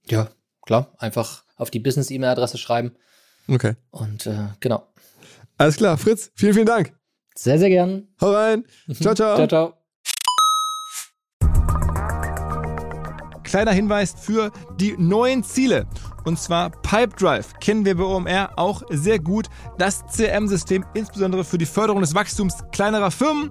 Ja, 0.07 0.31
klar. 0.65 0.95
Einfach 0.97 1.45
auf 1.57 1.71
die 1.71 1.79
Business-E-Mail-Adresse 1.79 2.57
schreiben. 2.57 2.93
Okay. 3.49 3.75
Und 3.91 4.27
äh, 4.27 4.49
genau. 4.61 4.87
Alles 5.59 5.77
klar, 5.77 5.99
Fritz, 5.99 6.31
vielen, 6.35 6.55
vielen 6.55 6.67
Dank. 6.67 6.95
Sehr, 7.37 7.59
sehr 7.59 7.69
gern. 7.69 8.09
Hau 8.19 8.33
rein. 8.33 8.65
Ciao, 8.95 9.15
ciao. 9.15 9.37
ciao, 9.37 9.47
ciao. 9.47 9.75
Kleiner 13.43 13.73
Hinweis 13.73 14.15
für 14.19 14.53
die 14.79 14.95
neuen 14.97 15.45
Ziele. 15.45 15.87
Und 16.25 16.39
zwar 16.39 16.71
Pipedrive 16.71 17.55
kennen 17.61 17.85
wir 17.85 17.97
bei 17.97 18.05
OMR 18.05 18.51
auch 18.57 18.83
sehr 18.91 19.19
gut. 19.19 19.47
Das 19.79 20.05
CRM-System 20.15 20.85
insbesondere 20.95 21.45
für 21.45 21.59
die 21.59 21.67
Förderung 21.67 22.01
des 22.01 22.15
Wachstums 22.15 22.57
kleinerer 22.73 23.11
Firmen. 23.11 23.51